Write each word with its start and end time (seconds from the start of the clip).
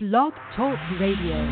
Blog 0.00 0.32
Talk 0.54 0.78
Radio. 1.00 1.42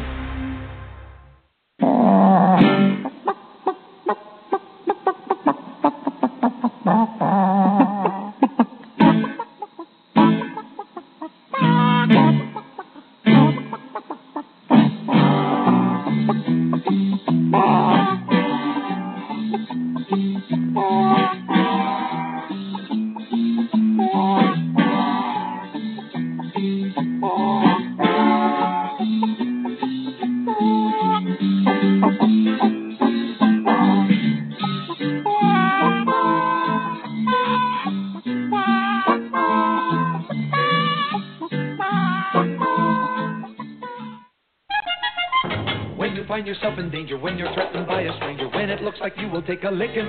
Take 49.46 49.62
a 49.62 49.70
licking, 49.70 50.08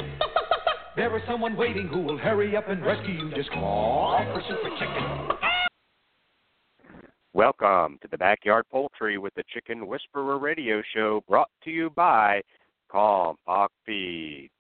there 0.96 1.16
is 1.16 1.22
someone 1.28 1.56
waiting 1.56 1.88
who 1.88 2.02
will 2.02 2.18
hurry 2.18 2.58
up 2.58 2.70
and 2.70 2.84
rescue 2.84 3.14
you. 3.14 3.36
Just 3.36 3.52
call 3.52 4.18
for 4.34 4.42
Super 4.50 4.76
Chicken. 4.80 5.38
Welcome 7.34 8.00
to 8.02 8.08
the 8.10 8.18
Backyard 8.18 8.66
Poultry 8.72 9.20
with 9.20 9.36
the 9.36 9.44
Chicken 9.54 9.86
Whisperer 9.86 10.40
radio 10.40 10.82
show 10.96 11.22
brought 11.28 11.52
to 11.66 11.70
you 11.70 11.92
by 11.92 12.42
Kalmbach 12.92 13.68
Feeds. 13.86 14.52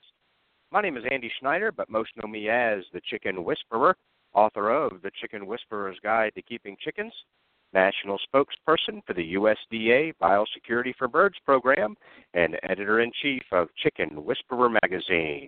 My 0.71 0.81
name 0.83 0.95
is 0.95 1.05
Andy 1.09 1.31
Schneider, 1.39 1.71
but 1.71 1.89
most 1.89 2.11
know 2.15 2.27
me 2.27 2.47
as 2.47 2.83
the 2.93 3.01
Chicken 3.09 3.43
Whisperer, 3.43 3.97
author 4.35 4.69
of 4.69 5.01
The 5.01 5.09
Chicken 5.19 5.47
Whisperer's 5.47 5.97
Guide 6.03 6.33
to 6.35 6.43
Keeping 6.43 6.77
Chickens, 6.79 7.13
national 7.77 8.17
spokesperson 8.33 9.05
for 9.05 9.13
the 9.13 9.35
USDA 9.35 10.13
Biosecurity 10.19 10.95
for 10.97 11.07
Birds 11.07 11.35
program, 11.45 11.95
and 12.33 12.57
editor 12.63 13.01
in 13.01 13.11
chief 13.21 13.43
of 13.51 13.67
Chicken 13.83 14.25
Whisperer 14.25 14.67
magazine. 14.81 15.47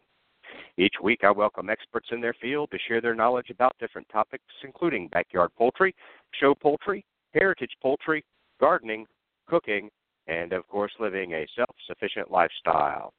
Each 0.78 0.94
week, 1.04 1.22
I 1.24 1.32
welcome 1.32 1.72
experts 1.72 2.10
in 2.12 2.22
their 2.22 2.36
field 2.40 2.70
to 2.70 2.78
share 2.88 3.02
their 3.02 3.16
knowledge 3.16 3.50
about 3.50 3.76
different 3.80 4.08
topics, 4.10 4.44
including 4.64 5.08
backyard 5.08 5.50
poultry, 5.58 5.96
show 6.40 6.54
poultry, 6.54 7.04
heritage 7.34 7.72
poultry, 7.82 8.24
gardening, 8.60 9.08
cooking, 9.48 9.90
and 10.28 10.54
of 10.54 10.68
course, 10.68 10.92
living 11.00 11.34
a 11.34 11.48
self 11.56 11.76
sufficient 11.88 12.30
lifestyle. 12.30 13.12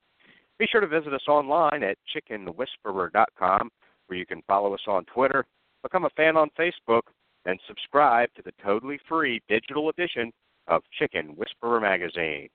Be 0.61 0.67
sure 0.71 0.81
to 0.81 0.87
visit 0.87 1.13
us 1.13 1.27
online 1.27 1.83
at 1.83 1.99
chickenwhisperer.com, 2.15 3.71
where 4.07 4.19
you 4.19 4.27
can 4.27 4.43
follow 4.47 4.73
us 4.73 4.87
on 4.87 5.05
Twitter, 5.07 5.45
become 5.83 6.05
a 6.05 6.11
fan 6.11 6.37
on 6.37 6.49
Facebook, 6.57 7.03
and 7.47 7.59
subscribe 7.67 8.29
to 8.37 8.43
the 8.43 8.53
totally 8.63 8.99
free 9.09 9.41
digital 9.49 9.89
edition 9.89 10.33
of 10.69 10.83
Chicken 10.99 11.35
Whisperer 11.37 11.81
magazine. 11.81 12.49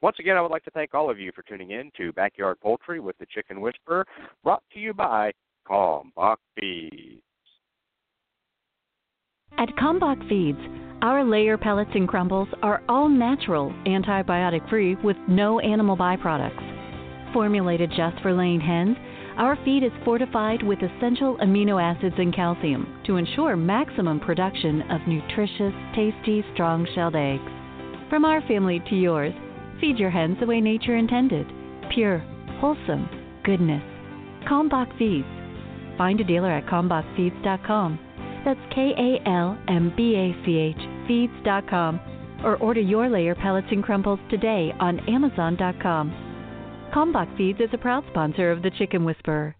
Once 0.00 0.16
again, 0.18 0.36
I 0.36 0.40
would 0.40 0.50
like 0.50 0.64
to 0.64 0.70
thank 0.70 0.94
all 0.94 1.10
of 1.10 1.18
you 1.18 1.32
for 1.34 1.42
tuning 1.42 1.72
in 1.72 1.90
to 1.96 2.12
Backyard 2.12 2.58
Poultry 2.60 3.00
with 3.00 3.18
the 3.18 3.26
Chicken 3.26 3.60
Whisperer, 3.60 4.06
brought 4.42 4.62
to 4.72 4.78
you 4.78 4.94
by 4.94 5.32
Kalmbach 5.68 6.36
Feeds. 6.58 7.22
At 9.58 9.68
Kalmbach 9.76 10.28
Feeds, 10.28 10.58
our 11.02 11.24
layer 11.24 11.58
pellets 11.58 11.90
and 11.94 12.08
crumbles 12.08 12.48
are 12.62 12.82
all 12.88 13.08
natural, 13.08 13.70
antibiotic 13.86 14.68
free, 14.68 14.96
with 14.96 15.16
no 15.28 15.60
animal 15.60 15.96
byproducts. 15.96 17.32
Formulated 17.32 17.90
just 17.96 18.20
for 18.22 18.32
laying 18.32 18.60
hens, 18.60 18.96
our 19.36 19.56
feed 19.64 19.82
is 19.82 19.92
fortified 20.04 20.62
with 20.62 20.78
essential 20.82 21.36
amino 21.38 21.82
acids 21.82 22.14
and 22.18 22.34
calcium 22.34 23.00
to 23.06 23.16
ensure 23.16 23.56
maximum 23.56 24.20
production 24.20 24.82
of 24.90 25.00
nutritious, 25.06 25.74
tasty, 25.94 26.44
strong 26.54 26.86
shelled 26.94 27.16
eggs. 27.16 27.50
From 28.08 28.24
our 28.24 28.40
family 28.42 28.82
to 28.90 28.94
yours, 28.96 29.34
feed 29.80 29.98
your 29.98 30.10
hens 30.10 30.36
the 30.40 30.46
way 30.46 30.60
nature 30.60 30.96
intended 30.96 31.46
pure, 31.90 32.18
wholesome 32.60 33.08
goodness. 33.44 33.82
Kalmbach 34.48 34.96
Feeds. 34.98 35.26
Find 35.96 36.20
a 36.20 36.24
dealer 36.24 36.50
at 36.50 36.66
kalmbachfeeds.com. 36.66 37.98
That's 38.44 38.60
K 38.74 38.92
A 38.96 39.28
L 39.28 39.58
M 39.68 39.92
B 39.96 40.14
A 40.16 40.44
C 40.44 40.58
H 40.58 40.94
feeds.com 41.06 42.00
or 42.44 42.56
order 42.56 42.80
your 42.80 43.08
layer 43.08 43.34
pellets 43.34 43.68
and 43.70 43.82
crumbles 43.82 44.20
today 44.30 44.72
on 44.80 45.00
amazon.com. 45.08 46.23
Kalmbach 46.92 47.36
Feeds 47.36 47.60
is 47.60 47.70
a 47.72 47.78
proud 47.78 48.04
sponsor 48.10 48.50
of 48.50 48.62
the 48.62 48.70
Chicken 48.70 49.04
Whisperer. 49.04 49.56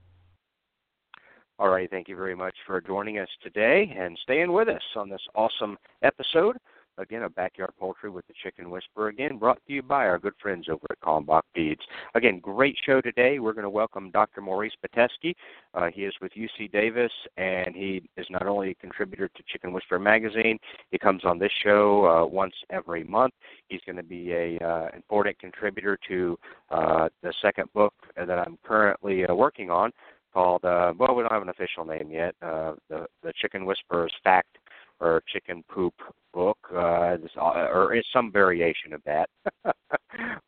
All 1.58 1.68
right, 1.68 1.88
thank 1.88 2.08
you 2.08 2.16
very 2.16 2.34
much 2.34 2.54
for 2.66 2.80
joining 2.80 3.18
us 3.18 3.28
today 3.42 3.94
and 3.96 4.18
staying 4.24 4.52
with 4.52 4.68
us 4.68 4.82
on 4.96 5.08
this 5.08 5.20
awesome 5.36 5.78
episode. 6.02 6.56
Again, 6.98 7.22
a 7.22 7.28
Backyard 7.28 7.72
Poultry 7.78 8.10
with 8.10 8.26
the 8.28 8.34
Chicken 8.42 8.70
Whisperer. 8.70 9.08
Again, 9.08 9.38
brought 9.38 9.58
to 9.66 9.72
you 9.72 9.82
by 9.82 10.06
our 10.06 10.18
good 10.18 10.34
friends 10.40 10.68
over 10.68 10.86
at 10.90 11.00
Kalmbach 11.00 11.42
Feeds. 11.54 11.80
Again, 12.14 12.38
great 12.38 12.76
show 12.86 13.00
today. 13.00 13.40
We're 13.40 13.52
going 13.52 13.64
to 13.64 13.70
welcome 13.70 14.10
Dr. 14.10 14.40
Maurice 14.40 14.74
Pitesky. 14.84 15.34
Uh, 15.74 15.88
he 15.92 16.04
is 16.04 16.14
with 16.22 16.32
UC 16.32 16.70
Davis, 16.70 17.10
and 17.36 17.74
he 17.74 18.02
is 18.16 18.26
not 18.30 18.46
only 18.46 18.70
a 18.70 18.74
contributor 18.74 19.28
to 19.28 19.42
Chicken 19.52 19.72
Whisperer 19.72 19.98
magazine. 19.98 20.58
He 20.90 20.98
comes 20.98 21.24
on 21.24 21.38
this 21.38 21.52
show 21.62 22.06
uh, 22.06 22.26
once 22.26 22.54
every 22.70 23.02
month. 23.04 23.34
He's 23.68 23.80
going 23.86 23.96
to 23.96 24.02
be 24.02 24.32
a 24.32 24.58
uh, 24.58 24.88
important 24.94 25.38
contributor 25.38 25.98
to 26.08 26.38
uh, 26.70 27.08
the 27.22 27.32
second 27.42 27.72
book 27.72 27.94
that 28.16 28.30
I'm 28.30 28.56
currently 28.64 29.24
uh, 29.26 29.34
working 29.34 29.70
on 29.70 29.90
called 30.34 30.64
uh, 30.64 30.92
well, 30.98 31.14
we 31.14 31.22
don't 31.22 31.32
have 31.32 31.42
an 31.42 31.48
official 31.48 31.84
name 31.84 32.10
yet. 32.10 32.34
Uh, 32.42 32.74
the 32.90 33.06
the 33.22 33.32
Chicken 33.40 33.64
Whisperer's 33.64 34.12
Fact 34.22 34.58
or 35.00 35.22
Chicken 35.32 35.64
Poop 35.68 35.94
book, 36.32 36.58
uh, 36.74 37.16
this, 37.16 37.30
or 37.36 37.94
some 38.12 38.32
variation 38.32 38.92
of 38.92 39.02
that. 39.04 39.28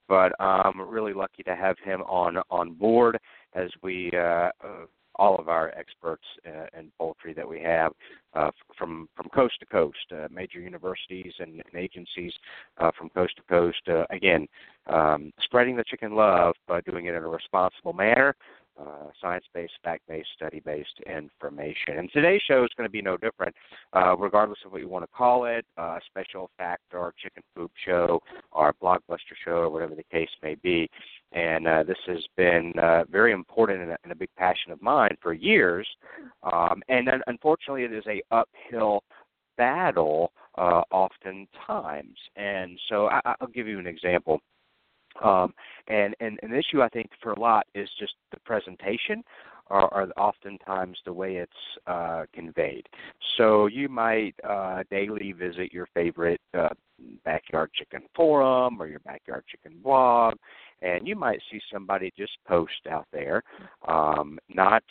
but 0.08 0.32
I'm 0.40 0.80
really 0.88 1.12
lucky 1.12 1.42
to 1.44 1.54
have 1.54 1.76
him 1.84 2.02
on 2.02 2.38
on 2.50 2.74
board 2.74 3.18
as 3.54 3.70
we. 3.82 4.10
Uh, 4.12 4.50
uh, 4.62 4.86
all 5.18 5.36
of 5.36 5.48
our 5.48 5.72
experts 5.76 6.24
uh, 6.46 6.66
in 6.78 6.90
poultry 6.98 7.32
that 7.32 7.48
we 7.48 7.60
have 7.60 7.92
uh, 8.34 8.50
from 8.76 9.08
from 9.16 9.28
coast 9.30 9.54
to 9.60 9.66
coast, 9.66 9.96
uh, 10.12 10.28
major 10.30 10.60
universities 10.60 11.32
and, 11.38 11.52
and 11.52 11.74
agencies 11.74 12.32
uh, 12.78 12.90
from 12.96 13.08
coast 13.10 13.34
to 13.36 13.42
coast. 13.44 13.80
Uh, 13.88 14.04
again, 14.10 14.46
um, 14.88 15.32
spreading 15.42 15.76
the 15.76 15.84
chicken 15.84 16.14
love, 16.14 16.54
but 16.68 16.84
doing 16.84 17.06
it 17.06 17.14
in 17.14 17.22
a 17.22 17.28
responsible 17.28 17.92
manner, 17.92 18.34
uh, 18.80 19.08
science-based, 19.20 19.72
fact-based, 19.82 20.28
study-based 20.36 21.00
information. 21.06 21.98
And 21.98 22.10
today's 22.12 22.42
show 22.46 22.64
is 22.64 22.70
going 22.76 22.88
to 22.88 22.92
be 22.92 23.02
no 23.02 23.16
different, 23.16 23.54
uh, 23.94 24.16
regardless 24.16 24.58
of 24.64 24.72
what 24.72 24.80
you 24.80 24.88
want 24.88 25.04
to 25.04 25.16
call 25.16 25.46
it, 25.46 25.64
uh, 25.76 25.98
special 26.06 26.50
fact 26.58 26.82
or 26.92 27.14
chicken 27.22 27.42
poop 27.54 27.70
show 27.84 28.20
or 28.52 28.74
blockbuster 28.82 29.36
show 29.44 29.52
or 29.52 29.70
whatever 29.70 29.94
the 29.94 30.04
case 30.10 30.28
may 30.42 30.54
be. 30.56 30.88
And 31.32 31.66
uh, 31.66 31.82
this 31.82 31.98
has 32.06 32.24
been 32.36 32.72
uh, 32.80 33.04
very 33.10 33.32
important 33.32 33.82
and 33.82 33.90
a, 33.92 33.96
and 34.02 34.12
a 34.12 34.16
big 34.16 34.30
passion 34.36 34.72
of 34.72 34.80
mine 34.82 35.16
for 35.22 35.32
years. 35.32 35.86
Um, 36.42 36.82
and 36.88 37.06
then, 37.06 37.20
unfortunately, 37.26 37.84
it 37.84 37.92
is 37.92 38.04
a 38.06 38.22
uphill 38.30 39.02
battle 39.56 40.32
uh, 40.58 40.82
oftentimes. 40.90 42.16
And 42.36 42.78
so 42.88 43.06
I, 43.06 43.20
I'll 43.40 43.48
give 43.48 43.66
you 43.66 43.78
an 43.78 43.86
example. 43.86 44.40
Um, 45.24 45.54
and, 45.88 46.14
and 46.20 46.38
an 46.42 46.54
issue 46.54 46.82
I 46.82 46.88
think 46.88 47.10
for 47.22 47.32
a 47.32 47.40
lot 47.40 47.66
is 47.74 47.88
just 47.98 48.14
the 48.32 48.40
presentation 48.40 49.22
or, 49.70 50.08
oftentimes 50.16 50.98
the 51.04 51.12
way 51.12 51.36
it's 51.36 51.52
uh, 51.86 52.24
conveyed. 52.32 52.86
So 53.36 53.66
you 53.66 53.88
might 53.88 54.34
uh, 54.48 54.84
daily 54.90 55.32
visit 55.32 55.72
your 55.72 55.88
favorite 55.94 56.40
uh, 56.56 56.68
backyard 57.24 57.70
chicken 57.74 58.02
forum 58.14 58.80
or 58.80 58.86
your 58.86 59.00
backyard 59.00 59.44
chicken 59.50 59.78
blog, 59.82 60.34
and 60.82 61.06
you 61.06 61.16
might 61.16 61.40
see 61.50 61.60
somebody 61.72 62.12
just 62.16 62.32
post 62.46 62.86
out 62.90 63.06
there, 63.12 63.42
um, 63.88 64.38
not. 64.48 64.82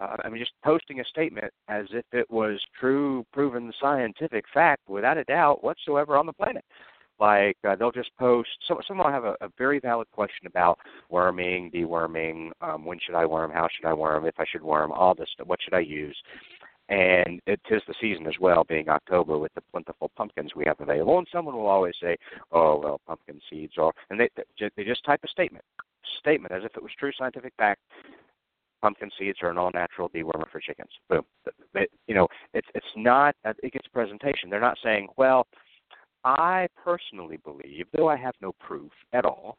Uh, 0.00 0.16
I 0.24 0.28
mean, 0.28 0.40
just 0.40 0.50
posting 0.64 0.98
a 0.98 1.04
statement 1.04 1.52
as 1.68 1.86
if 1.92 2.04
it 2.12 2.28
was 2.28 2.60
true, 2.80 3.24
proven 3.32 3.72
scientific 3.80 4.44
fact 4.52 4.88
without 4.88 5.18
a 5.18 5.24
doubt 5.24 5.62
whatsoever 5.62 6.16
on 6.16 6.26
the 6.26 6.32
planet 6.32 6.64
like 7.20 7.56
uh, 7.68 7.76
they'll 7.76 7.92
just 7.92 8.10
post 8.18 8.48
so 8.66 8.80
someone 8.86 9.06
will 9.06 9.12
have 9.12 9.24
a, 9.24 9.36
a 9.40 9.48
very 9.56 9.78
valid 9.78 10.10
question 10.12 10.46
about 10.46 10.78
worming 11.10 11.70
deworming 11.70 12.50
um, 12.60 12.84
when 12.84 12.98
should 13.04 13.14
i 13.14 13.24
worm 13.24 13.50
how 13.50 13.68
should 13.74 13.86
i 13.86 13.92
worm 13.92 14.26
if 14.26 14.34
i 14.38 14.44
should 14.50 14.62
worm 14.62 14.92
all 14.92 15.14
this 15.14 15.28
what 15.44 15.58
should 15.62 15.74
i 15.74 15.80
use? 15.80 16.16
And 16.90 17.40
it 17.46 17.60
is 17.70 17.80
the 17.88 17.94
season 17.98 18.26
as 18.26 18.34
well 18.40 18.64
being 18.68 18.88
october 18.88 19.38
with 19.38 19.54
the 19.54 19.62
plentiful 19.72 20.10
pumpkins 20.16 20.54
we 20.54 20.64
have 20.66 20.80
available. 20.80 21.16
And 21.16 21.26
someone 21.32 21.56
will 21.56 21.66
always 21.66 21.94
say 22.00 22.16
oh 22.52 22.78
well 22.78 23.00
pumpkin 23.06 23.40
seeds 23.48 23.74
or 23.78 23.92
and 24.10 24.20
they 24.20 24.28
they 24.76 24.84
just 24.84 25.04
type 25.04 25.20
a 25.24 25.28
statement 25.28 25.64
statement 26.18 26.52
as 26.52 26.62
if 26.64 26.76
it 26.76 26.82
was 26.82 26.92
true 26.98 27.12
scientific 27.16 27.52
fact. 27.56 27.80
Pumpkin 28.82 29.10
seeds 29.18 29.38
are 29.42 29.50
an 29.50 29.56
all 29.56 29.70
natural 29.72 30.10
dewormer 30.10 30.44
for 30.52 30.60
chickens. 30.60 30.90
Boom. 31.08 31.22
You 32.06 32.14
know 32.14 32.28
it's 32.52 32.68
it's 32.74 32.86
not 32.96 33.34
it 33.44 33.72
gets 33.72 33.88
presentation. 33.88 34.50
They're 34.50 34.60
not 34.60 34.78
saying 34.82 35.08
well 35.16 35.46
I 36.24 36.68
personally 36.82 37.38
believe, 37.44 37.86
though 37.92 38.08
I 38.08 38.16
have 38.16 38.34
no 38.40 38.52
proof 38.52 38.90
at 39.12 39.24
all, 39.24 39.58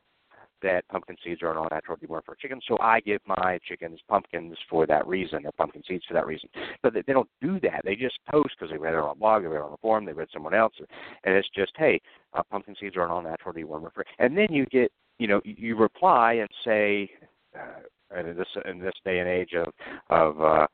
that 0.62 0.88
pumpkin 0.88 1.16
seeds 1.24 1.44
are 1.44 1.52
an 1.52 1.58
all 1.58 1.68
natural 1.70 1.98
dewormer 1.98 2.26
for 2.26 2.36
chickens. 2.36 2.64
So 2.68 2.78
I 2.80 3.00
give 3.00 3.22
my 3.28 3.60
chickens 3.68 4.00
pumpkins 4.10 4.58
for 4.70 4.88
that 4.88 5.06
reason, 5.08 5.46
or 5.46 5.52
pumpkin 5.52 5.84
seeds 5.88 6.06
for 6.08 6.14
that 6.14 6.26
reason. 6.26 6.50
But 6.82 6.94
they, 6.94 7.14
don't 7.14 7.30
do 7.42 7.60
that. 7.62 7.82
They 7.84 7.96
just 7.96 8.18
post 8.32 8.56
because 8.58 8.72
they 8.72 8.78
read 8.78 8.94
it 8.94 9.00
on 9.00 9.12
a 9.12 9.16
blog, 9.16 9.44
they 9.44 9.48
read 9.48 9.60
it 9.60 9.64
on 9.64 9.74
a 9.74 9.78
forum, 9.78 10.06
they 10.06 10.14
read 10.14 10.30
someone 10.34 10.56
else, 10.56 10.74
and 11.24 11.36
it's 11.36 11.50
just, 11.56 11.74
hey, 11.78 12.02
uh, 12.34 12.42
pumpkin 12.50 12.76
seeds 12.80 12.96
are 12.96 13.06
an 13.06 13.12
all 13.12 13.22
natural 13.22 13.54
dewormer 13.54 13.94
for. 13.94 14.06
And 14.18 14.38
then 14.38 14.48
you 14.50 14.66
get, 14.68 14.92
you 15.20 15.28
know, 15.28 15.42
you, 15.44 15.76
reply 15.76 16.34
and 16.34 16.50
say, 16.66 17.10
uh, 17.56 18.20
in 18.20 18.36
this 18.36 18.48
in 18.66 18.80
this 18.80 18.94
day 19.04 19.20
and 19.20 19.30
age 19.30 19.54
of 19.54 19.74
of 20.10 20.42
uh, 20.42 20.68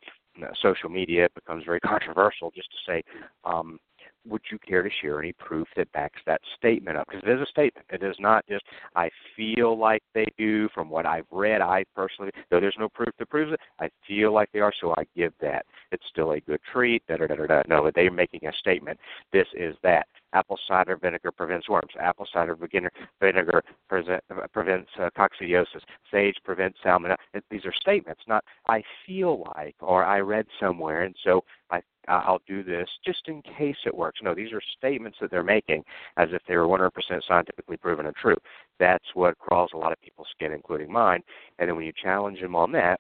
social 0.61 0.89
media, 0.89 1.25
it 1.25 1.33
becomes 1.33 1.63
very 1.65 1.79
controversial 1.85 2.51
just 2.51 2.69
to 2.71 2.77
say. 2.85 3.03
Um, 3.43 3.79
would 4.27 4.41
you 4.51 4.59
care 4.59 4.83
to 4.83 4.89
share 5.01 5.19
any 5.19 5.33
proof 5.33 5.67
that 5.75 5.91
backs 5.91 6.21
that 6.25 6.41
statement 6.57 6.97
up? 6.97 7.07
Because 7.07 7.23
it 7.23 7.31
is 7.31 7.41
a 7.41 7.49
statement. 7.49 7.85
It 7.89 8.03
is 8.03 8.15
not 8.19 8.45
just 8.47 8.63
I 8.95 9.09
feel 9.35 9.77
like 9.77 10.03
they 10.13 10.31
do 10.37 10.69
from 10.73 10.89
what 10.89 11.05
I've 11.05 11.25
read. 11.31 11.61
I 11.61 11.83
personally, 11.95 12.31
though 12.49 12.59
there's 12.59 12.75
no 12.79 12.89
proof 12.89 13.09
that 13.17 13.29
proves 13.29 13.53
it, 13.53 13.59
I 13.79 13.89
feel 14.07 14.33
like 14.33 14.49
they 14.51 14.59
are, 14.59 14.73
so 14.79 14.93
I 14.97 15.05
give 15.15 15.33
that. 15.41 15.65
It's 15.91 16.03
still 16.09 16.31
a 16.33 16.39
good 16.39 16.59
treat. 16.71 17.03
Da 17.07 17.17
da 17.17 17.27
da 17.27 17.35
da. 17.35 17.61
No, 17.67 17.89
they're 17.93 18.11
making 18.11 18.45
a 18.45 18.53
statement. 18.53 18.99
This 19.33 19.47
is 19.55 19.75
that. 19.83 20.07
Apple 20.33 20.57
cider 20.67 20.95
vinegar 20.95 21.31
prevents 21.31 21.67
worms. 21.67 21.91
Apple 21.99 22.25
cider 22.31 22.55
vinegar 22.55 23.63
prevents 23.89 24.89
uh, 24.99 25.09
coccidiosis. 25.17 25.81
Sage 26.09 26.35
prevents 26.45 26.79
salmonella. 26.85 27.17
These 27.49 27.65
are 27.65 27.73
statements, 27.73 28.21
not 28.27 28.43
I 28.67 28.81
feel 29.05 29.43
like 29.55 29.75
or 29.81 30.05
I 30.05 30.19
read 30.19 30.45
somewhere, 30.59 31.03
and 31.03 31.15
so 31.23 31.43
I 31.69 31.81
Uh, 32.07 32.21
I'll 32.25 32.41
do 32.47 32.63
this 32.63 32.87
just 33.05 33.27
in 33.27 33.41
case 33.57 33.75
it 33.85 33.95
works. 33.95 34.19
No, 34.23 34.33
these 34.33 34.51
are 34.53 34.61
statements 34.77 35.17
that 35.21 35.31
they're 35.31 35.43
making 35.43 35.83
as 36.17 36.29
if 36.31 36.41
they 36.47 36.55
were 36.55 36.67
100% 36.67 36.89
scientifically 37.27 37.77
proven 37.77 38.07
and 38.07 38.15
true. 38.15 38.37
That's 38.79 39.05
what 39.13 39.37
crawls 39.37 39.71
a 39.73 39.77
lot 39.77 39.91
of 39.91 40.01
people's 40.01 40.27
skin, 40.35 40.51
including 40.51 40.91
mine. 40.91 41.21
And 41.59 41.69
then 41.69 41.75
when 41.75 41.85
you 41.85 41.93
challenge 42.01 42.41
them 42.41 42.55
on 42.55 42.71
that, 42.73 42.99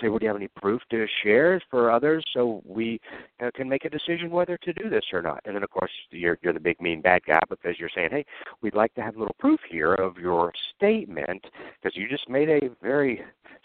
say, 0.00 0.08
well, 0.08 0.18
do 0.18 0.24
you 0.24 0.28
have 0.28 0.36
any 0.36 0.48
proof 0.48 0.82
to 0.90 1.06
share 1.22 1.60
for 1.70 1.90
others 1.90 2.24
so 2.32 2.62
we 2.64 3.00
uh, 3.42 3.50
can 3.54 3.68
make 3.68 3.84
a 3.84 3.90
decision 3.90 4.30
whether 4.30 4.56
to 4.58 4.72
do 4.72 4.88
this 4.88 5.04
or 5.12 5.22
not? 5.22 5.40
And 5.44 5.54
then, 5.54 5.62
of 5.62 5.70
course, 5.70 5.90
you're, 6.10 6.38
you're 6.42 6.52
the 6.52 6.60
big 6.60 6.80
mean 6.80 7.00
bad 7.00 7.22
guy 7.26 7.40
because 7.48 7.78
you're 7.78 7.90
saying, 7.94 8.10
hey, 8.10 8.24
we'd 8.60 8.74
like 8.74 8.94
to 8.94 9.02
have 9.02 9.16
a 9.16 9.18
little 9.18 9.36
proof 9.38 9.60
here 9.68 9.94
of 9.94 10.18
your 10.18 10.52
statement 10.76 11.44
because 11.80 11.96
you 11.96 12.08
just 12.08 12.28
made 12.28 12.48
a 12.48 12.70
very 12.82 13.22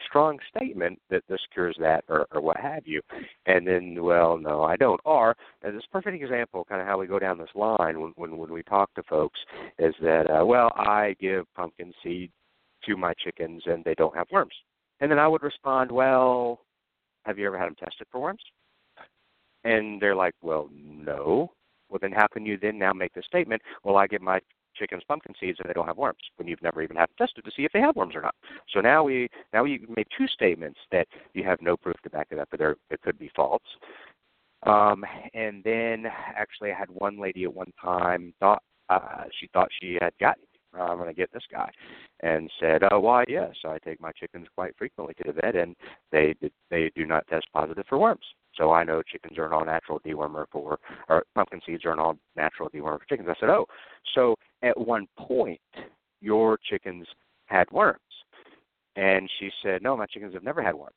strong 0.08 0.40
statement 0.56 1.00
that 1.10 1.24
this 1.28 1.42
cures 1.54 1.76
that 1.80 2.04
or, 2.08 2.28
or 2.32 2.42
what 2.42 2.58
have 2.58 2.86
you. 2.86 3.02
And 3.46 3.66
then, 3.66 4.04
well, 4.04 4.38
no, 4.38 4.64
I 4.64 4.76
don't. 4.76 5.02
Or, 5.06 5.36
and 5.64 5.76
this 5.76 5.84
perfect 5.92 6.22
example, 6.22 6.66
kind 6.66 6.82
of 6.82 6.88
how 6.88 6.98
we 6.98 7.08
go 7.08 7.20
down 7.20 7.38
this 7.38 7.50
line 7.56 8.00
when, 8.00 8.14
when, 8.16 8.38
when 8.38 8.52
we 8.52 8.64
talk 8.64 8.94
to 8.96 9.04
folks, 9.04 9.40
is 9.80 9.96
that, 10.02 10.30
uh, 10.30 10.46
well, 10.46 10.72
I 10.76 11.16
give 11.20 11.46
pumpkin 11.56 11.94
seed 12.04 12.32
to 12.86 12.96
my 12.96 13.14
chickens 13.14 13.64
and 13.66 13.84
they 13.84 13.96
don't 13.96 14.16
have 14.16 14.28
worms 14.32 14.54
and 15.00 15.12
then 15.12 15.20
I 15.20 15.28
would 15.28 15.44
respond, 15.44 15.92
Well, 15.92 16.62
have 17.26 17.38
you 17.38 17.48
ever 17.48 17.58
had 17.58 17.68
them 17.68 17.76
tested 17.76 18.08
for 18.12 18.20
worms? 18.22 18.42
And 19.64 20.02
they're 20.02 20.16
like, 20.16 20.36
Well, 20.42 20.70
no. 20.74 21.52
Well, 21.90 22.00
then 22.02 22.12
how 22.12 22.28
can 22.28 22.46
you 22.46 22.58
then 22.62 22.78
now 22.78 22.94
make 22.94 23.14
the 23.14 23.24
statement, 23.24 23.62
Well, 23.84 23.98
I 23.98 24.08
give 24.08 24.22
my 24.22 24.40
chickens 24.76 25.04
pumpkin 25.08 25.34
seeds 25.40 25.58
and 25.60 25.68
they 25.68 25.74
don't 25.74 25.88
have 25.88 25.98
worms 25.98 26.20
when 26.36 26.48
you've 26.48 26.62
never 26.62 26.82
even 26.82 26.96
had 26.96 27.10
them 27.10 27.28
tested 27.28 27.44
to 27.44 27.52
see 27.56 27.64
if 27.64 27.72
they 27.72 27.80
have 27.80 27.96
worms 27.96 28.16
or 28.16 28.22
not. 28.22 28.36
So 28.74 28.80
now 28.80 29.04
we 29.04 29.28
now 29.54 29.64
we 29.64 29.86
made 29.96 30.08
two 30.16 30.28
statements 30.28 30.80
that 30.92 31.08
you 31.34 31.44
have 31.44 31.62
no 31.62 31.76
proof 31.76 31.96
to 32.04 32.10
back 32.10 32.28
it 32.32 32.40
up, 32.40 32.48
but 32.52 32.60
there 32.60 32.76
it 32.92 33.02
could 33.02 33.18
be 33.18 33.32
false. 33.36 33.64
Um, 34.64 35.06
and 35.34 35.64
then 35.64 36.06
actually, 36.36 36.72
I 36.72 36.78
had 36.78 36.90
one 36.90 37.20
lady 37.20 37.44
at 37.44 37.54
one 37.54 37.72
time 37.82 38.34
thought 38.40 38.64
uh, 38.90 39.24
she 39.40 39.48
thought 39.54 39.70
she 39.82 39.98
had 40.02 40.14
gotten 40.20 40.44
I'm 40.74 40.98
going 40.98 41.10
to 41.10 41.14
get 41.14 41.32
this 41.34 41.44
guy, 41.52 41.70
and 42.22 42.52
said, 42.60 42.82
"Oh, 42.92 43.00
why? 43.00 43.24
Yes, 43.28 43.56
I 43.66 43.78
take 43.80 44.02
my 44.02 44.12
chickens 44.12 44.48
quite 44.56 44.76
frequently 44.78 45.14
to 45.16 45.32
the 45.32 45.42
vet, 45.42 45.56
and 45.56 45.76
they 46.12 46.36
they 46.70 46.92
do 46.96 47.06
not 47.06 47.28
test 47.28 47.48
positive 47.54 47.86
for 47.88 47.98
worms. 47.98 48.26
So 48.56 48.72
I 48.72 48.84
know 48.84 49.02
chickens 49.02 49.38
are 49.38 49.46
an 49.46 49.54
all-natural 49.54 50.00
dewormer 50.02 50.46
for, 50.52 50.80
or 51.10 51.24
pumpkin 51.36 51.62
seeds 51.66 51.86
are 51.86 51.92
an 51.92 52.00
all-natural 52.00 52.70
dewormer 52.70 53.00
for 53.00 53.06
chickens." 53.08 53.30
I 53.30 53.40
said, 53.40 53.50
"Oh, 53.50 53.66
so 54.14 54.36
at 54.62 54.78
one 54.80 55.08
point 55.18 55.62
your 56.22 56.58
chickens 56.70 57.08
had 57.46 57.70
worms," 57.72 58.00
and 58.96 59.30
she 59.40 59.52
said, 59.64 59.82
"No, 59.82 59.96
my 59.96 60.06
chickens 60.06 60.34
have 60.34 60.44
never 60.44 60.62
had 60.62 60.76
worms." 60.76 60.94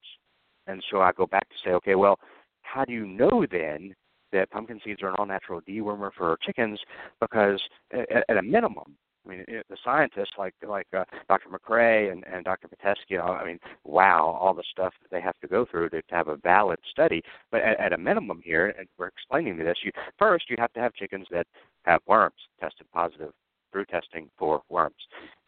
And 0.67 0.83
so 0.91 1.01
I 1.01 1.13
go 1.13 1.27
back 1.27 1.49
to 1.49 1.55
say, 1.65 1.71
"Okay, 1.73 1.95
well, 1.95 2.19
how 2.63 2.85
do 2.85 2.93
you 2.93 3.07
know 3.07 3.47
then?" 3.51 3.95
that 4.33 4.51
pumpkin 4.51 4.81
seeds 4.85 5.03
are 5.03 5.09
an 5.09 5.17
all-natural 5.19 5.61
dewormer 5.63 6.11
for 6.17 6.39
chickens 6.41 6.79
because 7.21 7.61
at, 7.93 8.25
at 8.29 8.37
a 8.37 8.43
minimum 8.43 8.97
I 9.25 9.29
mean, 9.29 9.45
it, 9.49 9.67
the 9.69 9.77
scientists 9.85 10.33
like 10.39 10.55
like 10.67 10.87
uh, 10.97 11.05
Dr. 11.29 11.49
McCrea 11.49 12.13
and, 12.13 12.25
and 12.27 12.45
Dr. 12.45 12.69
Pitesky, 12.69 13.21
I 13.21 13.45
mean, 13.45 13.59
wow, 13.85 14.39
all 14.41 14.55
the 14.55 14.65
stuff 14.71 14.95
that 15.03 15.11
they 15.11 15.21
have 15.21 15.39
to 15.41 15.49
go 15.49 15.67
through 15.71 15.91
to, 15.91 16.03
to 16.03 16.15
have 16.15 16.29
a 16.29 16.37
valid 16.37 16.79
study. 16.91 17.23
But 17.51 17.63
at, 17.63 17.79
at 17.79 17.93
a 17.93 17.99
minimum 17.99 18.41
here, 18.45 18.75
and 18.79 18.89
we're 18.99 19.09
explaining 19.09 19.59
this, 19.59 19.79
you 19.85 19.91
first 20.19 20.49
you 20.49 20.57
have 20.59 20.73
to 20.75 20.81
have 20.81 20.95
chickens 20.95 21.27
that 21.31 21.47
have 21.85 22.01
worms 22.07 22.35
tested 22.61 22.87
positive 22.93 23.33
through 23.73 23.85
testing 23.87 24.29
for 24.39 24.63
worms. 24.69 24.97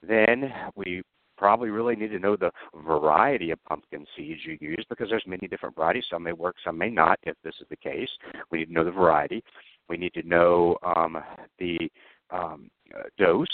Then 0.02 0.52
we 0.76 1.02
probably 1.36 1.70
really 1.70 1.96
need 1.96 2.10
to 2.12 2.18
know 2.18 2.36
the 2.36 2.52
variety 2.86 3.50
of 3.50 3.64
pumpkin 3.64 4.06
seeds 4.16 4.40
you 4.44 4.56
use 4.60 4.84
because 4.88 5.08
there's 5.10 5.26
many 5.26 5.48
different 5.48 5.74
varieties. 5.74 6.04
Some 6.08 6.22
may 6.22 6.32
work, 6.32 6.56
some 6.64 6.78
may 6.78 6.90
not. 6.90 7.18
If 7.24 7.36
this 7.42 7.54
is 7.60 7.66
the 7.68 7.76
case, 7.76 8.10
we 8.50 8.58
need 8.58 8.66
to 8.66 8.72
know 8.74 8.84
the 8.84 8.92
variety. 8.92 9.42
We 9.88 9.96
need 9.96 10.14
to 10.14 10.22
know 10.22 10.76
um, 10.84 11.18
the 11.58 11.90
um, 12.30 12.70
uh, 12.96 13.02
dose? 13.18 13.46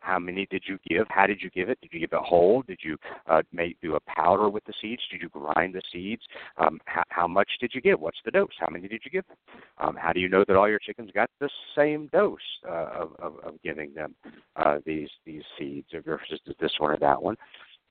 How 0.00 0.18
many 0.18 0.46
did 0.50 0.64
you 0.66 0.78
give? 0.88 1.06
How 1.08 1.26
did 1.26 1.40
you 1.40 1.50
give 1.50 1.68
it? 1.68 1.78
Did 1.80 1.92
you 1.92 2.00
give 2.00 2.12
it 2.12 2.22
whole? 2.22 2.62
Did 2.62 2.80
you 2.82 2.96
uh, 3.26 3.42
make 3.52 3.80
do 3.80 3.96
a 3.96 4.00
powder 4.00 4.48
with 4.48 4.64
the 4.64 4.72
seeds? 4.80 5.02
Did 5.10 5.22
you 5.22 5.28
grind 5.28 5.74
the 5.74 5.82
seeds? 5.92 6.22
Um, 6.58 6.80
how, 6.86 7.02
how 7.08 7.26
much 7.26 7.48
did 7.60 7.72
you 7.74 7.80
give? 7.80 8.00
What's 8.00 8.18
the 8.24 8.30
dose? 8.30 8.50
How 8.58 8.68
many 8.70 8.88
did 8.88 9.02
you 9.04 9.10
give 9.10 9.26
them? 9.26 9.36
Um, 9.78 9.96
how 9.96 10.12
do 10.12 10.20
you 10.20 10.28
know 10.28 10.44
that 10.46 10.56
all 10.56 10.68
your 10.68 10.78
chickens 10.78 11.10
got 11.14 11.30
the 11.40 11.48
same 11.76 12.08
dose 12.12 12.38
uh, 12.68 12.90
of, 12.92 13.16
of, 13.18 13.38
of 13.44 13.62
giving 13.62 13.94
them 13.94 14.14
uh, 14.56 14.78
these 14.84 15.08
these 15.24 15.42
seeds, 15.58 15.88
or 15.94 16.02
versus 16.02 16.40
this 16.60 16.72
one 16.78 16.92
or 16.92 16.98
that 16.98 17.22
one? 17.22 17.36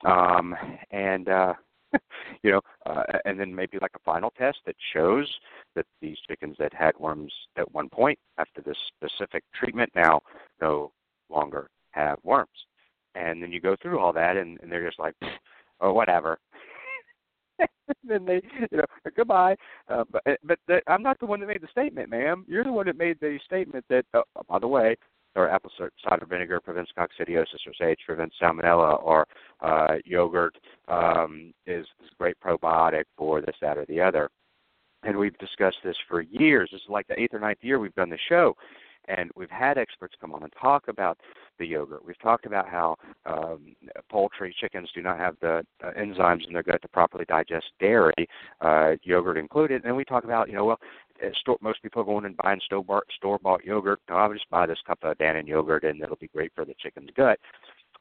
Um, 0.04 0.54
and 0.90 1.28
uh, 1.28 1.54
you 2.42 2.50
know, 2.50 2.60
uh, 2.86 3.02
and 3.24 3.38
then 3.38 3.54
maybe 3.54 3.78
like 3.80 3.92
a 3.94 4.00
final 4.04 4.30
test 4.36 4.58
that 4.66 4.76
shows 4.92 5.28
that 5.74 5.86
these 6.00 6.16
chickens 6.28 6.56
that 6.58 6.72
had 6.72 6.96
worms 6.98 7.32
at 7.56 7.70
one 7.72 7.88
point 7.88 8.18
after 8.38 8.60
this 8.60 8.76
specific 8.96 9.44
treatment 9.54 9.90
now 9.94 10.20
no 10.60 10.92
longer 11.30 11.68
have 11.90 12.18
worms. 12.22 12.48
And 13.14 13.42
then 13.42 13.52
you 13.52 13.60
go 13.60 13.76
through 13.80 13.98
all 13.98 14.12
that, 14.14 14.36
and, 14.36 14.58
and 14.62 14.72
they're 14.72 14.86
just 14.86 14.98
like, 14.98 15.14
oh, 15.80 15.92
whatever. 15.92 16.38
then 18.04 18.24
they, 18.24 18.40
you 18.70 18.78
know, 18.78 18.84
goodbye. 19.14 19.56
Uh, 19.88 20.04
but 20.10 20.22
but 20.42 20.58
the, 20.66 20.80
I'm 20.86 21.02
not 21.02 21.18
the 21.20 21.26
one 21.26 21.40
that 21.40 21.46
made 21.46 21.62
the 21.62 21.68
statement, 21.68 22.08
ma'am. 22.08 22.44
You're 22.48 22.64
the 22.64 22.72
one 22.72 22.86
that 22.86 22.96
made 22.96 23.18
the 23.20 23.38
statement 23.44 23.84
that, 23.90 24.04
oh, 24.14 24.22
by 24.48 24.58
the 24.58 24.68
way, 24.68 24.96
or 25.34 25.48
apple 25.48 25.70
cider 25.78 26.26
vinegar 26.26 26.60
prevents 26.60 26.92
coccidiosis, 26.96 27.66
or 27.66 27.72
sage 27.78 27.98
prevents 28.06 28.36
salmonella, 28.40 29.02
or 29.02 29.26
uh, 29.60 29.94
yogurt 30.04 30.56
um, 30.88 31.52
is, 31.66 31.86
is 32.02 32.10
a 32.12 32.14
great 32.18 32.36
probiotic 32.44 33.04
for 33.16 33.40
this, 33.40 33.56
that, 33.60 33.78
or 33.78 33.86
the 33.86 34.00
other. 34.00 34.28
And 35.04 35.16
we've 35.16 35.36
discussed 35.38 35.78
this 35.82 35.96
for 36.08 36.20
years. 36.20 36.68
This 36.72 36.80
is 36.82 36.88
like 36.88 37.08
the 37.08 37.20
eighth 37.20 37.34
or 37.34 37.40
ninth 37.40 37.58
year 37.62 37.78
we've 37.78 37.94
done 37.94 38.10
the 38.10 38.18
show. 38.28 38.54
And 39.08 39.30
we've 39.36 39.50
had 39.50 39.78
experts 39.78 40.14
come 40.20 40.32
on 40.32 40.42
and 40.42 40.52
talk 40.60 40.88
about 40.88 41.18
the 41.58 41.66
yogurt. 41.66 42.04
We've 42.04 42.18
talked 42.20 42.46
about 42.46 42.68
how 42.68 42.96
um, 43.26 43.74
poultry, 44.10 44.54
chickens 44.58 44.90
do 44.94 45.02
not 45.02 45.18
have 45.18 45.36
the 45.40 45.64
uh, 45.84 45.90
enzymes 45.98 46.46
in 46.46 46.52
their 46.52 46.62
gut 46.62 46.82
to 46.82 46.88
properly 46.88 47.24
digest 47.26 47.66
dairy, 47.80 48.28
uh, 48.60 48.92
yogurt 49.02 49.36
included. 49.36 49.84
And 49.84 49.96
we 49.96 50.04
talk 50.04 50.24
about, 50.24 50.48
you 50.48 50.54
know, 50.54 50.64
well, 50.64 50.80
uh, 51.22 51.28
store, 51.40 51.58
most 51.60 51.82
people 51.82 52.02
are 52.02 52.06
going 52.06 52.24
and 52.24 52.36
buying 52.36 52.60
store 52.64 52.84
bought 52.84 53.04
store 53.16 53.38
bought 53.38 53.64
yogurt. 53.64 54.00
No, 54.08 54.16
I'll 54.16 54.32
just 54.32 54.48
buy 54.50 54.66
this 54.66 54.78
cup 54.86 54.98
of 55.02 55.18
Dannon 55.18 55.46
yogurt 55.46 55.84
and 55.84 56.00
it'll 56.02 56.16
be 56.16 56.28
great 56.28 56.52
for 56.54 56.64
the 56.64 56.74
chicken's 56.78 57.10
gut. 57.16 57.38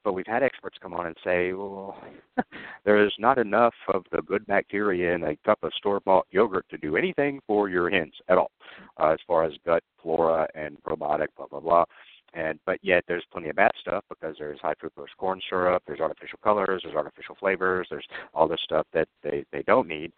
But 0.04 0.14
we've 0.14 0.28
had 0.28 0.44
experts 0.44 0.78
come 0.82 0.94
on 0.94 1.08
and 1.08 1.16
say, 1.24 1.54
well, 1.54 1.96
there 2.86 3.06
is 3.06 3.12
not 3.20 3.38
enough 3.38 3.74
of 3.94 4.04
the 4.12 4.22
good 4.22 4.46
bacteria 4.48 5.14
in 5.14 5.24
a 5.24 5.36
cup 5.46 5.60
of 5.64 5.74
store 5.74 6.00
bought 6.00 6.28
yogurt 6.32 6.66
to 6.70 6.78
do 6.78 6.98
anything 6.98 7.40
for 7.48 7.70
your 7.70 7.90
hens 7.90 8.14
at 8.30 8.38
all, 8.38 8.52
uh, 8.98 9.10
as 9.10 9.20
far 9.28 9.44
as 9.44 9.54
gut 9.66 9.84
flora 10.02 10.48
and 10.56 10.78
probiotic, 10.84 11.28
blah 11.38 11.48
blah 11.48 11.60
blah. 11.60 11.86
And 12.34 12.60
but 12.66 12.80
yet 12.82 13.04
there's 13.08 13.26
plenty 13.32 13.50
of 13.50 13.58
bad 13.58 13.72
stuff 13.80 14.06
because 14.10 14.36
there's 14.40 14.60
high 14.62 14.74
fructose 14.76 15.08
corn 15.18 15.42
syrup, 15.50 15.84
there's 15.86 16.00
artificial 16.00 16.40
colors, 16.44 16.82
there's 16.84 16.96
artificial 16.96 17.36
flavors, 17.36 17.88
there's 17.90 18.08
all 18.34 18.48
this 18.48 18.62
stuff 18.64 18.88
that 18.94 19.08
they 19.22 19.44
they 19.52 19.64
don't 19.64 19.88
need 19.88 20.14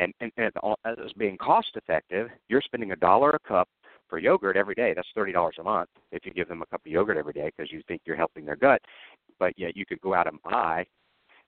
and, 0.00 0.14
and, 0.20 0.32
and 0.36 0.52
as 0.86 1.12
being 1.18 1.36
cost 1.36 1.68
effective, 1.76 2.28
you're 2.48 2.62
spending 2.62 2.92
a 2.92 2.96
dollar 2.96 3.30
a 3.30 3.48
cup 3.48 3.68
for 4.10 4.18
yogurt 4.18 4.56
every 4.56 4.74
day. 4.74 4.92
That's 4.94 5.08
thirty 5.14 5.32
dollars 5.32 5.54
a 5.58 5.62
month 5.62 5.88
if 6.12 6.26
you 6.26 6.32
give 6.32 6.48
them 6.48 6.60
a 6.60 6.66
cup 6.66 6.82
of 6.84 6.92
yogurt 6.92 7.16
every 7.16 7.32
day 7.32 7.50
because 7.56 7.72
you 7.72 7.80
think 7.88 8.02
you're 8.04 8.16
helping 8.16 8.44
their 8.44 8.56
gut. 8.56 8.82
But 9.38 9.54
yet 9.56 9.76
you 9.76 9.86
could 9.86 10.00
go 10.02 10.12
out 10.12 10.26
and 10.26 10.42
buy 10.42 10.84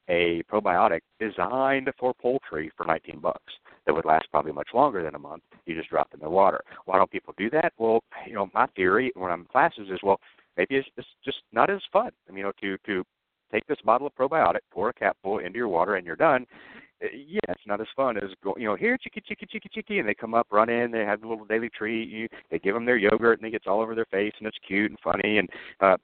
a 0.08 0.42
probiotic 0.50 1.00
designed 1.20 1.90
for 1.98 2.12
poultry 2.14 2.70
for 2.76 2.86
19 2.86 3.20
bucks. 3.20 3.52
that 3.86 3.92
would 3.92 4.04
last 4.04 4.26
probably 4.30 4.52
much 4.52 4.68
longer 4.74 5.02
than 5.02 5.14
a 5.14 5.18
month. 5.18 5.42
You 5.66 5.74
just 5.74 5.90
drop 5.90 6.10
them 6.10 6.20
in 6.20 6.24
the 6.24 6.30
water. 6.30 6.60
Why 6.86 6.98
don't 6.98 7.10
people 7.10 7.34
do 7.36 7.50
that? 7.50 7.72
Well, 7.78 8.02
you 8.26 8.34
know, 8.34 8.48
my 8.54 8.66
theory 8.74 9.12
when 9.14 9.30
I'm 9.30 9.40
in 9.40 9.46
classes 9.46 9.88
is 9.90 10.00
well, 10.02 10.18
maybe 10.56 10.76
it's, 10.76 10.88
it's 10.96 11.08
just 11.24 11.38
not 11.52 11.70
as 11.70 11.80
fun. 11.92 12.10
I 12.28 12.32
mean, 12.32 12.38
you 12.38 12.44
know, 12.44 12.52
to 12.62 12.78
to 12.86 13.04
take 13.52 13.66
this 13.66 13.78
bottle 13.84 14.06
of 14.06 14.14
probiotic, 14.14 14.60
pour 14.72 14.88
a 14.88 14.94
capful 14.94 15.38
into 15.38 15.58
your 15.58 15.68
water, 15.68 15.96
and 15.96 16.06
you're 16.06 16.16
done. 16.16 16.46
Uh, 17.02 17.06
yeah, 17.12 17.40
it's 17.48 17.66
not 17.66 17.80
as 17.80 17.86
fun 17.96 18.16
as 18.16 18.30
go. 18.42 18.54
You 18.58 18.66
know, 18.66 18.76
here, 18.76 18.96
chicky, 18.98 19.22
chicky, 19.26 19.46
chicky, 19.46 19.68
chicky, 19.72 19.98
and 19.98 20.08
they 20.08 20.14
come 20.14 20.34
up, 20.34 20.46
run 20.50 20.68
in, 20.68 20.90
they 20.90 21.00
have 21.00 21.20
the 21.20 21.28
little 21.28 21.44
daily 21.44 21.70
treat. 21.70 22.08
You, 22.08 22.28
they 22.50 22.58
give 22.58 22.74
them 22.74 22.84
their 22.84 22.96
yogurt, 22.96 23.38
and 23.38 23.46
it 23.46 23.52
gets 23.52 23.66
all 23.66 23.80
over 23.80 23.94
their 23.94 24.06
face, 24.06 24.32
and 24.38 24.46
it's 24.46 24.58
cute 24.66 24.90
and 24.90 25.00
funny. 25.00 25.38
And 25.38 25.48
uh, 25.80 25.96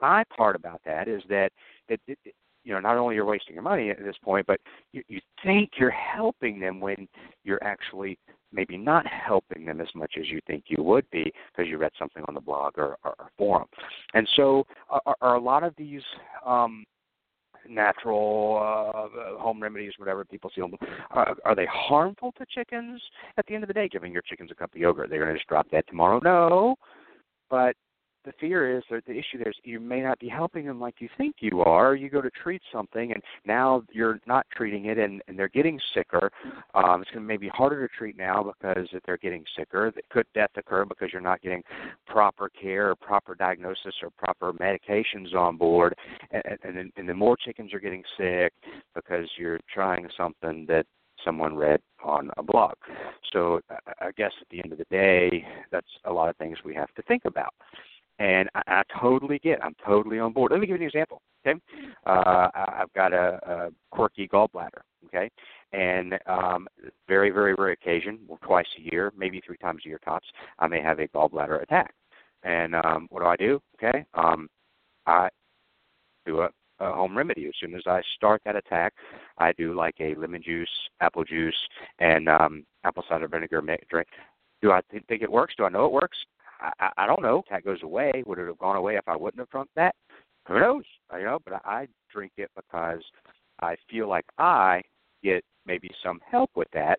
my 0.00 0.24
part 0.36 0.56
about 0.56 0.80
that 0.84 1.08
is 1.08 1.22
that 1.28 1.50
it, 1.88 2.00
it, 2.06 2.18
you 2.64 2.74
know, 2.74 2.80
not 2.80 2.96
only 2.96 3.14
you're 3.14 3.24
wasting 3.24 3.54
your 3.54 3.62
money 3.62 3.90
at 3.90 3.98
this 3.98 4.16
point, 4.22 4.46
but 4.46 4.60
you, 4.92 5.02
you 5.08 5.20
think 5.42 5.70
you're 5.78 5.90
helping 5.90 6.60
them 6.60 6.80
when 6.80 7.08
you're 7.44 7.62
actually 7.62 8.18
maybe 8.52 8.76
not 8.76 9.06
helping 9.06 9.64
them 9.64 9.80
as 9.80 9.88
much 9.94 10.14
as 10.18 10.28
you 10.28 10.40
think 10.46 10.64
you 10.68 10.82
would 10.82 11.08
be 11.10 11.32
because 11.50 11.68
you 11.68 11.78
read 11.78 11.92
something 11.98 12.24
on 12.28 12.34
the 12.34 12.40
blog 12.40 12.78
or, 12.78 12.96
or, 13.04 13.14
or 13.18 13.30
forum. 13.36 13.68
And 14.14 14.28
so, 14.36 14.66
are, 14.90 15.16
are 15.20 15.34
a 15.36 15.40
lot 15.40 15.62
of 15.62 15.74
these 15.76 16.02
um, 16.44 16.84
natural 17.68 18.58
uh, 18.60 19.38
home 19.40 19.62
remedies, 19.62 19.92
whatever 19.98 20.24
people 20.24 20.50
see, 20.54 20.62
are, 21.10 21.36
are 21.44 21.54
they 21.54 21.66
harmful 21.70 22.32
to 22.38 22.46
chickens? 22.52 23.00
At 23.36 23.46
the 23.46 23.54
end 23.54 23.64
of 23.64 23.68
the 23.68 23.74
day, 23.74 23.88
giving 23.88 24.12
your 24.12 24.22
chickens 24.22 24.50
a 24.50 24.54
cup 24.54 24.74
of 24.74 24.80
yogurt, 24.80 25.10
they're 25.10 25.20
going 25.20 25.32
to 25.32 25.38
just 25.38 25.48
drop 25.48 25.66
that 25.72 25.86
tomorrow? 25.88 26.20
No, 26.22 26.76
but 27.50 27.76
the 28.28 28.34
fear 28.38 28.76
is 28.76 28.84
that 28.90 29.06
the 29.06 29.12
issue 29.12 29.38
there 29.38 29.48
is 29.48 29.56
you 29.64 29.80
may 29.80 30.02
not 30.02 30.18
be 30.18 30.28
helping 30.28 30.66
them 30.66 30.78
like 30.78 30.96
you 30.98 31.08
think 31.16 31.36
you 31.40 31.62
are. 31.62 31.94
You 31.94 32.10
go 32.10 32.20
to 32.20 32.30
treat 32.30 32.60
something, 32.70 33.10
and 33.10 33.22
now 33.46 33.82
you're 33.90 34.20
not 34.26 34.44
treating 34.54 34.86
it, 34.86 34.98
and, 34.98 35.22
and 35.28 35.38
they're 35.38 35.48
getting 35.48 35.80
sicker. 35.94 36.30
Um, 36.74 37.00
it's 37.00 37.10
going 37.10 37.22
to 37.22 37.28
maybe 37.28 37.48
harder 37.48 37.88
to 37.88 37.94
treat 37.96 38.18
now 38.18 38.42
because 38.42 38.86
if 38.92 39.02
they're 39.04 39.16
getting 39.16 39.44
sicker, 39.56 39.90
that 39.94 40.06
could 40.10 40.26
death 40.34 40.50
occur 40.56 40.84
because 40.84 41.08
you're 41.10 41.22
not 41.22 41.40
getting 41.40 41.62
proper 42.06 42.50
care 42.50 42.90
or 42.90 42.96
proper 42.96 43.34
diagnosis 43.34 43.94
or 44.02 44.10
proper 44.18 44.52
medications 44.52 45.34
on 45.34 45.56
board, 45.56 45.94
and, 46.30 46.58
and, 46.62 46.92
and 46.94 47.08
the 47.08 47.14
more 47.14 47.36
chickens 47.36 47.72
are 47.72 47.80
getting 47.80 48.02
sick 48.18 48.52
because 48.94 49.26
you're 49.38 49.60
trying 49.72 50.06
something 50.18 50.66
that 50.68 50.84
someone 51.24 51.56
read 51.56 51.80
on 52.04 52.30
a 52.36 52.42
blog. 52.42 52.74
So 53.32 53.60
I 54.00 54.10
guess 54.16 54.32
at 54.40 54.48
the 54.50 54.62
end 54.62 54.72
of 54.72 54.78
the 54.78 54.86
day, 54.90 55.46
that's 55.72 55.86
a 56.04 56.12
lot 56.12 56.28
of 56.28 56.36
things 56.36 56.58
we 56.62 56.74
have 56.74 56.92
to 56.94 57.02
think 57.02 57.24
about 57.24 57.54
and 58.18 58.48
I, 58.54 58.62
I 58.66 58.82
totally 59.00 59.38
get. 59.38 59.62
I'm 59.64 59.74
totally 59.84 60.18
on 60.18 60.32
board. 60.32 60.52
Let 60.52 60.60
me 60.60 60.66
give 60.66 60.76
you 60.76 60.82
an 60.82 60.88
example. 60.88 61.22
Okay, 61.46 61.58
uh, 62.06 62.48
I've 62.54 62.92
got 62.94 63.12
a, 63.12 63.38
a 63.46 63.68
quirky 63.90 64.28
gallbladder. 64.28 64.82
Okay, 65.06 65.30
and 65.72 66.18
um, 66.26 66.66
very, 67.06 67.30
very 67.30 67.54
rare 67.54 67.70
occasion, 67.70 68.18
well, 68.26 68.38
twice 68.42 68.66
a 68.78 68.92
year, 68.92 69.12
maybe 69.16 69.40
three 69.44 69.56
times 69.58 69.82
a 69.84 69.88
year 69.88 70.00
tops, 70.04 70.26
I 70.58 70.66
may 70.66 70.82
have 70.82 70.98
a 70.98 71.08
gallbladder 71.08 71.62
attack. 71.62 71.94
And 72.42 72.74
um, 72.74 73.06
what 73.10 73.20
do 73.20 73.26
I 73.26 73.36
do? 73.36 73.60
Okay, 73.76 74.04
um, 74.14 74.48
I 75.06 75.28
do 76.26 76.40
a, 76.40 76.50
a 76.80 76.92
home 76.92 77.16
remedy. 77.16 77.46
As 77.46 77.54
soon 77.60 77.74
as 77.74 77.82
I 77.86 78.00
start 78.16 78.42
that 78.44 78.56
attack, 78.56 78.94
I 79.38 79.52
do 79.52 79.74
like 79.74 79.96
a 80.00 80.14
lemon 80.14 80.42
juice, 80.42 80.68
apple 81.00 81.24
juice, 81.24 81.56
and 81.98 82.28
um, 82.28 82.64
apple 82.84 83.04
cider 83.08 83.28
vinegar 83.28 83.62
drink. 83.88 84.08
Do 84.62 84.72
I 84.72 84.80
th- 84.90 85.04
think 85.08 85.22
it 85.22 85.30
works? 85.30 85.54
Do 85.56 85.64
I 85.64 85.68
know 85.68 85.86
it 85.86 85.92
works? 85.92 86.18
I, 86.60 86.90
I 86.96 87.06
don't 87.06 87.22
know. 87.22 87.42
That 87.50 87.64
goes 87.64 87.82
away. 87.82 88.22
Would 88.26 88.38
it 88.38 88.46
have 88.46 88.58
gone 88.58 88.76
away 88.76 88.96
if 88.96 89.06
I 89.06 89.16
wouldn't 89.16 89.40
have 89.40 89.50
drunk 89.50 89.70
that? 89.76 89.94
Who 90.46 90.60
knows? 90.60 90.84
You 91.12 91.24
know, 91.24 91.38
but 91.44 91.54
I 91.64 91.88
drink 92.12 92.32
it 92.36 92.50
because 92.56 93.02
I 93.60 93.76
feel 93.90 94.08
like 94.08 94.24
I 94.38 94.82
get 95.22 95.44
maybe 95.66 95.90
some 96.02 96.20
help 96.30 96.50
with 96.54 96.68
that. 96.72 96.98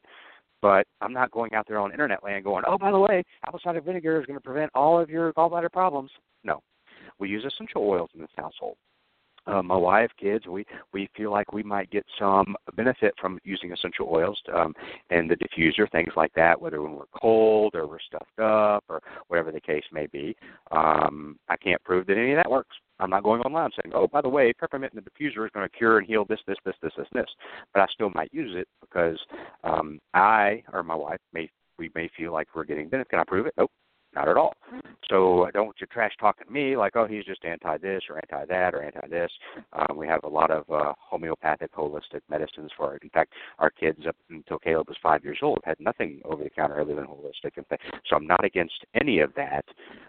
But 0.61 0.85
I'm 1.01 1.13
not 1.13 1.31
going 1.31 1.53
out 1.53 1.65
there 1.67 1.79
on 1.79 1.91
internet 1.91 2.23
land 2.23 2.43
going, 2.43 2.65
oh, 2.67 2.77
by 2.77 2.91
the 2.91 2.99
way, 2.99 3.23
apple 3.45 3.61
cider 3.63 3.81
vinegar 3.81 4.19
is 4.19 4.25
going 4.25 4.37
to 4.37 4.43
prevent 4.43 4.71
all 4.75 4.99
of 4.99 5.09
your 5.09 5.31
gallbladder 5.33 5.71
problems. 5.71 6.11
No, 6.43 6.61
we 7.17 7.29
use 7.29 7.45
essential 7.45 7.83
oils 7.83 8.09
in 8.13 8.21
this 8.21 8.29
household 8.35 8.75
uh, 9.49 9.61
my 9.63 9.75
wife, 9.75 10.11
kids, 10.19 10.45
we 10.47 10.65
we 10.93 11.09
feel 11.15 11.31
like 11.31 11.51
we 11.51 11.63
might 11.63 11.89
get 11.89 12.05
some 12.17 12.55
benefit 12.75 13.13
from 13.19 13.39
using 13.43 13.71
essential 13.71 14.07
oils 14.11 14.39
um, 14.53 14.73
and 15.09 15.29
the 15.29 15.35
diffuser, 15.35 15.89
things 15.91 16.13
like 16.15 16.33
that. 16.35 16.59
Whether 16.59 16.81
when 16.81 16.93
we're 16.93 17.19
cold 17.19 17.75
or 17.75 17.87
we're 17.87 17.99
stuffed 17.99 18.39
up 18.39 18.83
or 18.89 19.01
whatever 19.27 19.51
the 19.51 19.61
case 19.61 19.83
may 19.91 20.07
be, 20.07 20.35
um, 20.71 21.37
I 21.49 21.57
can't 21.57 21.83
prove 21.83 22.07
that 22.07 22.17
any 22.17 22.31
of 22.31 22.37
that 22.37 22.51
works. 22.51 22.75
I'm 22.99 23.09
not 23.09 23.23
going 23.23 23.41
online 23.41 23.69
saying, 23.81 23.93
oh, 23.95 24.07
by 24.07 24.21
the 24.21 24.29
way, 24.29 24.51
peppermint 24.51 24.93
in 24.93 25.01
the 25.01 25.09
diffuser 25.09 25.45
is 25.45 25.51
going 25.53 25.67
to 25.67 25.77
cure 25.77 25.99
and 25.99 26.07
heal 26.07 26.25
this, 26.27 26.39
this, 26.47 26.57
this, 26.65 26.75
this, 26.81 26.91
this, 26.97 27.07
this. 27.13 27.29
But 27.73 27.81
I 27.81 27.85
still 27.93 28.11
might 28.13 28.33
use 28.33 28.55
it 28.57 28.67
because 28.81 29.17
um, 29.63 29.99
I 30.13 30.63
or 30.73 30.83
my 30.83 30.95
wife 30.95 31.19
may 31.33 31.49
we 31.77 31.89
may 31.95 32.09
feel 32.17 32.33
like 32.33 32.47
we're 32.53 32.65
getting 32.65 32.89
benefit. 32.89 33.09
Can 33.09 33.19
I 33.19 33.23
prove 33.25 33.45
it? 33.45 33.53
Nope. 33.57 33.71
Not 34.15 34.27
at 34.27 34.37
all. 34.37 34.53
So 35.09 35.43
I 35.43 35.51
don't 35.51 35.65
want 35.65 35.77
you 35.81 35.87
trash 35.87 36.11
talking 36.19 36.51
me 36.51 36.75
like, 36.75 36.95
oh, 36.95 37.07
he's 37.07 37.25
just 37.25 37.45
anti 37.45 37.77
this 37.77 38.01
or 38.09 38.17
anti 38.17 38.45
that 38.45 38.73
or 38.73 38.83
anti 38.83 39.07
this. 39.07 39.31
Um, 39.73 39.97
we 39.97 40.07
have 40.07 40.23
a 40.23 40.27
lot 40.27 40.51
of 40.51 40.69
uh, 40.69 40.93
homeopathic, 40.99 41.73
holistic 41.73 42.21
medicines 42.29 42.71
for 42.75 42.95
it. 42.95 43.03
In 43.03 43.09
fact, 43.09 43.33
our 43.59 43.69
kids 43.69 43.99
up 44.07 44.15
until 44.29 44.59
Caleb 44.59 44.87
was 44.87 44.97
five 45.01 45.23
years 45.23 45.39
old 45.41 45.59
had 45.63 45.79
nothing 45.79 46.21
over 46.25 46.43
the 46.43 46.49
counter 46.49 46.79
other 46.79 46.95
than 46.95 47.05
holistic. 47.05 47.57
And 47.57 47.67
th- 47.69 47.81
so 48.07 48.15
I'm 48.15 48.27
not 48.27 48.43
against 48.43 48.85
any 48.99 49.19
of 49.19 49.33
that, 49.35 49.65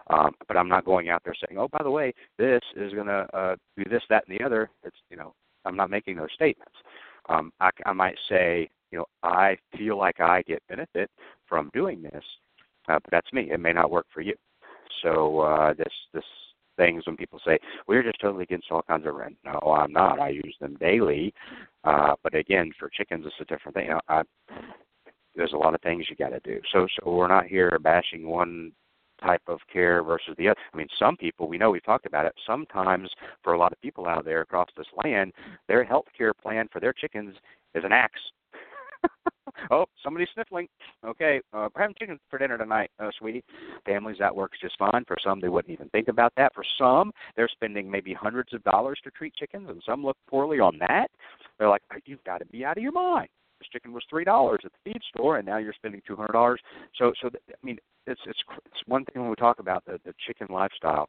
um, 0.08 0.32
but 0.48 0.56
I'm 0.56 0.68
not 0.68 0.84
going 0.84 1.08
out 1.08 1.22
there 1.24 1.34
saying, 1.34 1.58
oh, 1.58 1.68
by 1.68 1.82
the 1.82 1.90
way, 1.90 2.14
this 2.38 2.62
is 2.76 2.92
going 2.92 3.06
to 3.06 3.26
uh, 3.34 3.56
do 3.76 3.84
this, 3.88 4.02
that, 4.08 4.24
and 4.28 4.38
the 4.38 4.44
other. 4.44 4.70
It's 4.82 4.96
you 5.10 5.16
know, 5.16 5.34
I'm 5.64 5.76
not 5.76 5.90
making 5.90 6.16
those 6.16 6.32
statements. 6.34 6.74
Um, 7.28 7.52
I, 7.60 7.70
I 7.86 7.92
might 7.92 8.16
say, 8.28 8.70
you 8.90 8.98
know, 8.98 9.06
I 9.22 9.56
feel 9.76 9.98
like 9.98 10.20
I 10.20 10.42
get 10.42 10.62
benefit 10.68 11.10
from 11.46 11.70
doing 11.74 12.02
this 12.02 12.24
uh, 12.88 12.98
but 13.02 13.10
that's 13.10 13.32
me. 13.32 13.50
It 13.50 13.60
may 13.60 13.72
not 13.72 13.90
work 13.90 14.06
for 14.12 14.20
you. 14.20 14.34
So 15.02 15.40
uh, 15.40 15.74
this 15.74 15.92
this 16.12 16.24
things 16.76 17.06
when 17.06 17.16
people 17.16 17.40
say 17.44 17.58
we're 17.86 18.02
just 18.02 18.20
totally 18.20 18.44
against 18.44 18.70
all 18.70 18.82
kinds 18.82 19.06
of 19.06 19.14
rent. 19.14 19.36
No, 19.44 19.58
I'm 19.72 19.92
not. 19.92 20.18
I 20.18 20.30
use 20.30 20.56
them 20.60 20.76
daily. 20.80 21.34
Uh, 21.84 22.14
but 22.22 22.34
again, 22.34 22.72
for 22.78 22.88
chickens, 22.88 23.24
it's 23.26 23.34
a 23.40 23.44
different 23.44 23.76
thing. 23.76 23.90
I, 24.08 24.22
there's 25.36 25.52
a 25.52 25.58
lot 25.58 25.74
of 25.74 25.80
things 25.82 26.06
you 26.08 26.16
got 26.16 26.30
to 26.30 26.40
do. 26.40 26.60
So 26.72 26.86
so 26.98 27.10
we're 27.10 27.28
not 27.28 27.46
here 27.46 27.78
bashing 27.82 28.26
one 28.26 28.72
type 29.22 29.42
of 29.48 29.58
care 29.70 30.02
versus 30.02 30.34
the 30.38 30.48
other. 30.48 30.60
I 30.72 30.76
mean, 30.76 30.88
some 30.98 31.16
people 31.16 31.48
we 31.48 31.58
know 31.58 31.70
we've 31.70 31.84
talked 31.84 32.06
about 32.06 32.26
it. 32.26 32.32
Sometimes 32.46 33.10
for 33.42 33.52
a 33.52 33.58
lot 33.58 33.72
of 33.72 33.80
people 33.80 34.06
out 34.06 34.24
there 34.24 34.40
across 34.40 34.68
this 34.76 34.86
land, 35.04 35.32
their 35.68 35.84
health 35.84 36.06
care 36.16 36.34
plan 36.34 36.68
for 36.72 36.80
their 36.80 36.94
chickens 36.94 37.36
is 37.74 37.84
an 37.84 37.92
axe 37.92 38.20
oh, 39.70 39.86
somebody's 40.02 40.28
sniffling. 40.34 40.68
Okay, 41.04 41.40
uh, 41.52 41.68
we're 41.74 41.82
having 41.82 41.96
chicken 41.98 42.18
for 42.28 42.38
dinner 42.38 42.58
tonight, 42.58 42.90
uh, 42.98 43.10
sweetie. 43.18 43.44
Families, 43.84 44.16
that 44.18 44.34
works 44.34 44.58
just 44.60 44.78
fine. 44.78 45.04
For 45.06 45.16
some, 45.22 45.40
they 45.40 45.48
wouldn't 45.48 45.72
even 45.72 45.88
think 45.90 46.08
about 46.08 46.32
that. 46.36 46.54
For 46.54 46.64
some, 46.78 47.12
they're 47.36 47.48
spending 47.48 47.90
maybe 47.90 48.14
hundreds 48.14 48.52
of 48.52 48.62
dollars 48.64 48.98
to 49.04 49.10
treat 49.10 49.34
chickens, 49.34 49.68
and 49.68 49.82
some 49.84 50.04
look 50.04 50.16
poorly 50.28 50.60
on 50.60 50.78
that. 50.78 51.08
They're 51.58 51.68
like, 51.68 51.82
you've 52.04 52.24
got 52.24 52.38
to 52.38 52.46
be 52.46 52.64
out 52.64 52.76
of 52.76 52.82
your 52.82 52.92
mind. 52.92 53.28
This 53.58 53.68
chicken 53.68 53.92
was 53.92 54.02
three 54.08 54.24
dollars 54.24 54.60
at 54.64 54.72
the 54.72 54.92
feed 54.92 55.02
store, 55.14 55.36
and 55.36 55.46
now 55.46 55.58
you're 55.58 55.74
spending 55.74 56.00
two 56.06 56.16
hundred 56.16 56.32
dollars. 56.32 56.60
So, 56.96 57.12
so 57.20 57.28
I 57.28 57.66
mean, 57.66 57.78
it's 58.06 58.20
it's 58.26 58.42
it's 58.66 58.82
one 58.86 59.04
thing 59.04 59.20
when 59.20 59.30
we 59.30 59.36
talk 59.36 59.58
about 59.58 59.84
the 59.84 60.00
the 60.04 60.14
chicken 60.26 60.46
lifestyle, 60.50 61.08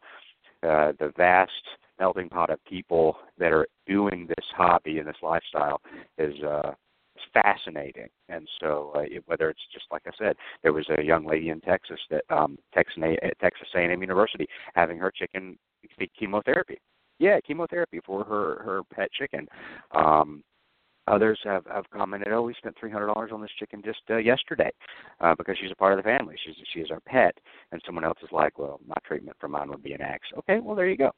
uh, 0.64 0.92
the 1.00 1.14
vast 1.16 1.52
melting 2.00 2.30
pot 2.30 2.50
of 2.50 2.64
people 2.66 3.16
that 3.38 3.54
are 3.54 3.68
doing 3.88 4.26
this 4.28 4.46
hobby 4.58 4.98
and 4.98 5.08
this 5.08 5.16
lifestyle 5.22 5.80
is 6.18 6.34
uh 6.44 6.72
fascinating. 7.34 8.08
And 8.30 8.48
so, 8.60 8.92
uh, 8.96 9.00
it, 9.00 9.24
whether 9.26 9.50
it's 9.50 9.62
just 9.74 9.86
like 9.92 10.04
I 10.08 10.12
said, 10.18 10.36
there 10.64 10.74
was 10.74 10.88
a 10.98 11.04
young 11.04 11.26
lady 11.26 11.50
in 11.50 11.62
Texas 11.62 12.00
that 12.10 12.24
um, 12.30 12.58
Texas 12.74 13.04
Texas 13.40 13.68
A&M 13.76 14.02
University 14.02 14.48
having 14.76 14.98
her 14.98 15.12
chicken 15.12 15.58
chemotherapy. 16.18 16.78
Yeah, 17.20 17.40
chemotherapy 17.46 18.00
for 18.06 18.24
her 18.24 18.64
her 18.64 18.82
pet 18.94 19.10
chicken. 19.12 19.48
Um, 19.92 20.44
Others 21.08 21.40
have, 21.44 21.66
have 21.66 21.90
commented, 21.90 22.32
"Oh, 22.32 22.44
we 22.44 22.54
spent 22.54 22.76
three 22.80 22.92
hundred 22.92 23.08
dollars 23.08 23.32
on 23.34 23.42
this 23.42 23.52
chicken 23.58 23.82
just 23.84 24.02
uh, 24.10 24.18
yesterday 24.18 24.72
uh, 25.20 25.36
because 25.36 25.58
she's 25.60 25.72
a 25.72 25.76
part 25.76 25.94
of 25.94 25.98
the 25.98 26.04
family. 26.04 26.36
She's 26.44 26.56
she 26.74 26.80
is 26.80 26.92
our 26.92 27.00
pet." 27.02 27.36
And 27.72 27.82
someone 27.86 28.06
else 28.06 28.20
is 28.22 28.30
like, 28.32 28.60
"Well, 28.60 28.80
my 28.88 28.96
treatment 29.06 29.38
for 29.40 29.48
mine 29.48 29.70
would 29.70 29.84
be 29.84 29.94
an 29.94 30.02
axe." 30.02 30.28
Okay, 30.38 30.60
well 30.60 30.76
there 30.76 30.88
you 30.88 30.98
go. 30.98 31.12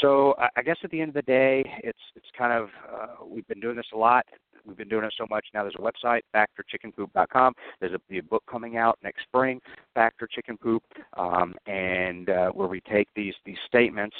So 0.00 0.34
I, 0.38 0.48
I 0.56 0.62
guess 0.62 0.76
at 0.84 0.90
the 0.90 1.00
end 1.00 1.10
of 1.10 1.14
the 1.14 1.22
day, 1.22 1.64
it's 1.82 1.98
it's 2.14 2.28
kind 2.36 2.52
of 2.52 2.68
uh, 2.92 3.24
we've 3.26 3.46
been 3.48 3.60
doing 3.60 3.76
this 3.76 3.86
a 3.92 3.96
lot. 3.96 4.24
We've 4.64 4.76
been 4.76 4.88
doing 4.88 5.04
it 5.04 5.14
so 5.16 5.26
much 5.30 5.46
now. 5.54 5.62
There's 5.62 5.74
a 5.76 5.78
website, 5.78 6.20
factorchickenpoop.com. 6.34 7.54
There's 7.80 7.94
a, 7.94 8.16
a 8.16 8.20
book 8.20 8.44
coming 8.48 8.76
out 8.76 8.98
next 9.02 9.22
spring, 9.22 9.60
Factor 9.94 10.28
Chicken 10.30 10.58
Poop, 10.58 10.82
um, 11.16 11.54
and 11.66 12.28
uh, 12.28 12.50
where 12.50 12.68
we 12.68 12.80
take 12.82 13.08
these 13.16 13.34
these 13.46 13.58
statements 13.66 14.16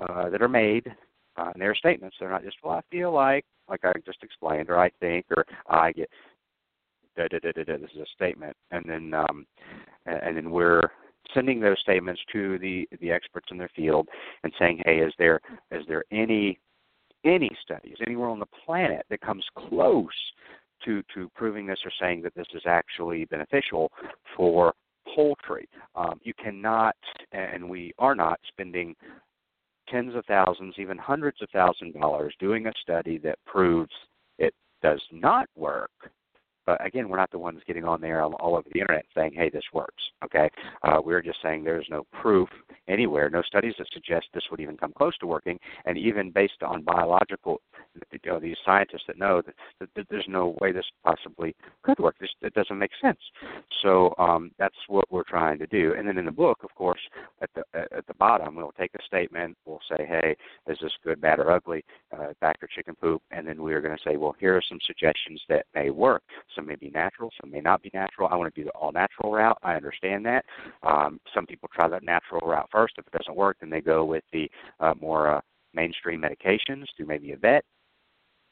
uh, 0.00 0.28
that 0.28 0.42
are 0.42 0.48
made, 0.48 0.92
uh, 1.36 1.50
and 1.52 1.60
they're 1.60 1.74
statements. 1.74 2.16
They're 2.18 2.30
not 2.30 2.44
just 2.44 2.56
well, 2.62 2.74
I 2.74 2.82
feel 2.90 3.12
like, 3.12 3.44
like 3.68 3.84
I 3.84 3.92
just 4.04 4.22
explained, 4.22 4.70
or 4.70 4.78
I 4.78 4.90
think, 5.00 5.26
or 5.30 5.44
I 5.68 5.92
get. 5.92 6.10
Da, 7.16 7.28
da, 7.28 7.38
da, 7.38 7.50
da, 7.52 7.64
da. 7.64 7.78
This 7.78 7.90
is 7.94 8.02
a 8.02 8.14
statement, 8.14 8.54
and 8.72 8.84
then 8.86 9.14
um, 9.14 9.46
and 10.04 10.36
then 10.36 10.50
we're 10.50 10.82
sending 11.32 11.60
those 11.60 11.80
statements 11.80 12.20
to 12.32 12.58
the 12.58 12.86
the 13.00 13.10
experts 13.10 13.48
in 13.50 13.56
their 13.56 13.70
field 13.74 14.06
and 14.44 14.52
saying, 14.58 14.82
hey, 14.84 14.98
is 14.98 15.14
there 15.18 15.40
is 15.70 15.82
there 15.88 16.04
any 16.10 16.58
any 17.24 17.50
studies 17.62 17.96
anywhere 18.06 18.28
on 18.28 18.38
the 18.38 18.46
planet 18.64 19.04
that 19.08 19.20
comes 19.20 19.44
close 19.56 20.06
to 20.84 21.02
to 21.14 21.30
proving 21.34 21.66
this 21.66 21.78
or 21.84 21.92
saying 22.00 22.22
that 22.22 22.34
this 22.34 22.46
is 22.54 22.62
actually 22.66 23.24
beneficial 23.26 23.90
for 24.36 24.74
poultry. 25.14 25.68
Um, 25.94 26.20
you 26.22 26.34
cannot, 26.34 26.96
and 27.32 27.68
we 27.68 27.92
are 27.98 28.14
not 28.14 28.40
spending 28.48 28.94
tens 29.88 30.14
of 30.14 30.24
thousands, 30.26 30.74
even 30.78 30.98
hundreds 30.98 31.40
of 31.42 31.48
thousands 31.52 31.94
of 31.94 32.00
dollars 32.00 32.34
doing 32.38 32.66
a 32.66 32.72
study 32.82 33.18
that 33.18 33.38
proves 33.46 33.92
it 34.38 34.54
does 34.82 35.02
not 35.12 35.48
work 35.56 35.90
but 36.66 36.84
again, 36.84 37.08
we're 37.08 37.16
not 37.16 37.30
the 37.30 37.38
ones 37.38 37.60
getting 37.66 37.84
on 37.84 38.00
there 38.00 38.22
all, 38.22 38.56
over 38.56 38.68
the 38.72 38.80
internet 38.80 39.06
saying, 39.14 39.32
"Hey, 39.34 39.48
this 39.48 39.64
works." 39.72 40.02
Okay, 40.24 40.50
uh, 40.82 41.00
we're 41.02 41.22
just 41.22 41.40
saying 41.42 41.62
there's 41.62 41.86
no 41.88 42.04
proof 42.20 42.48
anywhere, 42.88 43.30
no 43.30 43.42
studies 43.42 43.74
that 43.78 43.86
suggest 43.92 44.26
this 44.34 44.44
would 44.50 44.60
even 44.60 44.76
come 44.76 44.92
close 44.92 45.16
to 45.18 45.26
working, 45.26 45.58
and 45.84 45.96
even 45.96 46.30
based 46.30 46.62
on 46.62 46.82
biological, 46.82 47.60
you 48.12 48.18
know, 48.26 48.40
these 48.40 48.56
scientists 48.64 49.04
that 49.06 49.18
know 49.18 49.42
that, 49.42 49.88
that, 49.94 50.06
there's 50.10 50.26
no 50.28 50.56
way 50.60 50.72
this 50.72 50.86
possibly 51.04 51.54
could 51.82 51.98
work. 51.98 52.16
This 52.20 52.30
it 52.42 52.54
doesn't 52.54 52.78
make 52.78 52.92
sense. 53.00 53.18
So 53.82 54.14
um, 54.18 54.50
that's 54.58 54.76
what 54.88 55.10
we're 55.10 55.24
trying 55.24 55.58
to 55.58 55.66
do. 55.66 55.94
And 55.96 56.06
then 56.06 56.18
in 56.18 56.26
the 56.26 56.32
book, 56.32 56.58
of 56.64 56.74
course, 56.74 57.00
at 57.42 57.50
the 57.54 57.62
at 57.74 58.06
the 58.06 58.14
bottom, 58.14 58.56
we'll 58.56 58.72
take 58.72 58.94
a 58.94 59.04
statement. 59.04 59.56
We'll 59.64 59.80
say, 59.88 60.04
"Hey, 60.04 60.36
is 60.66 60.78
this 60.80 60.92
good, 61.04 61.20
bad, 61.20 61.38
or 61.38 61.50
ugly? 61.50 61.84
Uh, 62.12 62.32
back 62.40 62.56
or 62.62 62.68
chicken 62.68 62.96
poop?" 62.96 63.22
And 63.30 63.46
then 63.46 63.62
we're 63.62 63.80
going 63.80 63.96
to 63.96 64.02
say, 64.02 64.16
"Well, 64.16 64.34
here 64.38 64.56
are 64.56 64.62
some 64.68 64.78
suggestions 64.84 65.40
that 65.48 65.66
may 65.74 65.90
work." 65.90 66.22
Some 66.56 66.66
may 66.66 66.76
be 66.76 66.90
natural, 66.90 67.30
some 67.40 67.50
may 67.50 67.60
not 67.60 67.82
be 67.82 67.90
natural. 67.94 68.28
I 68.28 68.36
want 68.36 68.52
to 68.52 68.60
do 68.60 68.64
the 68.64 68.70
all 68.70 68.90
natural 68.90 69.30
route. 69.30 69.58
I 69.62 69.74
understand 69.74 70.24
that. 70.26 70.44
Um, 70.82 71.20
some 71.34 71.46
people 71.46 71.68
try 71.72 71.86
that 71.86 72.02
natural 72.02 72.48
route 72.48 72.68
first. 72.72 72.94
If 72.98 73.06
it 73.06 73.16
doesn't 73.16 73.36
work, 73.36 73.58
then 73.60 73.70
they 73.70 73.80
go 73.80 74.04
with 74.04 74.24
the 74.32 74.50
uh, 74.80 74.94
more 75.00 75.36
uh, 75.36 75.40
mainstream 75.74 76.22
medications 76.22 76.86
through 76.96 77.06
maybe 77.06 77.32
a 77.32 77.36
vet 77.36 77.64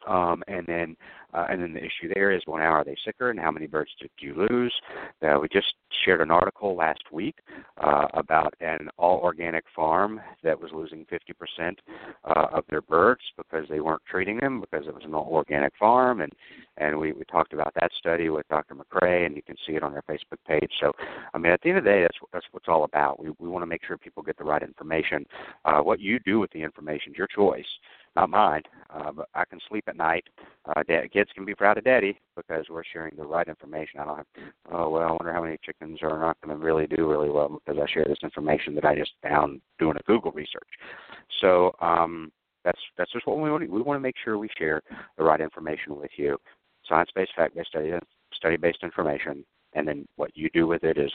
um, 0.06 0.42
and 0.48 0.66
then 0.66 0.96
uh, 1.34 1.46
and 1.50 1.60
then 1.60 1.72
the 1.72 1.80
issue 1.80 2.12
there 2.14 2.30
is 2.30 2.42
well, 2.46 2.58
now 2.58 2.70
are 2.70 2.84
they 2.84 2.96
sicker 3.04 3.30
and 3.30 3.40
how 3.40 3.50
many 3.50 3.66
birds 3.66 3.90
did 4.00 4.10
you 4.20 4.46
lose? 4.48 4.72
Uh, 5.20 5.38
we 5.40 5.48
just 5.48 5.74
shared 6.04 6.20
an 6.20 6.30
article 6.30 6.76
last 6.76 7.02
week 7.10 7.36
uh, 7.82 8.06
about 8.14 8.54
an 8.60 8.88
all 8.98 9.18
organic 9.18 9.64
farm 9.74 10.20
that 10.44 10.60
was 10.60 10.70
losing 10.72 11.04
50% 11.06 11.76
uh, 12.24 12.46
of 12.52 12.64
their 12.70 12.82
birds 12.82 13.22
because 13.36 13.66
they 13.68 13.80
weren't 13.80 14.02
treating 14.08 14.38
them 14.38 14.60
because 14.60 14.86
it 14.86 14.94
was 14.94 15.02
an 15.04 15.14
all 15.14 15.28
organic 15.32 15.72
farm 15.76 16.20
and 16.20 16.32
and 16.76 16.98
we, 16.98 17.12
we 17.12 17.24
talked 17.24 17.52
about 17.52 17.72
that 17.74 17.90
study 17.98 18.28
with 18.28 18.48
Dr. 18.48 18.74
McCrea 18.74 19.26
and 19.26 19.36
you 19.36 19.42
can 19.42 19.56
see 19.66 19.74
it 19.74 19.84
on 19.84 19.92
their 19.92 20.02
Facebook 20.02 20.38
page. 20.46 20.70
So 20.80 20.92
I 21.32 21.38
mean 21.38 21.52
at 21.52 21.60
the 21.62 21.70
end 21.70 21.78
of 21.78 21.84
the 21.84 21.90
day 21.90 22.02
that's 22.02 22.18
that's 22.32 22.46
what 22.52 22.62
it's 22.62 22.68
all 22.68 22.84
about. 22.84 23.20
We 23.20 23.30
we 23.38 23.48
want 23.48 23.62
to 23.62 23.66
make 23.66 23.82
sure 23.84 23.98
people 23.98 24.22
get 24.22 24.38
the 24.38 24.44
right 24.44 24.62
information. 24.62 25.26
Uh, 25.64 25.80
what 25.80 26.00
you 26.00 26.20
do 26.20 26.38
with 26.38 26.52
the 26.52 26.62
information 26.62 27.12
is 27.12 27.18
your 27.18 27.28
choice 27.28 27.64
not 28.16 28.30
mine. 28.30 28.62
Uh, 28.90 29.10
but 29.10 29.28
I 29.34 29.44
can 29.44 29.58
sleep 29.68 29.84
at 29.88 29.96
night. 29.96 30.24
Uh, 30.66 30.82
dad, 30.86 31.12
kids 31.12 31.30
can 31.34 31.44
be 31.44 31.54
proud 31.54 31.78
of 31.78 31.84
daddy 31.84 32.18
because 32.36 32.66
we're 32.70 32.84
sharing 32.92 33.16
the 33.16 33.24
right 33.24 33.48
information. 33.48 33.98
I 33.98 34.04
don't 34.04 34.16
have, 34.18 34.26
oh 34.72 34.88
well, 34.88 35.02
I 35.02 35.10
wonder 35.10 35.32
how 35.32 35.42
many 35.42 35.58
chickens 35.64 35.98
are 36.02 36.20
not 36.20 36.40
going 36.40 36.56
to 36.56 36.64
really 36.64 36.86
do 36.86 37.10
really 37.10 37.28
well 37.28 37.60
because 37.64 37.80
I 37.82 37.92
share 37.92 38.04
this 38.04 38.18
information 38.22 38.74
that 38.76 38.84
I 38.84 38.94
just 38.94 39.12
found 39.22 39.60
doing 39.80 39.96
a 39.96 40.02
Google 40.04 40.30
research. 40.30 40.68
So 41.40 41.74
um, 41.80 42.30
that's 42.64 42.78
that's 42.96 43.12
just 43.12 43.26
what 43.26 43.38
we 43.38 43.50
want. 43.50 43.64
To, 43.64 43.68
we 43.68 43.82
want 43.82 43.96
to 43.96 44.02
make 44.02 44.14
sure 44.22 44.38
we 44.38 44.48
share 44.56 44.80
the 45.18 45.24
right 45.24 45.40
information 45.40 45.96
with 45.96 46.12
you. 46.16 46.38
Science-based, 46.88 47.32
fact-based 47.34 47.68
study, 47.68 47.92
study-based 48.34 48.82
information, 48.82 49.44
and 49.72 49.88
then 49.88 50.06
what 50.16 50.30
you 50.34 50.50
do 50.52 50.66
with 50.66 50.84
it 50.84 50.98
is 50.98 51.10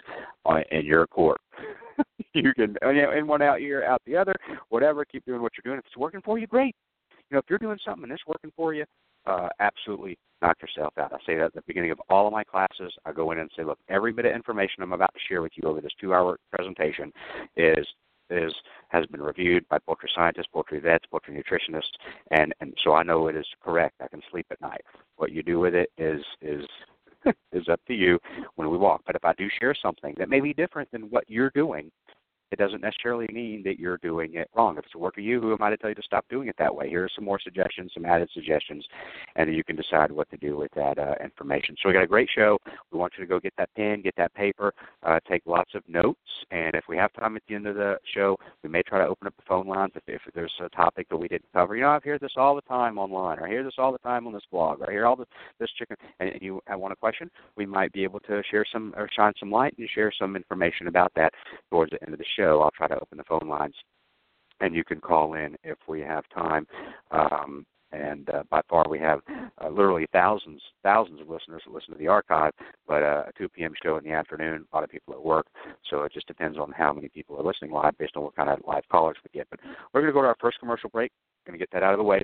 on, 0.45 0.63
in 0.71 0.83
your 0.83 1.07
court. 1.07 1.39
you 2.33 2.53
can, 2.55 2.75
in 2.81 3.27
one 3.27 3.41
out 3.41 3.61
ear, 3.61 3.85
out 3.85 4.01
the 4.05 4.17
other, 4.17 4.35
whatever. 4.69 5.05
Keep 5.05 5.25
doing 5.25 5.41
what 5.41 5.53
you're 5.55 5.69
doing. 5.71 5.79
If 5.79 5.85
it's 5.85 5.97
working 5.97 6.21
for 6.21 6.39
you, 6.39 6.47
great 6.47 6.75
you 7.29 7.36
know, 7.36 7.39
if 7.39 7.45
you're 7.50 7.59
doing 7.59 7.79
something 7.86 8.03
and 8.03 8.12
it's 8.12 8.27
working 8.27 8.51
for 8.55 8.74
you, 8.74 8.86
uh, 9.25 9.50
absolutely 9.59 10.17
knock 10.41 10.57
yourself 10.62 10.93
out. 10.98 11.13
I 11.13 11.17
say 11.25 11.36
that 11.36 11.45
at 11.45 11.53
the 11.53 11.62
beginning 11.67 11.91
of 11.91 12.01
all 12.09 12.25
of 12.27 12.33
my 12.33 12.43
classes. 12.43 12.93
I 13.05 13.12
go 13.12 13.31
in 13.31 13.39
and 13.39 13.51
say, 13.55 13.63
look, 13.63 13.79
every 13.89 14.13
bit 14.13 14.25
of 14.25 14.33
information 14.33 14.81
I'm 14.81 14.93
about 14.93 15.13
to 15.13 15.19
share 15.27 15.41
with 15.41 15.51
you 15.55 15.67
over 15.67 15.81
this 15.81 15.91
two-hour 16.00 16.39
presentation 16.51 17.12
is 17.55 17.86
is 18.31 18.53
has 18.89 19.07
been 19.07 19.24
reviewed 19.24 19.67
by 19.69 19.79
poultry 19.79 20.09
scientists, 20.13 20.48
poultry 20.53 20.79
vets, 20.79 21.05
poultry 21.09 21.33
nutritionists, 21.36 21.98
and 22.31 22.53
and 22.62 22.73
so 22.84 22.93
I 22.93 23.03
know 23.03 23.27
it 23.27 23.36
is 23.36 23.45
correct. 23.63 23.95
I 24.01 24.08
can 24.08 24.21
sleep 24.30 24.45
at 24.51 24.62
night. 24.62 24.82
What 25.17 25.32
you 25.32 25.41
do 25.41 25.60
with 25.60 25.73
it 25.73 25.89
is 25.97 26.21
is 26.41 26.63
is 27.51 27.67
up 27.69 27.82
to 27.88 27.93
you 27.93 28.19
when 28.56 28.69
we 28.69 28.77
walk. 28.77 29.01
But 29.06 29.15
if 29.15 29.25
I 29.25 29.34
do 29.34 29.49
share 29.60 29.73
something 29.73 30.15
that 30.17 30.30
may 30.30 30.39
be 30.39 30.53
different 30.53 30.91
than 30.91 31.10
what 31.10 31.23
you're 31.27 31.51
doing, 31.56 31.91
it 32.51 32.59
doesn't 32.59 32.81
necessarily 32.81 33.27
mean 33.31 33.63
that 33.63 33.79
you're 33.79 33.97
doing 33.97 34.35
it 34.35 34.49
wrong. 34.55 34.77
If 34.77 34.85
it's 34.85 34.95
a 34.95 34.97
work 34.97 35.15
for 35.15 35.21
you, 35.21 35.39
who 35.41 35.51
am 35.51 35.62
I 35.62 35.69
to 35.69 35.77
tell 35.77 35.89
you 35.89 35.95
to 35.95 36.01
stop 36.01 36.25
doing 36.29 36.47
it 36.47 36.55
that 36.57 36.73
way? 36.73 36.89
Here 36.89 37.03
are 37.03 37.09
some 37.13 37.25
more 37.25 37.39
suggestions, 37.39 37.91
some 37.93 38.05
added 38.05 38.29
suggestions, 38.33 38.85
and 39.35 39.53
you 39.53 39.63
can 39.63 39.75
decide 39.75 40.12
what 40.12 40.29
to 40.31 40.38
do 40.38 40.57
with 40.57 40.71
that 40.75 40.97
uh, 40.97 41.15
information. 41.23 41.75
So 41.81 41.89
we 41.89 41.93
got 41.93 42.03
a 42.03 42.07
great 42.07 42.29
show. 42.35 42.57
We 42.91 42.99
want 42.99 43.13
you 43.17 43.23
to 43.23 43.29
go 43.29 43.39
get 43.39 43.53
that 43.57 43.69
pen, 43.75 44.01
get 44.01 44.15
that 44.17 44.33
paper, 44.33 44.73
uh, 45.03 45.19
take 45.29 45.43
lots 45.45 45.75
of 45.75 45.83
notes, 45.88 46.19
and 46.51 46.75
if 46.75 46.85
we 46.88 46.97
have 46.97 47.13
time 47.13 47.35
at 47.35 47.43
the 47.47 47.55
end 47.55 47.67
of 47.67 47.75
the 47.75 47.97
show, 48.13 48.38
we 48.63 48.69
may 48.69 48.81
try 48.83 48.99
to 48.99 49.07
open 49.07 49.27
up 49.27 49.35
the 49.35 49.43
phone 49.47 49.67
lines 49.67 49.91
if, 49.95 50.03
if 50.07 50.21
there's 50.33 50.53
a 50.63 50.69
topic 50.69 51.07
that 51.09 51.17
we 51.17 51.27
didn't 51.27 51.51
cover. 51.53 51.75
You 51.75 51.83
know, 51.83 51.89
I've 51.89 52.03
heard 52.03 52.21
this 52.21 52.33
all 52.38 52.55
the 52.55 52.62
time 52.62 52.97
online, 52.97 53.39
or 53.39 53.45
I 53.45 53.49
hear 53.49 53.63
this 53.63 53.75
all 53.77 53.91
the 53.91 53.99
time 53.99 54.27
on 54.27 54.33
this 54.33 54.43
blog, 54.51 54.81
or 54.81 54.89
I 54.89 54.91
hear 54.91 55.05
all 55.05 55.15
this, 55.15 55.27
this 55.59 55.69
chicken, 55.77 55.97
and 56.19 56.31
you 56.41 56.62
want 56.69 56.93
a 56.93 56.95
question, 56.95 57.29
we 57.55 57.65
might 57.65 57.91
be 57.91 58.03
able 58.03 58.19
to 58.21 58.41
share 58.49 58.65
some 58.71 58.93
or 58.97 59.09
shine 59.15 59.33
some 59.39 59.51
light 59.51 59.75
and 59.77 59.89
share 59.93 60.12
some 60.17 60.35
information 60.35 60.88
about 60.88 61.12
that 61.15 61.33
towards 61.69 61.91
the 61.91 62.01
end 62.03 62.13
of 62.13 62.19
the 62.19 62.25
show 62.39 62.62
I'll 62.62 62.71
try 62.71 62.88
to 62.88 62.99
open 62.99 63.17
the 63.17 63.23
phone 63.25 63.47
lines, 63.47 63.75
and 64.62 64.73
you 64.73 64.84
can 64.84 64.99
call 64.99 65.34
in 65.34 65.56
if 65.63 65.78
we 65.88 66.02
have 66.02 66.23
time. 66.34 66.65
Um, 67.12 67.65
and 67.91 68.30
uh, 68.30 68.43
by 68.52 68.62
far 68.69 68.86
we 68.88 68.99
have 68.99 69.19
uh, 69.30 69.67
literally 69.67 70.06
thousands, 70.13 70.62
thousands 70.84 71.21
of 71.21 71.28
listeners 71.28 71.63
that 71.65 71.73
listen 71.73 71.91
to 71.91 71.97
the 71.97 72.08
archive. 72.08 72.52
But 72.88 73.02
uh, 73.02 73.23
a 73.28 73.32
2 73.38 73.49
p.m. 73.49 73.73
show 73.82 73.97
in 73.97 74.04
the 74.04 74.12
afternoon, 74.12 74.65
a 74.71 74.75
lot 74.75 74.84
of 74.84 74.91
people 74.91 75.13
at 75.15 75.23
work, 75.23 75.47
so 75.89 76.04
it 76.04 76.13
just 76.13 76.28
depends 76.28 76.58
on 76.58 76.71
how 76.71 76.93
many 76.93 77.10
people 77.10 77.38
are 77.38 77.43
listening 77.43 77.71
live 77.71 77.97
based 77.97 78.15
on 78.15 78.23
what 78.23 78.36
kind 78.36 78.49
of 78.49 78.60
live 78.67 78.84
callers 78.91 79.17
we 79.23 79.38
get. 79.38 79.47
But 79.49 79.60
we're 79.93 80.02
going 80.02 80.13
to 80.13 80.17
go 80.17 80.21
to 80.21 80.28
our 80.28 80.38
first 80.39 80.60
commercial 80.60 80.89
break. 80.89 81.12
Going 81.47 81.58
to 81.58 81.60
get 81.60 81.71
that 81.73 81.84
out 81.84 81.93
of 81.93 81.97
the 81.97 82.04
way 82.04 82.23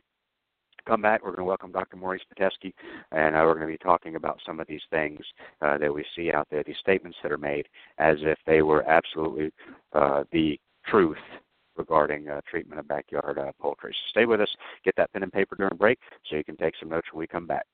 come 0.86 1.02
back, 1.02 1.24
we're 1.24 1.32
going 1.32 1.40
to 1.40 1.46
welcome 1.46 1.72
Dr. 1.72 1.98
Maurice 1.98 2.22
Pitesky, 2.32 2.74
and 3.12 3.36
uh, 3.36 3.40
we're 3.44 3.56
going 3.56 3.68
to 3.68 3.74
be 3.74 3.78
talking 3.78 4.16
about 4.16 4.40
some 4.46 4.60
of 4.60 4.68
these 4.68 4.82
things 4.90 5.20
uh, 5.62 5.78
that 5.78 5.94
we 5.94 6.06
see 6.16 6.32
out 6.32 6.48
there, 6.50 6.64
these 6.64 6.76
statements 6.80 7.18
that 7.24 7.32
are 7.32 7.38
made 7.38 7.68
as 7.98 8.18
if 8.22 8.38
they 8.46 8.62
were 8.62 8.88
absolutely 8.88 9.52
uh, 9.94 10.24
the 10.32 10.60
truth 10.88 11.18
regarding 11.78 12.30
uh, 12.30 12.42
treatment 12.50 12.80
of 12.80 12.88
backyard 12.88 13.38
uh, 13.38 13.52
poultry. 13.60 13.92
So 13.92 14.10
stay 14.10 14.26
with 14.26 14.42
us, 14.42 14.50
get 14.84 14.96
that 14.98 15.12
pen 15.12 15.24
and 15.24 15.32
paper 15.32 15.56
during 15.56 15.78
break 15.78 16.00
so 16.30 16.36
you 16.36 16.44
can 16.44 16.58
take 16.58 16.74
some 16.80 16.90
notes 16.90 17.08
when 17.12 17.20
we 17.20 17.28
come 17.28 17.48
back. 17.48 17.66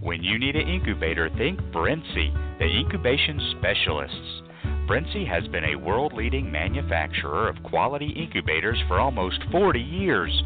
When 0.00 0.22
you 0.22 0.38
need 0.38 0.56
an 0.56 0.68
incubator, 0.68 1.28
think 1.36 1.60
Brinsea, 1.72 2.58
the 2.58 2.64
incubation 2.64 3.54
specialists. 3.58 4.42
Brinsea 4.88 5.26
has 5.26 5.46
been 5.48 5.64
a 5.64 5.76
world 5.76 6.12
leading 6.12 6.50
manufacturer 6.50 7.48
of 7.48 7.62
quality 7.62 8.10
incubators 8.10 8.78
for 8.88 8.98
almost 8.98 9.38
40 9.52 9.78
years. 9.78 10.42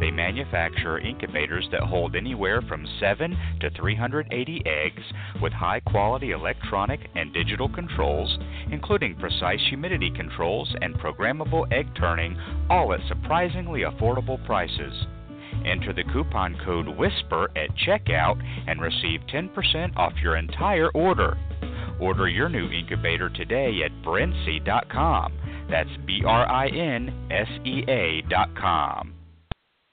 They 0.00 0.10
manufacture 0.10 0.98
incubators 0.98 1.68
that 1.72 1.82
hold 1.82 2.16
anywhere 2.16 2.62
from 2.62 2.86
7 3.00 3.36
to 3.60 3.70
380 3.70 4.62
eggs 4.66 5.02
with 5.40 5.52
high 5.52 5.80
quality 5.80 6.32
electronic 6.32 7.00
and 7.14 7.32
digital 7.32 7.68
controls, 7.68 8.38
including 8.70 9.16
precise 9.16 9.60
humidity 9.68 10.10
controls 10.10 10.74
and 10.80 10.94
programmable 10.96 11.72
egg 11.72 11.86
turning, 11.96 12.36
all 12.68 12.92
at 12.92 13.00
surprisingly 13.08 13.82
affordable 13.82 14.44
prices. 14.46 15.06
Enter 15.64 15.92
the 15.92 16.04
coupon 16.12 16.58
code 16.64 16.88
WHISPER 16.88 17.50
at 17.56 17.70
checkout 17.86 18.42
and 18.66 18.80
receive 18.80 19.20
10% 19.32 19.96
off 19.96 20.12
your 20.22 20.36
entire 20.36 20.90
order. 20.90 21.36
Order 22.00 22.28
your 22.28 22.48
new 22.48 22.68
incubator 22.70 23.28
today 23.30 23.82
at 23.84 23.92
brinsea.com. 24.04 25.32
That's 25.70 25.90
B 26.06 26.22
R 26.26 26.50
I 26.50 26.66
N 26.68 27.28
S 27.30 27.48
E 27.64 27.84
A.com. 27.86 29.14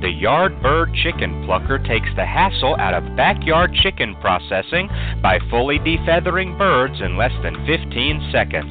The 0.00 0.14
Yardbird 0.14 0.94
Chicken 1.02 1.44
Plucker 1.44 1.80
takes 1.80 2.06
the 2.14 2.24
hassle 2.24 2.76
out 2.78 2.94
of 2.94 3.16
backyard 3.16 3.74
chicken 3.74 4.14
processing 4.20 4.88
by 5.20 5.40
fully 5.50 5.80
defeathering 5.80 6.56
birds 6.56 7.00
in 7.00 7.16
less 7.16 7.32
than 7.42 7.66
15 7.66 8.30
seconds. 8.30 8.70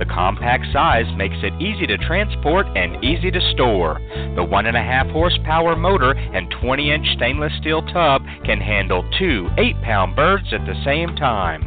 The 0.00 0.06
compact 0.06 0.66
size 0.72 1.06
makes 1.16 1.36
it 1.44 1.54
easy 1.62 1.86
to 1.86 1.96
transport 1.98 2.66
and 2.74 3.02
easy 3.04 3.30
to 3.30 3.40
store. 3.52 4.00
The 4.34 4.42
1.5 4.42 5.12
horsepower 5.12 5.76
motor 5.76 6.12
and 6.12 6.50
20 6.60 6.90
inch 6.90 7.06
stainless 7.14 7.52
steel 7.60 7.82
tub 7.82 8.22
can 8.44 8.60
handle 8.60 9.08
two 9.20 9.48
8 9.56 9.80
pound 9.82 10.16
birds 10.16 10.52
at 10.52 10.66
the 10.66 10.74
same 10.84 11.14
time. 11.14 11.62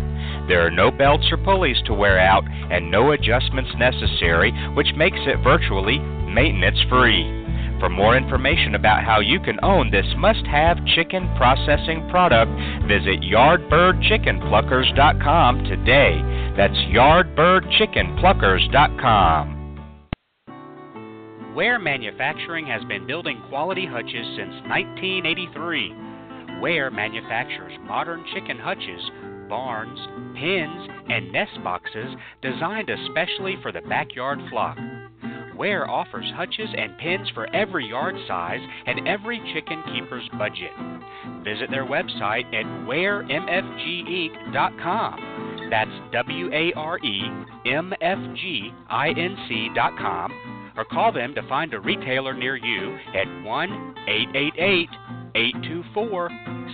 There 0.50 0.66
are 0.66 0.72
no 0.72 0.92
belts 0.92 1.32
or 1.32 1.38
pulleys 1.38 1.82
to 1.86 1.94
wear 1.94 2.20
out 2.20 2.44
and 2.70 2.92
no 2.92 3.12
adjustments 3.12 3.72
necessary, 3.78 4.52
which 4.76 4.94
makes 4.98 5.20
it 5.26 5.42
virtually 5.42 6.00
maintenance 6.00 6.82
free. 6.90 7.49
For 7.80 7.90
more 7.90 8.18
information 8.18 8.76
about 8.76 9.06
how 9.06 9.22
you 9.22 9.40
can 9.40 9.58
own 9.64 9.90
this 9.90 10.06
must 10.18 10.46
have 10.48 10.86
chicken 10.96 11.34
processing 11.38 12.06
product, 12.10 12.52
visit 12.88 13.22
yardbirdchickenpluckers.com 13.22 15.64
today. 15.64 16.22
That's 16.58 16.76
yardbirdchickenpluckers.com. 16.92 19.56
Ware 21.56 21.80
Manufacturing 21.80 22.68
has 22.68 22.84
been 22.86 23.08
building 23.08 23.42
quality 23.50 23.86
hutches 23.86 24.26
since 24.38 24.54
1983. 24.68 25.94
Ware 26.62 26.92
manufactures 26.92 27.74
modern 27.88 28.24
chicken 28.34 28.60
hutches, 28.60 29.10
barns, 29.50 30.00
pens, 30.36 30.90
and 31.10 31.32
nest 31.32 31.58
boxes 31.64 32.14
designed 32.42 32.90
especially 32.90 33.56
for 33.62 33.72
the 33.72 33.82
backyard 33.82 34.40
flock. 34.50 34.78
Ware 35.60 35.88
offers 35.90 36.26
hutches 36.36 36.70
and 36.76 36.98
pens 36.98 37.30
for 37.34 37.54
every 37.54 37.90
yard 37.90 38.16
size 38.30 38.62
and 38.86 39.06
every 39.06 39.42
chicken 39.54 39.84
keeper's 39.94 40.30
budget. 40.38 40.72
Visit 41.44 41.70
their 41.70 41.86
website 41.86 42.46
at 42.54 42.64
waremfginc.com. 42.88 45.68
That's 45.70 45.92
W 46.14 46.50
A 46.54 46.72
R 46.78 46.98
E 47.00 47.24
M 47.66 47.94
F 48.00 48.18
G 48.38 48.72
I 48.90 49.10
N 49.10 49.36
C.com 49.50 50.32
or 50.78 50.86
call 50.86 51.12
them 51.12 51.36
to 51.36 51.42
find 51.50 51.74
a 51.74 51.80
retailer 51.82 52.34
near 52.34 52.56
you 52.56 52.98
at 53.14 53.28
1 53.44 53.96
888 54.08 54.90
824 55.36 56.30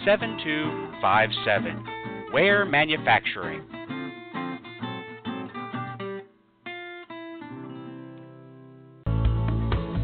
7257. 0.05 1.83
Ware 2.31 2.65
Manufacturing. 2.65 3.63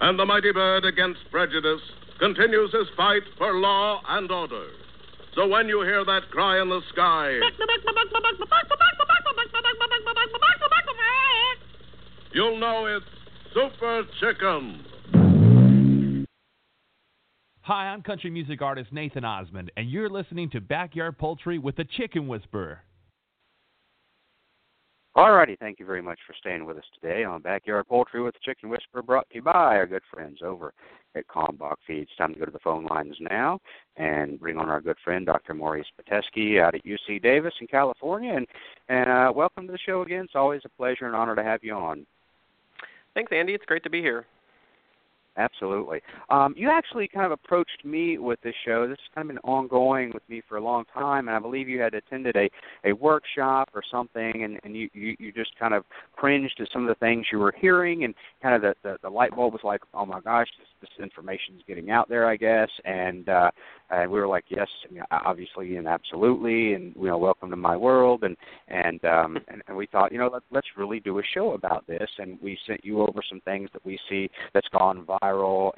And 0.00 0.18
the 0.18 0.24
mighty 0.24 0.52
bird 0.52 0.84
against 0.84 1.20
prejudice 1.30 1.80
continues 2.20 2.72
his 2.72 2.86
fight 2.96 3.22
for 3.36 3.54
law 3.54 4.00
and 4.08 4.30
order. 4.30 4.68
So 5.34 5.46
when 5.48 5.66
you 5.66 5.82
hear 5.82 6.04
that 6.04 6.30
cry 6.30 6.62
in 6.62 6.68
the 6.68 6.80
sky, 6.92 7.38
you'll 12.32 12.58
know 12.58 12.86
it's 12.86 13.06
Super 13.54 14.04
Chicken. 14.20 14.84
Hi, 17.62 17.88
I'm 17.88 18.02
country 18.02 18.30
music 18.30 18.62
artist 18.62 18.92
Nathan 18.92 19.24
Osmond, 19.24 19.70
and 19.76 19.90
you're 19.90 20.08
listening 20.08 20.48
to 20.50 20.60
Backyard 20.60 21.18
Poultry 21.18 21.58
with 21.58 21.76
the 21.76 21.84
Chicken 21.84 22.26
Whisperer. 22.28 22.82
Alrighty, 25.18 25.58
thank 25.58 25.80
you 25.80 25.84
very 25.84 26.00
much 26.00 26.20
for 26.24 26.32
staying 26.38 26.64
with 26.64 26.76
us 26.76 26.84
today 26.94 27.24
on 27.24 27.42
Backyard 27.42 27.88
Poultry 27.88 28.22
with 28.22 28.34
the 28.34 28.40
Chicken 28.44 28.68
Whisperer, 28.68 29.02
brought 29.02 29.28
to 29.30 29.34
you 29.34 29.42
by 29.42 29.74
our 29.76 29.84
good 29.84 30.04
friends 30.14 30.38
over 30.44 30.72
at 31.16 31.26
Kalmbach 31.26 31.74
Feeds. 31.88 32.08
Time 32.16 32.34
to 32.34 32.38
go 32.38 32.44
to 32.44 32.52
the 32.52 32.60
phone 32.60 32.84
lines 32.84 33.16
now 33.18 33.58
and 33.96 34.38
bring 34.38 34.58
on 34.58 34.68
our 34.68 34.80
good 34.80 34.96
friend 35.02 35.26
Dr. 35.26 35.54
Maurice 35.54 35.88
Pitesky 35.98 36.62
out 36.62 36.76
at 36.76 36.84
UC 36.84 37.20
Davis 37.20 37.52
in 37.60 37.66
California, 37.66 38.32
and 38.32 38.46
and 38.88 39.10
uh, 39.10 39.32
welcome 39.34 39.66
to 39.66 39.72
the 39.72 39.78
show 39.84 40.02
again. 40.02 40.26
It's 40.26 40.36
always 40.36 40.60
a 40.64 40.68
pleasure 40.68 41.06
and 41.06 41.16
honor 41.16 41.34
to 41.34 41.42
have 41.42 41.64
you 41.64 41.74
on. 41.74 42.06
Thanks, 43.14 43.32
Andy. 43.32 43.54
It's 43.54 43.66
great 43.66 43.82
to 43.82 43.90
be 43.90 44.00
here. 44.00 44.24
Absolutely. 45.38 46.00
Um, 46.30 46.52
you 46.56 46.68
actually 46.68 47.06
kind 47.06 47.24
of 47.24 47.32
approached 47.32 47.84
me 47.84 48.18
with 48.18 48.40
this 48.42 48.54
show. 48.66 48.88
This 48.88 48.98
has 48.98 49.14
kind 49.14 49.30
of 49.30 49.36
been 49.36 49.50
ongoing 49.50 50.10
with 50.12 50.28
me 50.28 50.42
for 50.48 50.56
a 50.56 50.60
long 50.60 50.84
time, 50.92 51.28
and 51.28 51.36
I 51.36 51.38
believe 51.38 51.68
you 51.68 51.80
had 51.80 51.94
attended 51.94 52.36
a, 52.36 52.50
a 52.84 52.92
workshop 52.92 53.70
or 53.72 53.82
something, 53.88 54.42
and, 54.42 54.58
and 54.64 54.76
you, 54.76 54.90
you, 54.92 55.16
you 55.20 55.32
just 55.32 55.56
kind 55.58 55.74
of 55.74 55.84
cringed 56.12 56.60
at 56.60 56.68
some 56.72 56.82
of 56.82 56.88
the 56.88 56.96
things 56.96 57.26
you 57.30 57.38
were 57.38 57.54
hearing, 57.56 58.02
and 58.02 58.14
kind 58.42 58.56
of 58.56 58.62
the, 58.62 58.74
the, 58.82 58.96
the 59.02 59.08
light 59.08 59.34
bulb 59.34 59.52
was 59.52 59.62
like, 59.62 59.80
oh 59.94 60.04
my 60.04 60.20
gosh, 60.20 60.48
this, 60.58 60.90
this 60.90 61.04
information 61.04 61.54
is 61.56 61.62
getting 61.68 61.90
out 61.90 62.08
there, 62.08 62.28
I 62.28 62.36
guess. 62.36 62.68
And 62.84 63.28
uh, 63.28 63.50
and 63.90 64.10
we 64.10 64.20
were 64.20 64.28
like, 64.28 64.44
yes, 64.48 64.68
obviously 65.10 65.76
and 65.76 65.88
absolutely, 65.88 66.74
and 66.74 66.94
you 66.96 67.06
know, 67.06 67.18
welcome 67.18 67.50
to 67.50 67.56
my 67.56 67.76
world, 67.76 68.24
and 68.24 68.36
and 68.68 69.02
um, 69.04 69.38
and, 69.48 69.62
and 69.66 69.76
we 69.76 69.86
thought, 69.86 70.12
you 70.12 70.18
know, 70.18 70.28
let, 70.32 70.42
let's 70.50 70.66
really 70.76 71.00
do 71.00 71.18
a 71.18 71.22
show 71.34 71.52
about 71.52 71.86
this, 71.86 72.08
and 72.18 72.38
we 72.42 72.58
sent 72.66 72.84
you 72.84 73.02
over 73.02 73.20
some 73.28 73.40
things 73.42 73.70
that 73.72 73.84
we 73.84 73.98
see 74.08 74.28
that's 74.52 74.68
gone 74.68 75.06
viral, 75.06 75.27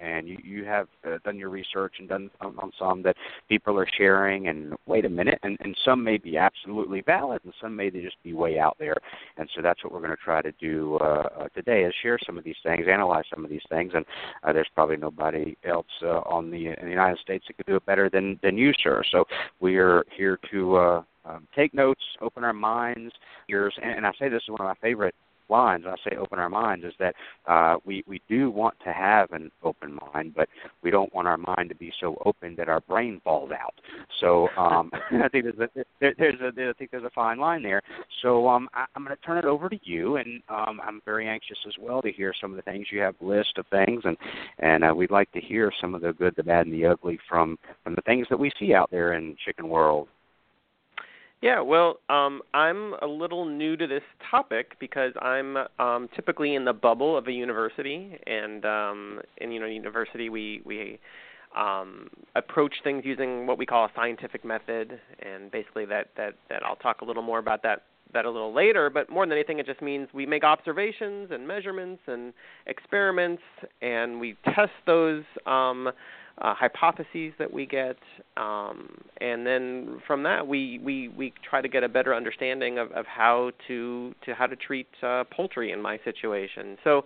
and 0.01 0.29
you 0.29 0.39
you 0.45 0.65
have 0.65 0.89
uh, 1.07 1.19
done 1.25 1.39
your 1.39 1.51
research 1.51 1.95
and 1.99 2.09
done 2.09 2.31
on, 2.41 2.59
on 2.59 2.73
some 2.79 3.03
that 3.03 3.17
people 3.49 3.79
are 3.79 3.87
sharing, 3.97 4.49
and 4.49 4.75
wait 4.87 5.05
a 5.05 5.09
minute, 5.09 5.39
and 5.43 5.57
and 5.61 5.77
some 5.85 6.03
may 6.03 6.19
be 6.19 6.37
absolutely 6.37 7.03
valid, 7.03 7.41
and 7.45 7.53
some 7.61 7.75
may 7.75 7.91
just 7.91 8.23
be 8.23 8.33
way 8.33 8.59
out 8.59 8.77
there, 8.79 8.97
and 9.37 9.49
so 9.55 9.63
that's 9.63 9.83
what 9.85 9.93
we're 9.93 10.01
going 10.01 10.11
to 10.11 10.17
try 10.17 10.41
to 10.43 10.53
do 10.61 10.97
uh, 11.01 11.29
uh, 11.41 11.49
today 11.55 11.85
is 11.85 11.95
share 12.03 12.19
some 12.25 12.39
of 12.39 12.45
these 12.45 12.57
things, 12.63 12.87
analyze 12.91 13.25
some 13.33 13.45
of 13.45 13.51
these 13.51 13.63
things, 13.69 13.93
and 13.95 14.05
uh, 14.45 14.53
there's 14.53 14.69
probably 14.75 14.97
nobody 14.97 15.57
else 15.65 15.87
uh, 16.03 16.21
on 16.21 16.51
the 16.51 16.67
in 16.69 16.85
the 16.85 16.91
United 16.91 17.19
States 17.19 17.45
that 17.49 17.57
could 17.57 17.67
do 17.67 17.77
it 17.77 17.87
better 17.87 18.09
than 18.09 18.39
than 18.43 18.57
you, 18.57 18.73
sir. 18.83 19.03
So 19.11 19.25
we 19.61 19.77
are 19.77 20.05
here 20.17 20.39
to 20.51 20.77
uh, 20.77 21.03
um, 21.25 21.47
take 21.55 21.75
notes, 21.75 22.03
open 22.21 22.45
our 22.45 22.53
minds, 22.53 23.13
ears, 23.49 23.75
and, 23.83 23.93
and 23.93 24.07
I 24.07 24.13
say 24.19 24.29
this 24.29 24.43
is 24.43 24.51
one 24.51 24.61
of 24.61 24.67
my 24.67 24.75
favorite 24.81 25.15
lines. 25.51 25.85
I 25.87 25.95
say 26.09 26.17
open 26.17 26.39
our 26.39 26.49
minds 26.49 26.85
is 26.85 26.95
that 26.99 27.15
uh, 27.47 27.77
we 27.85 28.05
we 28.07 28.21
do 28.29 28.51
want 28.51 28.75
to 28.85 28.93
have 28.93 29.33
an 29.33 29.51
open 29.63 29.99
mind, 30.13 30.35
but 30.35 30.49
we 30.83 30.91
don't 30.91 31.13
want 31.15 31.29
our 31.29 31.37
mind 31.37 31.69
to 31.69 31.75
be 31.75 31.93
so 32.01 32.17
open 32.25 32.55
that 32.57 32.69
our 32.69 32.81
brain 32.81 33.21
falls 33.25 33.51
out. 33.51 33.75
So 34.21 34.49
um, 34.57 34.91
I 35.13 35.29
think 35.29 35.45
there's 35.45 35.59
a 35.59 35.85
there, 36.01 36.15
there's 36.19 36.41
a 36.41 36.71
I 36.71 36.73
think 36.75 36.91
there's 36.91 37.05
a 37.05 37.11
fine 37.11 37.39
line 37.39 37.63
there. 37.63 37.83
So 38.23 38.49
um, 38.49 38.69
I, 38.75 38.85
I'm 38.95 39.05
going 39.05 39.17
to 39.17 39.23
turn 39.23 39.39
it 39.39 39.45
over 39.45 39.69
to 39.69 39.79
you, 39.83 40.17
and 40.17 40.43
um, 40.49 40.81
I'm 40.85 41.01
very 41.05 41.29
anxious 41.29 41.59
as 41.67 41.75
well 41.81 42.03
to 42.03 42.13
hear 42.13 42.33
some 42.41 42.51
of 42.51 42.57
the 42.57 42.63
things 42.63 42.87
you 42.91 43.01
have 43.01 43.15
list 43.21 43.59
of 43.59 43.67
things, 43.69 44.03
and 44.05 44.17
and 44.59 44.85
uh, 44.85 44.95
we'd 44.95 45.11
like 45.11 45.31
to 45.33 45.41
hear 45.41 45.73
some 45.81 45.95
of 45.95 46.03
the 46.03 46.13
good, 46.13 46.35
the 46.37 46.43
bad, 46.43 46.67
and 46.67 46.75
the 46.75 46.87
ugly 46.87 47.19
from 47.29 47.59
from 47.85 47.95
the 47.95 48.03
things 48.03 48.27
that 48.31 48.39
we 48.39 48.51
see 48.59 48.75
out 48.75 48.91
there 48.91 49.15
in 49.15 49.37
chicken 49.45 49.69
world. 49.69 50.09
Yeah, 51.43 51.61
well, 51.61 52.01
um, 52.11 52.43
I'm 52.53 52.95
a 53.01 53.07
little 53.07 53.47
new 53.47 53.75
to 53.77 53.87
this 53.87 54.03
topic 54.31 54.77
because 54.79 55.13
I'm 55.23 55.57
um, 55.79 56.09
typically 56.15 56.55
in 56.55 56.67
the 56.67 56.75
bubble 56.75 57.17
of 57.17 57.29
a 57.29 57.33
university, 57.33 58.19
and 58.27 58.65
um, 58.67 59.21
in 59.39 59.51
you 59.51 59.59
know 59.59 59.67
university 59.67 60.29
we 60.29 60.61
we 60.67 60.99
um, 61.57 62.11
approach 62.37 62.75
things 62.85 63.05
using 63.07 63.47
what 63.47 63.57
we 63.57 63.65
call 63.65 63.87
a 63.87 63.91
scientific 63.97 64.45
method, 64.45 65.01
and 65.21 65.51
basically 65.51 65.87
that 65.87 66.09
that 66.19 66.35
that 66.51 66.63
I'll 66.63 66.77
talk 66.77 67.01
a 67.01 67.07
little 67.07 67.23
more 67.23 67.39
about 67.39 67.63
that 67.63 67.85
that 68.13 68.27
a 68.27 68.31
little 68.31 68.53
later. 68.53 68.91
But 68.91 69.09
more 69.09 69.25
than 69.25 69.33
anything, 69.33 69.61
it 69.61 69.65
just 69.67 69.81
means 69.81 70.09
we 70.13 70.27
make 70.27 70.45
observations 70.45 71.31
and 71.31 71.49
measurements 71.49 72.03
and 72.07 72.35
experiments, 72.67 73.43
and 73.81 74.21
we 74.21 74.37
test 74.45 74.73
those. 74.85 75.25
Um, 75.47 75.91
uh, 76.41 76.55
hypotheses 76.55 77.33
that 77.39 77.53
we 77.53 77.67
get, 77.67 77.97
um, 78.37 78.89
and 79.21 79.47
then 79.47 80.01
from 80.07 80.23
that 80.23 80.47
we, 80.47 80.81
we, 80.83 81.09
we 81.09 81.33
try 81.49 81.61
to 81.61 81.69
get 81.69 81.85
a 81.85 81.89
better 81.89 82.15
understanding 82.15 82.79
of, 82.79 82.91
of 82.93 83.05
how 83.07 83.51
to 83.69 84.15
to 84.25 84.35
how 84.35 84.47
to 84.47 84.57
treat 84.57 84.87
uh, 85.03 85.25
poultry 85.31 85.73
in 85.73 85.83
my 85.83 85.99
situation. 86.05 86.79
So 86.83 87.05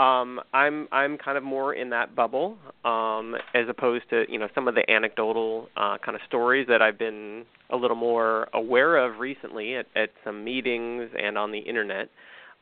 um, 0.00 0.40
I'm 0.52 0.86
I'm 0.92 1.18
kind 1.18 1.36
of 1.36 1.42
more 1.42 1.74
in 1.74 1.90
that 1.90 2.14
bubble 2.14 2.58
um, 2.84 3.34
as 3.54 3.68
opposed 3.68 4.08
to 4.10 4.24
you 4.28 4.38
know 4.38 4.48
some 4.54 4.68
of 4.68 4.74
the 4.74 4.88
anecdotal 4.90 5.68
uh, 5.76 5.98
kind 6.04 6.14
of 6.14 6.20
stories 6.28 6.66
that 6.68 6.80
I've 6.80 6.98
been 6.98 7.44
a 7.70 7.76
little 7.76 7.96
more 7.96 8.48
aware 8.54 8.96
of 8.96 9.18
recently 9.18 9.74
at, 9.74 9.86
at 9.96 10.10
some 10.24 10.44
meetings 10.44 11.10
and 11.20 11.36
on 11.36 11.50
the 11.50 11.58
internet. 11.58 12.08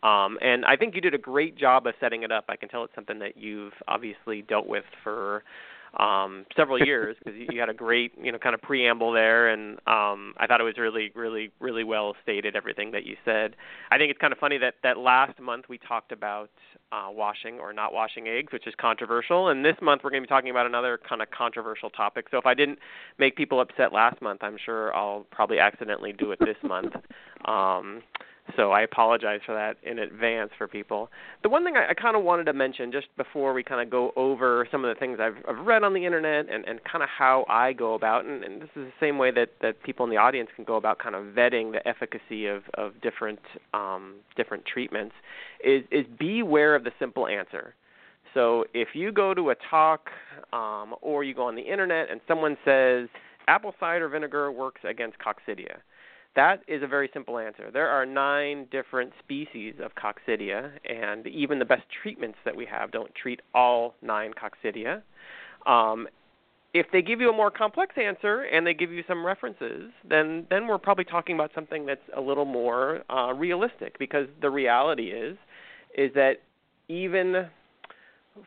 Um, 0.03 0.39
and 0.43 0.67
I 0.67 0.77
think 0.77 0.95
you 0.95 1.01
did 1.01 1.15
a 1.15 1.19
great 1.19 1.57
job 1.57 1.87
of 1.87 1.95
setting 1.99 2.23
it 2.25 2.31
up. 2.31 2.45
I 2.49 2.57
can 2.57 2.69
tell 2.69 2.85
it's 2.85 2.95
something 2.95 3.19
that 3.21 3.39
you've 3.39 3.73
obviously 3.89 4.43
dealt 4.43 4.67
with 4.67 4.85
for 5.03 5.43
um, 5.99 6.47
several 6.57 6.79
years 6.85 7.17
because 7.19 7.39
you 7.51 7.61
had 7.61 7.69
a 7.69 7.75
great 7.75 8.13
you 8.21 8.33
know 8.33 8.39
kind 8.39 8.55
of 8.55 8.63
preamble 8.63 9.13
there, 9.13 9.49
and 9.49 9.79
um, 9.87 10.35
I 10.39 10.47
thought 10.47 10.61
it 10.61 10.65
was 10.65 10.79
really 10.79 11.11
really 11.15 11.51
really 11.61 11.85
well 11.85 12.15
stated 12.23 12.57
everything 12.57 12.91
that 12.93 13.05
you 13.05 13.17
said. 13.25 13.57
I 13.91 13.99
think 13.99 14.11
it's 14.11 14.19
kind 14.19 14.33
of 14.33 14.39
funny 14.39 14.59
that 14.59 14.75
that 14.83 14.99
last 14.99 15.39
month 15.41 15.67
we 15.69 15.79
talked 15.79 16.13
about 16.13 16.51
uh, 16.93 17.09
washing 17.11 17.59
or 17.59 17.73
not 17.73 17.93
washing 17.93 18.29
eggs, 18.29 18.53
which 18.53 18.67
is 18.67 18.75
controversial, 18.81 19.49
and 19.49 19.65
this 19.65 19.77
month 19.83 20.03
we're 20.05 20.11
going 20.11 20.23
to 20.23 20.27
be 20.27 20.33
talking 20.33 20.51
about 20.51 20.67
another 20.67 20.99
kind 21.09 21.23
of 21.23 21.31
controversial 21.31 21.91
topic. 21.91 22.27
So 22.31 22.39
if 22.39 22.47
I 22.47 22.55
didn't 22.55 22.79
make 23.19 23.37
people 23.37 23.61
upset 23.61 23.93
last 23.93 24.21
month, 24.23 24.43
I'm 24.43 24.57
sure 24.65 24.95
I'll 24.95 25.27
probably 25.31 25.59
accidentally 25.59 26.13
do 26.13 26.33
it 26.33 26.39
this 26.41 26.57
month. 26.63 26.95
Um, 27.45 28.03
so 28.57 28.73
I 28.73 28.83
apologize 28.83 29.41
for 29.47 29.55
that 29.55 29.77
in 29.83 29.99
advance 29.99 30.51
for 30.59 30.69
people. 30.69 31.11
The 31.43 31.49
one 31.49 31.65
thing 31.65 31.77
I, 31.77 31.91
I 31.91 31.95
kind 31.95 32.15
of 32.15 32.23
wanted 32.23 32.45
to 32.45 32.53
mention 32.53 32.93
just 32.93 33.07
before 33.17 33.55
we 33.55 33.63
kind 33.63 33.81
of 33.81 33.91
go 33.91 34.13
over 34.17 34.69
some 34.71 34.85
of 34.85 34.95
the 34.95 34.99
things 34.99 35.19
I've, 35.21 35.37
I've 35.49 35.65
read 35.65 35.83
on 35.83 35.95
the 35.95 36.05
internet 36.05 36.49
and, 36.51 36.65
and 36.67 36.81
kind 36.85 37.03
of 37.03 37.09
how 37.09 37.47
I 37.49 37.73
go 37.73 37.95
about, 37.95 38.27
and, 38.27 38.45
and 38.45 38.61
this 38.61 38.69
is 38.77 38.85
the 38.85 38.93
same 39.01 39.17
way 39.17 39.31
that, 39.31 39.49
that 39.63 39.83
people 39.83 40.05
in 40.05 40.11
the 40.11 40.19
audience 40.19 40.51
can 40.55 40.65
go 40.65 40.77
about 40.77 40.99
kind 40.99 41.15
of 41.15 41.25
vetting 41.35 41.73
the 41.73 41.87
efficacy 41.89 42.47
of, 42.47 42.63
of 42.75 43.01
different 43.01 43.41
um, 43.73 44.17
different 44.37 44.65
treatments, 44.67 45.15
is, 45.65 45.83
is 45.91 46.05
beware 46.19 46.75
of 46.75 46.85
the 46.85 46.93
simple 46.99 47.27
answer. 47.27 47.75
So 48.35 48.65
if 48.75 48.89
you 48.95 49.11
go 49.13 49.33
to 49.33 49.51
a 49.51 49.55
talk 49.71 50.11
um, 50.53 50.95
or 51.01 51.25
you 51.25 51.35
go 51.35 51.47
on 51.47 51.55
the 51.55 51.63
internet 51.63 52.11
and 52.11 52.21
someone 52.29 52.57
says 52.65 53.09
apple 53.47 53.75
cider 53.79 54.09
vinegar 54.09 54.51
works 54.51 54.81
against 54.85 55.17
coccidia, 55.19 55.77
that 56.37 56.63
is 56.67 56.83
a 56.83 56.87
very 56.87 57.11
simple 57.13 57.39
answer. 57.39 57.71
There 57.73 57.89
are 57.89 58.05
nine 58.05 58.67
different 58.71 59.13
species 59.23 59.75
of 59.83 59.93
coccidia, 59.95 60.73
and 60.89 61.27
even 61.27 61.59
the 61.59 61.65
best 61.65 61.85
treatments 62.03 62.39
that 62.45 62.57
we 62.57 62.67
have 62.67 62.91
don't 62.91 63.15
treat 63.15 63.41
all 63.55 63.95
nine 64.03 64.33
coccidia. 64.33 65.03
Um, 65.67 66.09
if 66.73 66.87
they 66.93 67.03
give 67.03 67.21
you 67.21 67.31
a 67.31 67.37
more 67.37 67.53
complex 67.53 67.95
answer 67.97 68.43
and 68.43 68.67
they 68.67 68.75
give 68.75 68.91
you 68.91 69.05
some 69.07 69.25
references, 69.25 69.93
then 70.09 70.47
then 70.51 70.67
we're 70.67 70.79
probably 70.79 71.05
talking 71.05 71.37
about 71.37 71.53
something 71.55 71.87
that's 71.87 72.01
a 72.17 72.21
little 72.21 72.45
more 72.45 73.05
uh, 73.09 73.33
realistic. 73.33 73.99
Because 73.99 74.27
the 74.43 74.51
reality 74.51 75.11
is, 75.11 75.37
is 75.97 76.13
that 76.15 76.39
even 76.89 77.47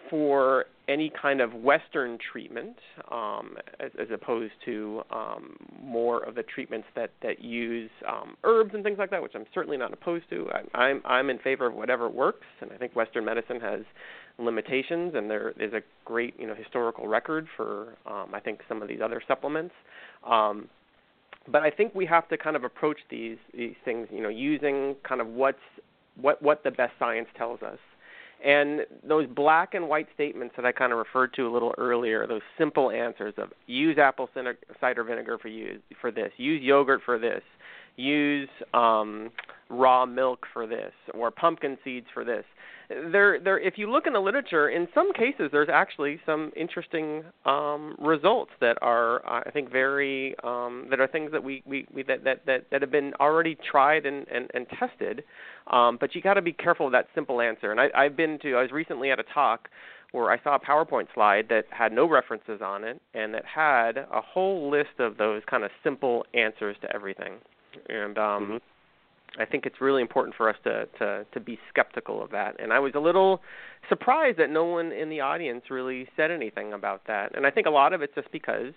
for 0.10 0.66
any 0.88 1.12
kind 1.22 1.42
of 1.42 1.54
Western 1.54 2.18
treatment, 2.32 2.78
um, 3.12 3.58
as, 3.80 3.92
as, 4.00 4.08
opposed 4.14 4.54
to 4.66 5.02
um, 5.12 5.58
more 5.82 6.24
of 6.24 6.36
the 6.36 6.44
treatments 6.44 6.88
that 6.96 7.12
that 7.22 7.42
use 7.42 7.90
um, 8.08 8.36
herbs 8.44 8.72
and 8.74 8.84
things 8.84 8.98
like 8.98 9.10
that, 9.10 9.22
which 9.22 9.34
I'm 9.36 9.46
certainly 9.54 9.78
not 9.78 9.92
opposed 9.92 10.30
to. 10.30 10.48
I, 10.52 10.78
I'm 10.78 11.02
I'm 11.06 11.30
in 11.30 11.40
favor 11.40 11.68
of 11.68 11.74
whatever 11.74 12.10
works, 12.10 12.46
and 12.62 12.72
I 12.72 12.78
think 12.78 12.96
Western 12.96 13.26
medicine 13.26 13.60
has 13.60 13.82
limitations, 14.40 15.14
and 15.16 15.30
there 15.30 15.54
is 15.60 15.74
a 15.74 15.82
great 16.06 16.40
you 16.40 16.48
know 16.48 16.56
historical 16.56 17.08
record 17.08 17.48
for 17.58 17.98
um, 18.06 18.34
I 18.34 18.40
think 18.40 18.62
some 18.70 18.82
of 18.82 18.88
these 18.88 19.02
other 19.04 19.22
supplements. 19.28 19.74
Um, 20.26 20.70
but 21.50 21.64
I 21.64 21.70
think 21.70 21.96
we 21.96 22.06
have 22.06 22.28
to 22.30 22.38
kind 22.38 22.56
of 22.56 22.64
approach 22.64 23.00
these 23.10 23.38
these 23.54 23.76
things, 23.84 24.08
you 24.12 24.22
know, 24.22 24.30
using 24.30 24.96
kind 25.08 25.22
of 25.22 25.28
what's 25.28 25.58
what 26.20 26.42
what 26.42 26.64
the 26.64 26.72
best 26.72 26.94
science 27.00 27.28
tells 27.38 27.62
us 27.62 27.80
and 28.44 28.82
those 29.08 29.28
black 29.28 29.74
and 29.74 29.90
white 29.90 30.08
statements 30.14 30.56
that 30.56 30.66
I 30.66 30.72
kind 30.72 30.92
of 30.92 31.00
referred 31.00 31.34
to 31.36 31.48
a 31.48 31.52
little 31.52 31.74
earlier, 31.78 32.26
those 32.28 32.42
simple 32.58 32.92
answers 32.92 33.34
of 33.38 33.52
use 33.66 33.98
apple 33.98 34.30
cider 34.80 35.04
vinegar 35.04 35.38
for 35.38 35.48
use 35.48 35.82
for 36.00 36.12
this, 36.12 36.32
use 36.38 36.62
yogurt 36.62 37.02
for 37.06 37.18
this, 37.18 37.42
use 37.98 38.50
um, 38.74 39.32
raw 39.70 40.06
milk 40.06 40.46
for 40.54 40.66
this, 40.66 40.94
or 41.14 41.32
pumpkin 41.32 41.78
seeds 41.84 42.08
for 42.14 42.24
this. 42.24 42.46
There 42.90 43.38
there 43.38 43.60
if 43.60 43.78
you 43.78 43.92
look 43.92 44.08
in 44.08 44.14
the 44.14 44.22
literature 44.22 44.70
in 44.70 44.88
some 44.96 45.12
cases 45.12 45.50
there's 45.52 45.68
actually 45.68 46.22
some 46.26 46.54
interesting 46.56 47.22
um, 47.46 47.98
results 48.00 48.52
that 48.62 48.78
are 48.82 49.28
I 49.28 49.52
think 49.52 49.70
very 49.70 50.36
um, 50.42 50.88
that 50.90 51.02
are 51.02 51.08
things 51.08 51.34
that 51.34 51.44
we, 51.44 51.64
we, 51.66 51.86
we 51.94 52.04
that, 52.04 52.24
that, 52.24 52.46
that 52.46 52.68
that 52.72 52.82
have 52.82 52.92
been 52.92 53.14
already 53.20 53.58
tried 53.70 54.06
and 54.06 54.26
and, 54.30 54.50
and 54.54 54.68
tested. 54.80 55.24
Um, 55.70 55.98
but 56.00 56.16
you 56.16 56.22
got 56.22 56.36
to 56.36 56.42
be 56.42 56.54
careful 56.54 56.86
of 56.86 56.94
that 56.94 57.08
simple 57.14 57.42
answer. 57.42 57.72
And 57.72 57.82
I, 57.82 57.90
I've 57.94 58.16
been 58.16 58.40
to 58.44 58.56
I 58.56 58.62
was 58.62 58.72
recently 58.72 59.12
at 59.12 59.20
a 59.20 59.26
talk 59.34 59.68
where 60.14 60.32
I 60.32 60.42
saw 60.42 60.56
a 60.56 60.60
PowerPoint 60.60 61.08
slide 61.14 61.48
that 61.50 61.66
had 61.70 61.92
no 61.92 62.08
references 62.08 62.62
on 62.64 62.86
it 62.86 63.02
and 63.14 63.34
that 63.34 63.44
had 63.44 63.98
a 63.98 64.22
whole 64.22 64.72
list 64.72 65.00
of 65.00 65.18
those 65.18 65.42
kind 65.50 65.66
of 65.66 65.72
simple 65.84 66.26
answers 66.34 66.78
to 66.84 66.96
everything 66.96 67.34
and 67.90 68.18
um 68.18 68.44
mm-hmm 68.44 68.58
I 69.40 69.46
think 69.46 69.66
it's 69.66 69.80
really 69.82 70.02
important 70.02 70.36
for 70.36 70.50
us 70.50 70.56
to, 70.64 70.88
to 71.00 71.26
to 71.32 71.40
be 71.40 71.60
skeptical 71.70 72.24
of 72.24 72.32
that. 72.32 72.60
And 72.60 72.74
I 72.74 72.80
was 72.80 72.94
a 72.96 73.00
little 73.00 73.42
surprised 73.90 74.38
that 74.40 74.50
no 74.50 74.66
one 74.66 74.92
in 74.92 75.10
the 75.10 75.22
audience 75.22 75.66
really 75.70 76.08
said 76.16 76.32
anything 76.32 76.74
about 76.74 77.02
that. 77.08 77.36
And 77.36 77.46
I 77.46 77.52
think 77.52 77.68
a 77.68 77.72
lot 77.72 77.94
of 77.94 78.02
it's 78.02 78.16
just 78.16 78.32
because, 78.32 78.74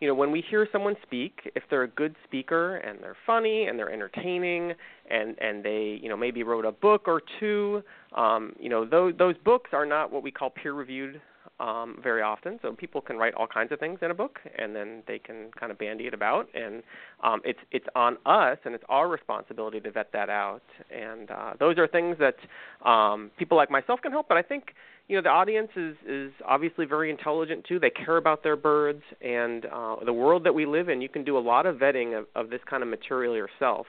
you 0.00 0.08
know, 0.08 0.14
when 0.14 0.30
we 0.30 0.42
hear 0.48 0.68
someone 0.70 0.94
speak, 1.02 1.50
if 1.54 1.64
they're 1.68 1.82
a 1.82 1.88
good 1.88 2.14
speaker 2.24 2.76
and 2.76 3.00
they're 3.02 3.16
funny 3.26 3.66
and 3.66 3.78
they're 3.78 3.92
entertaining 3.92 4.74
and 5.10 5.36
and 5.40 5.64
they, 5.64 5.98
you 6.00 6.08
know, 6.08 6.16
maybe 6.16 6.42
wrote 6.42 6.64
a 6.64 6.72
book 6.72 7.08
or 7.08 7.20
two, 7.40 7.82
um, 8.14 8.54
you 8.58 8.68
know, 8.68 8.84
those 8.84 9.14
those 9.18 9.36
books 9.44 9.70
are 9.72 9.86
not 9.86 10.12
what 10.12 10.22
we 10.22 10.30
call 10.30 10.50
peer 10.50 10.74
reviewed 10.74 11.20
um, 11.60 11.98
very 12.02 12.22
often. 12.22 12.58
So 12.62 12.72
people 12.72 13.00
can 13.00 13.16
write 13.16 13.34
all 13.34 13.46
kinds 13.46 13.72
of 13.72 13.78
things 13.78 13.98
in 14.02 14.10
a 14.10 14.14
book, 14.14 14.38
and 14.58 14.74
then 14.74 15.02
they 15.06 15.18
can 15.18 15.50
kind 15.58 15.70
of 15.70 15.78
bandy 15.78 16.06
it 16.06 16.14
about. 16.14 16.48
And 16.54 16.82
um, 17.22 17.40
it's 17.44 17.60
it's 17.70 17.86
on 17.94 18.16
us, 18.26 18.58
and 18.64 18.74
it's 18.74 18.84
our 18.88 19.08
responsibility 19.08 19.80
to 19.80 19.90
vet 19.90 20.10
that 20.12 20.28
out. 20.28 20.62
And 20.90 21.30
uh, 21.30 21.52
those 21.58 21.78
are 21.78 21.86
things 21.86 22.16
that 22.18 22.88
um, 22.88 23.30
people 23.38 23.56
like 23.56 23.70
myself 23.70 24.00
can 24.02 24.12
help. 24.12 24.28
But 24.28 24.36
I 24.36 24.42
think 24.42 24.74
you 25.08 25.16
know 25.16 25.22
the 25.22 25.28
audience 25.28 25.70
is 25.76 25.96
is 26.06 26.32
obviously 26.44 26.86
very 26.86 27.10
intelligent 27.10 27.64
too. 27.64 27.78
They 27.78 27.90
care 27.90 28.16
about 28.16 28.42
their 28.42 28.56
birds 28.56 29.02
and 29.20 29.66
uh, 29.66 29.96
the 30.04 30.12
world 30.12 30.44
that 30.44 30.54
we 30.54 30.66
live 30.66 30.88
in. 30.88 31.00
You 31.00 31.08
can 31.08 31.24
do 31.24 31.38
a 31.38 31.40
lot 31.40 31.66
of 31.66 31.76
vetting 31.76 32.18
of, 32.18 32.26
of 32.34 32.50
this 32.50 32.60
kind 32.68 32.82
of 32.82 32.88
material 32.88 33.36
yourself. 33.36 33.86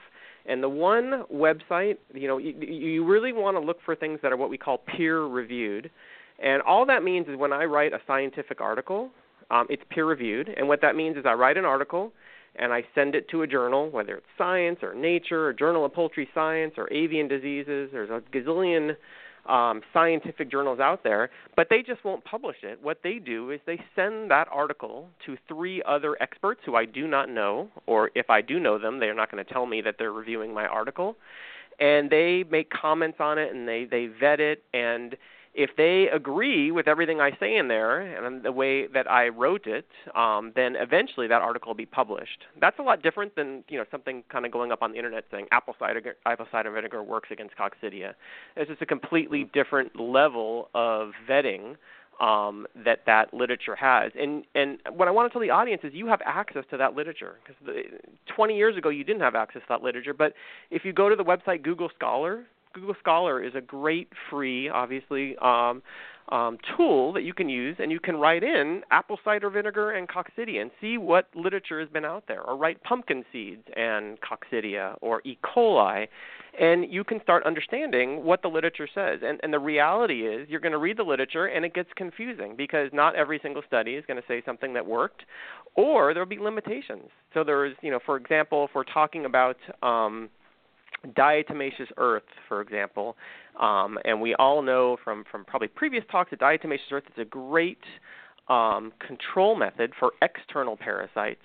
And 0.48 0.62
the 0.62 0.68
one 0.68 1.24
website, 1.32 1.96
you 2.14 2.28
know, 2.28 2.38
you, 2.38 2.52
you 2.52 3.04
really 3.04 3.32
want 3.32 3.56
to 3.56 3.60
look 3.60 3.78
for 3.84 3.96
things 3.96 4.20
that 4.22 4.32
are 4.32 4.36
what 4.36 4.50
we 4.50 4.58
call 4.58 4.78
peer 4.78 5.24
reviewed. 5.24 5.90
And 6.38 6.62
all 6.62 6.84
that 6.86 7.02
means 7.02 7.28
is 7.28 7.36
when 7.36 7.52
I 7.52 7.64
write 7.64 7.92
a 7.92 8.00
scientific 8.06 8.60
article, 8.60 9.10
um, 9.50 9.66
it's 9.70 9.82
peer 9.90 10.04
reviewed. 10.04 10.48
And 10.48 10.68
what 10.68 10.80
that 10.82 10.96
means 10.96 11.16
is 11.16 11.24
I 11.26 11.32
write 11.32 11.56
an 11.56 11.64
article 11.64 12.12
and 12.56 12.72
I 12.72 12.84
send 12.94 13.14
it 13.14 13.28
to 13.30 13.42
a 13.42 13.46
journal, 13.46 13.90
whether 13.90 14.16
it's 14.16 14.26
Science 14.38 14.78
or 14.82 14.94
Nature 14.94 15.46
or 15.46 15.52
Journal 15.52 15.84
of 15.84 15.92
Poultry 15.92 16.28
Science 16.34 16.74
or 16.76 16.92
Avian 16.92 17.28
Diseases. 17.28 17.90
There's 17.92 18.10
a 18.10 18.22
gazillion 18.34 18.96
um, 19.48 19.82
scientific 19.92 20.50
journals 20.50 20.80
out 20.80 21.04
there, 21.04 21.30
but 21.54 21.68
they 21.70 21.82
just 21.82 22.04
won't 22.04 22.24
publish 22.24 22.56
it. 22.62 22.82
What 22.82 22.98
they 23.04 23.18
do 23.18 23.50
is 23.50 23.60
they 23.66 23.80
send 23.94 24.30
that 24.30 24.48
article 24.50 25.08
to 25.26 25.36
three 25.46 25.82
other 25.86 26.16
experts 26.20 26.60
who 26.64 26.74
I 26.74 26.84
do 26.84 27.06
not 27.06 27.28
know, 27.28 27.68
or 27.86 28.10
if 28.14 28.28
I 28.30 28.40
do 28.40 28.58
know 28.58 28.78
them, 28.78 28.98
they're 28.98 29.14
not 29.14 29.30
going 29.30 29.44
to 29.44 29.52
tell 29.52 29.66
me 29.66 29.80
that 29.82 29.96
they're 29.98 30.12
reviewing 30.12 30.52
my 30.52 30.66
article. 30.66 31.16
And 31.78 32.10
they 32.10 32.44
make 32.50 32.70
comments 32.70 33.18
on 33.20 33.38
it 33.38 33.54
and 33.54 33.68
they, 33.68 33.84
they 33.84 34.06
vet 34.06 34.40
it 34.40 34.62
and 34.72 35.14
if 35.56 35.70
they 35.76 36.08
agree 36.14 36.70
with 36.70 36.86
everything 36.86 37.18
I 37.20 37.30
say 37.40 37.56
in 37.56 37.68
there 37.68 38.00
and 38.00 38.42
the 38.44 38.52
way 38.52 38.86
that 38.88 39.10
I 39.10 39.28
wrote 39.28 39.66
it, 39.66 39.86
um, 40.14 40.52
then 40.54 40.76
eventually 40.76 41.26
that 41.28 41.40
article 41.40 41.70
will 41.70 41.74
be 41.74 41.86
published. 41.86 42.44
That's 42.60 42.78
a 42.78 42.82
lot 42.82 43.02
different 43.02 43.34
than 43.34 43.64
you 43.68 43.78
know 43.78 43.86
something 43.90 44.22
kind 44.30 44.44
of 44.44 44.52
going 44.52 44.70
up 44.70 44.82
on 44.82 44.92
the 44.92 44.98
internet 44.98 45.24
saying 45.30 45.46
apple 45.52 45.74
cider 45.78 46.14
apple 46.26 46.46
cider 46.52 46.70
vinegar 46.70 47.02
works 47.02 47.30
against 47.32 47.54
coccidia. 47.56 48.12
It's 48.54 48.68
just 48.68 48.82
a 48.82 48.86
completely 48.86 49.50
different 49.54 49.98
level 49.98 50.68
of 50.74 51.12
vetting 51.28 51.76
um, 52.20 52.66
that 52.84 53.00
that 53.06 53.32
literature 53.32 53.76
has. 53.76 54.12
And 54.18 54.44
and 54.54 54.78
what 54.92 55.08
I 55.08 55.10
want 55.10 55.30
to 55.30 55.32
tell 55.32 55.40
the 55.40 55.50
audience 55.50 55.82
is 55.84 55.94
you 55.94 56.06
have 56.08 56.20
access 56.26 56.64
to 56.70 56.76
that 56.76 56.94
literature 56.94 57.36
because 57.42 57.82
20 58.34 58.56
years 58.56 58.76
ago 58.76 58.90
you 58.90 59.04
didn't 59.04 59.22
have 59.22 59.34
access 59.34 59.62
to 59.62 59.66
that 59.70 59.82
literature. 59.82 60.12
But 60.12 60.34
if 60.70 60.84
you 60.84 60.92
go 60.92 61.08
to 61.08 61.16
the 61.16 61.24
website 61.24 61.62
Google 61.62 61.90
Scholar, 61.96 62.44
Google 62.76 62.94
Scholar 63.00 63.42
is 63.42 63.54
a 63.54 63.60
great 63.60 64.08
free, 64.28 64.68
obviously, 64.68 65.34
um, 65.38 65.82
um, 66.28 66.58
tool 66.76 67.12
that 67.14 67.22
you 67.22 67.32
can 67.32 67.48
use, 67.48 67.76
and 67.78 67.90
you 67.90 68.00
can 68.00 68.16
write 68.16 68.42
in 68.42 68.82
apple 68.90 69.18
cider 69.24 69.48
vinegar 69.48 69.92
and 69.92 70.08
coccidia 70.08 70.60
and 70.60 70.70
see 70.80 70.98
what 70.98 71.28
literature 71.34 71.78
has 71.80 71.88
been 71.88 72.04
out 72.04 72.24
there, 72.26 72.42
or 72.42 72.56
write 72.56 72.82
pumpkin 72.82 73.24
seeds 73.32 73.62
and 73.76 74.18
coccidia 74.20 74.96
or 75.00 75.22
E. 75.24 75.38
coli, 75.42 76.06
and 76.60 76.92
you 76.92 77.04
can 77.04 77.20
start 77.22 77.44
understanding 77.46 78.24
what 78.24 78.42
the 78.42 78.48
literature 78.48 78.88
says. 78.92 79.20
And, 79.24 79.38
and 79.42 79.52
the 79.52 79.58
reality 79.58 80.26
is, 80.26 80.48
you're 80.50 80.60
going 80.60 80.72
to 80.72 80.78
read 80.78 80.98
the 80.98 81.04
literature, 81.04 81.46
and 81.46 81.64
it 81.64 81.72
gets 81.74 81.90
confusing 81.96 82.56
because 82.56 82.90
not 82.92 83.14
every 83.14 83.38
single 83.42 83.62
study 83.66 83.92
is 83.92 84.04
going 84.06 84.20
to 84.20 84.26
say 84.26 84.42
something 84.44 84.74
that 84.74 84.84
worked, 84.84 85.22
or 85.76 86.12
there'll 86.12 86.28
be 86.28 86.38
limitations. 86.38 87.08
So 87.34 87.44
there's, 87.44 87.76
you 87.82 87.90
know, 87.90 88.00
for 88.04 88.16
example, 88.16 88.64
if 88.64 88.70
we're 88.74 88.84
talking 88.84 89.26
about 89.26 89.56
um, 89.82 90.28
diatomaceous 91.16 91.90
earth, 91.96 92.22
for 92.48 92.60
example, 92.60 93.16
um, 93.60 93.98
and 94.04 94.20
we 94.20 94.34
all 94.36 94.62
know 94.62 94.96
from, 95.02 95.24
from 95.30 95.44
probably 95.44 95.68
previous 95.68 96.04
talks 96.10 96.30
that 96.30 96.40
diatomaceous 96.40 96.92
earth 96.92 97.04
is 97.06 97.20
a 97.20 97.24
great 97.24 97.82
um, 98.48 98.92
control 99.04 99.56
method 99.56 99.92
for 99.98 100.12
external 100.22 100.76
parasites. 100.76 101.40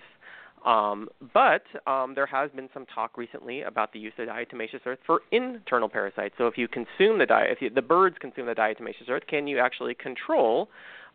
Um, 0.65 1.09
but 1.33 1.63
um, 1.87 2.13
there 2.13 2.27
has 2.27 2.51
been 2.51 2.69
some 2.71 2.85
talk 2.85 3.17
recently 3.17 3.61
about 3.61 3.93
the 3.93 3.99
use 3.99 4.13
of 4.19 4.27
diatomaceous 4.27 4.81
earth 4.85 4.99
for 5.07 5.21
internal 5.31 5.89
parasites. 5.89 6.35
So 6.37 6.45
if 6.45 6.55
you 6.55 6.67
consume 6.67 7.17
the 7.17 7.25
diet, 7.25 7.49
if 7.49 7.61
you, 7.61 7.71
the 7.71 7.81
birds 7.81 8.17
consume 8.19 8.45
the 8.45 8.53
diatomaceous 8.53 9.09
earth, 9.09 9.23
can 9.27 9.47
you 9.47 9.57
actually 9.57 9.95
control 9.95 10.69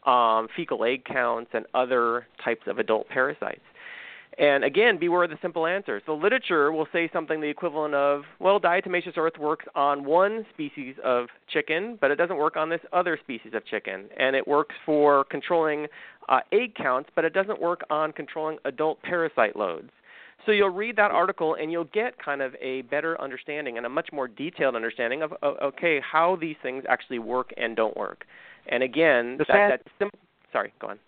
um, 0.07 0.47
fecal 0.57 0.85
egg 0.85 1.05
counts, 1.05 1.51
and 1.53 1.67
other 1.75 2.27
types 2.43 2.63
of 2.67 2.79
adult 2.79 3.09
parasites. 3.09 3.61
And 4.39 4.65
again, 4.65 4.99
beware 4.99 5.25
of 5.25 5.31
the 5.31 5.39
simple 5.41 5.67
answers. 5.67 6.03
The 6.07 6.13
literature 6.13 6.71
will 6.71 6.87
say 6.93 7.09
something 7.13 7.41
the 7.41 7.49
equivalent 7.49 7.95
of, 7.95 8.25
well, 8.39 8.61
diatomaceous 8.61 9.17
earth 9.17 9.39
works 9.39 9.65
on 9.75 10.05
one 10.05 10.45
species 10.53 10.95
of 11.03 11.29
chicken, 11.49 11.97
but 12.01 12.11
it 12.11 12.17
doesn't 12.17 12.37
work 12.37 12.57
on 12.57 12.69
this 12.69 12.81
other 12.93 13.19
species 13.23 13.53
of 13.55 13.65
chicken. 13.65 14.07
And 14.19 14.37
it 14.37 14.47
works 14.47 14.75
for 14.85 15.25
controlling 15.25 15.87
uh, 16.29 16.41
egg 16.53 16.75
counts, 16.75 17.09
but 17.15 17.25
it 17.25 17.33
doesn't 17.33 17.61
work 17.61 17.81
on 17.89 18.13
controlling 18.13 18.59
adult 18.67 19.01
parasite 19.03 19.57
loads. 19.57 19.91
So 20.45 20.53
you'll 20.53 20.71
read 20.71 20.97
that 20.97 21.11
article 21.11 21.55
and 21.55 21.73
you'll 21.73 21.85
get 21.85 22.23
kind 22.23 22.43
of 22.43 22.55
a 22.61 22.83
better 22.83 23.21
understanding 23.21 23.79
and 23.79 23.87
a 23.87 23.89
much 23.89 24.11
more 24.13 24.29
detailed 24.29 24.77
understanding 24.77 25.23
of, 25.23 25.33
okay, 25.43 26.01
how 26.01 26.37
these 26.37 26.57
things 26.63 26.85
actually 26.89 27.19
work 27.19 27.53
and 27.57 27.75
don't 27.75 27.97
work. 27.97 28.27
And 28.69 28.83
again, 28.83 29.39
the 29.39 29.45
that, 29.49 29.55
sad, 29.55 29.71
that 29.71 29.81
sim- 29.99 30.11
sorry, 30.53 30.73
go 30.81 30.89
on. 30.89 30.99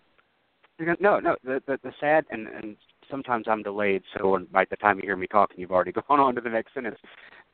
No, 0.99 1.19
no. 1.19 1.35
The 1.43 1.61
the, 1.67 1.79
the 1.83 1.91
sad 1.99 2.25
and, 2.31 2.47
and 2.47 2.75
sometimes 3.09 3.45
I'm 3.47 3.63
delayed, 3.63 4.03
so 4.17 4.39
by 4.51 4.65
the 4.69 4.75
time 4.77 4.97
you 4.97 5.03
hear 5.03 5.15
me 5.15 5.27
talking, 5.27 5.59
you've 5.59 5.71
already 5.71 5.91
gone 6.07 6.19
on 6.19 6.35
to 6.35 6.41
the 6.41 6.49
next 6.49 6.73
sentence. 6.73 6.97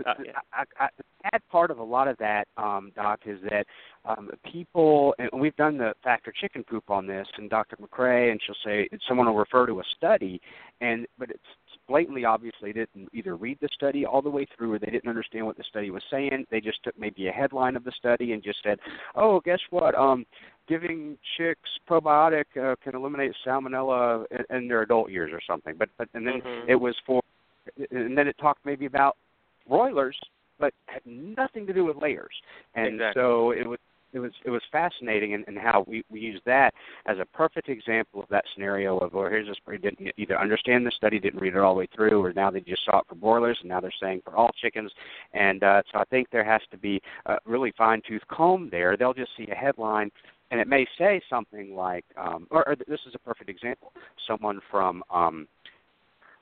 Uh, 0.06 0.14
yeah. 0.26 0.32
I, 0.54 0.64
I, 0.80 0.88
the 0.98 1.04
sad 1.24 1.42
part 1.50 1.72
of 1.72 1.80
a 1.80 1.84
lot 1.84 2.08
of 2.08 2.18
that, 2.18 2.48
um, 2.58 2.92
Doc, 2.96 3.22
is 3.26 3.40
that 3.50 3.66
um, 4.04 4.30
people, 4.52 5.16
and 5.20 5.30
we've 5.40 5.56
done 5.56 5.78
the 5.78 5.94
factor 6.04 6.34
chicken 6.40 6.64
poop 6.64 6.90
on 6.90 7.08
this, 7.08 7.28
and 7.38 7.50
Dr. 7.50 7.78
McCrea, 7.78 8.32
and 8.32 8.40
she'll 8.46 8.56
say 8.66 8.90
someone 9.08 9.28
will 9.28 9.36
refer 9.36 9.66
to 9.66 9.80
a 9.80 9.84
study, 9.98 10.42
and 10.82 11.08
but 11.18 11.30
it's 11.30 11.40
blatantly 11.88 12.26
obvious 12.26 12.54
they 12.62 12.72
didn't 12.74 13.10
either 13.14 13.36
read 13.36 13.58
the 13.62 13.70
study 13.74 14.06
all 14.06 14.22
the 14.22 14.30
way 14.30 14.48
through 14.58 14.74
or 14.74 14.80
they 14.80 14.88
didn't 14.88 15.10
understand 15.10 15.46
what 15.46 15.58
the 15.58 15.64
study 15.70 15.92
was 15.92 16.04
saying. 16.10 16.46
They 16.50 16.60
just 16.60 16.84
took 16.84 16.98
maybe 16.98 17.28
a 17.28 17.32
headline 17.32 17.76
of 17.76 17.84
the 17.84 17.92
study 17.98 18.34
and 18.34 18.44
just 18.44 18.60
said, 18.64 18.80
"Oh, 19.16 19.40
guess 19.40 19.60
what? 19.70 19.96
Um, 19.96 20.26
giving 20.68 21.18
chicks 21.38 21.70
probiotic 21.90 22.46
uh, 22.62 22.76
can 22.84 22.96
eliminate 22.96 23.34
salmonella 23.46 24.26
in, 24.32 24.56
in 24.58 24.68
their 24.68 24.82
adult 24.82 25.12
years 25.12 25.32
or 25.34 25.42
something." 25.48 25.76
But 25.78 25.90
but 25.98 26.10
and 26.14 26.26
then 26.26 26.42
mm-hmm. 26.42 26.70
it 26.70 26.76
was 26.76 26.96
for, 27.06 27.22
and 27.92 28.18
then 28.18 28.28
it 28.28 28.38
talked 28.38 28.66
maybe 28.66 28.86
about 28.86 29.18
broilers, 29.68 30.18
but 30.60 30.74
had 30.86 31.02
nothing 31.06 31.66
to 31.68 31.74
do 31.74 31.86
with 31.86 31.98
layers. 31.98 32.34
And 32.76 32.96
exactly. 32.96 33.22
so 33.22 33.52
it 33.52 33.68
was 33.68 33.80
it 34.16 34.20
was 34.20 34.32
it 34.46 34.50
was 34.50 34.62
fascinating 34.72 35.34
and 35.34 35.44
in, 35.48 35.58
in 35.58 35.62
how 35.62 35.84
we 35.88 36.04
we 36.10 36.20
use 36.20 36.42
that 36.46 36.74
as 37.06 37.18
a 37.20 37.26
perfect 37.26 37.70
example 37.70 38.24
of 38.24 38.30
that 38.30 38.46
scenario 38.54 38.98
of 38.98 39.14
well 39.14 39.30
here's 39.30 39.48
this 39.48 39.58
didn't 39.82 40.00
either 40.18 40.40
understand 40.40 40.86
the 40.86 40.92
study 40.92 41.20
didn't 41.20 41.42
read 41.42 41.54
it 41.54 41.60
all 41.60 41.74
the 41.74 41.80
way 41.80 41.88
through 41.94 42.24
or 42.24 42.32
now 42.34 42.50
they 42.50 42.62
just 42.62 42.86
saw 42.86 43.00
it 43.00 43.06
for 43.08 43.16
broilers 43.16 43.58
and 43.60 43.70
now 43.70 43.80
they're 43.80 43.92
saying 44.02 44.22
for 44.24 44.36
all 44.36 44.50
chickens 44.62 44.92
and 45.34 45.64
uh, 45.64 45.82
so 45.92 46.00
I 46.00 46.06
think 46.06 46.30
there 46.32 46.46
has 46.46 46.62
to 46.72 46.78
be 46.78 47.02
a 47.26 47.38
really 47.46 47.74
fine 47.78 48.02
tooth 48.08 48.24
comb 48.30 48.70
there 48.72 48.96
they'll 48.96 49.14
just 49.14 49.32
see 49.38 49.48
a 49.52 49.56
headline 49.56 50.10
and 50.52 50.60
it 50.60 50.68
may 50.68 50.86
say 50.98 51.22
something 51.30 51.76
like 51.76 52.06
um, 52.18 52.48
or, 52.52 52.68
or 52.68 52.76
this 52.76 53.00
is 53.08 53.16
a 53.16 53.20
perfect 53.20 53.50
example. 53.50 53.92
Someone 54.28 54.60
from 54.70 55.04
um, 55.10 55.48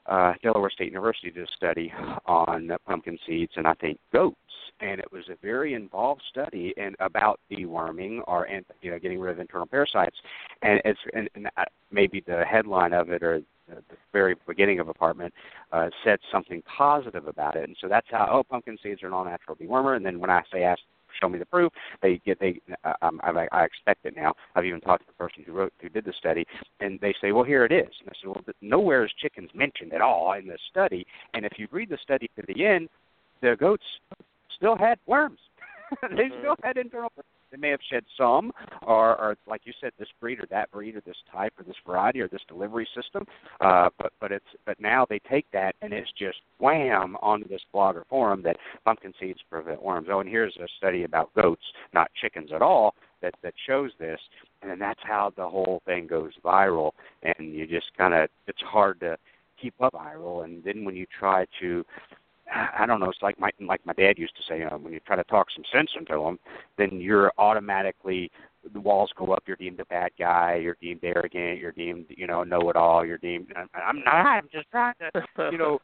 uh, 0.05 0.33
Delaware 0.41 0.69
State 0.69 0.89
University 0.89 1.31
did 1.31 1.43
a 1.47 1.51
study 1.55 1.93
on 2.25 2.71
pumpkin 2.85 3.17
seeds 3.25 3.53
and 3.55 3.67
I 3.67 3.73
think 3.75 3.99
goats, 4.11 4.37
and 4.81 4.99
it 4.99 5.11
was 5.11 5.23
a 5.29 5.35
very 5.41 5.73
involved 5.73 6.21
study 6.29 6.73
and 6.77 6.95
about 6.99 7.39
deworming 7.51 8.21
or 8.27 8.47
you 8.81 8.91
know 8.91 8.99
getting 8.99 9.19
rid 9.19 9.31
of 9.31 9.39
internal 9.39 9.67
parasites, 9.67 10.17
and 10.61 10.81
it's 10.83 10.99
and, 11.13 11.29
and 11.35 11.47
maybe 11.91 12.21
the 12.25 12.43
headline 12.43 12.93
of 12.93 13.09
it 13.09 13.23
or 13.23 13.41
the 13.69 13.81
very 14.11 14.35
beginning 14.45 14.79
of 14.79 14.89
apartment 14.89 15.33
uh, 15.71 15.87
said 16.03 16.19
something 16.31 16.61
positive 16.63 17.27
about 17.27 17.55
it, 17.55 17.63
and 17.63 17.77
so 17.79 17.87
that's 17.87 18.07
how 18.11 18.27
oh 18.29 18.43
pumpkin 18.43 18.77
seeds 18.83 19.01
are 19.03 19.07
an 19.07 19.13
all-natural 19.13 19.55
dewormer, 19.55 19.95
and 19.95 20.05
then 20.05 20.19
when 20.19 20.29
I 20.29 20.41
say 20.51 20.63
ask 20.63 20.81
show 21.19 21.29
me 21.29 21.39
the 21.39 21.45
proof. 21.45 21.71
They 22.01 22.21
get 22.25 22.39
they 22.39 22.59
um, 23.01 23.19
I, 23.23 23.47
I 23.51 23.63
expect 23.63 24.05
it 24.05 24.15
now. 24.15 24.33
I've 24.55 24.65
even 24.65 24.81
talked 24.81 25.03
to 25.03 25.07
the 25.07 25.23
person 25.23 25.43
who 25.45 25.53
wrote 25.53 25.73
who 25.81 25.89
did 25.89 26.05
the 26.05 26.13
study, 26.17 26.45
and 26.79 26.99
they 27.01 27.13
say, 27.21 27.31
well, 27.31 27.43
here 27.43 27.65
it 27.65 27.71
is. 27.71 27.91
And 28.01 28.09
I 28.09 28.13
said, 28.21 28.27
well, 28.27 28.43
nowhere 28.61 29.05
is 29.05 29.11
chickens 29.21 29.49
mentioned 29.53 29.93
at 29.93 30.01
all 30.01 30.33
in 30.33 30.47
the 30.47 30.57
study. 30.69 31.05
And 31.33 31.45
if 31.45 31.53
you 31.57 31.67
read 31.71 31.89
the 31.89 31.97
study 32.01 32.29
to 32.35 32.43
the 32.47 32.65
end, 32.65 32.89
the 33.41 33.55
goats 33.59 33.83
still 34.55 34.77
had 34.77 34.97
worms. 35.05 35.39
they 36.01 36.07
mm-hmm. 36.07 36.39
still 36.39 36.55
had 36.63 36.77
internal 36.77 37.11
they 37.53 37.59
may 37.59 37.69
have 37.69 37.79
shed 37.91 38.03
some, 38.17 38.51
or, 38.81 39.15
or 39.19 39.37
like 39.47 39.61
you 39.65 39.73
said, 39.79 39.91
this 39.99 40.07
breed 40.19 40.39
or 40.39 40.47
that 40.49 40.71
breed 40.71 40.95
or 40.95 41.01
this 41.01 41.15
type 41.31 41.53
or 41.57 41.63
this 41.63 41.75
variety 41.85 42.19
or 42.19 42.27
this 42.27 42.41
delivery 42.47 42.87
system. 42.95 43.25
Uh, 43.61 43.89
but 43.99 44.11
but 44.19 44.31
it's 44.31 44.45
but 44.65 44.79
now 44.79 45.05
they 45.07 45.19
take 45.29 45.45
that 45.53 45.75
and 45.81 45.93
it's 45.93 46.11
just 46.17 46.39
wham 46.59 47.15
onto 47.21 47.47
this 47.47 47.61
blogger 47.73 48.03
forum 48.09 48.41
that 48.43 48.57
pumpkin 48.83 49.13
seeds 49.19 49.39
prevent 49.49 49.81
worms. 49.81 50.07
Oh, 50.09 50.19
and 50.19 50.29
here's 50.29 50.55
a 50.57 50.67
study 50.77 51.03
about 51.03 51.33
goats, 51.35 51.63
not 51.93 52.09
chickens 52.19 52.49
at 52.53 52.61
all, 52.63 52.95
that 53.21 53.35
that 53.43 53.53
shows 53.67 53.91
this, 53.99 54.19
and 54.61 54.71
then 54.71 54.79
that's 54.79 54.99
how 55.03 55.31
the 55.37 55.47
whole 55.47 55.81
thing 55.85 56.07
goes 56.07 56.31
viral. 56.43 56.91
And 57.21 57.53
you 57.53 57.67
just 57.67 57.95
kind 57.97 58.15
of 58.15 58.29
it's 58.47 58.61
hard 58.61 58.99
to 59.01 59.15
keep 59.61 59.75
up 59.79 59.93
viral. 59.93 60.43
And 60.43 60.63
then 60.63 60.85
when 60.85 60.95
you 60.95 61.05
try 61.19 61.45
to 61.61 61.85
I 62.53 62.85
don't 62.85 62.99
know. 62.99 63.09
It's 63.09 63.21
like 63.21 63.39
my 63.39 63.51
like 63.59 63.85
my 63.85 63.93
dad 63.93 64.17
used 64.17 64.35
to 64.35 64.43
say. 64.47 64.59
You 64.59 64.65
know, 64.69 64.77
when 64.77 64.93
you 64.93 64.99
try 65.01 65.15
to 65.15 65.23
talk 65.25 65.47
some 65.53 65.63
sense 65.71 65.91
into 65.97 66.21
them, 66.21 66.39
then 66.77 66.99
you're 66.99 67.31
automatically 67.37 68.31
the 68.73 68.79
walls 68.79 69.11
go 69.17 69.33
up. 69.33 69.43
You're 69.45 69.57
deemed 69.57 69.79
a 69.79 69.85
bad 69.85 70.11
guy. 70.17 70.59
You're 70.61 70.77
deemed 70.81 71.03
arrogant. 71.03 71.59
You're 71.59 71.71
deemed 71.71 72.05
you 72.09 72.27
know 72.27 72.43
know 72.43 72.69
it 72.69 72.75
all. 72.75 73.05
You're 73.05 73.17
deemed. 73.17 73.53
I'm 73.55 74.03
not. 74.03 74.13
I'm 74.13 74.49
just 74.51 74.69
trying 74.71 74.95
to 74.99 75.51
you 75.51 75.57
know 75.57 75.79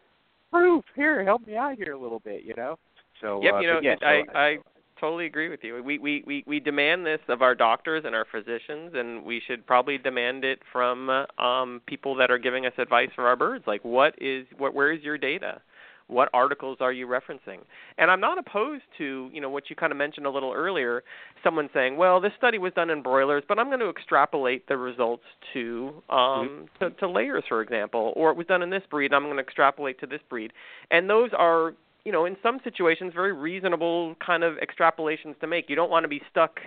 prove 0.50 0.84
here. 0.94 1.24
Help 1.24 1.46
me 1.46 1.56
out 1.56 1.76
here 1.76 1.92
a 1.92 1.98
little 1.98 2.20
bit. 2.20 2.44
You 2.44 2.54
know. 2.56 2.78
So 3.20 3.40
yep. 3.42 3.54
Uh, 3.54 3.58
you 3.60 3.66
know, 3.68 3.80
yeah, 3.82 3.96
I 4.02 4.22
so, 4.26 4.38
I 4.38 4.56
totally 5.00 5.26
agree 5.26 5.48
with 5.48 5.60
you. 5.62 5.82
We, 5.82 5.98
we 5.98 6.24
we 6.26 6.44
we 6.46 6.60
demand 6.60 7.04
this 7.04 7.20
of 7.28 7.42
our 7.42 7.54
doctors 7.54 8.04
and 8.06 8.14
our 8.14 8.26
physicians, 8.30 8.92
and 8.94 9.24
we 9.24 9.42
should 9.46 9.66
probably 9.66 9.98
demand 9.98 10.44
it 10.44 10.60
from 10.72 11.10
um, 11.38 11.82
people 11.86 12.14
that 12.16 12.30
are 12.30 12.38
giving 12.38 12.66
us 12.66 12.72
advice 12.78 13.10
for 13.14 13.26
our 13.26 13.36
birds. 13.36 13.64
Like, 13.66 13.84
what 13.84 14.14
is 14.18 14.46
what? 14.58 14.74
Where 14.74 14.92
is 14.92 15.02
your 15.02 15.18
data? 15.18 15.60
What 16.08 16.28
articles 16.34 16.78
are 16.80 16.92
you 16.92 17.06
referencing? 17.06 17.58
And 17.98 18.10
I'm 18.10 18.20
not 18.20 18.38
opposed 18.38 18.82
to, 18.98 19.30
you 19.32 19.40
know, 19.40 19.48
what 19.48 19.70
you 19.70 19.76
kind 19.76 19.90
of 19.90 19.96
mentioned 19.96 20.26
a 20.26 20.30
little 20.30 20.52
earlier, 20.52 21.02
someone 21.42 21.68
saying, 21.72 21.96
well, 21.96 22.20
this 22.20 22.32
study 22.36 22.58
was 22.58 22.72
done 22.74 22.90
in 22.90 23.02
broilers, 23.02 23.42
but 23.48 23.58
I'm 23.58 23.68
going 23.68 23.80
to 23.80 23.88
extrapolate 23.88 24.68
the 24.68 24.76
results 24.76 25.24
to 25.54 26.02
um 26.10 26.66
to, 26.80 26.90
to 26.90 27.08
layers, 27.08 27.44
for 27.48 27.62
example, 27.62 28.12
or 28.16 28.30
it 28.30 28.36
was 28.36 28.46
done 28.46 28.62
in 28.62 28.70
this 28.70 28.82
breed, 28.90 29.12
I'm 29.12 29.24
going 29.24 29.36
to 29.36 29.42
extrapolate 29.42 29.98
to 30.00 30.06
this 30.06 30.20
breed. 30.28 30.52
And 30.90 31.08
those 31.08 31.30
are 31.36 31.74
you 32.04 32.12
know, 32.12 32.26
in 32.26 32.36
some 32.42 32.58
situations, 32.62 33.12
very 33.14 33.32
reasonable 33.32 34.14
kind 34.24 34.44
of 34.44 34.56
extrapolations 34.56 35.38
to 35.40 35.46
make. 35.46 35.70
You 35.70 35.76
don't 35.76 35.90
want 35.90 36.04
to 36.04 36.08
be 36.08 36.20
stuck 36.30 36.60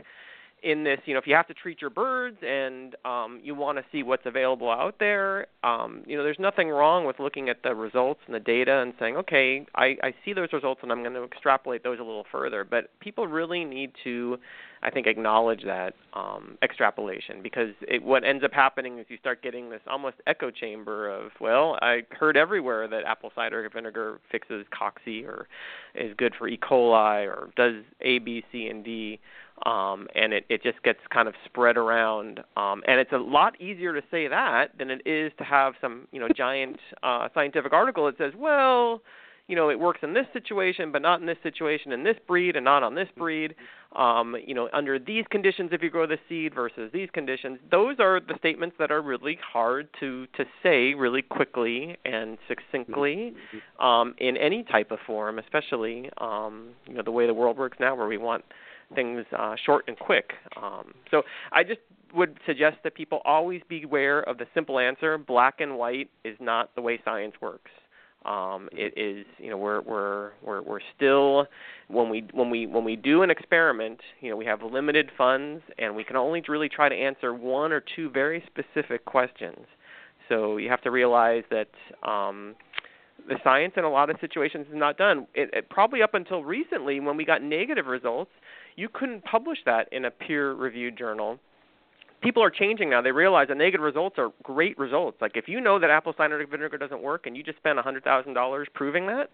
in 0.64 0.84
this, 0.84 1.00
you 1.06 1.14
know, 1.14 1.20
if 1.20 1.28
you 1.28 1.36
have 1.36 1.48
to 1.48 1.54
treat 1.54 1.82
your 1.82 1.92
birds 1.92 2.38
and 2.42 2.96
um, 3.06 3.40
you 3.44 3.54
want 3.54 3.78
to 3.78 3.86
see 3.92 4.02
what's 4.02 4.26
available 4.26 4.70
out 4.72 4.96
there, 5.00 5.46
um, 5.64 6.04
you 6.08 6.18
know, 6.18 6.24
there's 6.24 6.40
nothing 6.40 6.70
wrong 6.70 7.06
with 7.06 7.20
looking 7.20 7.48
at 7.48 7.62
the 7.64 7.76
results 7.76 8.22
and 8.26 8.34
the 8.34 8.40
data 8.40 8.80
and 8.80 8.94
saying, 9.00 9.16
okay, 9.18 9.66
I, 9.76 9.98
I 10.02 10.14
see 10.26 10.34
those 10.34 10.52
results 10.52 10.80
and 10.82 10.92
I'm 10.92 11.04
going 11.04 11.14
to 11.14 11.24
extrapolate 11.24 11.84
those 11.84 12.00
a 12.00 12.04
little 12.04 12.26
further. 12.32 12.64
But 12.64 12.90
people 13.00 13.28
really 13.28 13.66
need 13.66 13.92
to, 14.04 14.38
I 14.82 14.90
think, 14.90 15.06
acknowledge 15.06 15.64
that 15.64 15.94
um, 16.14 16.58
extrapolation 16.64 17.44
because 17.44 17.76
it, 17.82 18.02
what 18.02 18.24
ends 18.24 18.44
up 18.44 18.52
happening 18.52 18.98
is 18.98 19.06
you 19.10 19.18
start 19.18 19.44
getting 19.44 19.70
this 19.70 19.82
almost 19.88 20.16
echo 20.26 20.50
chamber 20.50 21.08
of, 21.08 21.32
well, 21.40 21.78
I 21.84 22.02
heard 22.10 22.36
everywhere 22.36 22.88
that 22.88 23.04
apple 23.06 23.32
cider 23.36 23.70
vinegar 23.72 24.20
fixes 24.32 24.66
cocci 24.74 25.24
or 25.24 25.48
is 25.94 26.16
good 26.18 26.34
for 26.36 26.48
E. 26.48 26.58
coli 26.58 27.28
or 27.28 27.52
does 27.56 27.84
A, 28.02 28.18
B, 28.18 28.44
C, 28.52 28.68
and 28.68 28.84
D 28.84 29.20
um, 29.66 30.08
and 30.16 30.34
it, 30.34 30.46
it 30.50 30.64
just 30.64 30.82
gets 30.84 31.00
kind 31.12 31.28
of 31.28 31.34
spread 31.46 31.78
around. 31.78 32.42
Um, 32.56 32.84
and 32.88 33.00
it's 33.00 33.12
a 33.12 33.18
lot 33.18 33.60
easier 33.60 33.94
to 33.94 34.02
say 34.12 34.28
that 34.28 34.78
than 34.78 34.90
it 34.90 35.02
is 35.06 35.32
to 35.38 35.44
have 35.44 35.74
some 35.82 36.08
you 36.12 36.20
know 36.20 36.28
giant 36.36 36.78
uh, 37.04 37.30
scientific 37.34 37.74
article 37.74 38.06
that 38.06 38.18
says, 38.18 38.34
well, 38.38 39.02
you 39.48 39.56
know, 39.56 39.70
it 39.70 39.80
works 39.80 40.00
in 40.04 40.14
this 40.14 40.26
situation, 40.34 40.92
but 40.92 41.02
not 41.02 41.22
in 41.22 41.26
this 41.26 41.38
situation, 41.42 41.94
in 41.94 42.04
this 42.04 42.18
breed, 42.28 42.58
and 42.58 42.66
not 42.66 42.84
on 42.84 42.96
this 42.96 43.08
breed. 43.18 43.56
Um, 43.96 44.36
you 44.46 44.54
know, 44.54 44.68
under 44.74 45.00
these 45.00 45.24
conditions, 45.30 45.70
if 45.72 45.82
you 45.82 45.90
grow 45.90 46.06
the 46.06 46.18
seed 46.28 46.54
versus 46.54 46.92
these 46.94 47.10
conditions, 47.14 47.58
those 47.72 47.96
are 48.00 48.20
the 48.20 48.36
statements 48.38 48.76
that 48.78 48.92
are 48.92 49.02
really 49.02 49.40
hard 49.42 49.88
to 50.02 50.28
to 50.36 50.44
say 50.62 50.94
really 50.94 51.22
quickly 51.22 51.96
and 52.04 52.38
succinctly 52.50 53.34
um, 53.80 54.14
in 54.18 54.36
any 54.36 54.64
type 54.64 54.92
of 54.92 55.00
form, 55.08 55.40
especially 55.40 56.10
um, 56.18 56.70
you 56.86 56.96
know 56.96 57.02
the 57.02 57.12
way 57.12 57.26
the 57.26 57.34
world 57.34 57.58
works 57.58 57.78
now, 57.80 57.96
where 57.96 58.08
we 58.08 58.18
want 58.18 58.44
things 58.96 59.26
uh, 59.38 59.56
short 59.66 59.86
and 59.88 59.98
quick. 59.98 60.34
Um, 60.62 60.94
so 61.12 61.24
I 61.52 61.64
just 61.64 61.80
would 62.14 62.38
suggest 62.46 62.78
that 62.84 62.96
people 62.96 63.22
always 63.26 63.62
beware 63.68 64.22
of 64.22 64.38
the 64.38 64.46
simple 64.54 64.80
answer. 64.80 65.18
Black 65.18 65.60
and 65.60 65.78
white 65.78 66.10
is 66.24 66.38
not 66.40 66.74
the 66.76 66.82
way 66.82 67.00
science 67.04 67.34
works. 67.42 67.72
Um, 68.26 68.68
it 68.74 68.94
is, 68.98 69.26
you 69.38 69.50
know, 69.50 69.58
we're 69.58 69.82
we're 69.82 70.32
we're 70.44 70.62
we're 70.62 70.80
still 70.96 71.48
when 71.88 72.10
we 72.10 72.28
when 72.34 72.50
we 72.50 72.66
when 72.66 72.84
we 72.84 72.98
do 72.98 73.22
an 73.22 73.30
experiment, 73.30 74.00
you 74.20 74.30
know, 74.30 74.36
we 74.36 74.46
have 74.46 74.62
limited 74.64 75.12
funds 75.18 75.62
and 75.78 75.96
we 75.96 76.04
can 76.04 76.18
only 76.18 76.44
really 76.48 76.68
try 76.68 76.90
to 76.90 76.96
answer 76.96 77.34
one 77.34 77.72
or 77.72 77.82
two 77.96 78.10
very 78.10 78.44
specific 78.48 79.06
questions. 79.06 79.66
So 80.28 80.58
you 80.58 80.70
have 80.70 80.82
to 80.82 80.92
realize 80.92 81.44
that 81.52 81.70
um, 82.04 82.56
the 83.30 83.36
science 83.44 83.74
in 83.78 83.86
a 83.86 83.90
lot 83.90 84.10
of 84.10 84.18
situations 84.20 84.68
is 84.68 84.76
not 84.76 84.98
done. 84.98 85.28
It, 85.34 85.50
it, 85.54 85.70
probably 85.70 86.02
up 86.02 86.14
until 86.14 86.44
recently, 86.44 87.00
when 87.00 87.16
we 87.18 87.24
got 87.24 87.42
negative 87.42 87.86
results, 87.86 88.32
you 88.78 88.88
couldn't 88.88 89.26
publish 89.26 89.60
that 89.66 89.92
in 89.92 90.06
a 90.06 90.12
peer-reviewed 90.12 90.98
journal 90.98 91.40
people 92.22 92.44
are 92.44 92.50
changing 92.50 92.90
now. 92.90 93.02
They 93.02 93.12
realize 93.12 93.48
that 93.50 93.58
negative 93.58 93.82
results 93.82 94.16
are 94.18 94.32
great 94.44 94.78
results. 94.78 95.18
Like 95.22 95.34
if 95.36 95.48
you 95.48 95.62
know 95.62 95.80
that 95.80 95.90
apple 95.90 96.14
cider 96.18 96.44
vinegar 96.50 96.78
doesn't 96.78 97.02
work 97.02 97.28
and 97.28 97.38
you 97.38 97.44
just 97.44 97.58
spend 97.58 97.80
a 97.80 97.82
hundred 97.82 98.04
thousand 98.04 98.34
dollars 98.34 98.68
proving 98.74 99.08
that, 99.08 99.30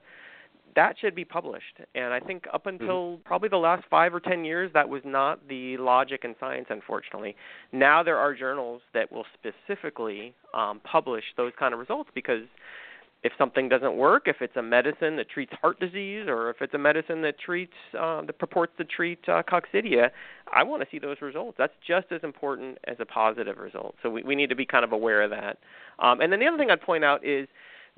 that 0.76 0.96
should 1.00 1.16
be 1.16 1.24
published. 1.24 1.80
And 1.96 2.14
I 2.14 2.20
think 2.20 2.46
up 2.54 2.66
Mm-hmm. 2.66 2.82
until 2.82 3.20
probably 3.26 3.50
the 3.50 3.58
last 3.58 3.84
five 3.90 4.14
or 4.14 4.20
ten 4.20 4.44
years, 4.44 4.72
that 4.74 4.88
was 4.88 5.02
not 5.06 5.48
the 5.48 5.78
logic 5.78 6.22
in 6.24 6.36
science. 6.40 6.68
Unfortunately, 6.70 7.36
now 7.72 8.04
there 8.04 8.18
are 8.18 8.34
journals 8.34 8.82
that 8.94 9.12
will 9.12 9.26
specifically 9.34 10.34
um, 10.54 10.82
publish 10.84 11.24
those 11.38 11.52
kind 11.58 11.74
of 11.74 11.80
results 11.80 12.10
because 12.16 12.44
if 13.24 13.32
something 13.38 13.70
doesn't 13.70 13.96
work, 13.96 14.24
if 14.28 14.38
it's 14.42 14.56
a 14.58 14.62
medicine 14.62 15.16
that 15.16 15.30
treats 15.30 15.54
heart 15.62 15.80
disease, 15.80 16.26
or 16.28 16.50
if 16.50 16.58
it's 16.62 16.74
a 16.74 16.78
medicine 16.78 17.22
that 17.22 17.40
treats 17.40 17.74
uh, 17.98 18.22
that 18.24 18.38
purports 18.38 18.74
to 18.78 18.84
treat 18.84 19.20
uh, 19.28 19.42
coccidia, 19.44 20.10
I 20.54 20.64
want 20.64 20.84
to 20.84 20.88
see 20.92 21.00
those 21.00 21.18
results. 21.22 21.56
That's 21.58 21.74
just 21.88 22.08
as 22.12 22.22
important 22.24 22.78
as 22.86 22.98
a 23.00 23.06
positive 23.06 23.58
result. 23.58 23.96
So 24.04 24.10
we, 24.10 24.24
we 24.24 24.36
need 24.36 24.50
to 24.50 24.56
be 24.56 24.66
kind 24.66 24.84
of 24.84 24.92
aware 24.92 25.22
of 25.22 25.30
that. 25.32 25.58
Um, 26.00 26.20
and 26.20 26.32
then 26.32 26.40
the 26.40 26.48
other 26.48 26.58
thing 26.58 26.70
I'd 26.70 26.82
point 26.82 27.06
out 27.06 27.26
is 27.26 27.48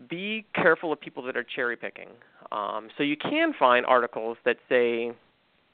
be 0.10 0.46
careful 0.54 0.92
of 0.94 1.00
people 1.00 1.24
that 1.24 1.36
are 1.36 1.44
cherry 1.56 1.78
picking. 1.78 2.10
Um, 2.52 2.90
so 2.98 3.04
you 3.04 3.18
can 3.18 3.54
find 3.58 3.86
articles 3.86 4.38
that 4.46 4.58
say, 4.70 5.12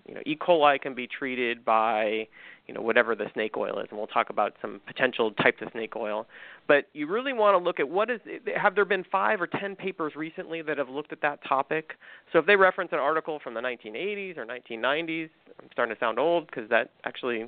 you 0.07 0.15
know, 0.15 0.21
E. 0.25 0.35
coli 0.35 0.79
can 0.81 0.93
be 0.93 1.07
treated 1.07 1.63
by, 1.63 2.27
you 2.67 2.73
know, 2.73 2.81
whatever 2.81 3.15
the 3.15 3.25
snake 3.33 3.57
oil 3.57 3.79
is, 3.79 3.87
and 3.89 3.97
we'll 3.97 4.07
talk 4.07 4.29
about 4.29 4.55
some 4.61 4.81
potential 4.87 5.31
types 5.31 5.61
of 5.61 5.69
snake 5.71 5.95
oil. 5.95 6.27
But 6.67 6.87
you 6.93 7.07
really 7.07 7.33
want 7.33 7.55
to 7.55 7.63
look 7.63 7.79
at 7.79 7.89
what 7.89 8.09
is. 8.09 8.19
Have 8.55 8.75
there 8.75 8.85
been 8.85 9.03
five 9.11 9.41
or 9.41 9.47
ten 9.47 9.75
papers 9.75 10.13
recently 10.15 10.61
that 10.63 10.77
have 10.77 10.89
looked 10.89 11.11
at 11.11 11.21
that 11.21 11.39
topic? 11.47 11.93
So 12.31 12.39
if 12.39 12.45
they 12.45 12.55
reference 12.55 12.91
an 12.93 12.99
article 12.99 13.39
from 13.43 13.53
the 13.53 13.61
1980s 13.61 14.37
or 14.37 14.45
1990s, 14.45 15.29
I'm 15.59 15.69
starting 15.71 15.95
to 15.95 15.99
sound 15.99 16.19
old 16.19 16.47
because 16.47 16.69
that 16.69 16.91
actually 17.03 17.47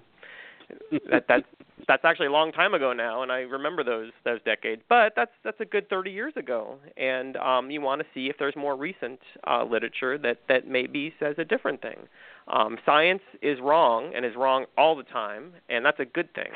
that 1.09 1.27
that 1.27 1.43
that's 1.87 2.05
actually 2.05 2.27
a 2.27 2.31
long 2.31 2.51
time 2.51 2.73
ago 2.73 2.93
now, 2.93 3.23
and 3.23 3.31
I 3.31 3.39
remember 3.39 3.83
those 3.83 4.11
those 4.23 4.39
decades. 4.45 4.81
But 4.87 5.13
that's 5.15 5.31
that's 5.43 5.59
a 5.59 5.65
good 5.65 5.89
30 5.89 6.11
years 6.11 6.33
ago, 6.35 6.77
and 6.97 7.37
um, 7.37 7.71
you 7.71 7.81
want 7.81 8.01
to 8.01 8.07
see 8.13 8.27
if 8.27 8.37
there's 8.37 8.55
more 8.55 8.75
recent 8.75 9.19
uh, 9.47 9.63
literature 9.63 10.17
that 10.19 10.39
that 10.49 10.67
maybe 10.67 11.13
says 11.19 11.35
a 11.37 11.45
different 11.45 11.81
thing. 11.81 12.07
Um, 12.47 12.77
science 12.85 13.21
is 13.41 13.59
wrong 13.61 14.11
and 14.15 14.25
is 14.25 14.35
wrong 14.35 14.65
all 14.77 14.95
the 14.95 15.03
time, 15.03 15.53
and 15.69 15.85
that's 15.85 15.99
a 15.99 16.05
good 16.05 16.33
thing. 16.33 16.51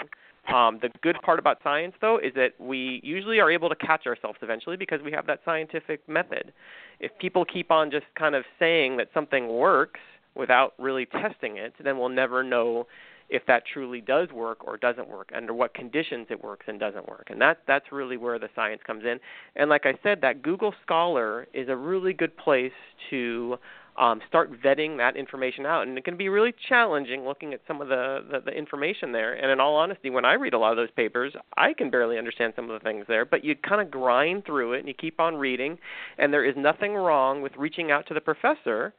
Um, 0.53 0.79
the 0.81 0.89
good 1.01 1.17
part 1.23 1.39
about 1.39 1.57
science, 1.61 1.93
though, 1.99 2.17
is 2.17 2.33
that 2.35 2.51
we 2.59 3.01
usually 3.03 3.39
are 3.39 3.51
able 3.51 3.69
to 3.69 3.75
catch 3.75 4.07
ourselves 4.07 4.39
eventually 4.41 4.77
because 4.77 5.01
we 5.03 5.11
have 5.11 5.27
that 5.27 5.41
scientific 5.43 6.07
method. 6.07 6.53
If 6.99 7.11
people 7.19 7.43
keep 7.43 7.69
on 7.69 7.91
just 7.91 8.05
kind 8.17 8.33
of 8.33 8.45
saying 8.57 8.97
that 8.97 9.09
something 9.13 9.49
works 9.49 9.99
without 10.35 10.73
really 10.77 11.05
testing 11.05 11.57
it, 11.57 11.73
then 11.83 11.97
we'll 11.97 12.09
never 12.09 12.43
know 12.43 12.87
if 13.29 13.45
that 13.45 13.63
truly 13.73 13.99
does 13.99 14.29
work 14.31 14.65
or 14.65 14.77
doesn't 14.77 15.09
work, 15.09 15.31
under 15.35 15.53
what 15.53 15.73
conditions 15.73 16.27
it 16.29 16.41
works 16.41 16.65
and 16.69 16.79
doesn't 16.79 17.09
work. 17.09 17.27
And 17.29 17.41
that 17.41 17.59
that's 17.67 17.91
really 17.91 18.15
where 18.15 18.39
the 18.39 18.47
science 18.55 18.81
comes 18.87 19.03
in. 19.03 19.19
And 19.57 19.69
like 19.69 19.85
I 19.85 19.95
said, 20.01 20.21
that 20.21 20.41
Google 20.41 20.73
Scholar 20.81 21.45
is 21.53 21.67
a 21.67 21.75
really 21.75 22.13
good 22.13 22.37
place 22.37 22.71
to 23.09 23.57
um, 23.97 24.21
start 24.27 24.51
vetting 24.61 24.97
that 24.97 25.15
information 25.15 25.65
out. 25.65 25.87
And 25.87 25.97
it 25.97 26.05
can 26.05 26.17
be 26.17 26.29
really 26.29 26.53
challenging 26.69 27.25
looking 27.25 27.53
at 27.53 27.61
some 27.67 27.81
of 27.81 27.87
the, 27.87 28.23
the, 28.31 28.39
the 28.45 28.51
information 28.51 29.11
there. 29.11 29.33
And 29.33 29.51
in 29.51 29.59
all 29.59 29.75
honesty, 29.75 30.09
when 30.09 30.25
I 30.25 30.33
read 30.33 30.53
a 30.53 30.59
lot 30.59 30.71
of 30.71 30.77
those 30.77 30.91
papers, 30.91 31.33
I 31.57 31.73
can 31.73 31.89
barely 31.89 32.17
understand 32.17 32.53
some 32.55 32.69
of 32.69 32.79
the 32.79 32.83
things 32.83 33.05
there. 33.07 33.25
But 33.25 33.43
you 33.43 33.55
kind 33.55 33.81
of 33.81 33.89
grind 33.89 34.45
through 34.45 34.73
it 34.73 34.79
and 34.79 34.87
you 34.87 34.93
keep 34.93 35.19
on 35.19 35.35
reading. 35.35 35.77
And 36.17 36.31
there 36.31 36.45
is 36.45 36.55
nothing 36.55 36.93
wrong 36.93 37.41
with 37.41 37.53
reaching 37.57 37.91
out 37.91 38.07
to 38.07 38.13
the 38.13 38.21
professor 38.21 38.93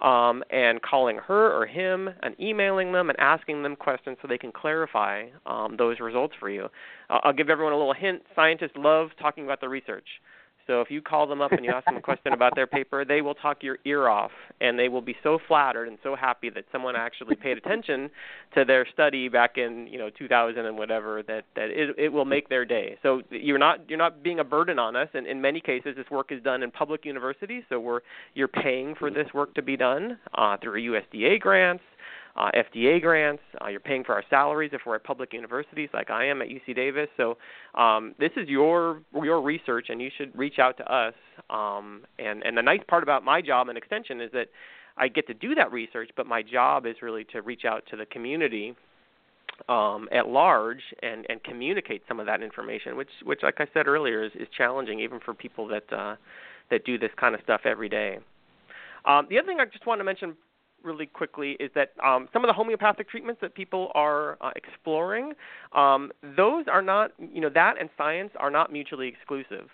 um, 0.00 0.42
and 0.50 0.80
calling 0.82 1.18
her 1.18 1.52
or 1.52 1.66
him 1.66 2.08
and 2.22 2.34
emailing 2.40 2.92
them 2.92 3.10
and 3.10 3.18
asking 3.20 3.62
them 3.62 3.76
questions 3.76 4.16
so 4.20 4.28
they 4.28 4.38
can 4.38 4.52
clarify 4.52 5.26
um, 5.46 5.76
those 5.76 6.00
results 6.00 6.34
for 6.38 6.50
you. 6.50 6.68
Uh, 7.10 7.18
I'll 7.24 7.32
give 7.32 7.50
everyone 7.50 7.72
a 7.72 7.78
little 7.78 7.94
hint. 7.94 8.22
Scientists 8.34 8.72
love 8.76 9.10
talking 9.20 9.44
about 9.44 9.60
the 9.60 9.68
research. 9.68 10.06
So 10.66 10.80
if 10.80 10.90
you 10.90 11.02
call 11.02 11.26
them 11.26 11.40
up 11.40 11.52
and 11.52 11.64
you 11.64 11.70
ask 11.72 11.84
them 11.86 11.96
a 11.96 12.00
question 12.00 12.32
about 12.32 12.54
their 12.54 12.66
paper, 12.66 13.04
they 13.04 13.20
will 13.20 13.34
talk 13.34 13.62
your 13.62 13.78
ear 13.84 14.08
off, 14.08 14.30
and 14.60 14.78
they 14.78 14.88
will 14.88 15.00
be 15.00 15.16
so 15.22 15.38
flattered 15.48 15.88
and 15.88 15.98
so 16.02 16.14
happy 16.14 16.50
that 16.50 16.64
someone 16.70 16.96
actually 16.96 17.36
paid 17.36 17.58
attention 17.58 18.10
to 18.54 18.64
their 18.64 18.86
study 18.92 19.28
back 19.28 19.58
in 19.58 19.86
you 19.86 19.98
know 19.98 20.10
2000 20.10 20.64
and 20.64 20.76
whatever 20.76 21.22
that 21.22 21.44
that 21.56 21.70
it, 21.70 21.94
it 21.98 22.08
will 22.08 22.24
make 22.24 22.48
their 22.48 22.64
day. 22.64 22.98
So 23.02 23.22
you're 23.30 23.58
not 23.58 23.88
you're 23.88 23.98
not 23.98 24.22
being 24.22 24.38
a 24.38 24.44
burden 24.44 24.78
on 24.78 24.96
us, 24.96 25.08
and 25.14 25.26
in 25.26 25.40
many 25.40 25.60
cases 25.60 25.96
this 25.96 26.10
work 26.10 26.32
is 26.32 26.42
done 26.42 26.62
in 26.62 26.70
public 26.70 27.04
universities, 27.04 27.64
so 27.68 27.80
we're 27.80 28.00
you're 28.34 28.48
paying 28.48 28.94
for 28.94 29.10
this 29.10 29.26
work 29.34 29.54
to 29.54 29.62
be 29.62 29.76
done 29.76 30.18
uh, 30.34 30.56
through 30.62 30.80
USDA 30.80 31.40
grants 31.40 31.82
uh, 32.36 32.50
FDA 32.56 33.00
grants. 33.00 33.42
Uh, 33.62 33.68
you're 33.68 33.80
paying 33.80 34.04
for 34.04 34.14
our 34.14 34.24
salaries 34.30 34.70
if 34.72 34.82
we're 34.86 34.96
at 34.96 35.04
public 35.04 35.32
universities, 35.32 35.90
like 35.92 36.10
I 36.10 36.26
am 36.26 36.40
at 36.42 36.48
UC 36.48 36.74
Davis. 36.74 37.08
So 37.16 37.36
um, 37.74 38.14
this 38.18 38.30
is 38.36 38.48
your 38.48 39.02
your 39.22 39.42
research, 39.42 39.86
and 39.88 40.00
you 40.00 40.10
should 40.16 40.36
reach 40.36 40.58
out 40.58 40.76
to 40.78 40.92
us. 40.92 41.14
Um, 41.50 42.02
and 42.18 42.42
and 42.42 42.56
the 42.56 42.62
nice 42.62 42.80
part 42.88 43.02
about 43.02 43.24
my 43.24 43.42
job 43.42 43.68
and 43.68 43.76
extension 43.76 44.20
is 44.20 44.30
that 44.32 44.48
I 44.96 45.08
get 45.08 45.26
to 45.28 45.34
do 45.34 45.54
that 45.54 45.72
research, 45.72 46.10
but 46.16 46.26
my 46.26 46.42
job 46.42 46.86
is 46.86 46.96
really 47.02 47.24
to 47.32 47.42
reach 47.42 47.64
out 47.64 47.84
to 47.90 47.96
the 47.96 48.06
community 48.06 48.76
um, 49.68 50.08
at 50.12 50.28
large 50.28 50.82
and, 51.02 51.26
and 51.28 51.42
communicate 51.44 52.02
some 52.08 52.20
of 52.20 52.26
that 52.26 52.42
information, 52.42 52.96
which 52.96 53.10
which 53.24 53.42
like 53.42 53.56
I 53.60 53.66
said 53.74 53.86
earlier 53.86 54.24
is, 54.24 54.32
is 54.34 54.48
challenging 54.56 55.00
even 55.00 55.20
for 55.20 55.34
people 55.34 55.68
that 55.68 55.92
uh, 55.92 56.16
that 56.70 56.84
do 56.84 56.98
this 56.98 57.10
kind 57.18 57.34
of 57.34 57.40
stuff 57.42 57.62
every 57.64 57.88
day. 57.88 58.18
Um, 59.04 59.26
the 59.28 59.38
other 59.38 59.46
thing 59.46 59.58
I 59.60 59.64
just 59.64 59.86
want 59.86 60.00
to 60.00 60.04
mention 60.04 60.36
really 60.84 61.06
quickly 61.06 61.52
is 61.60 61.70
that 61.74 61.92
um, 62.04 62.28
some 62.32 62.44
of 62.44 62.48
the 62.48 62.52
homeopathic 62.52 63.08
treatments 63.08 63.40
that 63.40 63.54
people 63.54 63.90
are 63.94 64.38
uh, 64.40 64.50
exploring, 64.56 65.32
um, 65.74 66.10
those 66.36 66.64
are 66.70 66.82
not, 66.82 67.12
you 67.18 67.40
know, 67.40 67.50
that 67.50 67.74
and 67.80 67.88
science 67.96 68.30
are 68.38 68.50
not 68.50 68.72
mutually 68.72 69.08
exclusive. 69.08 69.68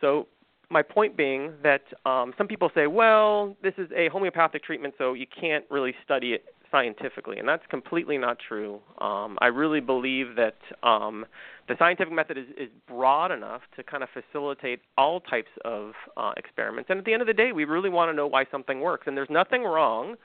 So 0.00 0.26
my 0.70 0.82
point 0.82 1.16
being 1.16 1.52
that 1.62 1.82
um, 2.06 2.32
some 2.38 2.48
people 2.48 2.70
say, 2.74 2.86
well, 2.86 3.56
this 3.62 3.74
is 3.78 3.88
a 3.96 4.08
homeopathic 4.08 4.64
treatment, 4.64 4.94
so 4.98 5.12
you 5.12 5.26
can't 5.40 5.64
really 5.70 5.94
study 6.04 6.32
it 6.32 6.44
scientifically, 6.70 7.38
and 7.38 7.46
that's 7.46 7.64
completely 7.68 8.16
not 8.16 8.38
true. 8.48 8.80
Um, 8.98 9.36
I 9.40 9.48
really 9.48 9.80
believe 9.80 10.36
that 10.36 10.56
um, 10.82 11.26
the 11.68 11.74
scientific 11.78 12.12
method 12.12 12.38
is, 12.38 12.46
is 12.56 12.68
broad 12.88 13.30
enough 13.30 13.60
to 13.76 13.82
kind 13.84 14.02
of 14.02 14.08
facilitate 14.08 14.80
all 14.96 15.20
types 15.20 15.50
of 15.66 15.92
uh, 16.16 16.32
experiments. 16.38 16.88
And 16.88 16.98
at 16.98 17.04
the 17.04 17.12
end 17.12 17.20
of 17.20 17.28
the 17.28 17.34
day, 17.34 17.52
we 17.52 17.64
really 17.64 17.90
want 17.90 18.10
to 18.10 18.14
know 18.14 18.26
why 18.26 18.46
something 18.50 18.80
works. 18.80 19.06
And 19.06 19.16
there's 19.16 19.30
nothing 19.30 19.62
wrong 19.64 20.16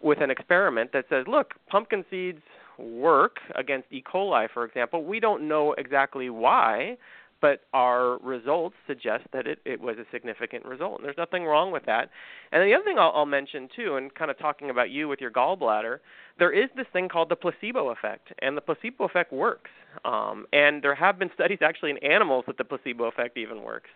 with 0.00 0.20
an 0.20 0.30
experiment 0.30 0.90
that 0.92 1.04
says, 1.08 1.26
look, 1.28 1.54
pumpkin 1.68 2.04
seeds 2.10 2.42
work 2.78 3.36
against 3.54 3.86
E. 3.92 4.02
coli, 4.02 4.48
for 4.52 4.64
example. 4.64 5.04
We 5.04 5.20
don't 5.20 5.46
know 5.46 5.74
exactly 5.74 6.30
why, 6.30 6.96
but 7.42 7.60
our 7.74 8.18
results 8.18 8.76
suggest 8.86 9.24
that 9.32 9.46
it, 9.46 9.58
it 9.66 9.80
was 9.80 9.96
a 9.98 10.06
significant 10.12 10.64
result. 10.64 10.96
And 10.96 11.04
there's 11.04 11.18
nothing 11.18 11.44
wrong 11.44 11.72
with 11.72 11.84
that. 11.86 12.08
And 12.52 12.62
the 12.62 12.72
other 12.72 12.84
thing 12.84 12.98
I'll, 12.98 13.12
I'll 13.14 13.26
mention, 13.26 13.68
too, 13.76 13.96
and 13.96 14.14
kind 14.14 14.30
of 14.30 14.38
talking 14.38 14.70
about 14.70 14.90
you 14.90 15.08
with 15.08 15.20
your 15.20 15.32
gallbladder, 15.32 15.98
there 16.38 16.52
is 16.52 16.70
this 16.76 16.86
thing 16.92 17.08
called 17.08 17.28
the 17.28 17.36
placebo 17.36 17.90
effect, 17.90 18.32
and 18.40 18.56
the 18.56 18.60
placebo 18.60 19.04
effect 19.04 19.32
works. 19.32 19.70
Um, 20.04 20.46
and 20.52 20.82
there 20.82 20.94
have 20.94 21.18
been 21.18 21.30
studies 21.34 21.58
actually 21.60 21.90
in 21.90 21.98
animals 21.98 22.44
that 22.46 22.56
the 22.56 22.64
placebo 22.64 23.04
effect 23.04 23.36
even 23.36 23.62
works. 23.62 23.90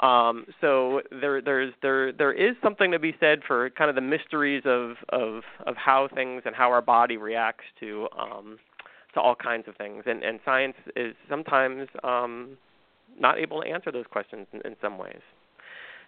Um, 0.00 0.44
so 0.60 1.00
there, 1.10 1.40
there's 1.40 1.72
there 1.80 2.12
there 2.12 2.32
is 2.32 2.54
something 2.62 2.90
to 2.90 2.98
be 2.98 3.16
said 3.18 3.40
for 3.46 3.70
kind 3.70 3.88
of 3.88 3.94
the 3.94 4.02
mysteries 4.02 4.62
of 4.66 4.96
of 5.08 5.42
of 5.66 5.76
how 5.76 6.08
things 6.14 6.42
and 6.44 6.54
how 6.54 6.70
our 6.70 6.82
body 6.82 7.16
reacts 7.16 7.64
to 7.80 8.08
um, 8.18 8.58
to 9.14 9.20
all 9.20 9.34
kinds 9.34 9.66
of 9.68 9.76
things. 9.76 10.04
And 10.06 10.22
and 10.22 10.40
science 10.44 10.76
is 10.94 11.14
sometimes 11.28 11.88
um, 12.04 12.58
not 13.20 13.38
able 13.38 13.62
to 13.62 13.68
answer 13.68 13.92
those 13.92 14.06
questions 14.10 14.46
in, 14.52 14.60
in 14.62 14.76
some 14.80 14.98
ways. 14.98 15.20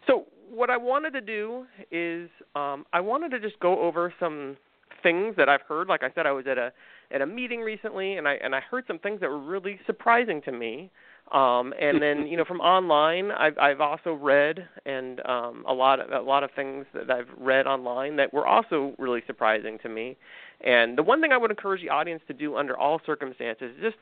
So 0.06 0.24
what 0.50 0.70
I 0.70 0.76
wanted 0.76 1.12
to 1.12 1.20
do 1.20 1.66
is 1.90 2.28
um, 2.54 2.84
I 2.92 3.00
wanted 3.00 3.30
to 3.30 3.40
just 3.40 3.58
go 3.60 3.80
over 3.80 4.12
some 4.18 4.56
things 5.02 5.34
that 5.36 5.48
I've 5.48 5.62
heard. 5.62 5.88
Like 5.88 6.02
I 6.02 6.10
said, 6.14 6.26
I 6.26 6.32
was 6.32 6.46
at 6.46 6.58
a 6.58 6.72
at 7.12 7.20
a 7.20 7.26
meeting 7.26 7.60
recently, 7.60 8.14
and 8.14 8.26
I 8.26 8.34
and 8.34 8.54
I 8.54 8.60
heard 8.60 8.84
some 8.86 8.98
things 8.98 9.20
that 9.20 9.30
were 9.30 9.40
really 9.40 9.78
surprising 9.86 10.40
to 10.42 10.52
me. 10.52 10.90
Um, 11.32 11.72
and 11.80 12.02
then 12.02 12.26
you 12.30 12.36
know 12.36 12.44
from 12.44 12.60
online, 12.60 13.30
I've 13.30 13.58
I've 13.58 13.80
also 13.80 14.14
read 14.14 14.68
and 14.86 15.24
um, 15.26 15.64
a 15.68 15.72
lot 15.72 16.00
of 16.00 16.10
a 16.10 16.20
lot 16.20 16.42
of 16.42 16.50
things 16.56 16.86
that 16.94 17.10
I've 17.10 17.28
read 17.38 17.66
online 17.66 18.16
that 18.16 18.32
were 18.32 18.46
also 18.46 18.94
really 18.98 19.22
surprising 19.26 19.78
to 19.82 19.88
me. 19.88 20.16
And 20.62 20.98
the 20.98 21.02
one 21.02 21.20
thing 21.20 21.32
I 21.32 21.38
would 21.38 21.50
encourage 21.50 21.80
the 21.82 21.88
audience 21.88 22.22
to 22.28 22.34
do 22.34 22.56
under 22.56 22.76
all 22.76 23.00
circumstances 23.06 23.72
is 23.76 23.82
just 23.82 23.96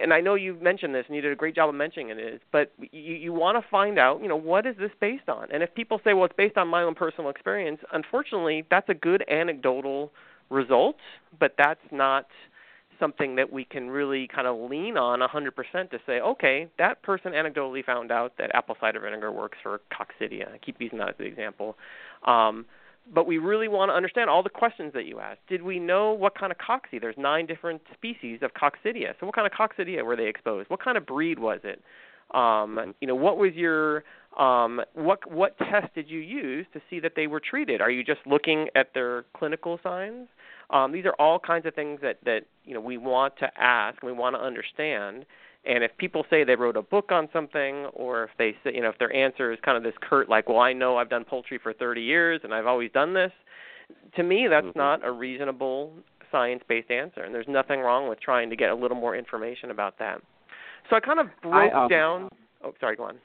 and 0.00 0.12
I 0.12 0.20
know 0.20 0.34
you've 0.34 0.62
mentioned 0.62 0.94
this 0.94 1.04
and 1.06 1.16
you 1.16 1.22
did 1.22 1.32
a 1.32 1.36
great 1.36 1.54
job 1.54 1.68
of 1.68 1.74
mentioning 1.74 2.10
it 2.10 2.18
is, 2.18 2.40
but 2.50 2.72
you, 2.92 3.14
you 3.14 3.32
want 3.32 3.62
to 3.62 3.68
find 3.70 3.98
out, 3.98 4.22
you 4.22 4.28
know, 4.28 4.36
what 4.36 4.66
is 4.66 4.76
this 4.78 4.90
based 5.00 5.28
on? 5.28 5.48
And 5.52 5.62
if 5.62 5.74
people 5.74 6.00
say, 6.02 6.14
well, 6.14 6.24
it's 6.24 6.34
based 6.36 6.56
on 6.56 6.68
my 6.68 6.82
own 6.82 6.94
personal 6.94 7.30
experience, 7.30 7.80
unfortunately, 7.92 8.64
that's 8.70 8.88
a 8.88 8.94
good 8.94 9.24
anecdotal 9.28 10.12
result, 10.50 10.96
but 11.38 11.54
that's 11.58 11.80
not 11.90 12.26
something 12.98 13.34
that 13.36 13.52
we 13.52 13.64
can 13.64 13.90
really 13.90 14.28
kind 14.28 14.46
of 14.46 14.70
lean 14.70 14.96
on 14.96 15.20
100% 15.20 15.90
to 15.90 15.98
say, 16.06 16.20
okay, 16.20 16.68
that 16.78 17.02
person 17.02 17.32
anecdotally 17.32 17.84
found 17.84 18.12
out 18.12 18.32
that 18.38 18.54
apple 18.54 18.76
cider 18.80 19.00
vinegar 19.00 19.32
works 19.32 19.58
for 19.62 19.80
coccidia. 19.92 20.54
I 20.54 20.58
keep 20.58 20.76
using 20.78 20.98
that 20.98 21.08
as 21.10 21.14
the 21.18 21.24
example. 21.24 21.76
Um, 22.26 22.64
but 23.12 23.26
we 23.26 23.38
really 23.38 23.68
want 23.68 23.90
to 23.90 23.94
understand 23.94 24.30
all 24.30 24.42
the 24.42 24.50
questions 24.50 24.92
that 24.94 25.06
you 25.06 25.18
asked. 25.20 25.40
Did 25.48 25.62
we 25.62 25.78
know 25.78 26.12
what 26.12 26.38
kind 26.38 26.52
of 26.52 26.58
cocci? 26.58 27.00
There's 27.00 27.16
nine 27.18 27.46
different 27.46 27.82
species 27.92 28.40
of 28.42 28.52
coccidia. 28.54 29.14
So 29.18 29.26
what 29.26 29.34
kind 29.34 29.46
of 29.46 29.52
coccidia 29.52 30.04
were 30.04 30.16
they 30.16 30.26
exposed? 30.26 30.70
What 30.70 30.82
kind 30.82 30.96
of 30.96 31.06
breed 31.06 31.38
was 31.38 31.60
it? 31.64 31.82
Um, 32.34 32.94
you 33.00 33.08
know, 33.08 33.14
what 33.14 33.36
was 33.36 33.52
your 33.54 34.04
um, 34.38 34.80
what 34.94 35.30
what 35.30 35.58
test 35.58 35.94
did 35.94 36.08
you 36.08 36.20
use 36.20 36.66
to 36.72 36.80
see 36.88 37.00
that 37.00 37.12
they 37.14 37.26
were 37.26 37.40
treated? 37.40 37.80
Are 37.80 37.90
you 37.90 38.02
just 38.02 38.20
looking 38.26 38.68
at 38.74 38.94
their 38.94 39.24
clinical 39.36 39.78
signs? 39.82 40.28
Um, 40.70 40.92
these 40.92 41.04
are 41.04 41.14
all 41.18 41.38
kinds 41.38 41.66
of 41.66 41.74
things 41.74 42.00
that 42.02 42.18
that 42.24 42.44
you 42.64 42.72
know 42.72 42.80
we 42.80 42.96
want 42.96 43.36
to 43.38 43.50
ask 43.60 44.02
and 44.02 44.10
we 44.10 44.16
want 44.16 44.36
to 44.36 44.40
understand. 44.40 45.26
And 45.64 45.84
if 45.84 45.96
people 45.96 46.24
say 46.28 46.42
they 46.42 46.56
wrote 46.56 46.76
a 46.76 46.82
book 46.82 47.12
on 47.12 47.28
something, 47.32 47.86
or 47.94 48.24
if 48.24 48.30
they 48.36 48.54
say, 48.64 48.74
you 48.74 48.82
know, 48.82 48.88
if 48.88 48.98
their 48.98 49.14
answer 49.14 49.52
is 49.52 49.58
kind 49.64 49.76
of 49.76 49.84
this 49.84 49.94
curt, 50.00 50.28
like, 50.28 50.48
well, 50.48 50.58
I 50.58 50.72
know 50.72 50.96
I've 50.96 51.10
done 51.10 51.24
poultry 51.24 51.58
for 51.62 51.72
30 51.72 52.02
years 52.02 52.40
and 52.42 52.52
I've 52.52 52.66
always 52.66 52.90
done 52.90 53.14
this, 53.14 53.30
to 54.16 54.22
me, 54.22 54.48
that's 54.48 54.66
mm-hmm. 54.66 54.78
not 54.78 55.06
a 55.06 55.10
reasonable 55.12 55.92
science-based 56.32 56.90
answer. 56.90 57.22
And 57.22 57.34
there's 57.34 57.46
nothing 57.48 57.80
wrong 57.80 58.08
with 58.08 58.20
trying 58.20 58.50
to 58.50 58.56
get 58.56 58.70
a 58.70 58.74
little 58.74 58.96
more 58.96 59.14
information 59.14 59.70
about 59.70 59.98
that. 59.98 60.20
So 60.90 60.96
I 60.96 61.00
kind 61.00 61.20
of 61.20 61.26
broke 61.42 61.54
I, 61.54 61.84
um, 61.84 61.88
down. 61.88 62.28
Oh, 62.64 62.72
sorry, 62.80 62.96
go 62.96 63.04
on. 63.04 63.18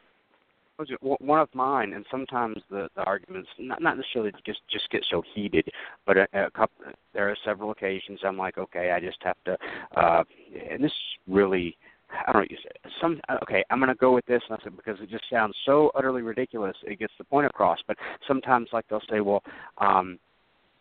One 1.01 1.39
of 1.39 1.49
mine, 1.55 1.93
and 1.93 2.05
sometimes 2.11 2.57
the, 2.69 2.88
the 2.95 3.01
arguments 3.01 3.49
not 3.57 3.81
not 3.81 3.97
necessarily 3.97 4.31
just 4.45 4.59
just 4.71 4.88
get 4.91 5.03
so 5.09 5.23
heated, 5.33 5.67
but 6.05 6.17
a, 6.17 6.27
a 6.35 6.51
couple 6.51 6.85
there 7.15 7.27
are 7.27 7.35
several 7.43 7.71
occasions 7.71 8.19
I'm 8.23 8.38
like, 8.38 8.59
okay, 8.59 8.91
I 8.91 8.99
just 8.99 9.17
have 9.23 9.38
to, 9.45 9.57
uh, 9.99 10.23
and 10.69 10.83
this 10.83 10.91
really 11.27 11.75
I 12.10 12.32
don't 12.32 12.49
know. 12.49 12.58
Some 13.01 13.20
okay. 13.43 13.64
I'm 13.70 13.80
to 13.80 13.95
go 13.95 14.14
with 14.14 14.26
this 14.26 14.41
because 14.76 14.97
it 15.01 15.10
just 15.10 15.26
sounds 15.30 15.55
so 15.66 15.91
utterly 15.95 16.22
ridiculous. 16.22 16.76
It 16.84 16.99
gets 16.99 17.14
the 17.18 17.24
point 17.24 17.45
across. 17.45 17.80
But 17.88 17.97
sometimes, 18.28 18.70
like 18.74 18.86
they'll 18.89 19.01
say, 19.10 19.20
"Well, 19.20 19.43
um, 19.78 20.20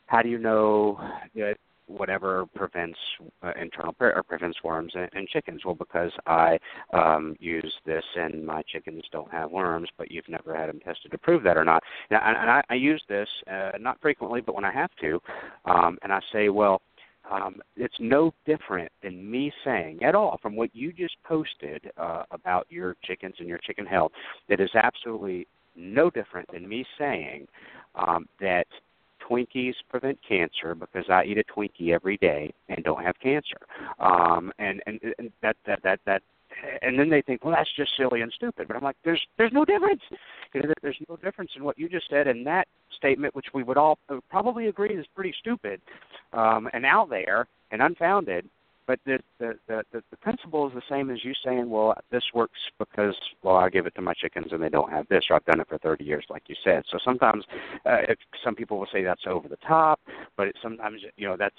how 0.07 0.23
do 0.23 0.29
you 0.29 0.39
know 0.39 1.01
that 1.35 1.57
whatever 1.89 2.47
prevents 2.55 2.99
uh, 3.43 3.53
internal 3.61 3.95
or 4.01 4.23
prevents 4.23 4.63
worms 4.63 4.93
in, 4.95 5.09
in 5.19 5.27
chickens?" 5.33 5.65
Well, 5.65 5.75
because 5.75 6.13
I 6.27 6.59
um, 6.93 7.37
use 7.41 7.75
this 7.85 8.05
and 8.17 8.47
my 8.47 8.63
chickens 8.63 9.03
don't 9.13 9.31
have 9.33 9.51
worms, 9.51 9.89
but 9.99 10.11
you've 10.11 10.29
never 10.29 10.57
had 10.57 10.69
them 10.69 10.81
tested 10.81 11.11
to 11.11 11.19
prove 11.19 11.43
that 11.43 11.57
or 11.57 11.65
not. 11.65 11.83
Now, 12.11 12.21
and, 12.25 12.37
and 12.37 12.51
I, 12.51 12.63
I 12.71 12.75
use 12.75 13.03
this 13.09 13.29
uh, 13.51 13.73
not 13.81 14.01
frequently, 14.01 14.41
but 14.41 14.55
when 14.55 14.65
I 14.65 14.73
have 14.73 14.91
to, 15.01 15.21
um, 15.65 15.99
and 16.03 16.13
I 16.13 16.21
say, 16.33 16.49
"Well." 16.49 16.81
Um, 17.31 17.57
it's 17.77 17.95
no 17.99 18.33
different 18.45 18.91
than 19.03 19.29
me 19.31 19.53
saying 19.65 20.03
at 20.03 20.15
all 20.15 20.39
from 20.43 20.57
what 20.57 20.75
you 20.75 20.93
just 20.93 21.17
posted 21.25 21.91
uh, 21.97 22.25
about 22.31 22.67
your 22.71 22.97
chickens 23.05 23.35
and 23.39 23.49
your 23.49 23.59
chicken 23.59 23.87
health. 23.87 24.13
It 24.49 24.61
is 24.61 24.71
absolutely 24.75 25.47
no 25.75 26.11
different 26.11 26.51
than 26.53 26.69
me 26.69 26.85
saying 26.99 27.47
um, 27.95 28.29
that 28.41 28.67
Twinkies 29.29 29.75
prevent 29.91 30.19
cancer 30.27 30.75
because 30.75 31.05
I 31.09 31.25
eat 31.25 31.39
a 31.39 31.45
Twinkie 31.45 31.93
every 31.93 32.17
day 32.19 32.53
and 32.69 32.85
don't 32.85 33.03
have 33.03 33.19
cancer. 33.21 33.59
Um, 33.99 34.53
and, 34.59 34.81
and 34.87 35.01
and 35.19 35.33
that 35.43 35.57
that 35.67 35.83
that 35.83 36.01
that 36.07 36.23
and 36.83 36.99
then 36.99 37.09
they 37.11 37.23
think, 37.23 37.45
well, 37.45 37.55
that's 37.55 37.71
just 37.77 37.97
silly 37.97 38.21
and 38.21 38.33
stupid. 38.33 38.69
But 38.69 38.77
I'm 38.77 38.83
like, 38.83 38.97
there's 39.05 39.25
there's 39.39 39.53
no 39.53 39.65
difference. 39.65 40.03
You 40.55 40.63
know, 40.63 40.73
there's 40.83 40.99
no 41.09 41.17
difference 41.17 41.51
in 41.57 41.65
what 41.65 41.79
you 41.79 41.89
just 41.89 42.09
said 42.09 42.27
and 42.27 42.47
that 42.47 42.69
statement, 42.97 43.35
which 43.35 43.47
we 43.55 43.63
would 43.63 43.77
all 43.77 43.99
probably 44.31 44.69
agree 44.69 44.95
is 44.95 45.07
pretty 45.15 45.35
stupid 45.39 45.81
um, 46.33 46.69
and 46.73 46.87
out 46.87 47.11
there 47.11 47.47
and 47.71 47.83
unfounded. 47.83 48.49
But 48.87 49.01
the, 49.05 49.19
the 49.41 49.59
the 49.67 49.83
the 49.93 50.17
principle 50.19 50.69
is 50.69 50.73
the 50.73 50.83
same 50.89 51.11
as 51.11 51.25
you 51.25 51.33
saying, 51.45 51.69
well, 51.69 51.97
this 52.13 52.23
works 52.33 52.59
because 52.79 53.17
well, 53.43 53.57
I 53.57 53.69
give 53.69 53.87
it 53.87 53.97
to 53.97 54.01
my 54.01 54.15
chickens 54.15 54.53
and 54.53 54.63
they 54.63 54.69
don't 54.69 54.93
have 54.93 55.09
this, 55.09 55.25
or 55.29 55.37
I've 55.37 55.45
done 55.45 55.61
it 55.61 55.69
for 55.69 55.79
30 55.79 56.05
years, 56.05 56.25
like 56.31 56.45
you 56.47 56.55
said. 56.63 56.85
So 56.89 56.99
sometimes, 57.05 57.45
uh, 57.85 58.03
if 58.09 58.19
some 58.45 58.55
people 58.55 58.79
will 58.79 58.87
say 58.93 59.03
that's 59.03 59.27
over 59.27 59.49
the 59.49 59.57
top, 59.57 60.01
but 60.37 60.47
it, 60.47 60.57
sometimes 60.63 61.01
you 61.17 61.27
know 61.27 61.37
that's 61.37 61.57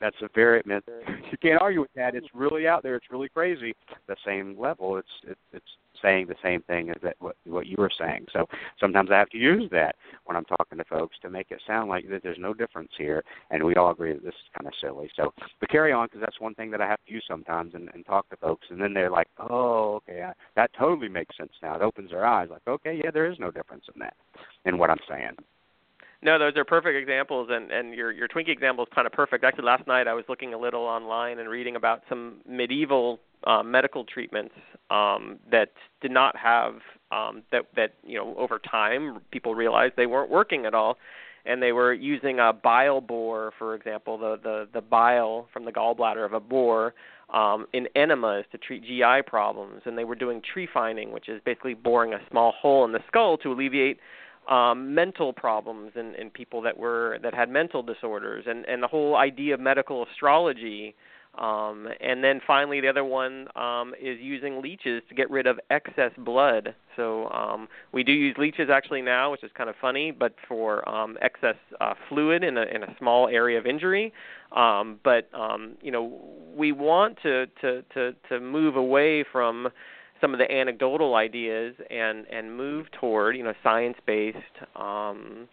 that's 0.00 0.16
a 0.22 0.28
very 0.34 0.62
you 0.66 1.38
can't 1.40 1.60
argue 1.60 1.80
with 1.80 1.92
that. 1.96 2.14
It's 2.14 2.28
really 2.34 2.66
out 2.66 2.82
there. 2.82 2.96
It's 2.96 3.10
really 3.10 3.28
crazy. 3.28 3.74
The 4.08 4.16
same 4.24 4.58
level. 4.58 4.96
It's 4.96 5.08
it, 5.26 5.38
it's 5.52 5.66
saying 6.02 6.26
the 6.26 6.34
same 6.42 6.62
thing 6.62 6.90
as 6.90 6.96
that 7.02 7.16
what 7.18 7.36
what 7.44 7.66
you 7.66 7.76
were 7.78 7.90
saying. 7.98 8.26
So 8.32 8.46
sometimes 8.78 9.10
I 9.10 9.18
have 9.18 9.30
to 9.30 9.38
use 9.38 9.68
that 9.70 9.96
when 10.24 10.36
I'm 10.36 10.44
talking 10.44 10.78
to 10.78 10.84
folks 10.84 11.16
to 11.22 11.30
make 11.30 11.50
it 11.50 11.60
sound 11.66 11.88
like 11.88 12.08
that 12.10 12.22
there's 12.22 12.38
no 12.38 12.54
difference 12.54 12.90
here, 12.98 13.24
and 13.50 13.62
we 13.62 13.74
all 13.74 13.90
agree 13.90 14.12
that 14.12 14.22
this 14.22 14.34
is 14.34 14.50
kind 14.56 14.66
of 14.66 14.74
silly. 14.80 15.10
So 15.16 15.32
but 15.60 15.70
carry 15.70 15.92
on 15.92 16.06
because 16.06 16.20
that's 16.20 16.40
one 16.40 16.54
thing 16.54 16.70
that 16.72 16.80
I 16.80 16.88
have 16.88 17.04
to 17.06 17.12
use 17.12 17.24
sometimes 17.28 17.74
and, 17.74 17.88
and 17.94 18.04
talk 18.04 18.28
to 18.30 18.36
folks, 18.36 18.66
and 18.70 18.80
then 18.80 18.94
they're 18.94 19.10
like, 19.10 19.28
oh, 19.38 19.96
okay, 19.96 20.22
I, 20.22 20.32
that 20.54 20.70
totally 20.78 21.08
makes 21.08 21.36
sense 21.36 21.52
now. 21.62 21.76
It 21.76 21.82
opens 21.82 22.10
their 22.10 22.26
eyes, 22.26 22.48
like, 22.50 22.66
okay, 22.68 23.00
yeah, 23.02 23.10
there 23.10 23.30
is 23.30 23.38
no 23.38 23.50
difference 23.50 23.84
in 23.94 24.00
that, 24.00 24.14
in 24.64 24.78
what 24.78 24.90
I'm 24.90 24.98
saying. 25.08 25.36
No, 26.22 26.38
those 26.38 26.56
are 26.56 26.64
perfect 26.64 26.96
examples, 26.96 27.48
and 27.50 27.70
and 27.70 27.94
your 27.94 28.10
your 28.10 28.28
Twinkie 28.28 28.48
example 28.48 28.84
is 28.84 28.90
kind 28.94 29.06
of 29.06 29.12
perfect. 29.12 29.44
Actually, 29.44 29.64
last 29.64 29.86
night 29.86 30.08
I 30.08 30.14
was 30.14 30.24
looking 30.28 30.54
a 30.54 30.58
little 30.58 30.82
online 30.82 31.38
and 31.38 31.48
reading 31.48 31.76
about 31.76 32.02
some 32.08 32.36
medieval 32.48 33.20
uh, 33.44 33.62
medical 33.62 34.04
treatments 34.04 34.54
um, 34.90 35.38
that 35.50 35.72
did 36.00 36.10
not 36.10 36.36
have 36.36 36.74
um, 37.12 37.42
that 37.52 37.66
that 37.76 37.94
you 38.04 38.18
know 38.18 38.34
over 38.36 38.58
time 38.58 39.20
people 39.30 39.54
realized 39.54 39.94
they 39.96 40.06
weren't 40.06 40.30
working 40.30 40.64
at 40.64 40.74
all, 40.74 40.96
and 41.44 41.62
they 41.62 41.72
were 41.72 41.92
using 41.92 42.38
a 42.40 42.52
bile 42.52 43.00
boar, 43.00 43.52
for 43.58 43.74
example, 43.74 44.16
the 44.16 44.38
the 44.42 44.68
the 44.72 44.80
bile 44.80 45.48
from 45.52 45.64
the 45.64 45.72
gallbladder 45.72 46.24
of 46.24 46.32
a 46.32 46.40
boar 46.40 46.94
um, 47.32 47.66
in 47.72 47.88
enemas 47.94 48.44
to 48.52 48.58
treat 48.58 48.84
GI 48.84 49.22
problems, 49.26 49.82
and 49.84 49.98
they 49.98 50.04
were 50.04 50.14
doing 50.14 50.40
trephining, 50.40 51.12
which 51.12 51.28
is 51.28 51.40
basically 51.44 51.74
boring 51.74 52.14
a 52.14 52.20
small 52.30 52.52
hole 52.52 52.84
in 52.84 52.92
the 52.92 53.00
skull 53.08 53.36
to 53.38 53.52
alleviate 53.52 53.98
um, 54.48 54.94
mental 54.94 55.32
problems 55.32 55.92
in, 55.96 56.14
in 56.14 56.30
people 56.30 56.62
that 56.62 56.76
were 56.76 57.18
that 57.22 57.34
had 57.34 57.50
mental 57.50 57.82
disorders, 57.82 58.44
and 58.46 58.64
and 58.66 58.82
the 58.82 58.88
whole 58.88 59.16
idea 59.16 59.54
of 59.54 59.60
medical 59.60 60.04
astrology. 60.10 60.94
Um, 61.38 61.88
and 62.00 62.24
then 62.24 62.40
finally, 62.46 62.80
the 62.80 62.88
other 62.88 63.04
one 63.04 63.48
um, 63.56 63.92
is 64.00 64.18
using 64.20 64.62
leeches 64.62 65.02
to 65.10 65.14
get 65.14 65.30
rid 65.30 65.46
of 65.46 65.60
excess 65.68 66.10
blood. 66.16 66.74
So 66.96 67.28
um, 67.28 67.68
we 67.92 68.02
do 68.04 68.12
use 68.12 68.34
leeches 68.38 68.70
actually 68.72 69.02
now, 69.02 69.32
which 69.32 69.44
is 69.44 69.50
kind 69.54 69.68
of 69.68 69.76
funny, 69.78 70.12
but 70.12 70.34
for 70.48 70.88
um, 70.88 71.18
excess 71.20 71.56
uh, 71.78 71.92
fluid 72.08 72.42
in 72.42 72.56
a 72.56 72.62
in 72.62 72.82
a 72.84 72.96
small 72.98 73.28
area 73.28 73.58
of 73.58 73.66
injury. 73.66 74.14
Um, 74.52 74.98
but 75.04 75.28
um, 75.34 75.76
you 75.82 75.90
know, 75.90 76.18
we 76.56 76.72
want 76.72 77.18
to 77.22 77.46
to 77.60 77.82
to 77.92 78.14
to 78.30 78.40
move 78.40 78.76
away 78.76 79.22
from 79.30 79.68
some 80.20 80.32
of 80.32 80.38
the 80.38 80.50
anecdotal 80.50 81.14
ideas 81.14 81.74
and 81.90 82.26
and 82.26 82.56
move 82.56 82.86
toward 82.92 83.36
you 83.36 83.42
know 83.44 83.54
science 83.62 83.96
based 84.06 84.38
um, 84.74 85.48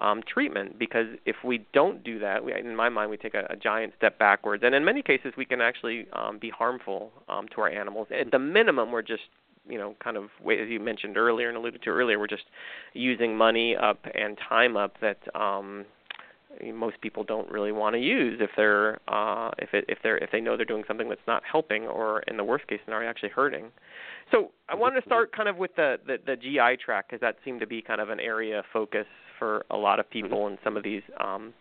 um, 0.00 0.22
treatment 0.26 0.78
because 0.78 1.06
if 1.26 1.36
we 1.44 1.66
don't 1.72 2.02
do 2.02 2.18
that, 2.20 2.44
we, 2.44 2.54
in 2.54 2.74
my 2.74 2.88
mind, 2.88 3.10
we 3.10 3.16
take 3.16 3.34
a, 3.34 3.46
a 3.50 3.56
giant 3.56 3.92
step 3.96 4.18
backwards, 4.18 4.62
and 4.64 4.74
in 4.74 4.84
many 4.84 5.02
cases, 5.02 5.32
we 5.36 5.44
can 5.44 5.60
actually 5.60 6.06
um, 6.12 6.38
be 6.38 6.50
harmful 6.50 7.12
um, 7.28 7.46
to 7.54 7.60
our 7.60 7.68
animals. 7.68 8.08
At 8.18 8.30
the 8.30 8.38
minimum, 8.38 8.92
we're 8.92 9.02
just 9.02 9.22
you 9.68 9.78
know 9.78 9.94
kind 10.02 10.16
of 10.16 10.24
as 10.24 10.68
you 10.68 10.80
mentioned 10.80 11.16
earlier 11.16 11.48
and 11.48 11.56
alluded 11.56 11.82
to 11.82 11.90
earlier, 11.90 12.18
we're 12.18 12.26
just 12.26 12.46
using 12.94 13.36
money 13.36 13.76
up 13.76 14.06
and 14.14 14.38
time 14.48 14.76
up 14.76 14.94
that 15.00 15.18
um, 15.34 15.84
most 16.74 17.00
people 17.00 17.24
don't 17.24 17.50
really 17.50 17.72
want 17.72 17.94
to 17.94 18.00
use 18.00 18.40
if 18.40 18.50
they're 18.56 19.00
uh, 19.08 19.50
if 19.58 19.72
it, 19.72 19.84
if 19.88 19.98
they're 20.02 20.18
if 20.18 20.30
they 20.30 20.40
know 20.40 20.56
they're 20.56 20.66
doing 20.66 20.84
something 20.86 21.08
that's 21.08 21.20
not 21.26 21.42
helping 21.50 21.86
or 21.86 22.20
in 22.22 22.36
the 22.36 22.44
worst 22.44 22.66
case 22.66 22.80
scenario 22.84 23.08
actually 23.08 23.30
hurting. 23.30 23.66
So 24.30 24.50
I 24.68 24.74
wanted 24.74 25.00
to 25.00 25.06
start 25.06 25.34
kind 25.34 25.48
of 25.48 25.56
with 25.56 25.74
the 25.76 25.96
the, 26.06 26.18
the 26.26 26.36
GI 26.36 26.82
track 26.84 27.08
because 27.08 27.20
that 27.20 27.36
seemed 27.44 27.60
to 27.60 27.66
be 27.66 27.82
kind 27.82 28.00
of 28.00 28.10
an 28.10 28.20
area 28.20 28.60
of 28.60 28.64
focus 28.72 29.06
for 29.38 29.64
a 29.70 29.76
lot 29.76 29.98
of 30.00 30.10
people 30.10 30.46
in 30.48 30.58
some 30.62 30.76
of 30.76 30.82
these 30.82 31.02
um, 31.18 31.54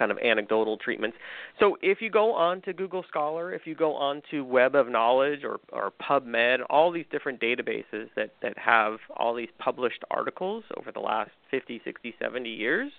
kind 0.00 0.10
of 0.10 0.18
anecdotal 0.18 0.78
treatments. 0.78 1.16
So 1.58 1.76
if 1.82 2.00
you 2.00 2.10
go 2.10 2.32
on 2.32 2.62
to 2.62 2.72
Google 2.72 3.04
Scholar, 3.08 3.52
if 3.52 3.66
you 3.66 3.74
go 3.74 3.94
on 3.94 4.22
to 4.30 4.42
Web 4.44 4.74
of 4.74 4.88
Knowledge 4.88 5.44
or, 5.44 5.60
or 5.72 5.92
PubMed, 6.02 6.60
all 6.70 6.90
these 6.90 7.04
different 7.10 7.40
databases 7.40 8.08
that, 8.16 8.32
that 8.42 8.56
have 8.56 8.98
all 9.16 9.34
these 9.34 9.50
published 9.58 10.02
articles 10.10 10.64
over 10.78 10.90
the 10.90 11.00
last 11.00 11.32
50, 11.50 11.82
60, 11.84 12.14
70 12.20 12.48
years, 12.48 12.90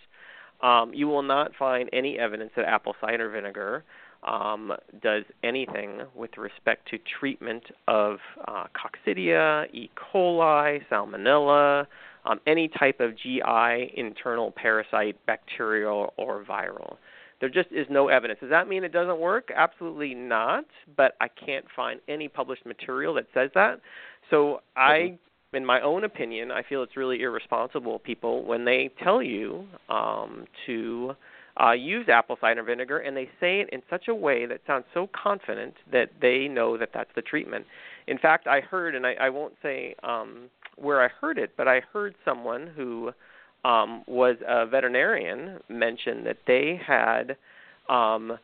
um, 0.62 0.94
you 0.94 1.08
will 1.08 1.24
not 1.24 1.52
find 1.58 1.90
any 1.94 2.20
evidence 2.20 2.52
that 2.56 2.66
apple 2.66 2.96
cider 3.02 3.30
vinegar 3.30 3.84
um, 4.24 4.72
does 5.02 5.24
anything 5.44 6.02
with 6.16 6.38
respect 6.38 6.88
to 6.90 7.00
treatment 7.20 7.64
of 7.88 8.18
uh, 8.48 8.66
coccidia, 8.76 9.66
E. 9.74 9.90
coli, 9.96 10.80
salmonella, 10.92 11.88
um, 12.26 12.40
any 12.46 12.68
type 12.68 13.00
of 13.00 13.18
GI 13.18 13.94
internal 13.96 14.52
parasite, 14.52 15.18
bacterial 15.26 16.14
or 16.18 16.44
viral. 16.44 16.98
There 17.40 17.50
just 17.50 17.72
is 17.72 17.88
no 17.90 18.10
evidence. 18.10 18.40
Does 18.40 18.52
that 18.52 18.68
mean 18.68 18.84
it 18.84 18.94
doesn't 18.94 19.20
work? 19.20 19.50
Absolutely 19.56 20.14
not. 20.14 20.66
But 20.96 21.16
I 21.20 21.28
can't 21.28 21.66
find 21.76 22.00
any 22.08 22.28
published 22.28 22.68
material 22.68 23.16
that 23.16 23.26
says 23.34 23.50
that. 23.56 23.82
So 24.30 24.62
I 24.78 25.18
in 25.54 25.66
my 25.66 25.82
own 25.82 26.04
opinion, 26.04 26.52
I 26.52 26.64
feel 26.64 26.82
it's 26.84 26.96
really 26.96 27.22
irresponsible 27.22 28.00
people 28.00 28.44
when 28.46 28.64
they 28.64 28.90
tell 29.04 29.22
you 29.22 29.66
um, 29.90 30.46
to 30.66 31.14
uh, 31.62 31.72
use 31.72 32.08
apple 32.08 32.38
cider 32.40 32.64
vinegar 32.64 33.00
and 33.00 33.16
they 33.16 33.30
say 33.40 33.60
it 33.60 33.70
in 33.72 33.82
such 33.90 34.08
a 34.08 34.16
way 34.16 34.46
that 34.46 34.62
sounds 34.66 34.86
so 34.94 35.10
confident 35.14 35.74
that 35.92 36.10
they 36.22 36.48
know 36.48 36.78
that 36.78 36.90
that's 36.94 37.10
the 37.16 37.22
treatment. 37.22 37.66
In 38.08 38.18
fact, 38.18 38.48
I 38.48 38.62
heard, 38.62 38.96
and 38.96 39.06
I, 39.06 39.14
I 39.14 39.30
won't 39.30 39.54
say 39.62 39.96
um, 40.04 40.50
where 40.78 41.04
I 41.04 41.10
heard 41.20 41.38
it, 41.38 41.52
but 41.58 41.68
I 41.68 41.82
heard 41.92 42.16
someone 42.24 42.72
who 42.76 43.12
um, 43.66 44.04
was 44.08 44.38
a 44.48 44.66
veterinarian 44.66 45.60
mention 45.70 46.24
that 46.24 46.38
they 46.48 46.80
had 46.86 47.36
um, 47.90 48.38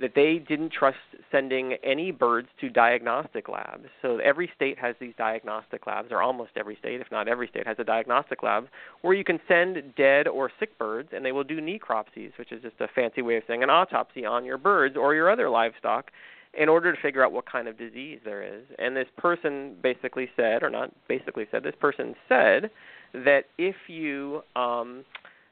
that 0.00 0.14
they 0.14 0.38
didn't 0.38 0.72
trust 0.72 0.96
sending 1.30 1.74
any 1.82 2.10
birds 2.10 2.48
to 2.60 2.68
diagnostic 2.68 3.48
labs. 3.48 3.86
So 4.00 4.18
every 4.18 4.50
state 4.54 4.78
has 4.78 4.94
these 5.00 5.14
diagnostic 5.18 5.86
labs, 5.86 6.08
or 6.12 6.22
almost 6.22 6.52
every 6.56 6.76
state, 6.76 7.00
if 7.00 7.10
not 7.10 7.28
every 7.28 7.48
state, 7.48 7.66
has 7.66 7.76
a 7.78 7.84
diagnostic 7.84 8.42
lab 8.42 8.68
where 9.02 9.14
you 9.14 9.24
can 9.24 9.40
send 9.48 9.94
dead 9.96 10.28
or 10.28 10.50
sick 10.58 10.78
birds, 10.78 11.10
and 11.12 11.24
they 11.24 11.32
will 11.32 11.44
do 11.44 11.60
necropsies, 11.60 12.30
which 12.38 12.52
is 12.52 12.62
just 12.62 12.80
a 12.80 12.88
fancy 12.94 13.22
way 13.22 13.36
of 13.36 13.42
saying 13.46 13.62
an 13.62 13.70
autopsy 13.70 14.24
on 14.24 14.44
your 14.44 14.58
birds 14.58 14.96
or 14.96 15.14
your 15.14 15.30
other 15.30 15.50
livestock, 15.50 16.10
in 16.54 16.68
order 16.68 16.94
to 16.94 17.00
figure 17.00 17.24
out 17.24 17.30
what 17.30 17.44
kind 17.44 17.68
of 17.68 17.76
disease 17.76 18.18
there 18.24 18.42
is. 18.42 18.64
And 18.78 18.96
this 18.96 19.08
person 19.16 19.76
basically 19.82 20.30
said, 20.34 20.62
or 20.62 20.70
not 20.70 20.92
basically 21.06 21.46
said, 21.50 21.62
this 21.62 21.74
person 21.78 22.14
said 22.28 22.70
that 23.12 23.44
if 23.58 23.76
you 23.86 24.42
um, 24.56 25.04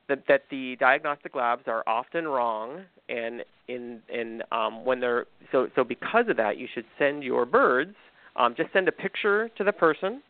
that 0.08 0.24
that 0.28 0.44
the 0.50 0.76
diagnostic 0.76 1.34
labs 1.34 1.64
are 1.66 1.82
often 1.86 2.26
wrong, 2.26 2.84
and 3.08 3.44
in 3.68 4.00
in 4.08 4.42
um, 4.52 4.84
when 4.84 5.00
they're 5.00 5.26
so 5.52 5.68
so 5.74 5.84
because 5.84 6.28
of 6.28 6.36
that, 6.36 6.58
you 6.58 6.68
should 6.72 6.86
send 6.98 7.22
your 7.22 7.44
birds. 7.44 7.94
Um, 8.36 8.54
just 8.54 8.70
send 8.72 8.86
a 8.86 8.92
picture 8.92 9.48
to 9.56 9.64
the 9.64 9.72
person 9.72 10.22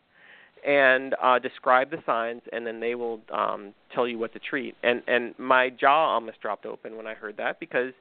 and 0.67 1.15
uh, 1.23 1.39
describe 1.39 1.91
the 1.91 1.99
signs, 2.07 2.43
and 2.53 2.67
then 2.67 2.81
they 2.81 2.95
will 2.95 3.21
um, 3.33 3.75
tell 3.95 4.07
you 4.07 4.19
what 4.19 4.33
to 4.33 4.39
treat. 4.39 4.75
And 4.83 5.03
and 5.07 5.35
my 5.39 5.71
jaw 5.71 6.15
almost 6.15 6.41
dropped 6.41 6.67
open 6.67 6.97
when 6.97 7.07
I 7.07 7.15
heard 7.15 7.37
that 7.39 7.61
because 7.61 7.93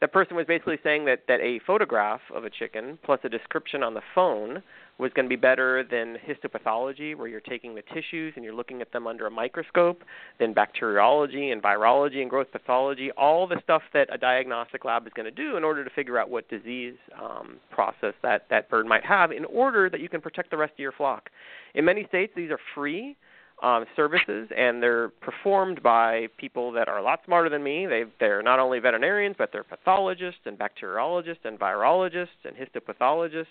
the 0.00 0.08
person 0.08 0.36
was 0.36 0.46
basically 0.46 0.78
saying 0.82 1.04
that 1.06 1.22
that 1.28 1.40
a 1.40 1.60
photograph 1.66 2.20
of 2.34 2.44
a 2.44 2.50
chicken 2.50 2.98
plus 3.04 3.20
a 3.24 3.28
description 3.28 3.82
on 3.82 3.94
the 3.94 4.02
phone 4.14 4.62
was 4.98 5.10
going 5.14 5.24
to 5.24 5.28
be 5.28 5.36
better 5.36 5.82
than 5.82 6.16
histopathology, 6.24 7.16
where 7.16 7.26
you're 7.26 7.40
taking 7.40 7.74
the 7.74 7.82
tissues 7.92 8.32
and 8.36 8.44
you're 8.44 8.54
looking 8.54 8.80
at 8.80 8.92
them 8.92 9.06
under 9.06 9.26
a 9.26 9.30
microscope, 9.30 10.02
than 10.38 10.52
bacteriology 10.52 11.50
and 11.50 11.62
virology 11.62 12.20
and 12.20 12.30
gross 12.30 12.46
pathology, 12.52 13.10
all 13.12 13.46
the 13.46 13.60
stuff 13.62 13.82
that 13.92 14.08
a 14.12 14.18
diagnostic 14.18 14.84
lab 14.84 15.06
is 15.06 15.12
going 15.14 15.24
to 15.24 15.32
do 15.32 15.56
in 15.56 15.64
order 15.64 15.82
to 15.82 15.90
figure 15.90 16.18
out 16.18 16.30
what 16.30 16.48
disease 16.48 16.94
um, 17.20 17.56
process 17.70 18.14
that 18.22 18.46
that 18.50 18.70
bird 18.70 18.86
might 18.86 19.04
have, 19.04 19.32
in 19.32 19.44
order 19.46 19.90
that 19.90 20.00
you 20.00 20.08
can 20.08 20.20
protect 20.20 20.50
the 20.50 20.56
rest 20.56 20.72
of 20.74 20.78
your 20.78 20.92
flock. 20.92 21.30
In 21.74 21.84
many 21.84 22.06
states, 22.06 22.32
these 22.36 22.50
are 22.50 22.60
free 22.74 23.16
um, 23.62 23.84
services, 23.96 24.48
and 24.56 24.82
they're 24.82 25.08
performed 25.08 25.82
by 25.82 26.28
people 26.38 26.70
that 26.72 26.88
are 26.88 26.98
a 26.98 27.02
lot 27.02 27.20
smarter 27.24 27.48
than 27.48 27.62
me. 27.62 27.86
They 27.86 28.04
they're 28.20 28.42
not 28.42 28.58
only 28.58 28.78
veterinarians, 28.78 29.36
but 29.38 29.50
they're 29.52 29.64
pathologists 29.64 30.40
and 30.44 30.58
bacteriologists 30.58 31.44
and 31.44 31.58
virologists 31.58 32.44
and 32.44 32.54
histopathologists. 32.56 33.46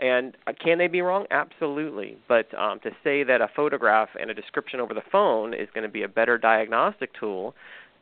And 0.00 0.36
uh, 0.46 0.52
can 0.52 0.78
they 0.78 0.88
be 0.88 1.02
wrong? 1.02 1.26
Absolutely. 1.30 2.16
But 2.28 2.52
um, 2.58 2.80
to 2.80 2.90
say 3.04 3.22
that 3.24 3.40
a 3.40 3.48
photograph 3.54 4.08
and 4.20 4.30
a 4.30 4.34
description 4.34 4.80
over 4.80 4.92
the 4.92 5.02
phone 5.12 5.54
is 5.54 5.68
going 5.72 5.86
to 5.86 5.92
be 5.92 6.02
a 6.02 6.08
better 6.08 6.36
diagnostic 6.36 7.10
tool 7.18 7.54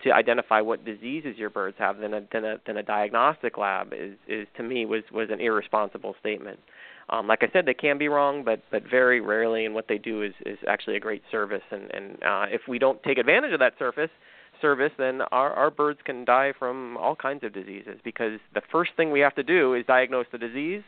to 0.05 0.11
identify 0.11 0.61
what 0.61 0.84
diseases 0.84 1.36
your 1.36 1.51
birds 1.51 1.76
have 1.78 1.99
than 1.99 2.14
a 2.14 2.22
than 2.32 2.45
a 2.45 2.57
than 2.66 2.76
a 2.76 2.82
diagnostic 2.82 3.57
lab 3.57 3.93
is 3.93 4.14
is 4.26 4.47
to 4.57 4.62
me 4.62 4.84
was 4.84 5.03
was 5.12 5.28
an 5.30 5.40
irresponsible 5.40 6.14
statement. 6.18 6.59
Um, 7.09 7.26
like 7.26 7.43
I 7.43 7.51
said, 7.53 7.66
they 7.66 7.74
can 7.74 7.99
be 7.99 8.09
wrong, 8.09 8.43
but 8.43 8.62
but 8.70 8.82
very 8.88 9.20
rarely, 9.20 9.64
and 9.64 9.74
what 9.74 9.86
they 9.88 9.99
do 9.99 10.22
is 10.22 10.32
is 10.47 10.59
actually 10.66 10.97
a 10.97 11.01
great 11.01 11.22
service. 11.30 11.62
And 11.70 11.90
and 11.93 12.14
uh, 12.22 12.47
if 12.49 12.62
we 12.68 12.78
don't 12.78 13.03
take 13.03 13.18
advantage 13.18 13.53
of 13.53 13.61
that 13.61 13.74
service, 13.78 14.11
service, 14.61 14.93
then 14.99 15.20
our 15.30 15.53
our 15.53 15.70
birds 15.70 16.01
can 16.05 16.24
die 16.24 16.53
from 16.59 16.97
all 16.97 17.14
kinds 17.14 17.45
of 17.45 17.53
diseases 17.53 18.01
because 18.03 18.40
the 18.55 18.62
first 18.72 18.93
thing 18.97 19.11
we 19.11 19.20
have 19.20 19.34
to 19.34 19.43
do 19.43 19.74
is 19.74 19.84
diagnose 19.86 20.26
the 20.32 20.38
disease 20.38 20.82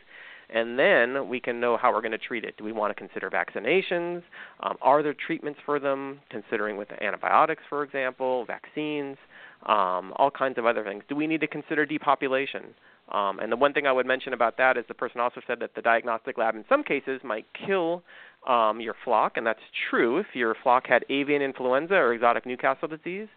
and 0.53 0.77
then 0.77 1.27
we 1.27 1.39
can 1.39 1.59
know 1.59 1.77
how 1.77 1.91
we're 1.91 2.01
going 2.01 2.11
to 2.11 2.17
treat 2.17 2.43
it. 2.43 2.55
Do 2.57 2.63
we 2.63 2.71
want 2.71 2.95
to 2.95 2.95
consider 2.95 3.29
vaccinations? 3.29 4.23
Um, 4.61 4.77
are 4.81 5.03
there 5.03 5.13
treatments 5.13 5.59
for 5.65 5.79
them, 5.79 6.19
considering 6.29 6.77
with 6.77 6.89
antibiotics, 7.01 7.63
for 7.69 7.83
example, 7.83 8.45
vaccines, 8.45 9.17
um, 9.65 10.13
all 10.17 10.31
kinds 10.31 10.57
of 10.57 10.65
other 10.65 10.83
things? 10.83 11.03
Do 11.09 11.15
we 11.15 11.27
need 11.27 11.41
to 11.41 11.47
consider 11.47 11.85
depopulation? 11.85 12.63
Um, 13.11 13.39
and 13.39 13.51
the 13.51 13.55
one 13.55 13.73
thing 13.73 13.85
I 13.85 13.91
would 13.91 14.07
mention 14.07 14.33
about 14.33 14.57
that 14.57 14.77
is 14.77 14.85
the 14.87 14.93
person 14.93 15.21
also 15.21 15.41
said 15.45 15.59
that 15.59 15.75
the 15.75 15.81
diagnostic 15.81 16.37
lab 16.37 16.55
in 16.55 16.65
some 16.67 16.83
cases 16.83 17.21
might 17.23 17.45
kill 17.65 18.03
um, 18.47 18.79
your 18.79 18.95
flock, 19.03 19.37
and 19.37 19.45
that's 19.45 19.59
true. 19.89 20.17
If 20.17 20.27
your 20.33 20.55
flock 20.63 20.87
had 20.87 21.05
avian 21.09 21.41
influenza 21.41 21.95
or 21.95 22.13
exotic 22.13 22.45
Newcastle 22.45 22.87
disease, 22.87 23.27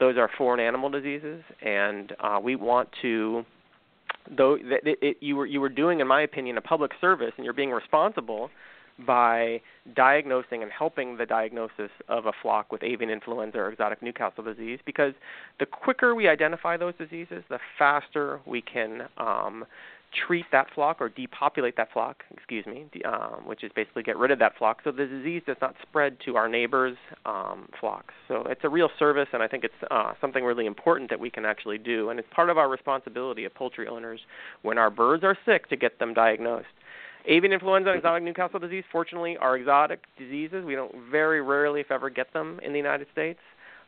those 0.00 0.16
are 0.16 0.30
foreign 0.38 0.60
animal 0.60 0.88
diseases, 0.88 1.42
and 1.60 2.12
uh, 2.20 2.38
we 2.42 2.56
want 2.56 2.88
to 3.02 3.44
though 4.36 4.56
that 4.56 4.86
it, 4.86 4.98
it, 5.00 5.16
you 5.20 5.36
were 5.36 5.46
you 5.46 5.60
were 5.60 5.68
doing, 5.68 6.00
in 6.00 6.06
my 6.06 6.22
opinion, 6.22 6.58
a 6.58 6.60
public 6.60 6.92
service, 7.00 7.32
and 7.36 7.44
you're 7.44 7.54
being 7.54 7.70
responsible 7.70 8.50
by 9.06 9.60
diagnosing 9.94 10.62
and 10.62 10.72
helping 10.72 11.16
the 11.16 11.24
diagnosis 11.24 11.90
of 12.08 12.26
a 12.26 12.32
flock 12.42 12.72
with 12.72 12.82
avian 12.82 13.10
influenza 13.10 13.58
or 13.58 13.70
exotic 13.70 14.02
Newcastle 14.02 14.42
disease. 14.42 14.80
Because 14.84 15.14
the 15.60 15.66
quicker 15.66 16.14
we 16.14 16.28
identify 16.28 16.76
those 16.76 16.94
diseases, 16.98 17.44
the 17.48 17.60
faster 17.78 18.40
we 18.44 18.60
can 18.60 19.02
um, 19.16 19.64
treat 20.26 20.46
that 20.52 20.66
flock 20.74 20.98
or 21.00 21.08
depopulate 21.08 21.76
that 21.76 21.88
flock, 21.92 22.24
excuse 22.30 22.64
me, 22.66 22.86
um, 23.04 23.42
which 23.46 23.62
is 23.62 23.70
basically 23.74 24.02
get 24.02 24.16
rid 24.16 24.30
of 24.30 24.38
that 24.38 24.56
flock 24.56 24.78
so 24.82 24.90
the 24.90 25.06
disease 25.06 25.42
does 25.46 25.56
not 25.60 25.74
spread 25.82 26.16
to 26.24 26.36
our 26.36 26.48
neighbors' 26.48 26.96
um, 27.26 27.68
flocks. 27.78 28.14
So 28.26 28.44
it's 28.48 28.62
a 28.64 28.68
real 28.68 28.88
service, 28.98 29.28
and 29.32 29.42
I 29.42 29.48
think 29.48 29.64
it's 29.64 29.74
uh, 29.90 30.14
something 30.20 30.44
really 30.44 30.66
important 30.66 31.10
that 31.10 31.20
we 31.20 31.30
can 31.30 31.44
actually 31.44 31.78
do. 31.78 32.10
And 32.10 32.18
it's 32.18 32.28
part 32.34 32.50
of 32.50 32.58
our 32.58 32.68
responsibility 32.68 33.44
of 33.44 33.54
poultry 33.54 33.86
owners 33.86 34.20
when 34.62 34.78
our 34.78 34.90
birds 34.90 35.24
are 35.24 35.36
sick 35.44 35.68
to 35.68 35.76
get 35.76 35.98
them 35.98 36.14
diagnosed. 36.14 36.68
Avian 37.26 37.52
influenza 37.52 37.90
and 37.90 37.98
exotic 37.98 38.22
Newcastle 38.22 38.58
disease, 38.58 38.84
fortunately, 38.90 39.36
are 39.36 39.56
exotic 39.56 40.04
diseases. 40.16 40.64
We 40.64 40.74
don't 40.74 40.94
very 41.10 41.42
rarely, 41.42 41.80
if 41.80 41.90
ever, 41.90 42.08
get 42.08 42.32
them 42.32 42.58
in 42.62 42.72
the 42.72 42.78
United 42.78 43.06
States. 43.12 43.40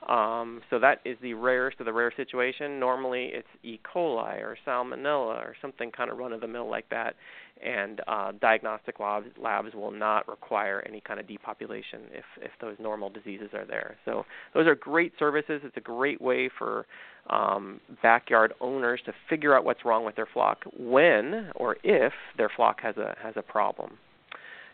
Um, 0.08 0.62
so 0.70 0.78
that 0.78 1.00
is 1.04 1.18
the 1.20 1.34
rarest 1.34 1.78
of 1.80 1.86
the 1.86 1.92
rare 1.92 2.12
situation. 2.16 2.80
Normally, 2.80 3.30
it's 3.34 3.48
E. 3.62 3.78
coli 3.84 4.40
or 4.40 4.56
Salmonella 4.66 5.36
or 5.36 5.54
something 5.60 5.90
kind 5.90 6.10
of 6.10 6.16
run 6.16 6.32
of 6.32 6.40
the 6.40 6.48
mill 6.48 6.68
like 6.70 6.88
that, 6.88 7.16
and 7.62 8.00
uh, 8.08 8.32
diagnostic 8.40 8.98
labs, 8.98 9.26
labs 9.38 9.74
will 9.74 9.90
not 9.90 10.26
require 10.26 10.82
any 10.88 11.02
kind 11.02 11.20
of 11.20 11.28
depopulation 11.28 12.00
if 12.12 12.24
if 12.40 12.50
those 12.62 12.76
normal 12.80 13.10
diseases 13.10 13.50
are 13.52 13.66
there. 13.66 13.96
So 14.06 14.24
those 14.54 14.66
are 14.66 14.74
great 14.74 15.12
services. 15.18 15.60
It's 15.64 15.76
a 15.76 15.82
great 15.82 16.20
way 16.20 16.48
for 16.58 16.86
um, 17.28 17.80
backyard 18.02 18.54
owners 18.60 19.00
to 19.04 19.12
figure 19.28 19.54
out 19.54 19.64
what's 19.64 19.84
wrong 19.84 20.06
with 20.06 20.16
their 20.16 20.28
flock 20.32 20.64
when 20.78 21.50
or 21.54 21.76
if 21.84 22.14
their 22.38 22.50
flock 22.56 22.80
has 22.80 22.96
a 22.96 23.14
has 23.22 23.34
a 23.36 23.42
problem. 23.42 23.98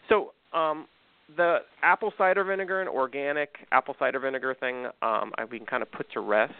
So 0.09 0.33
um, 0.53 0.87
the 1.35 1.59
apple 1.83 2.13
cider 2.17 2.45
vinegar 2.45 2.81
and 2.81 2.89
organic 2.89 3.57
apple 3.73 3.97
cider 3.99 4.21
vinegar 4.21 4.55
thing, 4.59 4.87
um, 5.03 5.33
I, 5.37 5.45
we 5.51 5.59
can 5.59 5.67
kind 5.67 5.83
of 5.83 5.91
put 5.91 6.11
to 6.13 6.21
rest. 6.21 6.53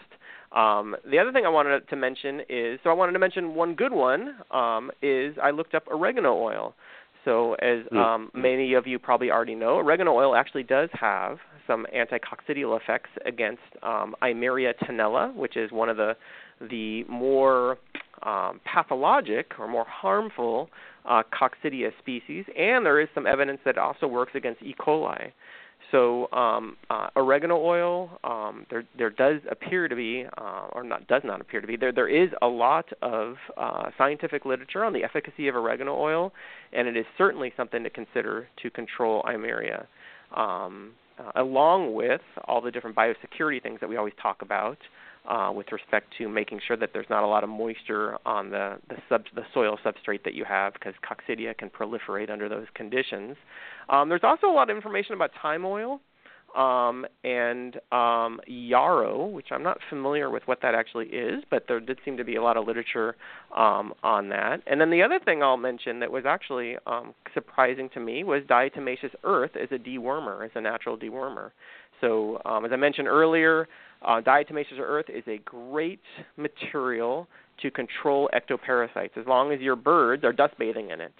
Um, 0.51 0.95
the 1.09 1.19
other 1.19 1.31
thing 1.31 1.45
I 1.45 1.49
wanted 1.49 1.87
to 1.89 1.95
mention 1.95 2.41
is, 2.49 2.79
so 2.83 2.89
I 2.89 2.93
wanted 2.93 3.13
to 3.13 3.19
mention 3.19 3.55
one 3.55 3.75
good 3.75 3.93
one 3.93 4.35
um, 4.51 4.91
is 5.01 5.35
I 5.41 5.51
looked 5.51 5.75
up 5.75 5.87
oregano 5.87 6.33
oil. 6.33 6.75
So 7.25 7.55
as 7.55 7.85
hmm. 7.91 7.97
um, 7.97 8.31
many 8.33 8.73
of 8.73 8.87
you 8.87 8.99
probably 8.99 9.31
already 9.31 9.55
know, 9.55 9.77
oregano 9.77 10.13
oil 10.13 10.35
actually 10.35 10.63
does 10.63 10.89
have 10.93 11.37
some 11.65 11.85
anticoccidial 11.93 12.79
effects 12.79 13.09
against 13.25 13.61
um, 13.83 14.15
Eimeria 14.21 14.73
tenella, 14.83 15.35
which 15.35 15.57
is 15.57 15.71
one 15.71 15.89
of 15.89 15.97
the 15.97 16.15
the 16.69 17.03
more 17.03 17.77
um, 18.27 18.59
pathologic 18.73 19.47
or 19.59 19.67
more 19.67 19.87
harmful 19.87 20.69
uh, 21.05 21.23
coccidia 21.37 21.91
species, 21.99 22.43
and 22.57 22.85
there 22.85 22.99
is 22.99 23.07
some 23.15 23.25
evidence 23.25 23.59
that 23.65 23.71
it 23.71 23.83
also 23.89 24.05
works 24.07 24.33
against 24.35 24.61
E. 24.61 24.75
coli. 24.85 25.31
So 25.91 26.29
um, 26.33 26.75
uh, 26.89 27.07
oregano 27.15 27.55
oil, 27.55 28.19
um, 28.25 28.65
there 28.69 28.83
there 28.97 29.09
does 29.09 29.39
appear 29.49 29.87
to 29.87 29.95
be, 29.95 30.25
uh, 30.37 30.67
or 30.73 30.83
not 30.83 31.07
does 31.07 31.21
not 31.23 31.39
appear 31.39 31.61
to 31.61 31.67
be, 31.67 31.77
there 31.77 31.93
there 31.93 32.09
is 32.09 32.29
a 32.41 32.47
lot 32.47 32.87
of 33.01 33.35
uh, 33.55 33.85
scientific 33.97 34.43
literature 34.43 34.83
on 34.83 34.91
the 34.91 35.03
efficacy 35.03 35.47
of 35.47 35.55
oregano 35.55 35.95
oil, 35.95 36.33
and 36.73 36.89
it 36.89 36.97
is 36.97 37.05
certainly 37.17 37.53
something 37.55 37.83
to 37.83 37.89
consider 37.89 38.47
to 38.61 38.69
control 38.69 39.23
Eimeria, 39.23 39.85
um, 40.35 40.91
uh, 41.17 41.31
along 41.35 41.93
with 41.93 42.21
all 42.49 42.59
the 42.59 42.71
different 42.71 42.95
biosecurity 42.95 43.63
things 43.63 43.79
that 43.79 43.87
we 43.87 43.95
always 43.95 44.15
talk 44.21 44.41
about 44.41 44.79
uh, 45.27 45.51
with 45.53 45.71
respect 45.71 46.07
to 46.17 46.27
making 46.29 46.59
sure 46.65 46.77
that 46.77 46.91
there's 46.93 47.09
not 47.09 47.23
a 47.23 47.27
lot 47.27 47.43
of 47.43 47.49
moisture 47.49 48.17
on 48.25 48.49
the 48.49 48.77
the, 48.89 48.95
sub, 49.09 49.23
the 49.35 49.43
soil 49.53 49.77
substrate 49.85 50.23
that 50.23 50.33
you 50.33 50.45
have 50.45 50.73
because 50.73 50.93
coccidia 51.03 51.57
can 51.57 51.69
proliferate 51.69 52.29
under 52.29 52.47
those 52.47 52.67
conditions. 52.73 53.35
Um, 53.89 54.09
there's 54.09 54.23
also 54.23 54.47
a 54.47 54.53
lot 54.53 54.69
of 54.69 54.75
information 54.75 55.13
about 55.13 55.31
thyme 55.41 55.65
oil 55.65 55.99
um, 56.55 57.05
and 57.23 57.79
um, 57.91 58.39
yarrow, 58.47 59.27
which 59.27 59.47
I'm 59.51 59.63
not 59.63 59.77
familiar 59.89 60.29
with 60.29 60.43
what 60.45 60.61
that 60.61 60.73
actually 60.73 61.07
is, 61.07 61.43
but 61.51 61.65
there 61.67 61.79
did 61.79 61.99
seem 62.03 62.17
to 62.17 62.23
be 62.23 62.35
a 62.35 62.41
lot 62.41 62.57
of 62.57 62.65
literature 62.65 63.15
um, 63.55 63.93
on 64.03 64.29
that. 64.29 64.61
And 64.65 64.79
then 64.79 64.89
the 64.89 65.03
other 65.03 65.19
thing 65.23 65.43
I'll 65.43 65.57
mention 65.57 65.99
that 65.99 66.11
was 66.11 66.25
actually 66.25 66.77
um, 66.87 67.13
surprising 67.33 67.89
to 67.93 67.99
me 67.99 68.23
was 68.23 68.43
diatomaceous 68.43 69.13
earth 69.23 69.51
as 69.61 69.69
a 69.71 69.77
dewormer, 69.77 70.45
as 70.45 70.51
a 70.55 70.61
natural 70.61 70.97
dewormer. 70.97 71.51
So 72.01 72.41
um, 72.45 72.65
as 72.65 72.71
I 72.71 72.75
mentioned 72.75 73.07
earlier, 73.07 73.67
uh, 74.01 74.21
diatomaceous 74.21 74.79
earth 74.79 75.05
is 75.09 75.23
a 75.27 75.37
great 75.39 76.01
material 76.35 77.27
to 77.61 77.71
control 77.71 78.29
ectoparasites 78.33 79.17
as 79.17 79.25
long 79.25 79.51
as 79.51 79.59
your 79.59 79.75
birds 79.75 80.23
are 80.23 80.33
dust 80.33 80.53
bathing 80.59 80.91
in 80.91 81.01
it. 81.01 81.13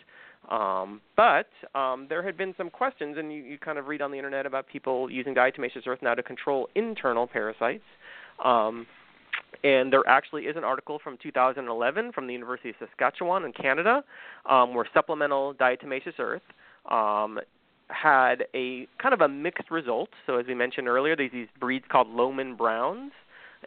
Um, 0.50 1.02
but 1.16 1.50
um, 1.76 2.06
there 2.08 2.24
had 2.24 2.38
been 2.38 2.54
some 2.58 2.70
questions, 2.70 3.18
and 3.18 3.34
you, 3.34 3.44
you 3.44 3.58
kind 3.58 3.78
of 3.78 3.88
read 3.88 4.02
on 4.02 4.12
the 4.12 4.18
internet 4.18 4.46
about 4.46 4.68
people 4.68 5.10
using 5.10 5.36
diatomaceous 5.36 5.86
earth 5.88 6.00
now 6.02 6.14
to 6.14 6.24
control 6.24 6.70
internal 6.76 7.28
parasites. 7.28 7.84
Um, 8.44 8.86
and 9.64 9.92
there 9.92 10.04
actually 10.08 10.44
is 10.44 10.56
an 10.56 10.64
article 10.64 11.00
from 11.04 11.18
2011 11.22 12.12
from 12.12 12.28
the 12.28 12.34
University 12.34 12.70
of 12.70 12.76
Saskatchewan 12.80 13.44
in 13.44 13.54
Canada 13.54 14.04
um, 14.46 14.74
where 14.74 14.86
supplemental 14.94 15.54
diatomaceous 15.56 16.20
earth 16.20 16.42
um, 16.90 17.40
had 17.90 18.46
a 18.54 18.88
kind 19.02 19.14
of 19.14 19.22
a 19.22 19.28
mixed 19.28 19.72
result. 19.72 20.10
So 20.26 20.38
as 20.38 20.46
we 20.48 20.56
mentioned 20.56 20.88
earlier, 20.88 21.16
there's 21.16 21.32
these 21.32 21.48
breeds 21.60 21.86
called 21.90 22.08
Lohmann 22.08 22.58
Browns, 22.58 23.12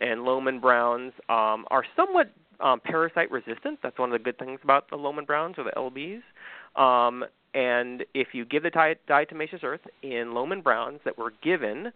and 0.00 0.20
Lohmann 0.20 0.60
Browns 0.60 1.12
um, 1.28 1.64
are 1.70 1.84
somewhat 1.96 2.30
um, 2.60 2.80
parasite 2.80 3.30
resistant. 3.30 3.78
That's 3.82 3.98
one 3.98 4.12
of 4.12 4.18
the 4.18 4.22
good 4.22 4.38
things 4.38 4.60
about 4.62 4.90
the 4.90 4.96
Lohmann 4.96 5.26
Browns 5.26 5.56
or 5.58 5.64
the 5.64 5.72
LBs. 5.76 6.22
Um, 6.80 7.24
and 7.54 8.04
if 8.14 8.28
you 8.32 8.44
give 8.44 8.62
the 8.62 8.70
diatomaceous 8.70 9.64
earth 9.64 9.80
in 10.02 10.32
Lohmann 10.34 10.62
Browns 10.62 11.00
that 11.04 11.18
were 11.18 11.32
given 11.42 11.92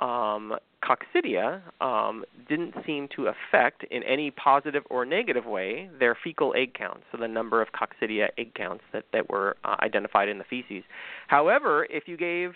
um, 0.00 0.54
coccidia 0.82 1.62
um, 1.80 2.24
didn't 2.48 2.74
seem 2.84 3.08
to 3.16 3.28
affect 3.28 3.84
in 3.90 4.02
any 4.02 4.30
positive 4.30 4.82
or 4.90 5.04
negative 5.04 5.46
way 5.46 5.88
their 5.98 6.16
fecal 6.22 6.54
egg 6.56 6.74
counts, 6.74 7.04
so 7.12 7.18
the 7.18 7.28
number 7.28 7.62
of 7.62 7.68
coccidia 7.72 8.28
egg 8.38 8.54
counts 8.54 8.84
that, 8.92 9.04
that 9.12 9.30
were 9.30 9.56
uh, 9.64 9.76
identified 9.80 10.28
in 10.28 10.38
the 10.38 10.44
feces. 10.44 10.82
However, 11.28 11.86
if 11.90 12.08
you 12.08 12.16
gave 12.16 12.52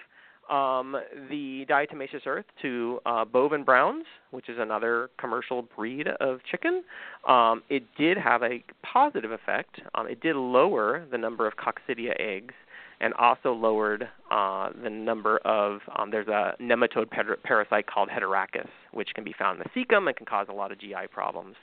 um, 0.50 0.96
the 1.28 1.66
diatomaceous 1.68 2.26
earth 2.26 2.44
to 2.62 3.00
uh, 3.04 3.24
Bovans 3.24 3.64
Browns, 3.64 4.04
which 4.30 4.48
is 4.48 4.58
another 4.58 5.10
commercial 5.18 5.62
breed 5.62 6.06
of 6.20 6.38
chicken, 6.50 6.84
um, 7.28 7.62
it 7.68 7.82
did 7.98 8.16
have 8.16 8.42
a 8.42 8.62
positive 8.82 9.32
effect. 9.32 9.80
Um, 9.94 10.06
it 10.06 10.20
did 10.20 10.36
lower 10.36 11.04
the 11.10 11.18
number 11.18 11.46
of 11.46 11.54
coccidia 11.56 12.14
eggs 12.20 12.54
and 13.00 13.14
also 13.14 13.52
lowered 13.52 14.08
uh, 14.30 14.70
the 14.82 14.90
number 14.90 15.38
of 15.38 15.80
um, 15.96 16.10
there's 16.10 16.28
a 16.28 16.54
nematode 16.60 17.10
par- 17.10 17.38
parasite 17.42 17.86
called 17.86 18.08
Heterakis, 18.08 18.68
which 18.92 19.10
can 19.14 19.24
be 19.24 19.34
found 19.38 19.60
in 19.60 19.64
the 19.64 19.80
cecum 19.80 20.06
and 20.06 20.16
can 20.16 20.26
cause 20.26 20.46
a 20.48 20.52
lot 20.52 20.72
of 20.72 20.78
GI 20.78 21.08
problems. 21.12 21.56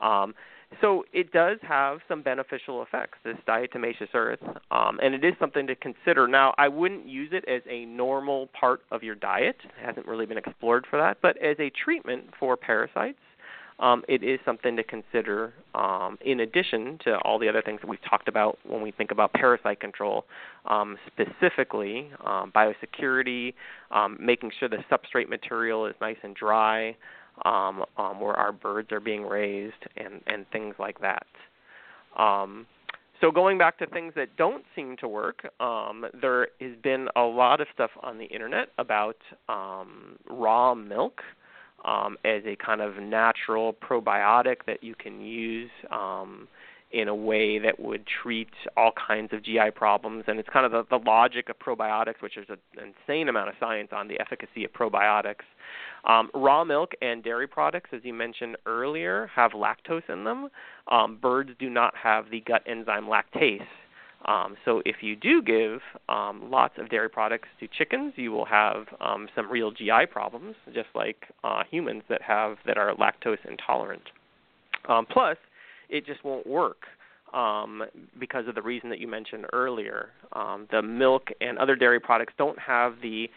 Um, 0.00 0.34
so 0.82 1.04
it 1.12 1.32
does 1.32 1.58
have 1.62 2.00
some 2.08 2.22
beneficial 2.22 2.82
effects, 2.82 3.18
this 3.24 3.36
diatomaceous 3.48 4.14
earth, 4.14 4.42
um, 4.70 5.00
and 5.02 5.14
it 5.14 5.24
is 5.24 5.32
something 5.40 5.66
to 5.66 5.74
consider. 5.74 6.28
Now, 6.28 6.54
I 6.58 6.68
wouldn't 6.68 7.06
use 7.06 7.30
it 7.32 7.44
as 7.48 7.62
a 7.68 7.86
normal 7.86 8.48
part 8.48 8.82
of 8.90 9.02
your 9.02 9.14
diet. 9.14 9.56
It 9.64 9.84
hasn't 9.84 10.06
really 10.06 10.26
been 10.26 10.38
explored 10.38 10.86
for 10.88 10.98
that, 10.98 11.18
but 11.22 11.36
as 11.42 11.56
a 11.58 11.70
treatment 11.70 12.24
for 12.38 12.56
parasites, 12.56 13.18
um, 13.80 14.02
it 14.08 14.22
is 14.22 14.40
something 14.44 14.76
to 14.76 14.82
consider 14.82 15.52
um, 15.74 16.18
in 16.20 16.40
addition 16.40 16.98
to 17.04 17.16
all 17.18 17.38
the 17.38 17.48
other 17.48 17.62
things 17.62 17.80
that 17.80 17.88
we've 17.88 18.02
talked 18.08 18.28
about 18.28 18.58
when 18.66 18.82
we 18.82 18.90
think 18.90 19.10
about 19.10 19.32
parasite 19.32 19.80
control, 19.80 20.24
um, 20.66 20.96
specifically 21.06 22.10
um, 22.24 22.52
biosecurity, 22.54 23.54
um, 23.92 24.16
making 24.20 24.50
sure 24.58 24.68
the 24.68 24.78
substrate 24.90 25.28
material 25.28 25.86
is 25.86 25.94
nice 26.00 26.16
and 26.22 26.34
dry 26.34 26.96
um, 27.44 27.84
where 28.18 28.34
our 28.34 28.50
birds 28.50 28.90
are 28.90 29.00
being 29.00 29.22
raised, 29.22 29.86
and, 29.96 30.20
and 30.26 30.44
things 30.50 30.74
like 30.80 31.00
that. 31.00 31.26
so 32.16 33.30
going 33.32 33.58
back 33.58 33.78
to 33.78 33.86
things 33.86 34.12
that 34.16 34.36
don't 34.36 34.64
seem 34.74 34.96
to 34.96 35.06
work, 35.06 35.48
there 36.20 36.48
has 36.60 36.72
been 36.82 37.06
a 37.14 37.22
lot 37.22 37.60
of 37.60 37.68
stuff 37.72 37.92
on 38.02 38.18
the 38.18 38.24
internet 38.24 38.70
about 38.76 39.18
raw 40.28 40.74
milk 40.74 41.22
um, 41.84 42.16
as 42.24 42.42
a 42.44 42.56
kind 42.56 42.80
of 42.80 42.96
natural 42.96 43.72
probiotic 43.72 44.56
that 44.66 44.82
you 44.82 44.94
can 44.94 45.20
use 45.20 45.70
um, 45.90 46.48
in 46.90 47.08
a 47.08 47.14
way 47.14 47.58
that 47.58 47.78
would 47.78 48.04
treat 48.22 48.48
all 48.76 48.92
kinds 48.92 49.32
of 49.32 49.42
GI 49.42 49.72
problems. 49.74 50.24
And 50.26 50.38
it's 50.38 50.48
kind 50.48 50.64
of 50.64 50.72
the, 50.72 50.84
the 50.88 51.02
logic 51.04 51.48
of 51.50 51.58
probiotics, 51.58 52.20
which 52.20 52.36
is 52.36 52.46
an 52.48 52.56
insane 52.76 53.28
amount 53.28 53.50
of 53.50 53.54
science 53.60 53.90
on 53.92 54.08
the 54.08 54.18
efficacy 54.20 54.64
of 54.64 54.72
probiotics. 54.72 55.44
Um, 56.04 56.30
raw 56.34 56.64
milk 56.64 56.92
and 57.02 57.22
dairy 57.22 57.46
products, 57.46 57.90
as 57.92 58.00
you 58.04 58.14
mentioned 58.14 58.56
earlier, 58.64 59.30
have 59.34 59.52
lactose 59.52 60.08
in 60.08 60.24
them. 60.24 60.48
Um, 60.90 61.18
birds 61.20 61.50
do 61.58 61.68
not 61.68 61.94
have 61.96 62.30
the 62.30 62.40
gut 62.40 62.62
enzyme 62.66 63.04
lactase. 63.04 63.66
Um, 64.28 64.56
so 64.66 64.82
if 64.84 64.96
you 65.00 65.16
do 65.16 65.40
give 65.40 65.80
um, 66.10 66.50
lots 66.50 66.74
of 66.76 66.90
dairy 66.90 67.08
products 67.08 67.48
to 67.60 67.66
chickens, 67.66 68.12
you 68.16 68.30
will 68.30 68.44
have 68.44 68.86
um, 69.00 69.28
some 69.34 69.50
real 69.50 69.70
GI 69.70 70.06
problems, 70.10 70.54
just 70.74 70.88
like 70.94 71.24
uh, 71.44 71.62
humans 71.70 72.02
that 72.10 72.20
have 72.20 72.58
that 72.66 72.76
are 72.76 72.94
lactose 72.94 73.38
intolerant. 73.48 74.02
Um, 74.86 75.06
plus, 75.06 75.38
it 75.88 76.04
just 76.04 76.24
won't 76.24 76.46
work 76.46 76.82
um, 77.32 77.84
because 78.20 78.46
of 78.48 78.54
the 78.54 78.60
reason 78.60 78.90
that 78.90 78.98
you 78.98 79.08
mentioned 79.08 79.46
earlier. 79.54 80.10
Um, 80.34 80.68
the 80.70 80.82
milk 80.82 81.28
and 81.40 81.56
other 81.56 81.74
dairy 81.74 82.00
products 82.00 82.34
don't 82.36 82.58
have 82.58 82.96
the 83.00 83.30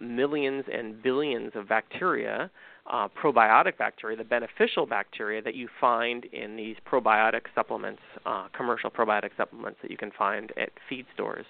millions 0.00 0.64
and 0.70 1.02
billions 1.02 1.52
of 1.54 1.68
bacteria 1.68 2.50
uh, 2.90 3.08
probiotic 3.08 3.78
bacteria, 3.78 4.16
the 4.16 4.24
beneficial 4.24 4.86
bacteria 4.86 5.40
that 5.40 5.54
you 5.54 5.68
find 5.80 6.24
in 6.26 6.56
these 6.56 6.76
probiotic 6.90 7.42
supplements, 7.54 8.02
uh, 8.26 8.48
commercial 8.56 8.90
probiotic 8.90 9.30
supplements 9.36 9.78
that 9.82 9.90
you 9.90 9.96
can 9.96 10.10
find 10.16 10.52
at 10.56 10.70
feed 10.88 11.06
stores. 11.14 11.46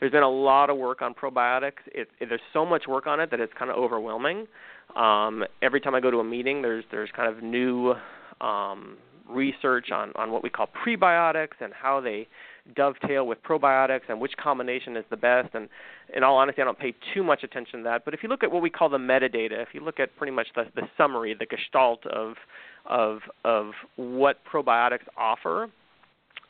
There's 0.00 0.12
been 0.12 0.24
a 0.24 0.30
lot 0.30 0.70
of 0.70 0.76
work 0.76 1.00
on 1.00 1.14
probiotics. 1.14 1.82
It, 1.86 2.08
it, 2.18 2.28
there's 2.28 2.40
so 2.52 2.66
much 2.66 2.88
work 2.88 3.06
on 3.06 3.20
it 3.20 3.30
that 3.30 3.38
it's 3.38 3.52
kind 3.56 3.70
of 3.70 3.76
overwhelming. 3.76 4.48
Um, 4.96 5.44
every 5.62 5.80
time 5.80 5.94
I 5.94 6.00
go 6.00 6.10
to 6.10 6.18
a 6.18 6.24
meeting, 6.24 6.60
there's 6.62 6.84
there's 6.90 7.10
kind 7.14 7.32
of 7.32 7.42
new 7.42 7.94
um, 8.40 8.96
research 9.28 9.92
on 9.92 10.10
on 10.16 10.32
what 10.32 10.42
we 10.42 10.50
call 10.50 10.68
prebiotics 10.84 11.60
and 11.60 11.72
how 11.72 12.00
they 12.00 12.26
dovetail 12.74 13.26
with 13.26 13.42
probiotics 13.42 14.02
and 14.08 14.20
which 14.20 14.32
combination 14.36 14.96
is 14.96 15.04
the 15.10 15.16
best. 15.16 15.54
And 15.54 15.68
in 16.14 16.22
all 16.22 16.36
honesty, 16.36 16.62
I 16.62 16.64
don't 16.64 16.78
pay 16.78 16.94
too 17.14 17.22
much 17.22 17.42
attention 17.42 17.80
to 17.80 17.84
that. 17.84 18.04
But 18.04 18.14
if 18.14 18.22
you 18.22 18.28
look 18.28 18.42
at 18.42 18.50
what 18.50 18.62
we 18.62 18.70
call 18.70 18.88
the 18.88 18.98
metadata, 18.98 19.60
if 19.62 19.68
you 19.72 19.80
look 19.80 20.00
at 20.00 20.14
pretty 20.16 20.32
much 20.32 20.48
the, 20.54 20.64
the 20.74 20.82
summary, 20.96 21.34
the 21.38 21.46
gestalt 21.46 22.06
of 22.06 22.34
of 22.84 23.20
of 23.44 23.72
what 23.96 24.38
probiotics 24.50 25.06
offer, 25.16 25.68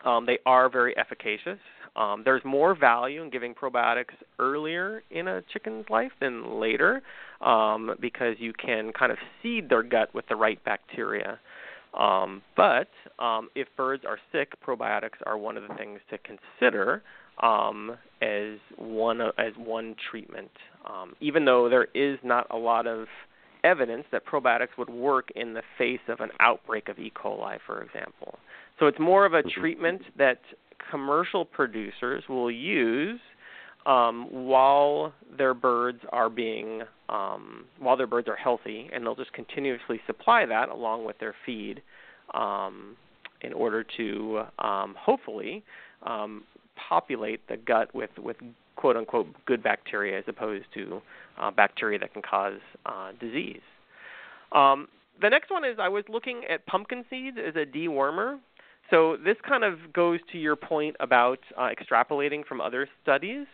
um, 0.05 0.27
they 0.27 0.39
are 0.47 0.69
very 0.71 0.97
efficacious. 0.97 1.59
Um, 1.95 2.23
there's 2.25 2.43
more 2.43 2.75
value 2.75 3.23
in 3.23 3.29
giving 3.29 3.55
probiotics 3.55 4.15
earlier 4.39 5.03
in 5.11 5.29
a 5.29 5.43
chicken's 5.53 5.85
life 5.91 6.13
than 6.21 6.59
later 6.59 7.03
um, 7.43 7.95
because 8.01 8.37
you 8.39 8.55
can 8.55 8.93
kind 8.93 9.13
of 9.13 9.19
seed 9.43 9.69
their 9.69 9.83
gut 9.83 10.15
with 10.15 10.27
the 10.29 10.37
right 10.37 10.63
bacteria. 10.65 11.39
Um, 11.99 12.43
but 12.57 12.89
um, 13.19 13.51
if 13.55 13.69
birds 13.77 14.05
are 14.07 14.19
sick, 14.33 14.53
probiotics 14.67 15.21
are 15.27 15.37
one 15.37 15.57
of 15.57 15.65
the 15.69 15.75
things 15.75 16.01
to 16.11 16.19
consider 16.19 17.03
um, 17.43 17.97
as 18.23 18.59
one 18.77 19.21
as 19.21 19.53
one 19.57 19.95
treatment. 20.11 20.51
Um, 20.89 21.15
even 21.21 21.45
though 21.45 21.69
there 21.69 21.89
is 21.95 22.19
not 22.23 22.47
a 22.51 22.57
lot 22.57 22.87
of 22.87 23.07
evidence 23.65 24.05
that 24.11 24.27
probiotics 24.27 24.77
would 24.79 24.91
work 24.91 25.29
in 25.37 25.55
the 25.55 25.63
face 25.79 26.01
of 26.09 26.21
an 26.21 26.31
outbreak 26.41 26.89
of 26.89 26.99
E. 26.99 27.13
coli, 27.15 27.59
for 27.65 27.83
example. 27.83 28.39
So 28.79 28.87
it's 28.87 28.99
more 28.99 29.25
of 29.25 29.35
a 29.35 29.39
mm-hmm. 29.43 29.61
treatment 29.61 30.03
that 30.19 30.41
commercial 30.91 31.45
producers 31.45 32.25
will 32.29 32.51
use 32.51 33.21
um, 33.87 34.29
while 34.31 35.13
their 35.37 35.55
birds 35.55 36.01
are 36.11 36.31
being 36.31 36.83
um, 37.09 37.65
while 37.79 37.97
their 37.97 38.07
birds 38.07 38.29
are 38.29 38.37
healthy, 38.37 38.89
and 38.93 39.05
they'll 39.05 39.17
just 39.17 39.33
continuously 39.33 40.01
supply 40.07 40.47
that 40.47 40.69
along 40.69 41.05
with 41.05 41.19
their 41.19 41.35
feed 41.45 41.83
um, 42.35 42.97
in 43.43 43.53
order 43.53 43.85
to 43.97 44.43
um, 44.59 44.95
hopefully 44.99 45.63
um, 46.05 46.45
populate 46.89 47.47
the 47.49 47.57
gut 47.57 47.95
with 47.95 48.11
with 48.19 48.37
quote 48.77 48.97
unquote 48.97 49.27
good 49.47 49.63
bacteria 49.63 50.19
as 50.19 50.25
opposed 50.27 50.65
to 50.75 51.03
uh, 51.39 51.51
bacteria 51.51 51.99
that 51.99 52.13
can 52.13 52.23
cause 52.23 52.61
uh, 52.87 53.13
disease. 53.21 53.61
Um, 54.53 54.89
the 55.21 55.29
next 55.29 55.51
one 55.51 55.65
is 55.65 55.77
I 55.79 55.89
was 55.89 56.05
looking 56.09 56.43
at 56.49 56.67
pumpkin 56.67 57.05
seeds 57.11 57.37
as 57.37 57.55
a 57.57 57.67
dewormer. 57.67 58.39
So 58.91 59.17
this 59.25 59.37
kind 59.47 59.65
of 59.65 59.93
goes 59.93 60.21
to 60.33 60.39
your 60.39 60.57
point 60.57 60.97
about 61.01 61.39
uh, 61.57 61.69
extrapolating 61.71 62.45
from 62.45 62.61
other 62.61 62.89
studies. 63.03 63.47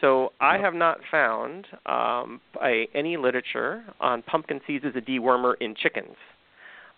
So 0.00 0.32
I 0.40 0.58
have 0.58 0.74
not 0.74 0.98
found 1.10 1.66
um, 1.86 2.40
a, 2.62 2.88
any 2.94 3.16
literature 3.16 3.84
on 4.00 4.22
pumpkin 4.22 4.60
seeds 4.66 4.84
as 4.86 4.96
a 4.96 5.00
dewormer 5.00 5.54
in 5.60 5.74
chickens. 5.74 6.16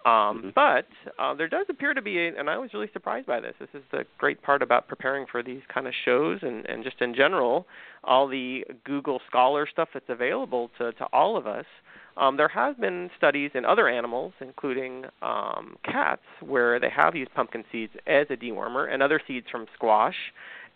Um, 0.05 0.11
mm-hmm. 0.11 0.48
But 0.55 0.86
uh, 1.18 1.34
there 1.34 1.48
does 1.48 1.66
appear 1.68 1.94
to 1.94 2.03
be, 2.03 2.18
a, 2.18 2.38
and 2.38 2.50
I 2.50 2.59
was 2.59 2.70
really 2.74 2.90
surprised 2.92 3.26
by 3.26 3.40
this. 3.40 3.55
This 3.61 3.68
is 3.74 3.82
the 3.92 4.05
great 4.18 4.42
part 4.42 4.62
about 4.62 4.88
preparing 4.88 5.26
for 5.30 5.42
these 5.42 5.61
kind 5.72 5.86
of 5.86 5.94
shows, 6.05 6.40
and, 6.42 6.66
and 6.66 6.82
just 6.82 7.00
in 7.00 7.14
general, 7.14 7.66
all 8.03 8.26
the 8.26 8.64
Google 8.84 9.20
Scholar 9.28 9.66
stuff 9.70 9.88
that's 9.94 10.09
available 10.09 10.70
to, 10.78 10.92
to 10.92 11.05
all 11.12 11.36
of 11.36 11.46
us. 11.46 11.66
Um, 12.16 12.36
there 12.36 12.48
have 12.48 12.80
been 12.80 13.11
studies 13.16 13.53
in 13.55 13.64
other 13.64 13.88
animals, 13.88 14.32
including 14.40 15.05
um, 15.22 15.76
cats, 15.84 16.22
where 16.40 16.78
they 16.78 16.90
have 16.90 17.14
used 17.14 17.32
pumpkin 17.34 17.64
seeds 17.70 17.92
as 18.07 18.26
a 18.28 18.36
dewormer 18.36 18.92
and 18.92 19.03
other 19.03 19.20
seeds 19.26 19.46
from 19.50 19.66
squash 19.74 20.16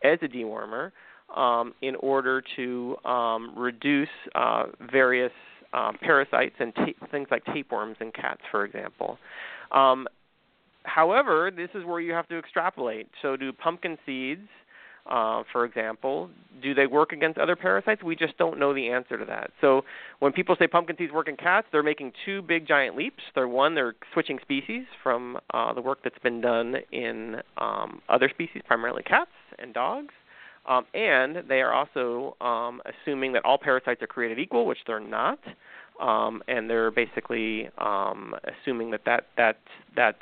as 0.04 0.18
a 0.22 0.28
dewormer 0.28 0.92
um, 1.36 1.74
in 1.82 1.94
order 1.96 2.42
to 2.56 2.96
um, 3.04 3.52
reduce 3.56 4.08
uh, 4.34 4.64
various 4.90 5.32
um, 5.72 5.96
parasites 6.00 6.54
and 6.58 6.74
ta- 6.74 7.06
things 7.10 7.28
like 7.30 7.44
tapeworms 7.46 7.96
in 8.00 8.10
cats, 8.12 8.40
for 8.50 8.64
example. 8.64 9.18
Um, 9.72 10.06
however, 10.84 11.50
this 11.54 11.70
is 11.74 11.84
where 11.84 12.00
you 12.00 12.12
have 12.12 12.28
to 12.28 12.38
extrapolate. 12.38 13.08
So, 13.22 13.36
do 13.36 13.52
pumpkin 13.52 13.98
seeds 14.06 14.48
uh, 15.10 15.44
for 15.52 15.64
example, 15.64 16.30
do 16.62 16.74
they 16.74 16.86
work 16.86 17.12
against 17.12 17.38
other 17.38 17.54
parasites? 17.54 18.02
We 18.02 18.16
just 18.16 18.36
don't 18.38 18.58
know 18.58 18.74
the 18.74 18.88
answer 18.88 19.16
to 19.16 19.24
that. 19.26 19.50
So 19.60 19.82
when 20.18 20.32
people 20.32 20.56
say 20.58 20.66
pumpkin 20.66 20.96
seeds 20.98 21.12
work 21.12 21.28
in 21.28 21.36
cats, 21.36 21.68
they're 21.70 21.84
making 21.84 22.12
two 22.24 22.42
big 22.42 22.66
giant 22.66 22.96
leaps. 22.96 23.22
They're 23.34 23.46
one, 23.46 23.74
they're 23.76 23.94
switching 24.12 24.38
species 24.42 24.84
from 25.02 25.38
uh, 25.54 25.72
the 25.74 25.80
work 25.80 25.98
that's 26.02 26.18
been 26.18 26.40
done 26.40 26.76
in 26.90 27.36
um, 27.56 28.00
other 28.08 28.28
species, 28.28 28.62
primarily 28.66 29.04
cats 29.04 29.30
and 29.60 29.72
dogs. 29.72 30.12
Um, 30.68 30.84
and 30.94 31.48
they 31.48 31.60
are 31.60 31.72
also 31.72 32.36
um, 32.40 32.82
assuming 32.84 33.32
that 33.34 33.44
all 33.44 33.58
parasites 33.58 34.02
are 34.02 34.06
created 34.06 34.38
equal, 34.38 34.66
which 34.66 34.78
they're 34.86 35.00
not. 35.00 35.38
Um, 36.00 36.42
and 36.48 36.68
they're 36.68 36.90
basically 36.90 37.70
um, 37.78 38.34
assuming 38.44 38.90
that 38.90 39.04
that 39.06 39.28
that 39.36 39.58
that 39.94 40.16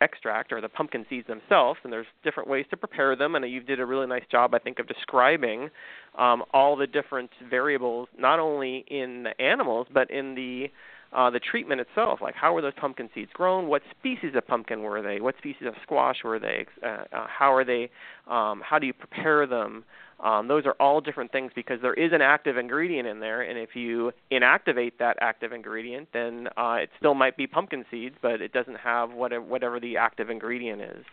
extract 0.00 0.52
or 0.52 0.60
the 0.60 0.68
pumpkin 0.68 1.04
seeds 1.10 1.26
themselves, 1.26 1.78
and 1.82 1.92
there's 1.92 2.06
different 2.22 2.48
ways 2.48 2.64
to 2.70 2.76
prepare 2.76 3.16
them. 3.16 3.34
And 3.34 3.50
you 3.50 3.60
did 3.60 3.80
a 3.80 3.84
really 3.84 4.06
nice 4.06 4.22
job, 4.30 4.54
I 4.54 4.58
think, 4.58 4.78
of 4.78 4.86
describing 4.86 5.68
um, 6.16 6.44
all 6.54 6.76
the 6.76 6.86
different 6.86 7.30
variables, 7.50 8.08
not 8.16 8.38
only 8.38 8.84
in 8.88 9.24
the 9.24 9.40
animals 9.40 9.86
but 9.92 10.10
in 10.10 10.34
the 10.34 10.70
uh, 11.12 11.30
the 11.30 11.40
treatment 11.40 11.80
itself. 11.80 12.20
Like 12.20 12.34
how 12.34 12.52
were 12.52 12.62
those 12.62 12.74
pumpkin 12.76 13.08
seeds 13.14 13.30
grown? 13.32 13.68
What 13.68 13.82
species 13.98 14.32
of 14.34 14.46
pumpkin 14.46 14.82
were 14.82 15.02
they? 15.02 15.20
What 15.20 15.36
species 15.38 15.66
of 15.66 15.74
squash 15.82 16.18
were 16.24 16.38
they? 16.38 16.66
Uh, 16.84 17.04
uh, 17.12 17.26
how 17.28 17.52
are 17.52 17.64
they? 17.64 17.90
Um, 18.28 18.62
how 18.64 18.78
do 18.78 18.86
you 18.86 18.92
prepare 18.92 19.46
them? 19.46 19.84
Um, 20.20 20.48
those 20.48 20.66
are 20.66 20.74
all 20.80 21.00
different 21.00 21.30
things 21.30 21.52
because 21.54 21.80
there 21.80 21.94
is 21.94 22.12
an 22.12 22.20
active 22.20 22.56
ingredient 22.56 23.06
in 23.06 23.20
there, 23.20 23.42
and 23.42 23.56
if 23.56 23.76
you 23.76 24.10
inactivate 24.32 24.92
that 24.98 25.16
active 25.20 25.52
ingredient, 25.52 26.08
then 26.12 26.48
uh, 26.56 26.78
it 26.82 26.90
still 26.98 27.14
might 27.14 27.36
be 27.36 27.46
pumpkin 27.46 27.84
seeds, 27.88 28.16
but 28.20 28.40
it 28.40 28.52
doesn't 28.52 28.74
have 28.74 29.12
whatever, 29.12 29.44
whatever 29.44 29.78
the 29.78 29.96
active 29.96 30.28
ingredient 30.28 30.82
is. 30.82 31.04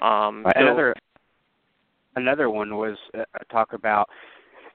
Um, 0.00 0.44
so, 0.46 0.52
another 0.54 0.94
another 2.14 2.48
one 2.48 2.76
was 2.76 2.96
uh, 3.18 3.24
talk 3.50 3.72
about 3.72 4.08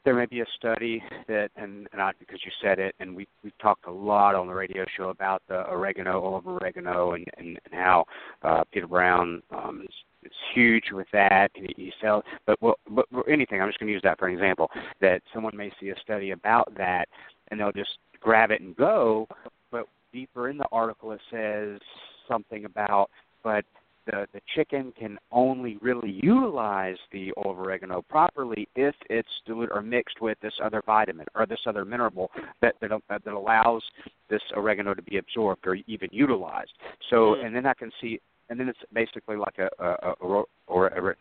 there 0.06 0.16
may 0.16 0.26
be 0.26 0.41
a 0.41 0.45
study 0.58 1.04
that, 1.28 1.50
and, 1.56 1.88
not 1.95 2.16
because 2.20 2.39
you 2.45 2.52
said 2.62 2.80
it, 2.80 2.95
and 3.00 3.16
we 3.16 3.28
we 3.43 3.52
talked 3.62 3.88
a 3.88 3.91
lot 3.91 4.36
on 4.36 4.47
the 4.47 4.54
radio 4.54 4.86
show 4.95 5.10
about 5.10 5.41
the 5.47 5.70
oregano, 5.70 6.24
oil 6.24 6.38
of 6.38 6.47
oregano, 6.47 7.14
and 7.14 7.26
and, 7.38 7.60
and 7.66 7.74
how 7.74 8.06
uh, 8.43 8.64
Peter 8.72 8.88
Brown 8.88 9.41
um, 9.52 9.82
is 9.84 9.93
it's 10.24 10.36
huge 10.54 10.86
with 10.91 11.08
that. 11.14 11.52
And 11.56 11.74
you 11.78 11.91
sell, 12.02 12.24
but 12.45 12.62
well, 12.62 12.76
but 12.89 13.06
anything. 13.28 13.62
I'm 13.62 13.70
just 13.70 13.80
going 13.80 13.88
to 13.88 13.93
use 13.93 14.02
that 14.04 14.20
for 14.20 14.28
an 14.28 14.34
example. 14.34 14.70
That 15.02 15.22
someone 15.34 15.56
may 15.56 15.72
see 15.80 15.89
a 15.89 16.00
study 16.00 16.32
about 16.32 16.74
that, 16.78 17.08
and 17.50 17.60
they'll 17.60 17.72
just 17.72 17.97
grab 18.20 18.52
it 18.52 18.62
and 18.62 18.76
go. 18.76 19.28
But 19.72 19.86
deeper 20.14 20.50
in 20.50 20.58
the 20.58 20.68
article, 20.72 21.12
it 21.12 21.22
says 21.32 21.80
something 22.28 22.66
about, 22.66 23.10
but 23.43 23.66
the 24.10 24.28
the 24.34 24.41
chicken 24.55 24.93
can 24.97 25.18
only 25.32 25.78
really 25.82 26.20
utilize 26.24 26.97
the 27.12 27.32
oil 27.38 27.51
of 27.51 27.60
oregano 27.60 28.01
properly 28.01 28.68
if 28.76 28.95
it's 29.10 29.30
diluted 29.45 29.72
or 29.72 29.82
mixed 29.82 30.22
with 30.22 30.38
this 30.41 30.53
other 30.64 30.82
vitamin 30.86 31.26
or 31.36 31.45
this 31.45 31.60
other 31.66 31.86
mineral 31.86 32.32
that 32.62 32.76
that, 32.82 32.91
that 33.10 33.34
allows 33.34 33.84
this 34.30 34.41
oregano 34.55 34.93
to 34.93 35.01
be 35.01 35.18
absorbed 35.18 35.66
or 35.66 35.76
even 35.88 36.10
utilized. 36.12 36.72
So, 37.10 37.36
hmm. 37.36 37.45
and 37.45 37.55
then 37.55 37.66
I 37.66 37.74
can 37.74 37.91
see 38.01 38.20
and 38.49 38.60
then 38.60 38.68
it's 38.68 38.80
basically 38.93 39.36
like 39.36 39.60
a, 39.60 39.70
a, 39.84 40.16
a, 40.26 40.43
or 40.68 40.88
a, 40.88 41.16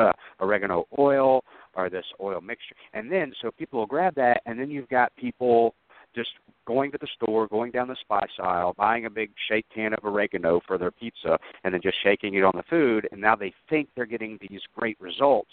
a, 0.00 0.12
oregano 0.40 0.86
oil 0.98 1.44
or 1.74 1.90
this 1.90 2.04
oil 2.20 2.40
mixture. 2.40 2.74
And 2.94 3.12
then 3.12 3.32
so 3.42 3.50
people 3.50 3.80
will 3.80 3.86
grab 3.86 4.14
that, 4.14 4.40
and 4.46 4.58
then 4.58 4.70
you've 4.70 4.88
got 4.88 5.14
people 5.16 5.74
just 6.14 6.30
going 6.66 6.92
to 6.92 6.98
the 7.00 7.08
store, 7.16 7.48
going 7.48 7.70
down 7.70 7.88
the 7.88 7.96
spice 8.00 8.30
aisle, 8.42 8.74
buying 8.76 9.06
a 9.06 9.10
big 9.10 9.30
shake 9.48 9.66
can 9.74 9.92
of 9.92 10.04
oregano 10.04 10.60
for 10.66 10.78
their 10.78 10.90
pizza, 10.90 11.38
and 11.64 11.74
then 11.74 11.80
just 11.82 11.96
shaking 12.02 12.34
it 12.34 12.44
on 12.44 12.52
the 12.54 12.62
food. 12.68 13.08
And 13.10 13.20
now 13.20 13.34
they 13.34 13.52
think 13.68 13.88
they're 13.94 14.06
getting 14.06 14.38
these 14.48 14.60
great 14.76 15.00
results 15.00 15.50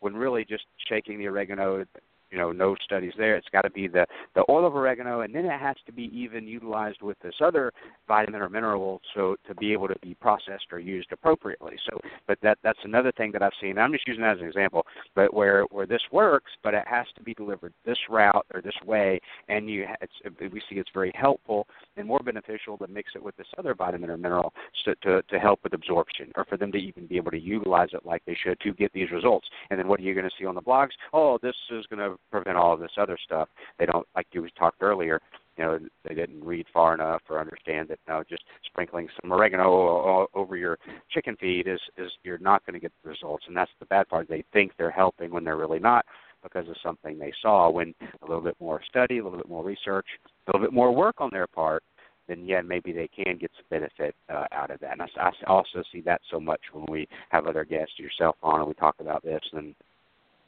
when 0.00 0.14
really 0.14 0.44
just 0.44 0.64
shaking 0.88 1.18
the 1.18 1.26
oregano 1.26 1.84
you 2.30 2.38
know 2.38 2.52
no 2.52 2.76
studies 2.84 3.12
there. 3.16 3.36
It's 3.36 3.48
got 3.52 3.62
to 3.62 3.70
be 3.70 3.88
the 3.88 4.06
the 4.34 4.44
oil 4.50 4.66
of 4.66 4.74
oregano, 4.74 5.20
and 5.20 5.34
then 5.34 5.44
it 5.44 5.58
has 5.58 5.76
to 5.86 5.92
be 5.92 6.10
even 6.16 6.46
utilized 6.46 7.02
with 7.02 7.18
this 7.20 7.34
other 7.40 7.72
vitamin 8.06 8.40
or 8.40 8.48
mineral, 8.48 9.00
so 9.14 9.36
to 9.46 9.54
be 9.54 9.72
able 9.72 9.88
to 9.88 9.96
be 10.02 10.14
processed 10.14 10.66
or 10.72 10.78
used 10.78 11.12
appropriately. 11.12 11.76
So, 11.90 12.00
but 12.26 12.38
that 12.42 12.58
that's 12.62 12.78
another 12.84 13.12
thing 13.12 13.32
that 13.32 13.42
I've 13.42 13.52
seen. 13.60 13.78
I'm 13.78 13.92
just 13.92 14.06
using 14.06 14.22
that 14.22 14.36
as 14.36 14.40
an 14.40 14.46
example, 14.46 14.86
but 15.14 15.32
where 15.32 15.64
where 15.70 15.86
this 15.86 16.02
works, 16.12 16.52
but 16.62 16.74
it 16.74 16.84
has 16.86 17.06
to 17.16 17.22
be 17.22 17.34
delivered 17.34 17.72
this 17.84 17.98
route 18.08 18.46
or 18.54 18.60
this 18.60 18.74
way, 18.84 19.20
and 19.48 19.68
you 19.68 19.86
it's, 20.00 20.12
we 20.52 20.60
see 20.68 20.76
it's 20.76 20.90
very 20.92 21.12
helpful 21.14 21.66
and 21.96 22.06
more 22.06 22.20
beneficial 22.20 22.76
to 22.78 22.86
mix 22.88 23.12
it 23.14 23.22
with 23.22 23.36
this 23.36 23.46
other 23.58 23.74
vitamin 23.74 24.10
or 24.10 24.16
mineral 24.16 24.52
to, 24.84 24.94
to 24.96 25.22
to 25.22 25.38
help 25.38 25.60
with 25.62 25.74
absorption 25.74 26.30
or 26.36 26.44
for 26.44 26.56
them 26.56 26.72
to 26.72 26.78
even 26.78 27.06
be 27.06 27.16
able 27.16 27.30
to 27.30 27.40
utilize 27.40 27.88
it 27.92 28.04
like 28.04 28.22
they 28.26 28.36
should 28.42 28.58
to 28.60 28.72
get 28.72 28.92
these 28.92 29.10
results. 29.10 29.48
And 29.70 29.78
then 29.78 29.88
what 29.88 30.00
are 30.00 30.02
you 30.02 30.14
going 30.14 30.28
to 30.28 30.34
see 30.38 30.46
on 30.46 30.54
the 30.54 30.62
blogs? 30.62 30.90
Oh, 31.12 31.38
this 31.42 31.54
is 31.70 31.86
going 31.86 31.98
to 31.98 32.17
prevent 32.30 32.56
all 32.56 32.72
of 32.72 32.80
this 32.80 32.90
other 32.98 33.18
stuff. 33.24 33.48
They 33.78 33.86
don't, 33.86 34.06
like 34.14 34.26
you 34.32 34.46
talked 34.58 34.82
earlier, 34.82 35.20
you 35.56 35.64
know, 35.64 35.78
they 36.06 36.14
didn't 36.14 36.44
read 36.44 36.66
far 36.72 36.94
enough 36.94 37.22
or 37.28 37.40
understand 37.40 37.88
that 37.88 37.98
no, 38.06 38.22
just 38.28 38.44
sprinkling 38.64 39.08
some 39.20 39.32
oregano 39.32 40.28
over 40.34 40.56
your 40.56 40.78
chicken 41.10 41.36
feed 41.40 41.66
is 41.66 41.80
is 41.96 42.10
you're 42.22 42.38
not 42.38 42.64
going 42.64 42.74
to 42.74 42.80
get 42.80 42.92
the 43.02 43.10
results, 43.10 43.44
and 43.48 43.56
that's 43.56 43.70
the 43.80 43.86
bad 43.86 44.08
part. 44.08 44.28
They 44.28 44.44
think 44.52 44.72
they're 44.78 44.90
helping 44.90 45.32
when 45.32 45.42
they're 45.42 45.56
really 45.56 45.80
not 45.80 46.06
because 46.44 46.68
of 46.68 46.76
something 46.82 47.18
they 47.18 47.32
saw. 47.42 47.68
When 47.68 47.92
a 48.22 48.26
little 48.26 48.42
bit 48.42 48.54
more 48.60 48.80
study, 48.88 49.18
a 49.18 49.24
little 49.24 49.38
bit 49.38 49.48
more 49.48 49.64
research, 49.64 50.06
a 50.46 50.52
little 50.52 50.64
bit 50.64 50.72
more 50.72 50.94
work 50.94 51.16
on 51.18 51.30
their 51.32 51.48
part, 51.48 51.82
then 52.28 52.44
yeah, 52.46 52.60
maybe 52.60 52.92
they 52.92 53.08
can 53.08 53.36
get 53.38 53.50
some 53.56 53.64
benefit 53.68 54.14
uh, 54.28 54.44
out 54.52 54.70
of 54.70 54.78
that. 54.80 54.92
And 54.92 55.02
I, 55.02 55.08
I 55.18 55.30
also 55.48 55.82
see 55.90 56.02
that 56.02 56.20
so 56.30 56.38
much 56.38 56.60
when 56.72 56.84
we 56.88 57.08
have 57.30 57.46
other 57.46 57.64
guests, 57.64 57.98
yourself 57.98 58.36
on, 58.44 58.60
and 58.60 58.68
we 58.68 58.74
talk 58.74 58.96
about 59.00 59.24
this, 59.24 59.42
and 59.52 59.74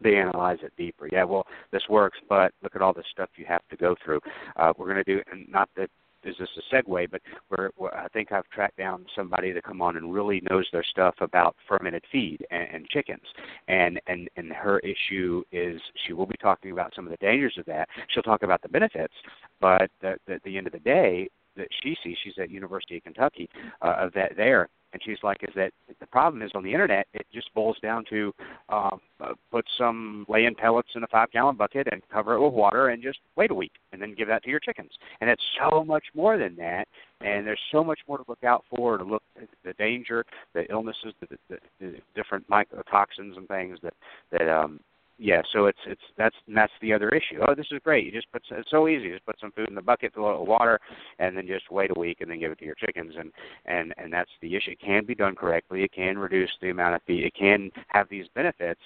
they 0.02 0.16
analyze 0.16 0.58
it 0.62 0.72
deeper. 0.76 1.08
Yeah, 1.10 1.24
well, 1.24 1.46
this 1.72 1.82
works, 1.88 2.18
but 2.28 2.52
look 2.62 2.74
at 2.74 2.82
all 2.82 2.92
the 2.92 3.04
stuff 3.10 3.30
you 3.36 3.44
have 3.46 3.62
to 3.70 3.76
go 3.76 3.94
through. 4.04 4.20
Uh, 4.56 4.72
we're 4.76 4.92
going 4.92 5.04
to 5.04 5.16
do, 5.16 5.22
and 5.30 5.48
not 5.50 5.68
that 5.76 5.90
is 6.24 6.36
this 6.38 6.48
a 6.58 6.74
segue, 6.74 7.10
but 7.10 7.20
we're, 7.50 7.70
I 7.92 8.06
think 8.08 8.32
I've 8.32 8.48
tracked 8.50 8.76
down 8.76 9.06
somebody 9.16 9.52
to 9.52 9.62
come 9.62 9.80
on 9.80 9.96
and 9.96 10.12
really 10.12 10.42
knows 10.50 10.66
their 10.72 10.84
stuff 10.84 11.14
about 11.20 11.56
fermented 11.68 12.04
feed 12.10 12.44
and, 12.50 12.68
and 12.72 12.88
chickens. 12.88 13.22
And, 13.68 14.00
and 14.06 14.28
and 14.36 14.52
her 14.52 14.80
issue 14.80 15.42
is 15.52 15.80
she 16.06 16.12
will 16.12 16.26
be 16.26 16.36
talking 16.40 16.72
about 16.72 16.94
some 16.94 17.06
of 17.06 17.10
the 17.10 17.16
dangers 17.16 17.54
of 17.58 17.64
that. 17.66 17.88
She'll 18.08 18.22
talk 18.22 18.42
about 18.42 18.62
the 18.62 18.68
benefits, 18.68 19.14
but 19.60 19.90
at 20.02 20.20
the 20.44 20.58
end 20.58 20.66
of 20.66 20.72
the 20.72 20.80
day, 20.80 21.28
that 21.56 21.68
she 21.82 21.96
sees, 22.02 22.16
she's 22.22 22.34
at 22.40 22.50
University 22.50 22.96
of 22.96 23.04
Kentucky, 23.04 23.48
uh, 23.82 23.94
of 23.98 24.12
that 24.14 24.32
there 24.36 24.68
and 24.92 25.02
she's 25.04 25.18
like, 25.22 25.42
"Is 25.42 25.54
that 25.54 25.72
the 26.00 26.06
problem 26.06 26.42
is 26.42 26.50
on 26.54 26.64
the 26.64 26.72
internet? 26.72 27.06
It 27.14 27.26
just 27.32 27.52
boils 27.54 27.78
down 27.80 28.04
to 28.10 28.34
um, 28.68 29.00
uh, 29.20 29.34
put 29.50 29.64
some 29.78 30.26
lay-in 30.28 30.54
pellets 30.54 30.88
in 30.94 31.04
a 31.04 31.06
five-gallon 31.06 31.56
bucket 31.56 31.86
and 31.92 32.02
cover 32.12 32.34
it 32.34 32.40
with 32.40 32.52
water 32.52 32.88
and 32.88 33.02
just 33.02 33.18
wait 33.36 33.50
a 33.50 33.54
week 33.54 33.72
and 33.92 34.02
then 34.02 34.14
give 34.14 34.28
that 34.28 34.42
to 34.44 34.50
your 34.50 34.60
chickens. 34.60 34.90
And 35.20 35.30
it's 35.30 35.42
so 35.58 35.84
much 35.84 36.04
more 36.14 36.38
than 36.38 36.56
that. 36.56 36.88
And 37.20 37.46
there's 37.46 37.60
so 37.70 37.84
much 37.84 38.00
more 38.08 38.18
to 38.18 38.24
look 38.28 38.42
out 38.42 38.64
for, 38.74 38.96
to 38.96 39.04
look 39.04 39.22
at 39.40 39.48
the 39.62 39.74
danger, 39.74 40.24
the 40.54 40.64
illnesses, 40.70 41.12
the, 41.20 41.36
the, 41.48 41.58
the 41.78 41.94
different 42.14 42.48
mycotoxins 42.48 43.36
and 43.36 43.46
things 43.46 43.78
that 43.82 43.94
that 44.32 44.48
um, 44.48 44.80
yeah, 45.20 45.42
so 45.52 45.66
it's 45.66 45.78
it's 45.86 46.00
that's 46.16 46.34
that's 46.48 46.72
the 46.80 46.94
other 46.94 47.10
issue. 47.10 47.40
Oh, 47.46 47.54
this 47.54 47.66
is 47.70 47.78
great. 47.84 48.06
You 48.06 48.10
just 48.10 48.32
put 48.32 48.42
it's 48.50 48.70
so 48.70 48.88
easy. 48.88 49.10
Just 49.10 49.26
put 49.26 49.38
some 49.38 49.52
food 49.52 49.68
in 49.68 49.74
the 49.74 49.82
bucket, 49.82 50.12
it 50.16 50.18
with 50.18 50.48
water, 50.48 50.80
and 51.18 51.36
then 51.36 51.46
just 51.46 51.70
wait 51.70 51.90
a 51.94 51.98
week 51.98 52.22
and 52.22 52.30
then 52.30 52.40
give 52.40 52.50
it 52.50 52.58
to 52.60 52.64
your 52.64 52.74
chickens. 52.74 53.14
And 53.18 53.30
and 53.66 53.92
and 53.98 54.10
that's 54.10 54.30
the 54.40 54.56
issue. 54.56 54.70
It 54.70 54.80
can 54.80 55.04
be 55.04 55.14
done 55.14 55.34
correctly. 55.34 55.84
It 55.84 55.92
can 55.92 56.16
reduce 56.18 56.50
the 56.62 56.70
amount 56.70 56.94
of 56.94 57.02
feed. 57.06 57.24
It 57.24 57.34
can 57.38 57.70
have 57.88 58.08
these 58.08 58.26
benefits, 58.34 58.80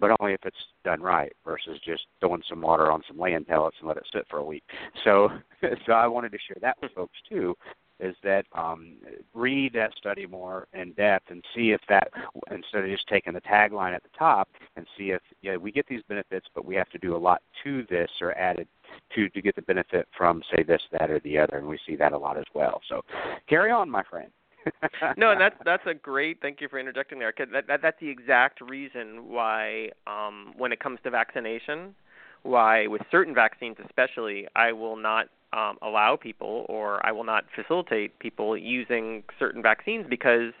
but 0.00 0.10
only 0.18 0.32
if 0.32 0.40
it's 0.44 0.56
done 0.84 1.00
right 1.00 1.32
versus 1.44 1.78
just 1.84 2.06
throwing 2.18 2.42
some 2.48 2.60
water 2.60 2.90
on 2.90 3.02
some 3.06 3.20
lay-in 3.20 3.44
pellets 3.44 3.76
and 3.78 3.86
let 3.86 3.96
it 3.96 4.06
sit 4.12 4.26
for 4.28 4.38
a 4.38 4.44
week. 4.44 4.64
So 5.04 5.28
so 5.86 5.92
I 5.92 6.08
wanted 6.08 6.32
to 6.32 6.38
share 6.38 6.58
that 6.60 6.76
with 6.82 6.90
folks 6.92 7.18
too 7.28 7.54
is 8.02 8.16
that 8.24 8.44
um, 8.52 8.96
read 9.32 9.72
that 9.74 9.92
study 9.96 10.26
more 10.26 10.66
in 10.74 10.92
depth 10.92 11.30
and 11.30 11.42
see 11.54 11.70
if 11.70 11.80
that 11.88 12.10
instead 12.50 12.84
of 12.84 12.90
just 12.90 13.06
taking 13.08 13.32
the 13.32 13.40
tagline 13.40 13.94
at 13.94 14.02
the 14.02 14.08
top 14.18 14.48
and 14.76 14.86
see 14.98 15.10
if 15.10 15.22
yeah 15.40 15.56
we 15.56 15.70
get 15.70 15.86
these 15.86 16.02
benefits, 16.08 16.46
but 16.54 16.64
we 16.64 16.74
have 16.74 16.90
to 16.90 16.98
do 16.98 17.16
a 17.16 17.18
lot 17.18 17.40
to 17.62 17.86
this 17.88 18.10
or 18.20 18.36
added 18.36 18.66
to 19.14 19.28
to 19.30 19.40
get 19.40 19.54
the 19.54 19.62
benefit 19.62 20.08
from 20.16 20.42
say 20.54 20.62
this, 20.62 20.82
that, 20.90 21.10
or 21.10 21.20
the 21.20 21.38
other, 21.38 21.56
and 21.56 21.66
we 21.66 21.78
see 21.86 21.96
that 21.96 22.12
a 22.12 22.18
lot 22.18 22.36
as 22.36 22.44
well. 22.54 22.82
So 22.88 23.02
carry 23.48 23.70
on, 23.70 23.88
my 23.88 24.02
friend. 24.02 24.30
no, 25.16 25.30
and 25.30 25.40
that's 25.40 25.56
that's 25.64 25.86
a 25.86 25.94
great. 25.94 26.40
Thank 26.40 26.60
you 26.60 26.68
for 26.68 26.78
interjecting 26.78 27.18
there. 27.18 27.32
Cause 27.32 27.48
that, 27.52 27.66
that 27.66 27.82
that's 27.82 27.98
the 28.00 28.08
exact 28.08 28.60
reason 28.60 29.28
why, 29.28 29.90
um, 30.06 30.54
when 30.56 30.72
it 30.72 30.80
comes 30.80 30.98
to 31.04 31.10
vaccination, 31.10 31.94
why 32.42 32.86
with 32.86 33.02
certain 33.10 33.34
vaccines 33.34 33.76
especially, 33.84 34.46
I 34.54 34.72
will 34.72 34.96
not 34.96 35.28
um, 35.52 35.78
allow 35.82 36.16
people 36.16 36.66
or 36.68 37.04
I 37.04 37.12
will 37.12 37.24
not 37.24 37.44
facilitate 37.54 38.18
people 38.18 38.56
using 38.56 39.22
certain 39.38 39.62
vaccines 39.62 40.06
because 40.08 40.52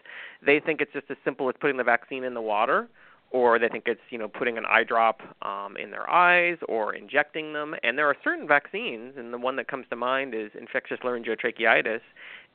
they 0.44 0.60
think 0.60 0.80
it's 0.80 0.92
just 0.92 1.10
as 1.10 1.16
simple 1.24 1.48
as 1.48 1.54
putting 1.60 1.76
the 1.76 1.84
vaccine 1.84 2.24
in 2.24 2.34
the 2.34 2.40
water 2.40 2.88
or 3.32 3.58
they 3.58 3.68
think 3.68 3.84
it's 3.86 4.00
you 4.10 4.18
know 4.18 4.28
putting 4.28 4.58
an 4.58 4.64
eye 4.66 4.84
drop 4.84 5.20
um, 5.42 5.76
in 5.76 5.90
their 5.90 6.08
eyes 6.08 6.58
or 6.68 6.94
injecting 6.94 7.52
them. 7.52 7.74
And 7.82 7.98
there 7.98 8.06
are 8.06 8.16
certain 8.22 8.46
vaccines, 8.46 9.14
and 9.16 9.32
the 9.32 9.38
one 9.38 9.56
that 9.56 9.68
comes 9.68 9.86
to 9.90 9.96
mind 9.96 10.34
is 10.34 10.50
infectious 10.58 10.98
laryngeal 11.02 11.36
tracheitis. 11.36 12.00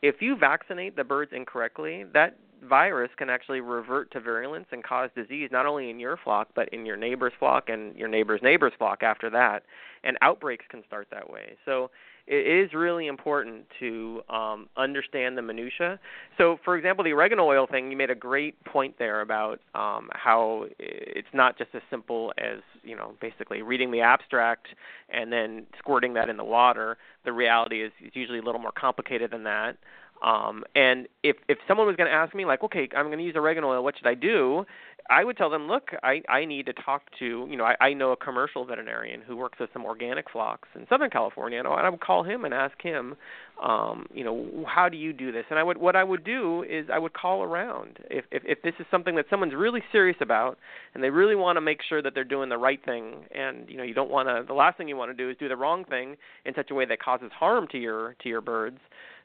If 0.01 0.21
you 0.21 0.38
vaccinate 0.38 0.95
the 0.95 1.03
birds 1.03 1.31
incorrectly, 1.35 2.05
that 2.13 2.38
virus 2.63 3.09
can 3.17 3.29
actually 3.29 3.61
revert 3.61 4.11
to 4.11 4.19
virulence 4.19 4.65
and 4.71 4.83
cause 4.83 5.09
disease 5.15 5.49
not 5.51 5.65
only 5.65 5.91
in 5.91 5.99
your 5.99 6.17
flock 6.17 6.47
but 6.55 6.67
in 6.69 6.88
your 6.88 6.97
neighbor's 6.97 7.33
flock 7.38 7.69
and 7.69 7.95
your 7.95 8.07
neighbor's 8.07 8.41
neighbor's 8.41 8.73
flock 8.79 9.03
after 9.03 9.29
that 9.29 9.61
and 10.03 10.17
outbreaks 10.23 10.65
can 10.69 10.83
start 10.88 11.07
that 11.11 11.29
way 11.29 11.55
so 11.65 11.91
it 12.28 12.65
is 12.65 12.73
really 12.73 13.07
important 13.07 13.65
to 13.80 14.21
um, 14.30 14.67
understand 14.75 15.38
the 15.38 15.41
minutia. 15.41 15.99
So, 16.38 16.59
for 16.63 16.78
example, 16.78 17.03
the 17.03 17.13
oregano 17.13 17.45
oil 17.45 17.67
thing, 17.67 17.89
you 17.89 17.97
made 17.97 18.09
a 18.09 18.15
great 18.15 18.61
point 18.65 18.95
there 18.99 19.21
about 19.21 19.59
um, 19.73 20.09
how 20.11 20.65
it's 20.78 21.28
not 21.34 21.57
just 21.57 21.69
as 21.73 21.82
simple 21.89 22.34
as 22.38 22.59
you 22.84 22.95
know 22.95 23.13
basically 23.21 23.61
reading 23.61 23.91
the 23.91 24.01
abstract 24.01 24.67
and 25.09 25.32
then 25.32 25.65
squirting 25.80 26.13
that 26.15 26.30
in 26.30 26.38
the 26.38 26.43
water. 26.43 26.97
The 27.23 27.32
reality 27.32 27.82
is 27.82 27.91
it's 27.99 28.15
usually 28.15 28.39
a 28.39 28.43
little 28.43 28.61
more 28.61 28.73
complicated 28.73 29.32
than 29.32 29.43
that. 29.43 29.78
Um, 30.23 30.63
and 30.75 31.07
if 31.23 31.38
if 31.47 31.59
someone 31.67 31.88
was 31.88 31.95
going 31.95 32.09
to 32.09 32.15
ask 32.15 32.34
me 32.34 32.45
like, 32.45 32.63
okay, 32.63 32.89
I'm 32.95 33.05
going 33.07 33.19
to 33.19 33.23
use 33.23 33.36
oregano 33.36 33.69
oil, 33.69 33.84
what 33.84 33.97
should 33.97 34.07
I 34.07 34.15
do? 34.15 34.65
I 35.09 35.23
would 35.23 35.37
tell 35.37 35.49
them, 35.49 35.67
look, 35.67 35.91
I 36.03 36.21
I 36.29 36.45
need 36.45 36.65
to 36.65 36.73
talk 36.73 37.03
to, 37.19 37.47
you 37.49 37.55
know, 37.55 37.63
I, 37.63 37.75
I 37.79 37.93
know 37.93 38.11
a 38.11 38.17
commercial 38.17 38.65
veterinarian 38.65 39.21
who 39.21 39.35
works 39.35 39.59
with 39.59 39.69
some 39.73 39.85
organic 39.85 40.29
flocks 40.29 40.67
in 40.75 40.85
Southern 40.89 41.09
California, 41.09 41.59
and 41.59 41.67
I 41.67 41.89
would 41.89 42.01
call 42.01 42.23
him 42.23 42.45
and 42.45 42.53
ask 42.53 42.81
him, 42.81 43.15
um, 43.63 44.07
you 44.13 44.23
know, 44.23 44.65
how 44.67 44.89
do 44.89 44.97
you 44.97 45.13
do 45.13 45.31
this? 45.31 45.45
And 45.49 45.57
I 45.57 45.63
would 45.63 45.77
what 45.77 45.95
I 45.95 46.03
would 46.03 46.23
do 46.23 46.63
is 46.63 46.87
I 46.91 46.99
would 46.99 47.13
call 47.13 47.43
around 47.43 47.99
if 48.09 48.25
if 48.31 48.43
if 48.45 48.61
this 48.61 48.73
is 48.79 48.85
something 48.91 49.15
that 49.15 49.25
someone's 49.29 49.53
really 49.53 49.81
serious 49.91 50.17
about 50.21 50.57
and 50.93 51.03
they 51.03 51.09
really 51.09 51.35
want 51.35 51.57
to 51.57 51.61
make 51.61 51.79
sure 51.87 52.01
that 52.01 52.13
they're 52.13 52.23
doing 52.23 52.49
the 52.49 52.57
right 52.57 52.83
thing, 52.83 53.25
and 53.33 53.69
you 53.69 53.77
know, 53.77 53.83
you 53.83 53.93
don't 53.93 54.11
want 54.11 54.27
to. 54.27 54.43
The 54.47 54.53
last 54.53 54.77
thing 54.77 54.87
you 54.87 54.97
want 54.97 55.11
to 55.11 55.15
do 55.15 55.29
is 55.29 55.37
do 55.37 55.47
the 55.47 55.55
wrong 55.55 55.85
thing 55.85 56.17
in 56.45 56.53
such 56.53 56.71
a 56.71 56.73
way 56.73 56.85
that 56.85 57.01
causes 57.01 57.31
harm 57.37 57.67
to 57.71 57.77
your 57.77 58.15
to 58.23 58.29
your 58.29 58.41
birds. 58.41 58.79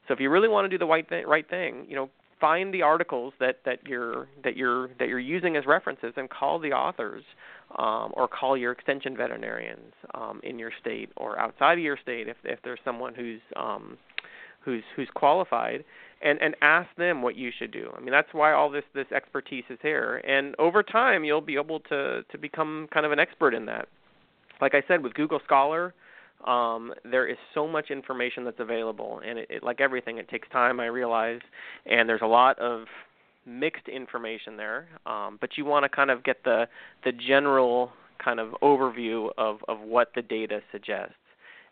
So 0.08 0.14
if 0.14 0.20
you 0.20 0.30
really 0.30 0.48
want 0.48 0.64
to 0.64 0.68
do 0.68 0.78
the 0.78 0.86
right 0.86 1.08
thing, 1.08 1.26
right 1.26 1.48
thing, 1.48 1.86
you 1.88 1.94
know, 1.94 2.10
find 2.42 2.74
the 2.74 2.82
articles 2.82 3.32
that 3.38 3.60
that 3.64 3.78
you're 3.86 4.26
that 4.42 4.56
you're 4.56 4.88
that 4.98 5.08
you're 5.08 5.20
using 5.20 5.56
as 5.56 5.64
references 5.64 6.12
and 6.16 6.28
call 6.28 6.58
the 6.58 6.72
authors 6.72 7.22
um, 7.78 8.12
or 8.14 8.26
call 8.26 8.56
your 8.56 8.72
extension 8.72 9.16
veterinarians 9.16 9.94
um, 10.14 10.40
in 10.42 10.58
your 10.58 10.72
state 10.80 11.08
or 11.16 11.38
outside 11.38 11.78
of 11.78 11.84
your 11.84 11.96
state 11.96 12.26
if 12.26 12.36
if 12.44 12.58
there's 12.64 12.80
someone 12.84 13.14
who's 13.14 13.40
um, 13.54 13.96
who's 14.60 14.82
who's 14.96 15.08
qualified 15.14 15.84
and 16.20 16.42
and 16.42 16.56
ask 16.62 16.88
them 16.96 17.22
what 17.22 17.36
you 17.36 17.52
should 17.56 17.70
do. 17.70 17.92
I 17.96 18.00
mean 18.00 18.10
that's 18.10 18.34
why 18.34 18.52
all 18.52 18.68
this 18.68 18.84
this 18.92 19.10
expertise 19.14 19.64
is 19.70 19.78
here 19.80 20.20
and 20.26 20.56
over 20.58 20.82
time 20.82 21.24
you'll 21.24 21.40
be 21.40 21.54
able 21.54 21.78
to 21.80 22.24
to 22.28 22.38
become 22.38 22.88
kind 22.92 23.06
of 23.06 23.12
an 23.12 23.20
expert 23.20 23.54
in 23.54 23.66
that. 23.66 23.88
Like 24.60 24.74
I 24.74 24.82
said 24.88 25.04
with 25.04 25.14
Google 25.14 25.40
Scholar, 25.44 25.94
um, 26.46 26.92
there 27.04 27.26
is 27.26 27.36
so 27.54 27.66
much 27.66 27.90
information 27.90 28.44
that's 28.44 28.60
available, 28.60 29.20
and 29.24 29.38
it, 29.38 29.46
it, 29.50 29.62
like 29.62 29.80
everything, 29.80 30.18
it 30.18 30.28
takes 30.28 30.48
time. 30.50 30.80
I 30.80 30.86
realize, 30.86 31.40
and 31.86 32.08
there's 32.08 32.22
a 32.22 32.26
lot 32.26 32.58
of 32.58 32.84
mixed 33.46 33.88
information 33.88 34.56
there. 34.56 34.88
Um, 35.06 35.38
but 35.40 35.50
you 35.56 35.64
want 35.64 35.84
to 35.84 35.88
kind 35.88 36.10
of 36.10 36.24
get 36.24 36.44
the 36.44 36.66
the 37.04 37.12
general 37.12 37.90
kind 38.22 38.40
of 38.40 38.50
overview 38.62 39.30
of 39.38 39.58
of 39.68 39.80
what 39.80 40.12
the 40.14 40.22
data 40.22 40.60
suggests. 40.70 41.14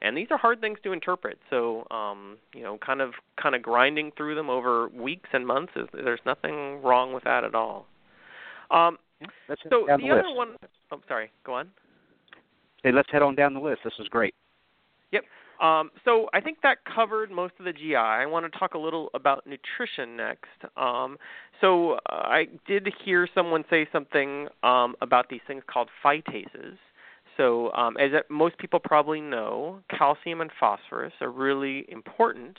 And 0.02 0.16
these 0.16 0.28
are 0.30 0.38
hard 0.38 0.62
things 0.62 0.78
to 0.84 0.92
interpret. 0.92 1.38
So, 1.50 1.86
um, 1.90 2.38
you 2.54 2.62
know, 2.62 2.78
kind 2.78 3.02
of 3.02 3.12
kind 3.40 3.54
of 3.54 3.62
grinding 3.62 4.12
through 4.16 4.34
them 4.34 4.48
over 4.48 4.88
weeks 4.88 5.28
and 5.32 5.46
months 5.46 5.72
is 5.76 5.86
there's 5.92 6.20
nothing 6.24 6.80
wrong 6.82 7.12
with 7.12 7.24
that 7.24 7.44
at 7.44 7.54
all. 7.54 7.86
Um, 8.70 8.98
so 9.48 9.54
the, 9.68 9.98
the 10.00 10.10
other 10.10 10.34
one, 10.34 10.56
oh, 10.90 11.00
sorry, 11.06 11.30
go 11.44 11.54
on. 11.54 11.68
Hey, 12.82 12.92
let's 12.92 13.10
head 13.12 13.20
on 13.20 13.34
down 13.34 13.52
the 13.52 13.60
list. 13.60 13.80
This 13.84 13.92
is 13.98 14.08
great. 14.08 14.34
Yep. 15.12 15.24
Um, 15.60 15.90
so 16.04 16.28
I 16.32 16.40
think 16.40 16.58
that 16.62 16.78
covered 16.84 17.30
most 17.30 17.54
of 17.58 17.66
the 17.66 17.72
GI. 17.72 17.94
I 17.96 18.24
want 18.26 18.50
to 18.50 18.58
talk 18.58 18.74
a 18.74 18.78
little 18.78 19.10
about 19.14 19.46
nutrition 19.46 20.16
next. 20.16 20.48
Um, 20.76 21.18
so 21.60 21.92
uh, 21.92 21.98
I 22.08 22.46
did 22.66 22.88
hear 23.04 23.28
someone 23.34 23.64
say 23.68 23.86
something 23.92 24.48
um, 24.62 24.94
about 25.02 25.28
these 25.28 25.40
things 25.46 25.62
called 25.70 25.88
phytases. 26.04 26.76
So 27.36 27.72
um, 27.72 27.96
as 27.98 28.10
most 28.30 28.56
people 28.58 28.80
probably 28.80 29.20
know, 29.20 29.80
calcium 29.96 30.40
and 30.40 30.50
phosphorus 30.58 31.12
are 31.20 31.30
really 31.30 31.84
important 31.88 32.56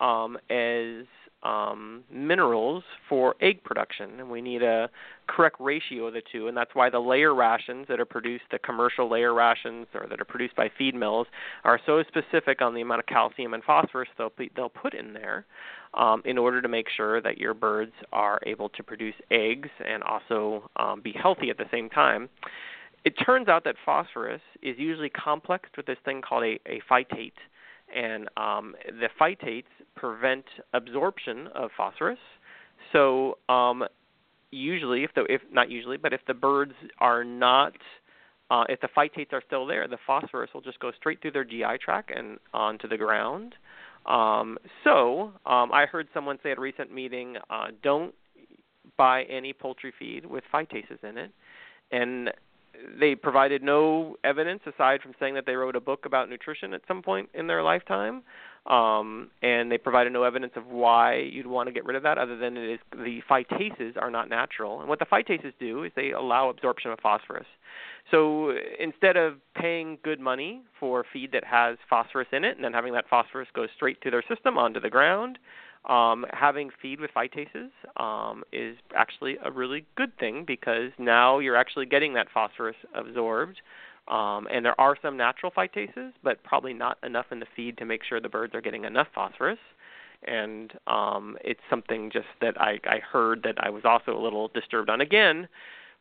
um, 0.00 0.36
as 0.50 1.06
um, 1.44 2.02
minerals 2.10 2.82
for 3.08 3.34
egg 3.40 3.62
production, 3.64 4.18
and 4.18 4.30
we 4.30 4.40
need 4.40 4.62
a 4.62 4.88
correct 5.26 5.56
ratio 5.60 6.06
of 6.06 6.14
the 6.14 6.22
two, 6.32 6.48
and 6.48 6.56
that's 6.56 6.74
why 6.74 6.88
the 6.90 6.98
layer 6.98 7.34
rations 7.34 7.86
that 7.88 8.00
are 8.00 8.04
produced, 8.06 8.44
the 8.50 8.58
commercial 8.58 9.10
layer 9.10 9.34
rations 9.34 9.86
or 9.94 10.06
that 10.08 10.20
are 10.20 10.24
produced 10.24 10.56
by 10.56 10.70
feed 10.76 10.94
mills, 10.94 11.26
are 11.64 11.78
so 11.86 12.02
specific 12.04 12.62
on 12.62 12.74
the 12.74 12.80
amount 12.80 13.00
of 13.00 13.06
calcium 13.06 13.54
and 13.54 13.62
phosphorus 13.62 14.08
they'll 14.16 14.32
they'll 14.56 14.68
put 14.68 14.94
in 14.94 15.12
there, 15.12 15.44
um, 15.94 16.22
in 16.24 16.38
order 16.38 16.60
to 16.60 16.68
make 16.68 16.86
sure 16.94 17.20
that 17.20 17.38
your 17.38 17.54
birds 17.54 17.92
are 18.12 18.40
able 18.46 18.68
to 18.70 18.82
produce 18.82 19.14
eggs 19.30 19.68
and 19.86 20.02
also 20.02 20.68
um, 20.76 21.00
be 21.00 21.12
healthy 21.12 21.50
at 21.50 21.58
the 21.58 21.66
same 21.70 21.88
time. 21.88 22.28
It 23.04 23.14
turns 23.24 23.48
out 23.48 23.64
that 23.64 23.76
phosphorus 23.84 24.40
is 24.62 24.76
usually 24.78 25.10
complexed 25.10 25.76
with 25.76 25.86
this 25.86 25.98
thing 26.04 26.22
called 26.22 26.44
a, 26.44 26.58
a 26.66 26.80
phytate 26.90 27.32
and 27.94 28.28
um, 28.36 28.74
the 28.86 29.08
phytates 29.20 29.64
prevent 29.94 30.44
absorption 30.72 31.48
of 31.54 31.70
phosphorus. 31.76 32.18
So 32.92 33.38
um, 33.48 33.84
usually, 34.50 35.04
if 35.04 35.10
the 35.14 35.24
if 35.28 35.42
not 35.52 35.70
usually, 35.70 35.96
but 35.96 36.12
if 36.12 36.20
the 36.26 36.34
birds 36.34 36.74
are 36.98 37.24
not 37.24 37.74
uh, 38.50 38.64
if 38.68 38.80
the 38.80 38.88
phytates 38.96 39.32
are 39.32 39.42
still 39.46 39.66
there, 39.66 39.88
the 39.88 39.98
phosphorus 40.06 40.50
will 40.52 40.60
just 40.60 40.78
go 40.80 40.92
straight 40.96 41.20
through 41.22 41.32
their 41.32 41.44
GI 41.44 41.78
tract 41.82 42.10
and 42.14 42.38
onto 42.52 42.88
the 42.88 42.96
ground. 42.96 43.54
Um, 44.06 44.58
so 44.84 45.32
um, 45.46 45.72
I 45.72 45.86
heard 45.90 46.08
someone 46.12 46.38
say 46.42 46.52
at 46.52 46.58
a 46.58 46.60
recent 46.60 46.92
meeting, 46.92 47.36
uh, 47.48 47.68
don't 47.82 48.14
buy 48.98 49.22
any 49.24 49.52
poultry 49.52 49.92
feed 49.98 50.26
with 50.26 50.44
phytases 50.52 51.02
in 51.02 51.16
it. 51.16 51.30
And 51.90 52.30
they 52.98 53.14
provided 53.14 53.62
no 53.62 54.16
evidence 54.24 54.60
aside 54.66 55.00
from 55.02 55.12
saying 55.18 55.34
that 55.34 55.46
they 55.46 55.54
wrote 55.54 55.76
a 55.76 55.80
book 55.80 56.06
about 56.06 56.28
nutrition 56.28 56.74
at 56.74 56.82
some 56.86 57.02
point 57.02 57.28
in 57.34 57.46
their 57.46 57.62
lifetime. 57.62 58.22
Um, 58.66 59.30
and 59.42 59.70
they 59.70 59.76
provided 59.76 60.12
no 60.14 60.22
evidence 60.22 60.52
of 60.56 60.66
why 60.66 61.16
you'd 61.16 61.46
want 61.46 61.66
to 61.66 61.72
get 61.72 61.84
rid 61.84 61.96
of 61.96 62.02
that 62.04 62.16
other 62.16 62.38
than 62.38 62.56
it 62.56 62.74
is 62.74 62.78
the 62.92 63.20
phytases 63.28 64.00
are 64.00 64.10
not 64.10 64.30
natural. 64.30 64.80
And 64.80 64.88
what 64.88 64.98
the 64.98 65.04
phytases 65.04 65.52
do 65.60 65.84
is 65.84 65.92
they 65.94 66.12
allow 66.12 66.48
absorption 66.48 66.90
of 66.90 66.98
phosphorus. 67.00 67.46
So 68.10 68.54
instead 68.78 69.16
of 69.16 69.34
paying 69.54 69.98
good 70.02 70.18
money 70.18 70.62
for 70.80 71.04
feed 71.12 71.32
that 71.32 71.44
has 71.44 71.76
phosphorus 71.90 72.28
in 72.32 72.44
it 72.44 72.56
and 72.56 72.64
then 72.64 72.72
having 72.72 72.94
that 72.94 73.04
phosphorus 73.08 73.48
go 73.54 73.66
straight 73.76 74.00
to 74.02 74.10
their 74.10 74.24
system 74.28 74.56
onto 74.56 74.80
the 74.80 74.90
ground, 74.90 75.38
um, 75.86 76.24
having 76.32 76.70
feed 76.80 77.00
with 77.00 77.10
phytases 77.14 77.70
um, 78.00 78.42
is 78.52 78.76
actually 78.96 79.36
a 79.44 79.50
really 79.50 79.84
good 79.96 80.16
thing 80.18 80.44
because 80.46 80.90
now 80.98 81.38
you're 81.38 81.56
actually 81.56 81.86
getting 81.86 82.14
that 82.14 82.28
phosphorus 82.32 82.76
absorbed. 82.94 83.60
Um, 84.08 84.46
and 84.52 84.64
there 84.64 84.78
are 84.78 84.96
some 85.00 85.16
natural 85.16 85.50
phytases, 85.50 86.12
but 86.22 86.42
probably 86.42 86.74
not 86.74 86.98
enough 87.02 87.26
in 87.30 87.40
the 87.40 87.46
feed 87.56 87.78
to 87.78 87.84
make 87.84 88.02
sure 88.04 88.20
the 88.20 88.28
birds 88.28 88.54
are 88.54 88.60
getting 88.60 88.84
enough 88.84 89.08
phosphorus. 89.14 89.58
And 90.26 90.72
um, 90.86 91.36
it's 91.42 91.60
something 91.68 92.10
just 92.10 92.26
that 92.40 92.58
I, 92.60 92.80
I 92.84 92.98
heard 92.98 93.42
that 93.44 93.56
I 93.62 93.70
was 93.70 93.84
also 93.84 94.18
a 94.18 94.20
little 94.22 94.48
disturbed 94.48 94.88
on. 94.88 95.00
Again, 95.00 95.48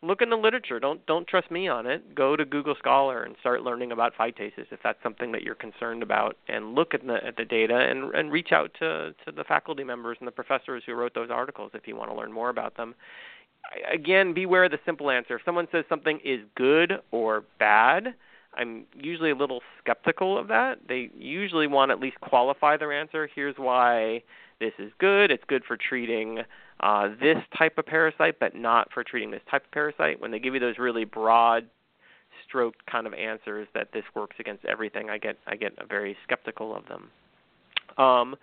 look 0.04 0.22
in 0.22 0.30
the 0.30 0.36
literature. 0.36 0.80
Don't 0.80 1.04
don't 1.06 1.28
trust 1.28 1.49
me 1.49 1.68
on 1.68 1.88
it. 1.88 2.14
Go 2.14 2.36
to 2.36 2.45
Google 2.45 2.76
Scholar 2.78 3.24
and 3.24 3.36
start 3.39 3.64
learning 3.64 3.91
about 3.91 4.14
phytases 4.16 4.68
if 4.72 4.80
that's 4.84 5.01
something 5.01 5.32
that 5.32 5.43
you're 5.43 5.56
concerned 5.56 6.04
about, 6.04 6.38
and 6.47 6.76
look 6.76 6.93
at 6.93 7.06
the 7.06 7.26
at 7.26 7.38
the 7.38 7.45
data 7.45 7.76
and 7.76 8.14
and 8.14 8.32
reach 8.32 8.51
out 8.51 8.72
to 8.80 9.16
to 9.26 9.32
the 9.32 9.43
faculty 9.43 9.84
members 9.84 10.18
and 10.20 10.28
the 10.28 10.32
professors 10.32 10.84
who 10.86 10.93
wrote 10.93 11.16
those 11.16 11.30
articles 11.32 11.72
if 11.74 11.88
you 11.88 11.95
want 11.95 12.12
to 12.12 12.16
learn 12.16 12.32
more 12.32 12.49
about 12.49 12.76
them. 12.78 12.93
Again, 13.91 14.34
beware 14.34 14.66
of 14.66 14.72
the 14.72 14.80
simple 14.86 15.10
answer. 15.10 15.36
If 15.36 15.41
someone 15.45 15.68
says 15.72 15.86
something 15.88 16.20
is 16.24 16.41
good 16.56 16.93
or 17.12 17.45
bad, 17.60 18.14
I'm 18.56 18.86
usually 18.93 19.32
a 19.32 19.36
little 19.36 19.62
skeptical 19.80 20.38
of 20.38 20.49
that. 20.49 20.80
They 20.88 21.10
usually 21.18 21.68
want 21.68 21.89
to 21.89 21.93
at 21.93 21.99
least 21.99 22.20
qualify 22.20 22.78
their 22.78 22.91
answer. 22.91 23.30
Here's 23.34 23.56
why 23.58 24.22
this 24.64 24.74
is 24.80 24.91
good. 24.97 25.30
It's 25.30 25.43
good 25.47 25.64
for 25.66 25.78
treating 25.78 26.39
uh, 26.80 27.09
this 27.20 27.38
type 27.57 27.78
of 27.78 27.86
parasite, 27.86 28.36
but 28.39 28.55
not 28.55 28.91
for 28.93 29.03
treating 29.03 29.30
this 29.30 29.41
type 29.51 29.66
of 29.66 29.72
parasite. 29.72 30.22
When 30.22 30.32
they 30.32 30.39
give 30.39 30.53
you 30.53 30.59
those 30.59 30.78
really 30.78 31.03
broad 31.03 31.68
stroked 32.47 32.86
kind 32.86 33.05
of 33.05 33.14
answers 33.14 33.68
that 33.74 33.89
this 33.93 34.03
works 34.16 34.38
against 34.39 34.64
everything, 34.66 35.09
I 35.09 35.18
get 35.18 35.38
I 35.47 35.55
get 35.55 35.74
very 35.89 36.16
skeptical 36.24 36.76
of 36.76 36.88
them. 36.88 37.09
Um, 37.97 38.36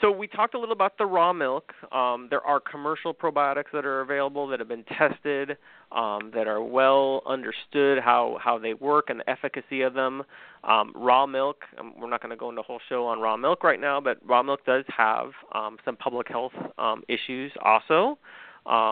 so 0.00 0.10
we 0.10 0.26
talked 0.26 0.54
a 0.54 0.58
little 0.58 0.72
about 0.72 0.98
the 0.98 1.06
raw 1.06 1.32
milk. 1.32 1.72
Um, 1.92 2.26
there 2.28 2.44
are 2.44 2.58
commercial 2.58 3.14
probiotics 3.14 3.70
that 3.72 3.86
are 3.86 4.00
available 4.00 4.46
that 4.48 4.58
have 4.58 4.68
been 4.68 4.84
tested, 4.98 5.56
um, 5.92 6.32
that 6.34 6.48
are 6.48 6.62
well 6.62 7.22
understood 7.26 8.00
how 8.00 8.38
how 8.40 8.58
they 8.58 8.74
work 8.74 9.08
and 9.08 9.20
the 9.20 9.30
efficacy 9.30 9.82
of 9.82 9.94
them. 9.94 10.24
Um, 10.64 10.92
raw 10.96 11.26
milk. 11.26 11.62
Um, 11.78 11.94
we're 11.98 12.10
not 12.10 12.20
going 12.20 12.30
to 12.30 12.36
go 12.36 12.48
into 12.48 12.62
a 12.62 12.64
whole 12.64 12.80
show 12.88 13.06
on 13.06 13.20
raw 13.20 13.36
milk 13.36 13.62
right 13.62 13.80
now, 13.80 14.00
but 14.00 14.18
raw 14.26 14.42
milk 14.42 14.66
does 14.66 14.84
have 14.94 15.30
um, 15.54 15.78
some 15.84 15.96
public 15.96 16.28
health 16.28 16.52
um, 16.76 17.04
issues 17.08 17.52
also. 17.62 18.18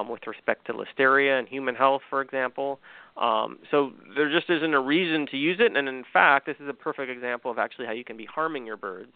With 0.08 0.26
respect 0.26 0.66
to 0.66 0.74
listeria 0.74 1.38
and 1.38 1.48
human 1.48 1.74
health, 1.74 2.02
for 2.10 2.20
example. 2.20 2.78
So 3.18 3.92
there 4.14 4.30
just 4.30 4.50
isn't 4.50 4.74
a 4.74 4.80
reason 4.80 5.26
to 5.30 5.38
use 5.38 5.58
it, 5.60 5.74
and 5.74 5.88
in 5.88 6.04
fact, 6.12 6.44
this 6.44 6.56
is 6.60 6.68
a 6.68 6.74
perfect 6.74 7.10
example 7.10 7.50
of 7.50 7.58
actually 7.58 7.86
how 7.86 7.92
you 7.92 8.04
can 8.04 8.18
be 8.18 8.26
harming 8.26 8.66
your 8.66 8.76
birds 8.76 9.12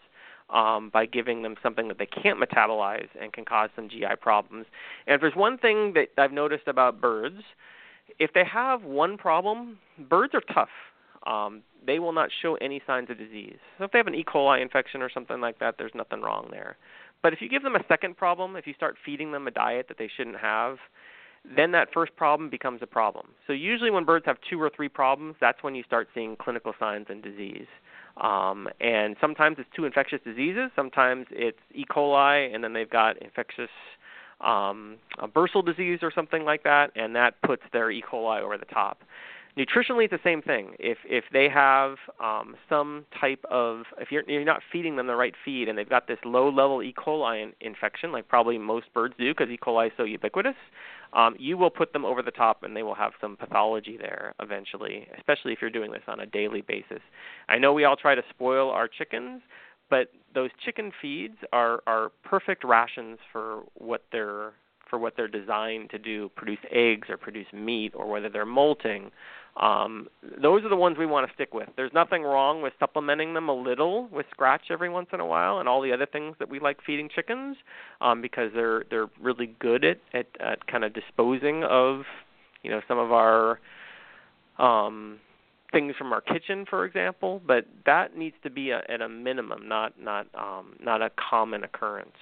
um, 0.49 0.89
by 0.91 1.05
giving 1.05 1.41
them 1.41 1.55
something 1.61 1.87
that 1.87 1.97
they 1.97 2.05
can't 2.05 2.39
metabolize 2.39 3.07
and 3.19 3.33
can 3.33 3.45
cause 3.45 3.69
some 3.75 3.89
GI 3.89 4.15
problems. 4.21 4.65
And 5.05 5.15
if 5.15 5.21
there's 5.21 5.35
one 5.35 5.57
thing 5.57 5.93
that 5.93 6.09
I've 6.17 6.31
noticed 6.31 6.67
about 6.67 7.01
birds, 7.01 7.41
if 8.19 8.33
they 8.33 8.43
have 8.45 8.83
one 8.83 9.17
problem, 9.17 9.77
birds 10.09 10.33
are 10.33 10.41
tough. 10.53 10.69
Um, 11.25 11.61
they 11.85 11.99
will 11.99 12.13
not 12.13 12.29
show 12.41 12.55
any 12.55 12.81
signs 12.87 13.09
of 13.09 13.17
disease. 13.17 13.57
So 13.77 13.83
if 13.83 13.91
they 13.91 13.97
have 13.97 14.07
an 14.07 14.15
E. 14.15 14.23
coli 14.23 14.61
infection 14.61 15.01
or 15.01 15.09
something 15.09 15.41
like 15.41 15.59
that, 15.59 15.75
there's 15.77 15.91
nothing 15.93 16.21
wrong 16.21 16.47
there. 16.51 16.77
But 17.21 17.33
if 17.33 17.41
you 17.41 17.49
give 17.49 17.63
them 17.63 17.75
a 17.75 17.83
second 17.87 18.15
problem, 18.15 18.55
if 18.55 18.67
you 18.67 18.73
start 18.73 18.95
feeding 19.03 19.31
them 19.31 19.47
a 19.47 19.51
diet 19.51 19.87
that 19.89 19.97
they 19.97 20.09
shouldn't 20.15 20.37
have, 20.37 20.77
then 21.55 21.71
that 21.71 21.89
first 21.93 22.15
problem 22.15 22.49
becomes 22.49 22.81
a 22.81 22.87
problem. 22.87 23.27
So 23.45 23.53
usually 23.53 23.91
when 23.91 24.05
birds 24.05 24.25
have 24.25 24.37
two 24.49 24.61
or 24.61 24.69
three 24.69 24.89
problems, 24.89 25.35
that's 25.39 25.63
when 25.63 25.75
you 25.75 25.83
start 25.83 26.07
seeing 26.13 26.35
clinical 26.35 26.73
signs 26.79 27.07
and 27.09 27.21
disease. 27.21 27.67
Um, 28.21 28.67
and 28.79 29.15
sometimes 29.21 29.57
it's 29.59 29.69
two 29.75 29.85
infectious 29.85 30.19
diseases. 30.25 30.71
Sometimes 30.75 31.27
it's 31.31 31.59
E. 31.73 31.85
coli, 31.89 32.53
and 32.53 32.63
then 32.63 32.73
they've 32.73 32.89
got 32.89 33.21
infectious 33.21 33.69
um, 34.41 34.97
bursal 35.35 35.65
disease 35.65 35.99
or 36.01 36.11
something 36.13 36.43
like 36.43 36.63
that, 36.63 36.91
and 36.95 37.15
that 37.15 37.41
puts 37.41 37.63
their 37.73 37.91
E. 37.91 38.03
coli 38.03 38.41
over 38.41 38.57
the 38.57 38.65
top. 38.65 38.99
Nutritionally, 39.57 40.03
it's 40.03 40.11
the 40.11 40.19
same 40.23 40.43
thing. 40.43 40.75
If 40.77 40.99
if 41.05 41.23
they 41.33 41.49
have 41.49 41.95
um, 42.23 42.55
some 42.69 43.05
type 43.19 43.43
of 43.49 43.85
if 43.99 44.11
you're 44.11 44.23
you're 44.27 44.45
not 44.45 44.61
feeding 44.71 44.97
them 44.97 45.07
the 45.07 45.15
right 45.15 45.33
feed 45.43 45.67
and 45.67 45.75
they've 45.75 45.89
got 45.89 46.07
this 46.07 46.19
low 46.23 46.49
level 46.49 46.83
E. 46.83 46.93
coli 46.95 47.41
in, 47.41 47.53
infection, 47.59 48.11
like 48.11 48.27
probably 48.27 48.59
most 48.59 48.93
birds 48.93 49.15
do 49.17 49.33
because 49.33 49.49
E. 49.49 49.57
coli 49.57 49.87
is 49.87 49.93
so 49.97 50.03
ubiquitous, 50.03 50.55
um, 51.13 51.35
you 51.39 51.57
will 51.57 51.69
put 51.69 51.93
them 51.93 52.05
over 52.05 52.21
the 52.21 52.31
top 52.31 52.63
and 52.63 52.75
they 52.75 52.83
will 52.83 52.95
have 52.95 53.13
some 53.19 53.37
pathology 53.37 53.97
there 53.97 54.33
eventually, 54.41 55.07
especially 55.17 55.53
if 55.53 55.59
you're 55.61 55.69
doing 55.69 55.91
this 55.91 56.03
on 56.07 56.19
a 56.19 56.25
daily 56.25 56.61
basis. 56.61 57.01
I 57.49 57.57
know 57.57 57.73
we 57.73 57.85
all 57.85 57.95
try 57.95 58.15
to 58.15 58.23
spoil 58.29 58.69
our 58.69 58.87
chickens, 58.87 59.41
but 59.89 60.11
those 60.33 60.49
chicken 60.63 60.91
feeds 61.01 61.37
are 61.53 61.81
are 61.87 62.11
perfect 62.23 62.63
rations 62.63 63.19
for 63.31 63.63
what 63.75 64.03
they're 64.11 64.53
for 64.89 64.99
what 64.99 65.15
they're 65.17 65.27
designed 65.27 65.89
to 65.89 65.99
do 65.99 66.29
produce 66.35 66.59
eggs 66.71 67.09
or 67.09 67.17
produce 67.17 67.47
meat 67.53 67.93
or 67.95 68.07
whether 68.07 68.29
they're 68.29 68.45
molting 68.45 69.11
um, 69.59 70.07
those 70.41 70.63
are 70.63 70.69
the 70.69 70.75
ones 70.75 70.97
we 70.97 71.05
want 71.05 71.27
to 71.27 71.33
stick 71.33 71.53
with. 71.53 71.67
There's 71.75 71.93
nothing 71.93 72.21
wrong 72.21 72.61
with 72.61 72.73
supplementing 72.79 73.33
them 73.33 73.49
a 73.49 73.53
little 73.53 74.07
with 74.11 74.27
scratch 74.29 74.65
every 74.69 74.89
once 74.89 75.07
in 75.13 75.19
a 75.19 75.25
while, 75.25 75.59
and 75.59 75.67
all 75.67 75.81
the 75.81 75.91
other 75.91 76.05
things 76.05 76.35
that 76.39 76.47
we 76.49 76.59
like 76.59 76.77
feeding 76.85 77.09
chickens, 77.13 77.57
um, 77.99 78.21
because 78.21 78.51
they're 78.53 78.83
they're 78.89 79.09
really 79.19 79.55
good 79.59 79.83
at, 79.83 79.97
at 80.13 80.27
at 80.39 80.67
kind 80.67 80.83
of 80.83 80.93
disposing 80.93 81.63
of, 81.63 82.03
you 82.61 82.69
know, 82.69 82.81
some 82.87 82.99
of 82.99 83.11
our 83.11 83.59
um, 84.59 85.19
things 85.71 85.95
from 85.97 86.13
our 86.13 86.21
kitchen, 86.21 86.65
for 86.69 86.85
example. 86.85 87.41
But 87.45 87.65
that 87.85 88.15
needs 88.15 88.35
to 88.43 88.49
be 88.51 88.69
a, 88.69 88.83
at 88.89 89.01
a 89.01 89.09
minimum, 89.09 89.67
not 89.67 89.99
not 89.99 90.27
um, 90.35 90.75
not 90.79 91.01
a 91.01 91.09
common 91.29 91.63
occurrence. 91.63 92.17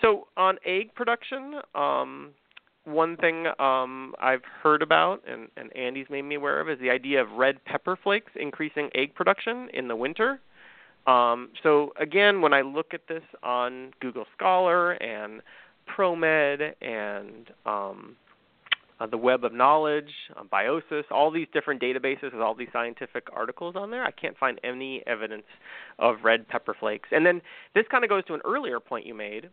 So 0.00 0.28
on 0.36 0.56
egg 0.64 0.94
production, 0.94 1.60
um, 1.74 2.30
one 2.84 3.16
thing 3.16 3.46
um, 3.58 4.14
I've 4.20 4.44
heard 4.62 4.82
about 4.82 5.22
and, 5.26 5.48
and 5.56 5.74
Andy's 5.76 6.06
made 6.10 6.22
me 6.22 6.34
aware 6.34 6.60
of 6.60 6.68
is 6.68 6.78
the 6.80 6.90
idea 6.90 7.22
of 7.22 7.30
red 7.32 7.64
pepper 7.64 7.96
flakes 8.02 8.32
increasing 8.34 8.90
egg 8.94 9.14
production 9.14 9.68
in 9.72 9.88
the 9.88 9.96
winter. 9.96 10.40
Um, 11.06 11.50
so 11.62 11.92
again, 12.00 12.40
when 12.40 12.52
I 12.52 12.62
look 12.62 12.94
at 12.94 13.02
this 13.08 13.22
on 13.42 13.92
Google 14.00 14.24
Scholar 14.36 14.92
and 14.92 15.42
ProMed 15.96 16.74
and 16.80 17.50
um, 17.66 18.16
uh, 19.00 19.06
the 19.06 19.16
Web 19.16 19.44
of 19.44 19.52
Knowledge, 19.52 20.10
uh, 20.36 20.44
Biosis, 20.44 21.04
all 21.10 21.30
these 21.30 21.48
different 21.52 21.82
databases 21.82 22.32
with 22.32 22.40
all 22.40 22.54
these 22.54 22.68
scientific 22.72 23.26
articles 23.32 23.74
on 23.76 23.90
there, 23.90 24.04
I 24.04 24.12
can't 24.12 24.36
find 24.38 24.60
any 24.62 25.02
evidence 25.06 25.46
of 25.98 26.16
red 26.22 26.46
pepper 26.48 26.74
flakes. 26.78 27.08
And 27.10 27.26
then 27.26 27.42
this 27.74 27.84
kind 27.90 28.04
of 28.04 28.10
goes 28.10 28.24
to 28.26 28.34
an 28.34 28.40
earlier 28.44 28.78
point 28.78 29.06
you 29.06 29.14
made, 29.14 29.50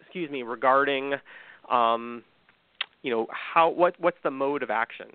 excuse 0.00 0.30
me, 0.30 0.42
regarding 0.42 1.14
um, 1.70 2.22
you 3.02 3.10
know 3.10 3.26
how 3.30 3.68
what 3.68 3.98
what's 3.98 4.18
the 4.22 4.30
mode 4.30 4.62
of 4.62 4.70
action? 4.70 5.08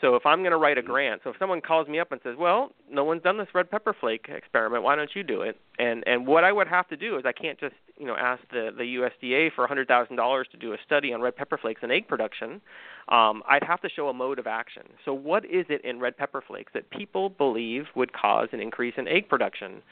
So 0.00 0.14
if 0.14 0.26
i'm 0.26 0.40
going 0.40 0.50
to 0.50 0.58
write 0.58 0.76
a 0.76 0.82
grant 0.82 1.22
so 1.24 1.30
if 1.30 1.36
someone 1.38 1.60
calls 1.62 1.88
me 1.88 1.98
up 1.98 2.12
and 2.12 2.20
says 2.22 2.36
well 2.38 2.72
no 2.90 3.02
one's 3.02 3.22
done 3.22 3.38
this 3.38 3.48
red 3.54 3.70
pepper 3.70 3.94
flake 3.98 4.26
experiment 4.28 4.82
why 4.82 4.94
don't 4.94 5.10
you 5.14 5.22
do 5.22 5.40
it? 5.40 5.58
And 5.78 6.04
and 6.06 6.26
what 6.26 6.44
i 6.44 6.52
would 6.52 6.68
have 6.68 6.86
to 6.88 6.96
do 6.96 7.16
is 7.16 7.24
i 7.24 7.32
can't 7.32 7.58
just 7.58 7.74
you 7.96 8.06
know 8.06 8.14
ask 8.14 8.42
the 8.50 8.70
the 8.76 8.84
usda 8.96 9.52
for 9.54 9.64
a 9.64 9.68
hundred 9.68 9.88
thousand 9.88 10.16
dollars 10.16 10.48
to 10.52 10.58
do 10.58 10.74
a 10.74 10.76
study 10.84 11.12
on 11.14 11.22
red 11.22 11.34
pepper 11.34 11.56
flakes 11.56 11.80
and 11.82 11.90
egg 11.90 12.08
production. 12.08 12.60
Um, 13.08 13.42
i'd 13.48 13.64
have 13.64 13.80
to 13.82 13.88
show 13.88 14.08
a 14.08 14.14
mode 14.14 14.38
of 14.38 14.46
action. 14.46 14.82
So 15.04 15.14
what 15.14 15.44
is 15.46 15.64
it 15.70 15.82
in 15.84 15.98
red 15.98 16.16
pepper 16.16 16.42
flakes 16.46 16.72
that 16.74 16.90
people 16.90 17.30
believe 17.30 17.84
would 17.94 18.12
cause 18.12 18.48
an 18.52 18.60
increase 18.60 18.94
in 18.98 19.08
egg 19.08 19.28
production? 19.28 19.82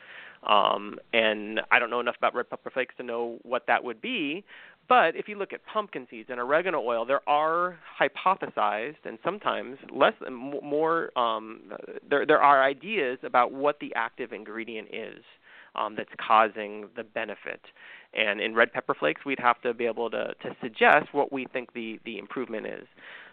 Um, 0.46 0.98
and 1.12 1.60
I 1.70 1.78
don't 1.78 1.90
know 1.90 2.00
enough 2.00 2.16
about 2.18 2.34
red 2.34 2.50
pepper 2.50 2.70
flakes 2.70 2.94
to 2.98 3.02
know 3.02 3.38
what 3.42 3.66
that 3.66 3.82
would 3.82 4.02
be, 4.02 4.44
but 4.88 5.16
if 5.16 5.28
you 5.28 5.36
look 5.36 5.52
at 5.52 5.60
pumpkin 5.72 6.06
seeds 6.10 6.28
and 6.30 6.40
oregano 6.40 6.80
oil, 6.80 7.04
there 7.04 7.26
are 7.28 7.78
hypothesized 8.00 9.04
and 9.04 9.18
sometimes 9.24 9.78
less 9.92 10.14
more 10.30 11.16
um, 11.18 11.72
there 12.08 12.26
there 12.26 12.42
are 12.42 12.62
ideas 12.62 13.18
about 13.22 13.52
what 13.52 13.78
the 13.80 13.92
active 13.94 14.32
ingredient 14.32 14.88
is 14.92 15.22
um, 15.74 15.94
that's 15.96 16.10
causing 16.24 16.88
the 16.96 17.04
benefit. 17.04 17.60
And 18.16 18.40
in 18.40 18.54
red 18.54 18.72
pepper 18.72 18.94
flakes, 18.94 19.24
we'd 19.24 19.40
have 19.40 19.60
to 19.62 19.74
be 19.74 19.86
able 19.86 20.10
to 20.10 20.34
to 20.42 20.56
suggest 20.62 21.12
what 21.12 21.32
we 21.32 21.46
think 21.52 21.72
the 21.72 21.98
the 22.04 22.18
improvement 22.18 22.66
is. 22.66 22.86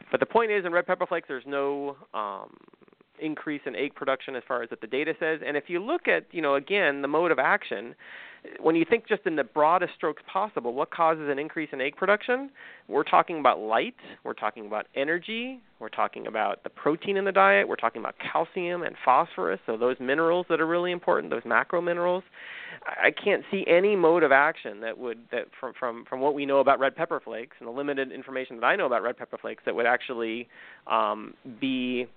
But 0.09 0.19
the 0.19 0.25
point 0.25 0.51
is, 0.51 0.65
in 0.65 0.71
red 0.71 0.87
pepper 0.87 1.05
flakes, 1.05 1.27
there's 1.27 1.45
no 1.45 1.95
um, 2.13 2.57
increase 3.19 3.61
in 3.65 3.75
egg 3.75 3.95
production 3.95 4.35
as 4.35 4.43
far 4.47 4.63
as 4.63 4.69
what 4.71 4.81
the 4.81 4.87
data 4.87 5.13
says. 5.19 5.39
And 5.45 5.55
if 5.55 5.65
you 5.67 5.79
look 5.79 6.07
at, 6.07 6.25
you 6.31 6.41
know, 6.41 6.55
again, 6.55 7.01
the 7.01 7.07
mode 7.07 7.31
of 7.31 7.39
action, 7.39 7.95
when 8.59 8.75
you 8.75 8.85
think 8.89 9.07
just 9.07 9.21
in 9.25 9.35
the 9.35 9.43
broadest 9.43 9.93
strokes 9.95 10.23
possible, 10.31 10.73
what 10.73 10.89
causes 10.91 11.29
an 11.29 11.37
increase 11.37 11.69
in 11.71 11.79
egg 11.79 11.95
production? 11.95 12.49
We're 12.87 13.03
talking 13.03 13.39
about 13.39 13.59
light, 13.59 13.95
we're 14.23 14.33
talking 14.33 14.65
about 14.65 14.87
energy, 14.95 15.59
we're 15.79 15.89
talking 15.89 16.25
about 16.25 16.63
the 16.63 16.69
protein 16.69 17.17
in 17.17 17.25
the 17.25 17.31
diet, 17.31 17.67
we're 17.67 17.75
talking 17.75 18.01
about 18.01 18.15
calcium 18.31 18.81
and 18.81 18.95
phosphorus, 19.05 19.59
so 19.65 19.77
those 19.77 19.95
minerals 19.99 20.47
that 20.49 20.59
are 20.59 20.65
really 20.65 20.91
important, 20.91 21.31
those 21.31 21.45
macro 21.45 21.81
minerals. 21.81 22.23
I 22.85 23.11
can't 23.11 23.43
see 23.51 23.63
any 23.67 23.95
mode 23.95 24.23
of 24.23 24.31
action 24.31 24.81
that 24.81 24.97
would 24.97 25.19
that 25.31 25.45
from 25.59 25.73
from 25.79 26.05
from 26.09 26.19
what 26.19 26.33
we 26.33 26.45
know 26.45 26.59
about 26.59 26.79
red 26.79 26.95
pepper 26.95 27.19
flakes 27.19 27.57
and 27.59 27.67
the 27.67 27.71
limited 27.71 28.11
information 28.11 28.59
that 28.59 28.65
I 28.65 28.75
know 28.75 28.87
about 28.87 29.03
red 29.03 29.17
pepper 29.17 29.37
flakes 29.37 29.63
that 29.65 29.75
would 29.75 29.85
actually 29.85 30.47
um, 30.87 31.35
be 31.59 32.07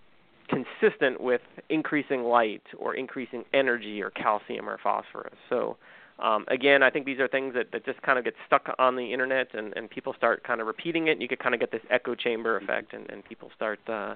consistent 0.48 1.20
with 1.20 1.40
increasing 1.68 2.22
light 2.22 2.62
or 2.78 2.94
increasing 2.94 3.44
energy 3.52 4.02
or 4.02 4.10
calcium 4.10 4.68
or 4.68 4.78
phosphorus. 4.82 5.34
So 5.48 5.76
um, 6.18 6.44
again, 6.48 6.82
I 6.82 6.90
think 6.90 7.06
these 7.06 7.18
are 7.18 7.28
things 7.28 7.54
that, 7.54 7.72
that 7.72 7.84
just 7.84 8.00
kind 8.02 8.18
of 8.18 8.24
get 8.24 8.34
stuck 8.46 8.74
on 8.78 8.96
the 8.96 9.12
internet 9.12 9.48
and, 9.54 9.72
and 9.76 9.90
people 9.90 10.14
start 10.16 10.44
kind 10.44 10.60
of 10.60 10.66
repeating 10.66 11.08
it 11.08 11.12
and 11.12 11.22
you 11.22 11.28
could 11.28 11.40
kind 11.40 11.54
of 11.54 11.60
get 11.60 11.72
this 11.72 11.82
echo 11.90 12.14
chamber 12.14 12.56
effect 12.56 12.92
and, 12.92 13.10
and 13.10 13.24
people 13.24 13.50
start 13.56 13.80
uh, 13.88 14.14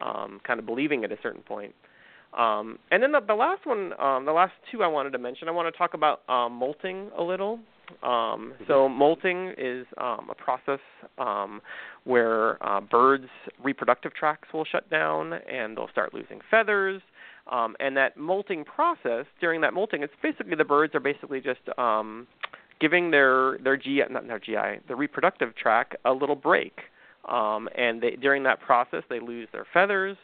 um, 0.00 0.40
kind 0.46 0.60
of 0.60 0.66
believing 0.66 1.04
at 1.04 1.12
a 1.12 1.18
certain 1.22 1.42
point. 1.42 1.74
Um, 2.36 2.78
and 2.90 3.02
then 3.02 3.12
the, 3.12 3.20
the 3.20 3.34
last 3.34 3.66
one, 3.66 3.92
um, 4.00 4.24
the 4.24 4.32
last 4.32 4.52
two 4.70 4.82
I 4.82 4.86
wanted 4.86 5.10
to 5.10 5.18
mention, 5.18 5.48
I 5.48 5.52
want 5.52 5.72
to 5.72 5.76
talk 5.76 5.94
about 5.94 6.28
um, 6.28 6.52
molting 6.52 7.10
a 7.16 7.22
little. 7.22 7.58
Um, 8.02 8.54
so 8.66 8.88
molting 8.88 9.52
is 9.58 9.86
um, 9.98 10.30
a 10.30 10.34
process 10.34 10.80
um, 11.18 11.60
where 12.04 12.62
uh, 12.66 12.80
birds' 12.80 13.28
reproductive 13.62 14.14
tracts 14.14 14.48
will 14.52 14.64
shut 14.64 14.88
down 14.90 15.34
and 15.34 15.76
they'll 15.76 15.90
start 15.90 16.14
losing 16.14 16.40
feathers. 16.50 17.02
Um, 17.50 17.76
and 17.78 17.96
that 17.96 18.16
molting 18.16 18.64
process, 18.64 19.26
during 19.40 19.60
that 19.60 19.74
molting, 19.74 20.02
it's 20.02 20.14
basically 20.22 20.54
the 20.56 20.64
birds 20.64 20.94
are 20.94 21.00
basically 21.00 21.40
just 21.40 21.60
um, 21.78 22.26
giving 22.80 23.10
their 23.10 23.58
their 23.58 23.76
GI, 23.76 24.04
not 24.10 24.26
their 24.26 24.38
GI, 24.38 24.80
the 24.88 24.96
reproductive 24.96 25.54
tract 25.54 25.96
a 26.04 26.12
little 26.12 26.36
break. 26.36 26.80
Um, 27.28 27.68
and 27.76 28.02
they, 28.02 28.12
during 28.12 28.42
that 28.44 28.60
process, 28.60 29.02
they 29.08 29.20
lose 29.20 29.48
their 29.52 29.66
feathers 29.72 30.16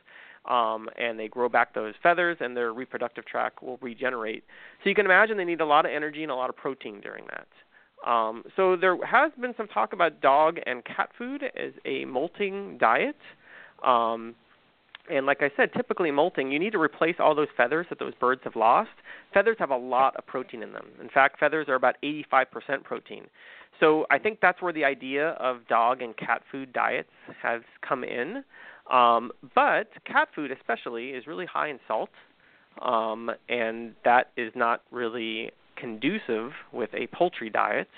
um, 0.49 0.89
and 0.99 1.19
they 1.19 1.29
grow 1.29 1.49
back 1.49 1.75
those 1.75 1.95
feathers, 2.03 2.37
and 2.41 2.57
their 2.57 2.73
reproductive 2.73 3.27
tract 3.27 3.63
will 3.63 3.79
regenerate. 3.83 4.45
So 4.83 4.89
you 4.89 4.95
can 4.95 5.05
imagine 5.05 5.37
they 5.37 5.45
need 5.45 5.61
a 5.61 5.67
lot 5.67 5.85
of 5.85 5.93
energy 5.93 6.23
and 6.23 6.33
a 6.33 6.35
lot 6.35 6.51
of 6.51 6.57
protein 6.57 7.01
during 7.01 7.25
that. 7.27 7.47
Um, 8.11 8.45
so 8.57 8.77
there 8.77 8.97
has 9.05 9.31
been 9.39 9.55
some 9.57 9.69
talk 9.69 9.93
about 9.93 10.23
dog 10.23 10.59
and 10.65 10.83
cat 10.85 11.11
food 11.19 11.43
as 11.43 11.73
a 11.85 12.07
molting 12.07 12.79
diet. 12.79 13.17
Um, 13.85 14.35
and 15.11 15.27
like 15.27 15.43
I 15.43 15.51
said, 15.57 15.73
typically 15.75 16.11
molting, 16.11 16.51
you 16.53 16.59
need 16.59 16.73
to 16.73 16.81
replace 16.81 17.17
all 17.19 17.35
those 17.35 17.49
feathers 17.57 17.87
that 17.91 17.99
those 17.99 18.15
birds 18.15 18.43
have 18.45 18.57
lost. 18.57 18.91
Feathers 19.35 19.57
have 19.59 19.71
a 19.71 19.77
lot 19.77 20.17
of 20.17 20.27
protein 20.27 20.63
in 20.63 20.73
them. 20.73 20.87
In 21.01 21.09
fact, 21.09 21.39
feathers 21.39 21.69
are 21.69 21.75
about 21.75 21.97
85% 22.03 22.85
protein. 22.85 23.25
So 23.81 24.07
I 24.11 24.19
think 24.19 24.39
that's 24.41 24.61
where 24.61 24.73
the 24.73 24.85
idea 24.85 25.31
of 25.31 25.67
dog 25.69 26.03
and 26.03 26.17
cat 26.17 26.43
food 26.53 26.73
diets 26.73 27.09
has 27.43 27.63
come 27.87 28.05
in. 28.05 28.45
Um, 28.91 29.33
but 29.55 29.89
cat 30.05 30.29
food, 30.35 30.51
especially, 30.51 31.11
is 31.11 31.27
really 31.27 31.47
high 31.47 31.69
in 31.69 31.79
salt, 31.89 32.11
um, 32.83 33.31
and 33.49 33.95
that 34.05 34.33
is 34.37 34.53
not 34.55 34.83
really 34.91 35.51
conducive 35.77 36.51
with 36.73 36.91
a 36.93 37.07
poultry 37.09 37.51
diet. 37.51 37.89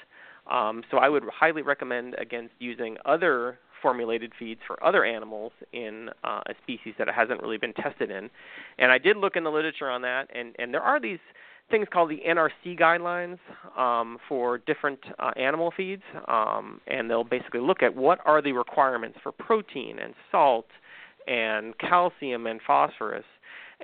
Um, 0.51 0.83
so 0.91 0.99
I 0.99 1.09
would 1.09 1.25
highly 1.33 1.63
recommend 1.63 2.15
against 2.19 2.55
using 2.59 2.97
other 3.05 3.59
formulated 3.83 4.33
feeds 4.39 4.61
for 4.67 4.83
other 4.83 5.05
animals 5.05 5.53
in 5.73 6.09
uh, 6.25 6.41
a 6.47 6.55
species 6.63 6.95
that 6.99 7.09
it 7.09 7.15
hasn't 7.15 7.43
really 7.43 7.59
been 7.59 7.75
tested 7.75 8.11
in. 8.11 8.31
And 8.79 8.91
I 8.93 8.99
did 8.99 9.17
look 9.17 9.37
in 9.37 9.45
the 9.45 9.51
literature 9.51 9.91
on 9.91 10.03
that, 10.03 10.29
and, 10.35 10.55
and 10.59 10.73
there 10.73 10.83
are 10.83 11.01
these 11.01 11.19
things 11.71 11.87
called 11.93 12.11
the 12.11 12.21
NRC 12.27 12.79
guidelines 12.79 13.39
um, 13.77 14.19
for 14.29 14.59
different 14.59 15.01
uh, 15.19 15.31
animal 15.37 15.73
feeds, 15.77 16.03
um, 16.29 16.81
and 16.87 17.11
they'll 17.11 17.25
basically 17.25 17.61
look 17.61 17.83
at 17.83 17.95
what 17.95 18.21
are 18.25 18.41
the 18.43 18.53
requirements 18.53 19.19
for 19.23 19.33
protein 19.33 19.99
and 19.99 20.15
salt 20.31 20.67
and 21.27 21.77
calcium 21.79 22.47
and 22.47 22.61
phosphorus. 22.67 23.25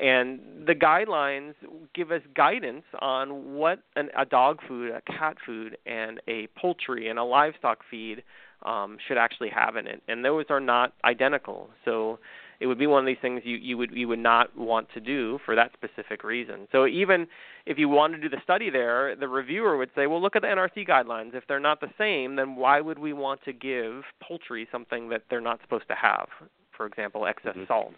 And 0.01 0.41
the 0.67 0.75
guidelines 0.75 1.55
give 1.93 2.13
us 2.13 2.23
guidance 2.37 2.85
on 3.01 3.55
what 3.55 3.81
an, 3.97 4.11
a 4.17 4.25
dog 4.25 4.61
food, 4.69 4.93
a 4.93 5.01
cat 5.01 5.39
food, 5.45 5.77
and 5.87 6.21
a 6.29 6.47
poultry 6.57 7.09
and 7.09 7.19
a 7.19 7.25
livestock 7.25 7.79
feed 7.91 8.23
um, 8.65 8.99
should 9.07 9.19
actually 9.19 9.51
have 9.51 9.77
in 9.77 9.87
it. 9.87 10.03
And 10.09 10.25
those 10.25 10.47
are 10.51 10.61
not 10.61 10.93
identical. 11.05 11.71
So 11.85 12.19
it 12.61 12.67
would 12.67 12.79
be 12.79 12.87
one 12.87 13.01
of 13.01 13.07
these 13.07 13.21
things 13.23 13.43
you, 13.45 13.57
you 13.57 13.77
would 13.77 13.91
you 13.93 14.09
would 14.09 14.19
not 14.19 14.57
want 14.57 14.89
to 14.95 15.01
do 15.01 15.39
for 15.45 15.55
that 15.55 15.71
specific 15.73 16.25
reason. 16.25 16.67
So 16.73 16.87
even 16.87 17.27
if 17.67 17.79
you 17.79 17.89
want 17.89 18.15
to 18.15 18.21
do 18.21 18.29
the 18.29 18.41
study 18.43 18.71
there, 18.71 19.15
the 19.15 19.29
reviewer 19.29 19.77
would 19.77 19.91
say, 19.95 20.07
well, 20.07 20.21
look 20.21 20.35
at 20.35 20.43
the 20.43 20.49
NRC 20.49 20.89
guidelines. 20.89 21.35
If 21.35 21.45
they're 21.47 21.61
not 21.61 21.81
the 21.81 21.91
same, 21.97 22.37
then 22.37 22.57
why 22.57 22.81
would 22.81 22.99
we 22.99 23.13
want 23.13 23.43
to 23.45 23.53
give 23.53 24.03
poultry 24.21 24.67
something 24.73 25.09
that 25.11 25.23
they're 25.31 25.41
not 25.41 25.61
supposed 25.63 25.87
to 25.89 25.95
have? 25.95 26.29
For 26.77 26.87
example, 26.87 27.27
excess 27.27 27.55
mm-hmm. 27.57 27.65
salt. 27.69 27.95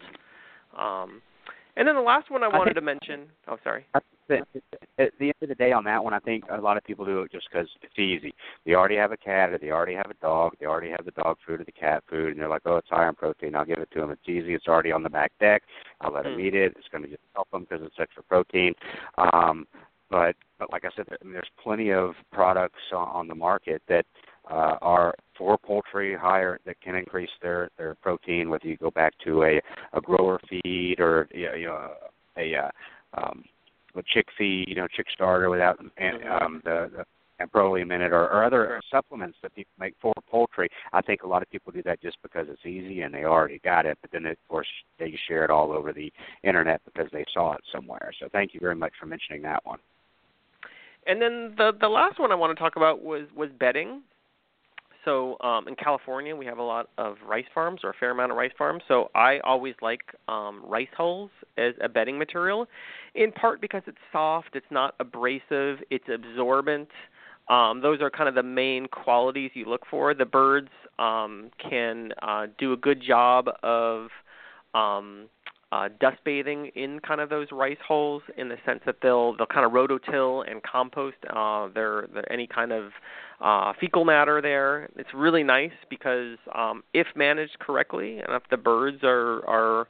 Um, 0.77 1.21
and 1.75 1.87
then 1.87 1.95
the 1.95 2.01
last 2.01 2.29
one 2.29 2.43
I 2.43 2.47
wanted 2.47 2.71
I 2.71 2.73
to 2.73 2.81
mention. 2.81 3.27
Oh, 3.47 3.57
sorry. 3.63 3.85
At 4.31 5.11
the 5.19 5.25
end 5.25 5.33
of 5.41 5.49
the 5.49 5.55
day, 5.55 5.71
on 5.71 5.83
that 5.85 6.03
one, 6.03 6.13
I 6.13 6.19
think 6.19 6.45
a 6.49 6.61
lot 6.61 6.77
of 6.77 6.83
people 6.83 7.05
do 7.05 7.21
it 7.21 7.31
just 7.31 7.47
because 7.51 7.67
it's 7.81 7.97
easy. 7.97 8.33
They 8.65 8.73
already 8.73 8.95
have 8.95 9.11
a 9.11 9.17
cat, 9.17 9.51
or 9.51 9.57
they 9.57 9.71
already 9.71 9.95
have 9.95 10.09
a 10.09 10.21
dog. 10.21 10.53
They 10.59 10.65
already 10.65 10.89
have 10.89 11.05
the 11.05 11.11
dog 11.11 11.37
food 11.45 11.61
or 11.61 11.63
the 11.63 11.71
cat 11.71 12.03
food, 12.09 12.31
and 12.31 12.39
they're 12.39 12.49
like, 12.49 12.61
"Oh, 12.65 12.77
it's 12.77 12.89
high 12.89 13.07
on 13.07 13.15
protein. 13.15 13.55
I'll 13.55 13.65
give 13.65 13.79
it 13.79 13.89
to 13.91 13.99
them. 13.99 14.11
It's 14.11 14.27
easy. 14.27 14.53
It's 14.53 14.67
already 14.67 14.91
on 14.91 15.03
the 15.03 15.09
back 15.09 15.31
deck. 15.39 15.63
I'll 16.01 16.13
let 16.13 16.25
mm. 16.25 16.35
them 16.35 16.39
eat 16.39 16.55
it. 16.55 16.75
It's 16.77 16.87
going 16.91 17.03
to 17.03 17.09
just 17.09 17.21
help 17.33 17.49
them 17.51 17.65
because 17.69 17.85
it's 17.85 17.99
extra 17.99 18.23
protein." 18.23 18.73
Um, 19.17 19.67
but 20.09 20.35
but 20.59 20.71
like 20.71 20.85
I 20.85 20.89
said, 20.95 21.07
I 21.09 21.23
mean, 21.23 21.33
there's 21.33 21.49
plenty 21.63 21.91
of 21.91 22.11
products 22.31 22.81
on, 22.93 23.07
on 23.07 23.27
the 23.27 23.35
market 23.35 23.81
that 23.87 24.05
uh, 24.49 24.77
are 24.81 25.15
for 25.37 25.57
poultry 25.57 26.15
higher 26.15 26.59
that 26.65 26.79
can 26.81 26.95
increase 26.95 27.29
their 27.41 27.69
their 27.77 27.95
protein. 27.95 28.49
Whether 28.49 28.67
you 28.67 28.77
go 28.77 28.91
back 28.91 29.13
to 29.25 29.43
a 29.43 29.61
a 29.93 30.01
grower 30.01 30.39
feed 30.49 30.97
or 30.99 31.27
you 31.33 31.65
know 31.65 31.93
a 32.37 32.55
uh, 32.55 32.69
um, 33.13 33.43
a 33.95 34.03
chick 34.13 34.27
feed, 34.37 34.67
you 34.67 34.75
know, 34.75 34.87
chick 34.87 35.07
starter 35.13 35.49
without 35.49 35.79
mm-hmm. 35.79 36.43
um, 36.43 36.61
the, 36.63 36.89
the 36.95 37.05
Amprolium 37.45 37.93
in 37.93 38.01
it, 38.01 38.11
or, 38.11 38.23
or 38.29 38.43
other 38.43 38.79
supplements 38.91 39.37
that 39.41 39.55
people 39.55 39.71
make 39.79 39.95
for 40.01 40.13
poultry. 40.29 40.69
I 40.93 41.01
think 41.01 41.23
a 41.23 41.27
lot 41.27 41.41
of 41.41 41.49
people 41.49 41.71
do 41.71 41.81
that 41.83 42.01
just 42.01 42.17
because 42.21 42.47
it's 42.49 42.65
easy 42.65 43.01
and 43.01 43.13
they 43.13 43.23
already 43.23 43.59
got 43.63 43.85
it, 43.85 43.97
but 44.01 44.11
then 44.11 44.25
of 44.25 44.37
course 44.47 44.67
they 44.99 45.17
share 45.27 45.43
it 45.43 45.49
all 45.49 45.71
over 45.71 45.91
the 45.91 46.11
internet 46.43 46.81
because 46.85 47.09
they 47.11 47.25
saw 47.33 47.53
it 47.53 47.61
somewhere. 47.73 48.11
So 48.19 48.27
thank 48.31 48.53
you 48.53 48.59
very 48.59 48.75
much 48.75 48.93
for 48.99 49.07
mentioning 49.07 49.41
that 49.43 49.65
one. 49.65 49.79
And 51.07 51.19
then 51.19 51.55
the 51.57 51.71
the 51.79 51.89
last 51.89 52.19
one 52.19 52.31
I 52.31 52.35
want 52.35 52.55
to 52.55 52.61
talk 52.61 52.75
about 52.75 53.01
was 53.01 53.23
was 53.35 53.49
bedding 53.59 54.03
so 55.05 55.37
um, 55.41 55.67
in 55.67 55.75
California, 55.75 56.35
we 56.35 56.45
have 56.45 56.57
a 56.57 56.63
lot 56.63 56.89
of 56.97 57.17
rice 57.27 57.45
farms, 57.53 57.81
or 57.83 57.89
a 57.89 57.93
fair 57.99 58.11
amount 58.11 58.31
of 58.31 58.37
rice 58.37 58.51
farms. 58.57 58.83
So 58.87 59.09
I 59.15 59.39
always 59.43 59.75
like 59.81 60.01
um, 60.27 60.61
rice 60.65 60.87
hulls 60.95 61.31
as 61.57 61.73
a 61.81 61.89
bedding 61.89 62.17
material, 62.17 62.67
in 63.15 63.31
part 63.31 63.61
because 63.61 63.81
it's 63.87 63.97
soft, 64.11 64.49
it's 64.53 64.65
not 64.69 64.95
abrasive, 64.99 65.79
it's 65.89 66.07
absorbent. 66.13 66.89
Um, 67.49 67.81
those 67.81 68.01
are 68.01 68.09
kind 68.09 68.29
of 68.29 68.35
the 68.35 68.43
main 68.43 68.87
qualities 68.87 69.51
you 69.53 69.65
look 69.65 69.81
for. 69.89 70.13
The 70.13 70.25
birds 70.25 70.69
um, 70.99 71.49
can 71.57 72.11
uh, 72.21 72.47
do 72.57 72.73
a 72.73 72.77
good 72.77 73.01
job 73.01 73.49
of 73.63 74.07
um, 74.73 75.27
uh, 75.71 75.89
dust 75.99 76.17
bathing 76.25 76.71
in 76.75 76.99
kind 76.99 77.21
of 77.21 77.29
those 77.29 77.47
rice 77.51 77.77
hulls 77.85 78.21
in 78.37 78.49
the 78.49 78.57
sense 78.65 78.81
that 78.85 78.95
they'll 79.01 79.35
they'll 79.37 79.47
kind 79.47 79.65
of 79.65 79.71
rototill 79.71 80.49
and 80.49 80.61
compost 80.63 81.17
uh, 81.29 81.67
their, 81.73 82.07
their 82.13 82.31
any 82.31 82.47
kind 82.47 82.71
of 82.71 82.91
uh, 83.39 83.73
fecal 83.79 84.05
matter 84.05 84.41
there. 84.41 84.89
It's 84.97 85.13
really 85.13 85.43
nice 85.43 85.71
because 85.89 86.37
um, 86.53 86.83
if 86.93 87.07
managed 87.15 87.59
correctly 87.59 88.19
and 88.19 88.29
if 88.29 88.43
the 88.49 88.57
birds 88.57 88.99
are 89.03 89.47
are 89.47 89.87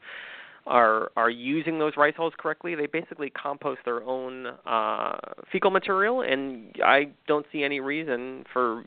are 0.68 1.12
are 1.16 1.30
using 1.30 1.80
those 1.80 1.94
rice 1.98 2.14
hulls 2.16 2.34
correctly, 2.38 2.76
they 2.76 2.86
basically 2.86 3.32
compost 3.32 3.80
their 3.84 4.04
own 4.04 4.48
uh, 4.66 5.18
fecal 5.52 5.72
material, 5.72 6.22
and 6.22 6.76
I 6.84 7.10
don't 7.28 7.46
see 7.52 7.64
any 7.64 7.80
reason 7.80 8.44
for 8.54 8.84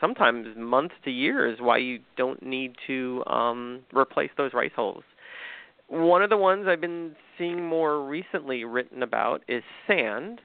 sometimes 0.00 0.56
months 0.56 0.94
to 1.04 1.10
years 1.10 1.58
why 1.60 1.78
you 1.78 1.98
don't 2.16 2.42
need 2.42 2.74
to 2.86 3.22
um, 3.26 3.80
replace 3.92 4.30
those 4.36 4.52
rice 4.54 4.72
hulls. 4.74 5.02
One 5.90 6.22
of 6.22 6.30
the 6.30 6.36
ones 6.36 6.66
I've 6.68 6.80
been 6.80 7.16
seeing 7.36 7.66
more 7.66 8.06
recently 8.06 8.64
written 8.64 9.02
about 9.02 9.42
is 9.48 9.62
sand. 9.86 10.40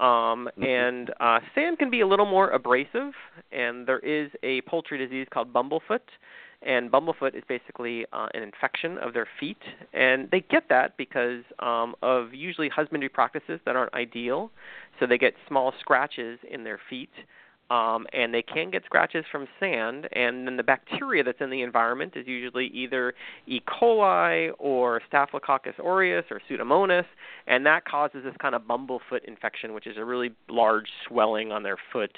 Um, 0.00 0.48
mm-hmm. 0.56 0.62
and 0.62 1.10
uh, 1.18 1.40
sand 1.54 1.78
can 1.78 1.90
be 1.90 2.02
a 2.02 2.06
little 2.06 2.26
more 2.26 2.50
abrasive, 2.50 3.12
and 3.50 3.84
there 3.86 3.98
is 3.98 4.30
a 4.44 4.60
poultry 4.62 4.98
disease 4.98 5.26
called 5.32 5.52
bumblefoot. 5.52 6.00
And 6.62 6.90
bumblefoot 6.90 7.36
is 7.36 7.44
basically 7.48 8.06
uh, 8.12 8.26
an 8.34 8.42
infection 8.42 8.98
of 8.98 9.14
their 9.14 9.28
feet, 9.38 9.58
and 9.92 10.28
they 10.30 10.40
get 10.40 10.68
that 10.68 10.96
because 10.96 11.44
um, 11.60 11.94
of 12.02 12.34
usually 12.34 12.68
husbandry 12.68 13.08
practices 13.08 13.60
that 13.64 13.76
aren't 13.76 13.94
ideal. 13.94 14.50
So 14.98 15.06
they 15.06 15.18
get 15.18 15.34
small 15.46 15.72
scratches 15.78 16.40
in 16.50 16.64
their 16.64 16.80
feet, 16.90 17.12
um, 17.70 18.06
and 18.12 18.32
they 18.32 18.42
can 18.42 18.70
get 18.70 18.84
scratches 18.84 19.24
from 19.30 19.46
sand. 19.60 20.08
And 20.12 20.46
then 20.46 20.56
the 20.56 20.62
bacteria 20.62 21.22
that's 21.22 21.40
in 21.40 21.50
the 21.50 21.62
environment 21.62 22.14
is 22.16 22.26
usually 22.26 22.66
either 22.68 23.14
E. 23.46 23.60
coli 23.60 24.50
or 24.58 25.00
Staphylococcus 25.08 25.74
aureus 25.78 26.24
or 26.30 26.40
Pseudomonas, 26.48 27.04
and 27.46 27.64
that 27.66 27.84
causes 27.84 28.22
this 28.24 28.34
kind 28.40 28.54
of 28.54 28.62
bumblefoot 28.62 29.24
infection, 29.26 29.74
which 29.74 29.86
is 29.86 29.96
a 29.96 30.04
really 30.04 30.30
large 30.48 30.88
swelling 31.06 31.52
on 31.52 31.62
their 31.62 31.76
foot. 31.92 32.16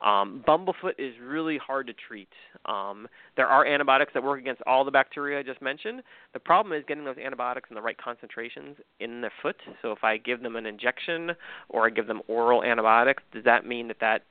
Um, 0.00 0.42
bumblefoot 0.48 0.94
is 0.98 1.12
really 1.22 1.58
hard 1.58 1.86
to 1.88 1.92
treat. 1.92 2.30
Um, 2.64 3.06
there 3.36 3.46
are 3.46 3.66
antibiotics 3.66 4.12
that 4.14 4.22
work 4.22 4.40
against 4.40 4.62
all 4.66 4.82
the 4.82 4.90
bacteria 4.90 5.38
I 5.38 5.42
just 5.42 5.60
mentioned. 5.60 6.02
The 6.32 6.40
problem 6.40 6.72
is 6.72 6.84
getting 6.88 7.04
those 7.04 7.18
antibiotics 7.18 7.68
in 7.68 7.74
the 7.74 7.82
right 7.82 7.98
concentrations 7.98 8.76
in 8.98 9.20
the 9.20 9.30
foot. 9.42 9.56
So 9.82 9.92
if 9.92 10.02
I 10.02 10.16
give 10.16 10.42
them 10.42 10.56
an 10.56 10.64
injection 10.64 11.32
or 11.68 11.86
I 11.86 11.90
give 11.90 12.06
them 12.06 12.22
oral 12.28 12.64
antibiotics, 12.64 13.22
does 13.30 13.44
that 13.44 13.66
mean 13.66 13.88
that 13.88 14.00
that 14.00 14.22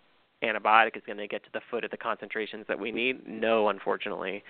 antibiotic 0.44 0.96
is 0.96 1.04
going 1.06 1.18
to 1.18 1.28
get 1.28 1.44
to 1.44 1.50
the 1.54 1.62
foot 1.70 1.84
at 1.84 1.92
the 1.92 1.98
concentrations 1.98 2.66
that 2.68 2.80
we 2.80 2.92
need? 2.92 3.28
No, 3.28 3.70
unfortunately. 3.70 4.44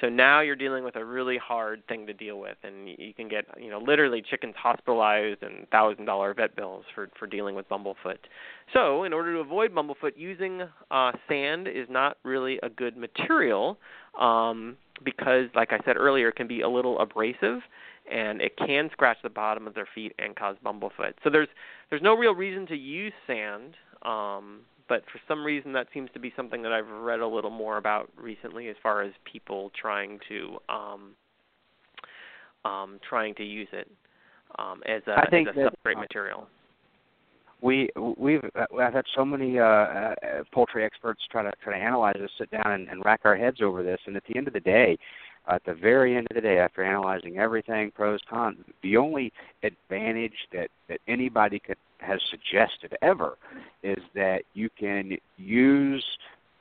So 0.00 0.08
now 0.08 0.40
you're 0.40 0.56
dealing 0.56 0.82
with 0.82 0.96
a 0.96 1.04
really 1.04 1.38
hard 1.38 1.86
thing 1.86 2.04
to 2.08 2.12
deal 2.12 2.40
with, 2.40 2.56
and 2.64 2.88
you 2.88 3.14
can 3.14 3.28
get 3.28 3.44
you 3.56 3.70
know 3.70 3.78
literally 3.78 4.22
chickens 4.28 4.54
hospitalized 4.56 5.42
and 5.42 5.68
thousand 5.70 6.04
dollar 6.06 6.34
vet 6.34 6.56
bills 6.56 6.84
for 6.94 7.08
for 7.16 7.26
dealing 7.28 7.54
with 7.54 7.68
bumblefoot. 7.68 8.18
So 8.72 9.04
in 9.04 9.12
order 9.12 9.32
to 9.34 9.38
avoid 9.38 9.72
bumblefoot, 9.72 10.12
using 10.16 10.62
uh, 10.90 11.12
sand 11.28 11.68
is 11.68 11.86
not 11.88 12.16
really 12.24 12.58
a 12.64 12.68
good 12.68 12.96
material 12.96 13.78
um, 14.20 14.76
because, 15.04 15.46
like 15.54 15.72
I 15.72 15.78
said 15.84 15.96
earlier, 15.96 16.28
it 16.28 16.36
can 16.36 16.48
be 16.48 16.62
a 16.62 16.68
little 16.68 16.98
abrasive 16.98 17.60
and 18.10 18.40
it 18.40 18.56
can 18.56 18.90
scratch 18.92 19.18
the 19.22 19.30
bottom 19.30 19.66
of 19.66 19.74
their 19.74 19.88
feet 19.94 20.12
and 20.18 20.34
cause 20.36 20.56
bumblefoot. 20.64 21.14
So 21.22 21.30
there's 21.30 21.48
there's 21.90 22.02
no 22.02 22.14
real 22.14 22.34
reason 22.34 22.66
to 22.66 22.76
use 22.76 23.12
sand. 23.26 23.74
Um, 24.02 24.60
but 24.88 25.02
for 25.12 25.20
some 25.26 25.44
reason 25.44 25.72
that 25.72 25.86
seems 25.94 26.10
to 26.14 26.20
be 26.20 26.32
something 26.36 26.62
that 26.62 26.72
I've 26.72 26.88
read 26.88 27.20
a 27.20 27.26
little 27.26 27.50
more 27.50 27.78
about 27.78 28.10
recently 28.16 28.68
as 28.68 28.76
far 28.82 29.02
as 29.02 29.12
people 29.30 29.70
trying 29.80 30.18
to 30.28 30.58
um 30.68 31.10
um 32.64 32.98
trying 33.08 33.34
to 33.36 33.44
use 33.44 33.68
it 33.72 33.90
um 34.58 34.82
as 34.86 35.02
a, 35.06 35.18
I 35.18 35.30
think 35.30 35.48
as 35.48 35.56
a 35.56 35.60
that, 35.60 35.74
substrate 35.84 35.96
uh, 35.96 36.00
material. 36.00 36.46
We 37.62 37.88
we've 38.18 38.44
uh, 38.54 38.66
I've 38.78 38.92
had 38.92 39.06
so 39.16 39.24
many 39.24 39.58
uh, 39.58 39.64
uh, 39.64 40.14
poultry 40.52 40.84
experts 40.84 41.22
try 41.30 41.42
to 41.42 41.52
try 41.62 41.78
to 41.78 41.84
analyze 41.84 42.16
this, 42.18 42.30
sit 42.38 42.50
down 42.50 42.72
and, 42.72 42.88
and 42.88 43.02
rack 43.04 43.20
our 43.24 43.36
heads 43.36 43.58
over 43.62 43.82
this, 43.82 44.00
and 44.06 44.16
at 44.16 44.22
the 44.28 44.36
end 44.36 44.48
of 44.48 44.52
the 44.52 44.60
day, 44.60 44.98
at 45.48 45.62
the 45.64 45.74
very 45.74 46.16
end 46.16 46.26
of 46.30 46.34
the 46.34 46.40
day, 46.40 46.58
after 46.58 46.82
analyzing 46.82 47.38
everything, 47.38 47.90
pros, 47.90 48.20
cons, 48.28 48.58
the 48.82 48.96
only 48.96 49.32
advantage 49.62 50.48
that 50.52 50.68
that 50.88 51.00
anybody 51.08 51.58
could 51.58 51.76
has 51.98 52.20
suggested 52.30 52.96
ever 53.02 53.36
is 53.82 53.98
that 54.14 54.42
you 54.54 54.68
can 54.78 55.16
use 55.36 56.04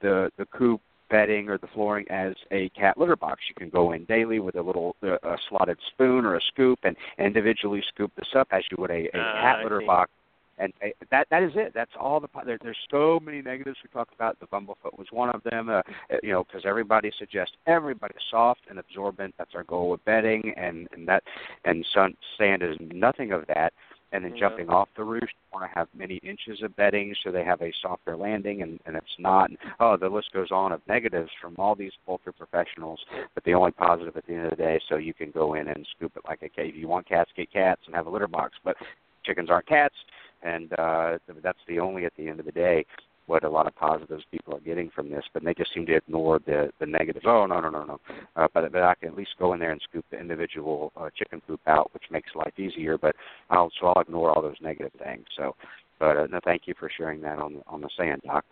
the 0.02 0.32
the 0.38 0.46
coop 0.46 0.82
bedding 1.10 1.48
or 1.48 1.58
the 1.58 1.68
flooring 1.68 2.06
as 2.10 2.34
a 2.52 2.70
cat 2.70 2.98
litter 2.98 3.16
box. 3.16 3.42
You 3.48 3.56
can 3.56 3.70
go 3.70 3.92
in 3.92 4.06
daily 4.06 4.40
with 4.40 4.56
a 4.56 4.62
little 4.62 4.96
uh, 5.04 5.18
a 5.24 5.38
slotted 5.50 5.78
spoon 5.94 6.26
or 6.26 6.36
a 6.36 6.42
scoop 6.42 6.80
and 6.84 6.96
individually 7.20 7.84
scoop 7.94 8.12
this 8.16 8.30
up 8.36 8.48
as 8.52 8.64
you 8.72 8.78
would 8.80 8.92
a, 8.92 9.10
a 9.14 9.20
uh, 9.20 9.42
cat 9.42 9.64
litter 9.64 9.82
box. 9.86 10.12
And 10.58 10.72
uh, 10.84 10.90
that 11.10 11.28
that 11.32 11.44
is 11.44 11.52
it. 11.56 11.74
That's 11.74 11.92
all 12.00 12.20
the 12.20 12.28
there, 12.46 12.60
there's 12.62 12.78
so 12.92 13.20
many 13.24 13.42
negatives 13.42 13.78
we 13.84 13.90
talked 13.90 14.14
about. 14.14 14.40
The 14.40 14.48
bumblefoot 14.48 14.98
was 14.98 15.08
one 15.12 15.30
of 15.30 15.42
them. 15.44 15.70
Uh, 15.70 15.82
you 16.22 16.32
know, 16.32 16.44
because 16.44 16.64
everybody 16.66 17.12
suggests 17.18 17.56
everybody 17.66 18.16
soft 18.30 18.62
and 18.70 18.78
absorbent. 18.78 19.34
That's 19.38 19.56
our 19.56 19.64
goal 19.64 19.90
with 19.90 20.06
bedding, 20.06 20.54
and 20.56 20.88
and 20.92 21.08
that 21.08 21.24
and 21.66 21.86
sun, 21.94 22.16
sand 22.38 22.62
is 22.62 22.78
nothing 22.80 23.32
of 23.32 23.46
that 23.48 23.74
and 24.14 24.24
then 24.24 24.34
Yeah. 24.36 24.42
jumping 24.42 24.70
off 24.70 24.88
the 24.96 25.04
roof. 25.04 25.24
You 25.24 25.60
want 25.60 25.70
to 25.70 25.76
have 25.76 25.88
many 25.94 26.18
inches 26.18 26.62
of 26.62 26.76
bedding 26.76 27.16
so 27.24 27.32
they 27.32 27.44
have 27.44 27.62
a 27.62 27.74
softer 27.82 28.16
landing, 28.16 28.62
and, 28.62 28.80
and 28.86 28.96
it's 28.96 29.18
not. 29.18 29.50
And, 29.50 29.58
oh, 29.80 29.98
the 29.98 30.08
list 30.08 30.32
goes 30.32 30.52
on 30.52 30.72
of 30.72 30.82
negatives 30.88 31.32
from 31.42 31.56
all 31.58 31.74
these 31.74 31.92
poultry 32.06 32.32
professionals, 32.32 33.04
but 33.34 33.44
the 33.44 33.56
only 33.56 33.72
positive 33.72 34.16
at 34.16 34.26
the 34.28 34.34
end 34.36 34.46
of 34.46 34.52
the 34.52 34.56
day, 34.56 34.80
so 34.88 34.98
you 34.98 35.16
can 35.16 35.32
go 35.32 35.56
in 35.56 35.68
and 35.68 35.86
scoop 35.98 36.16
it 36.16 36.24
like 36.28 36.44
a 36.44 36.50
cat. 36.50 36.68
If 36.68 36.76
you 36.76 36.88
want 36.88 37.08
cats, 37.08 37.32
get 37.36 37.52
cats 37.52 37.82
and 37.88 37.96
have 37.96 38.06
a 38.06 38.10
litter 38.10 38.28
box, 38.28 38.54
but 38.64 38.78
chickens 39.24 39.50
aren't 39.50 39.66
cats. 39.66 39.96
And 40.44 40.72
uh, 40.74 41.18
that's 41.42 41.60
the 41.68 41.80
only 41.80 42.06
at 42.06 42.14
the 42.18 42.28
end 42.28 42.40
of 42.40 42.46
the 42.46 42.52
day 42.52 42.86
what 43.26 43.44
a 43.44 43.50
lot 43.50 43.68
of 43.68 43.76
positives 43.76 44.24
people 44.32 44.54
are 44.56 44.60
getting 44.60 44.90
from 44.94 45.10
this, 45.10 45.24
but 45.34 45.44
they 45.44 45.54
just 45.54 45.74
seem 45.74 45.86
to 45.86 45.96
ignore 45.96 46.40
the 46.40 46.70
the 46.80 46.86
negatives. 46.86 47.26
Oh 47.28 47.46
no 47.46 47.60
no 47.60 47.70
no 47.70 47.84
no! 47.86 48.00
Uh, 48.36 48.48
but 48.54 48.72
but 48.72 48.84
I 48.84 48.96
can 48.96 49.10
at 49.10 49.16
least 49.16 49.32
go 49.40 49.54
in 49.54 49.60
there 49.60 49.72
and 49.72 49.82
scoop 49.90 50.06
the 50.12 50.20
individual 50.20 50.92
uh, 50.98 51.10
chicken 51.18 51.42
poop 51.48 51.62
out, 51.68 51.94
which 51.94 52.04
makes 52.12 52.30
life 52.36 52.58
easier. 52.58 52.98
But 52.98 53.16
I'll 53.50 53.72
so 53.80 53.88
I'll 53.88 54.02
ignore 54.02 54.32
all 54.32 54.42
those 54.42 54.58
negative 54.62 54.92
things. 55.02 55.26
So, 55.38 55.56
but 56.00 56.18
uh, 56.18 56.28
no, 56.28 56.40
thank 56.44 56.64
you 56.66 56.74
for 56.78 56.90
sharing 56.96 57.22
that 57.22 57.40
on 57.40 57.62
on 57.68 57.82
the 57.82 57.90
sand, 57.98 58.22
Doc. 58.26 58.46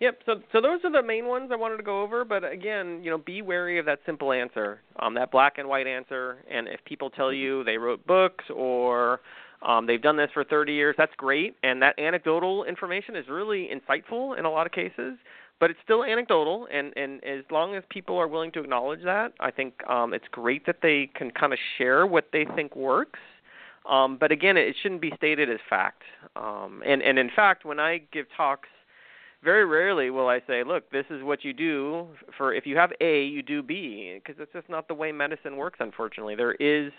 Yep. 0.00 0.20
So 0.26 0.34
so 0.52 0.60
those 0.60 0.80
are 0.84 0.92
the 0.92 1.06
main 1.06 1.26
ones 1.26 1.50
I 1.52 1.56
wanted 1.56 1.76
to 1.76 1.82
go 1.82 2.02
over. 2.02 2.24
But 2.24 2.50
again, 2.50 3.00
you 3.02 3.10
know, 3.10 3.18
be 3.18 3.42
wary 3.42 3.78
of 3.78 3.84
that 3.86 3.98
simple 4.06 4.32
answer, 4.32 4.80
um, 4.98 5.14
that 5.14 5.30
black 5.30 5.58
and 5.58 5.68
white 5.68 5.86
answer. 5.86 6.38
And 6.50 6.68
if 6.68 6.80
people 6.86 7.10
tell 7.10 7.32
you 7.32 7.64
they 7.64 7.76
wrote 7.76 8.06
books 8.06 8.44
or 8.54 9.20
um, 9.66 9.86
they've 9.86 10.00
done 10.00 10.16
this 10.16 10.30
for 10.32 10.44
30 10.44 10.72
years, 10.72 10.94
that's 10.96 11.14
great. 11.16 11.56
And 11.62 11.82
that 11.82 11.98
anecdotal 11.98 12.64
information 12.64 13.16
is 13.16 13.26
really 13.28 13.68
insightful 13.68 14.38
in 14.38 14.44
a 14.44 14.50
lot 14.50 14.66
of 14.66 14.72
cases. 14.72 15.18
But 15.58 15.70
it's 15.70 15.80
still 15.82 16.04
anecdotal, 16.04 16.68
and 16.70 16.92
and 16.98 17.24
as 17.24 17.42
long 17.50 17.74
as 17.74 17.82
people 17.88 18.18
are 18.18 18.28
willing 18.28 18.52
to 18.52 18.60
acknowledge 18.60 19.02
that, 19.04 19.32
I 19.40 19.50
think 19.50 19.72
um, 19.88 20.12
it's 20.12 20.26
great 20.30 20.66
that 20.66 20.80
they 20.82 21.08
can 21.14 21.30
kind 21.30 21.54
of 21.54 21.58
share 21.78 22.06
what 22.06 22.26
they 22.30 22.44
think 22.54 22.76
works. 22.76 23.18
Um, 23.88 24.18
but 24.18 24.30
again, 24.30 24.58
it 24.58 24.76
shouldn't 24.82 25.00
be 25.00 25.14
stated 25.16 25.48
as 25.48 25.58
fact. 25.70 26.02
Um, 26.36 26.82
and 26.84 27.00
and 27.00 27.18
in 27.18 27.30
fact, 27.34 27.64
when 27.64 27.80
I 27.80 28.02
give 28.12 28.26
talks 28.36 28.68
very 29.42 29.64
rarely 29.64 30.10
will 30.10 30.28
I 30.28 30.40
say, 30.46 30.64
look, 30.64 30.90
this 30.90 31.06
is 31.08 31.22
what 31.22 31.44
you 31.44 31.52
do 31.54 32.08
for 32.36 32.52
if 32.52 32.66
you 32.66 32.76
have 32.76 32.92
A, 33.00 33.24
you 33.24 33.42
do 33.42 33.62
B, 33.62 34.20
because 34.22 34.40
it's 34.40 34.52
just 34.52 34.68
not 34.68 34.88
the 34.88 34.94
way 34.94 35.12
medicine 35.12 35.56
works. 35.56 35.78
Unfortunately, 35.80 36.34
there 36.34 36.52
is 36.54 36.92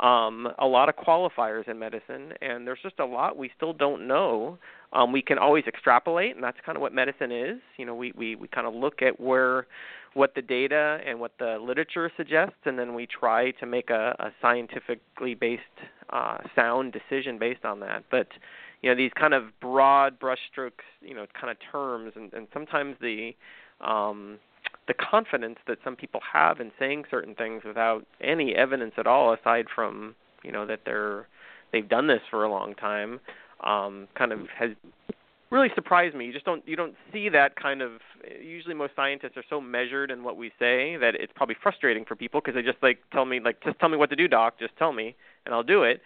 um, 0.00 0.48
a 0.58 0.66
lot 0.66 0.88
of 0.88 0.96
qualifiers 0.96 1.68
in 1.68 1.78
medicine, 1.78 2.32
and 2.40 2.66
there's 2.66 2.78
just 2.82 2.98
a 2.98 3.04
lot 3.04 3.36
we 3.36 3.50
still 3.54 3.74
don't 3.74 4.08
know. 4.08 4.58
Um, 4.92 5.12
we 5.12 5.20
can 5.22 5.38
always 5.38 5.64
extrapolate, 5.66 6.34
and 6.34 6.42
that's 6.42 6.56
kind 6.64 6.76
of 6.76 6.82
what 6.82 6.94
medicine 6.94 7.30
is. 7.30 7.58
You 7.76 7.84
know, 7.84 7.94
we 7.94 8.12
we 8.16 8.34
we 8.34 8.48
kind 8.48 8.66
of 8.66 8.74
look 8.74 9.02
at 9.02 9.20
where 9.20 9.66
what 10.14 10.34
the 10.34 10.42
data 10.42 10.98
and 11.06 11.20
what 11.20 11.32
the 11.38 11.58
literature 11.60 12.10
suggests, 12.16 12.56
and 12.64 12.78
then 12.78 12.94
we 12.94 13.06
try 13.06 13.50
to 13.52 13.66
make 13.66 13.90
a, 13.90 14.16
a 14.18 14.30
scientifically 14.40 15.34
based, 15.34 15.62
uh, 16.10 16.38
sound 16.56 16.92
decision 16.92 17.38
based 17.38 17.64
on 17.64 17.80
that. 17.80 18.04
But 18.10 18.28
you 18.82 18.90
know 18.90 18.96
these 18.96 19.12
kind 19.14 19.34
of 19.34 19.44
broad 19.60 20.18
brushstrokes, 20.18 20.86
you 21.02 21.14
know, 21.14 21.26
kind 21.38 21.50
of 21.50 21.58
terms, 21.70 22.14
and, 22.16 22.32
and 22.32 22.48
sometimes 22.54 22.96
the 23.02 23.32
um, 23.82 24.38
the 24.90 24.94
confidence 24.94 25.58
that 25.68 25.78
some 25.84 25.94
people 25.94 26.20
have 26.32 26.58
in 26.58 26.72
saying 26.76 27.04
certain 27.08 27.36
things 27.36 27.62
without 27.64 28.04
any 28.20 28.56
evidence 28.56 28.94
at 28.98 29.06
all, 29.06 29.32
aside 29.32 29.66
from 29.72 30.16
you 30.42 30.50
know 30.50 30.66
that 30.66 30.80
they're 30.84 31.28
they've 31.72 31.88
done 31.88 32.08
this 32.08 32.18
for 32.28 32.42
a 32.42 32.50
long 32.50 32.74
time, 32.74 33.20
um, 33.62 34.08
kind 34.18 34.32
of 34.32 34.40
has 34.58 34.70
really 35.50 35.68
surprised 35.76 36.16
me. 36.16 36.26
You 36.26 36.32
just 36.32 36.44
don't 36.44 36.66
you 36.66 36.74
don't 36.74 36.96
see 37.12 37.28
that 37.28 37.54
kind 37.54 37.82
of. 37.82 37.92
Usually, 38.42 38.74
most 38.74 38.96
scientists 38.96 39.36
are 39.36 39.44
so 39.48 39.60
measured 39.60 40.10
in 40.10 40.24
what 40.24 40.36
we 40.36 40.48
say 40.58 40.96
that 40.96 41.14
it's 41.14 41.32
probably 41.36 41.56
frustrating 41.62 42.04
for 42.04 42.16
people 42.16 42.40
because 42.40 42.56
they 42.56 42.62
just 42.62 42.82
like 42.82 42.98
tell 43.12 43.24
me 43.24 43.38
like 43.38 43.62
just 43.62 43.78
tell 43.78 43.90
me 43.90 43.96
what 43.96 44.10
to 44.10 44.16
do, 44.16 44.26
doc. 44.26 44.58
Just 44.58 44.76
tell 44.76 44.92
me 44.92 45.14
and 45.46 45.54
I'll 45.54 45.62
do 45.62 45.84
it 45.84 46.02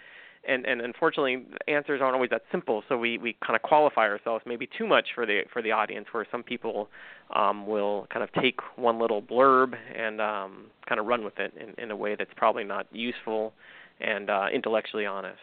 and 0.47 0.67
and 0.67 0.81
unfortunately 0.81 1.45
answers 1.69 2.01
aren't 2.01 2.15
always 2.15 2.31
that 2.31 2.43
simple 2.51 2.83
so 2.89 2.97
we 2.97 3.19
we 3.19 3.37
kind 3.45 3.57
of 3.57 3.63
qualify 3.63 4.03
ourselves 4.03 4.43
maybe 4.47 4.69
too 4.79 4.87
much 4.87 5.09
for 5.15 5.27
the 5.27 5.43
for 5.53 5.63
the 5.63 5.73
audience 5.73 6.07
where 6.13 6.27
some 6.31 6.43
people 6.43 6.89
um 7.35 7.67
will 7.67 8.07
kind 8.13 8.23
of 8.23 8.33
take 8.41 8.61
one 8.77 8.99
little 8.99 9.23
blurb 9.23 9.75
and 9.97 10.21
um 10.21 10.67
kind 10.89 11.01
of 11.01 11.07
run 11.07 11.25
with 11.25 11.39
it 11.39 11.53
in 11.57 11.83
in 11.83 11.91
a 11.91 11.97
way 11.97 12.15
that's 12.15 12.33
probably 12.37 12.65
not 12.65 12.87
useful 12.93 13.53
and 14.01 14.31
uh 14.31 14.47
intellectually 14.53 15.07
honest 15.07 15.39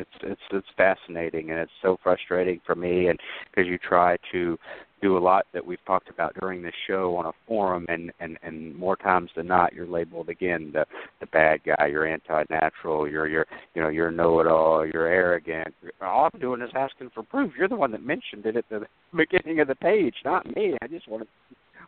it's 0.00 0.10
it's 0.22 0.40
it's 0.50 0.66
fascinating 0.76 1.50
and 1.50 1.60
it's 1.60 1.72
so 1.82 1.96
frustrating 2.02 2.60
for 2.64 2.74
me 2.74 3.08
and 3.08 3.18
because 3.50 3.68
you 3.68 3.78
try 3.78 4.16
to 4.32 4.58
do 5.00 5.16
a 5.16 5.18
lot 5.18 5.46
that 5.52 5.64
we've 5.64 5.84
talked 5.86 6.10
about 6.10 6.34
during 6.38 6.62
this 6.62 6.74
show 6.86 7.16
on 7.16 7.26
a 7.26 7.32
forum 7.46 7.86
and 7.88 8.12
and 8.20 8.38
and 8.42 8.74
more 8.76 8.96
times 8.96 9.30
than 9.36 9.46
not 9.46 9.72
you're 9.72 9.86
labeled 9.86 10.28
again 10.28 10.70
the 10.72 10.84
the 11.20 11.26
bad 11.26 11.60
guy 11.64 11.86
you're 11.86 12.06
anti 12.06 12.44
natural 12.50 13.08
you're 13.08 13.26
you're 13.26 13.46
you 13.74 13.82
know 13.82 13.88
you're 13.88 14.10
know 14.10 14.40
it 14.40 14.46
all 14.46 14.86
you're 14.86 15.06
arrogant. 15.06 15.74
All 16.00 16.28
i'm 16.32 16.40
doing 16.40 16.60
is 16.60 16.70
asking 16.74 17.10
for 17.14 17.22
proof. 17.22 17.52
You're 17.56 17.68
the 17.68 17.76
one 17.76 17.92
that 17.92 18.04
mentioned 18.04 18.46
it 18.46 18.56
at 18.56 18.68
the 18.68 18.86
beginning 19.16 19.60
of 19.60 19.68
the 19.68 19.74
page 19.74 20.14
not 20.24 20.46
me. 20.54 20.76
I 20.82 20.86
just 20.86 21.08
want 21.08 21.22
to 21.22 21.28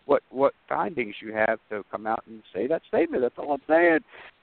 what 0.07 0.23
what 0.31 0.55
findings 0.69 1.15
you 1.21 1.33
have 1.33 1.59
to 1.71 1.85
come 1.91 2.07
out 2.07 2.25
and 2.27 2.43
say 2.55 2.67
that 2.67 2.83
statement. 2.89 3.23
That's 3.23 3.35
all 3.39 3.53
i'm 3.53 3.63
saying. 3.69 4.01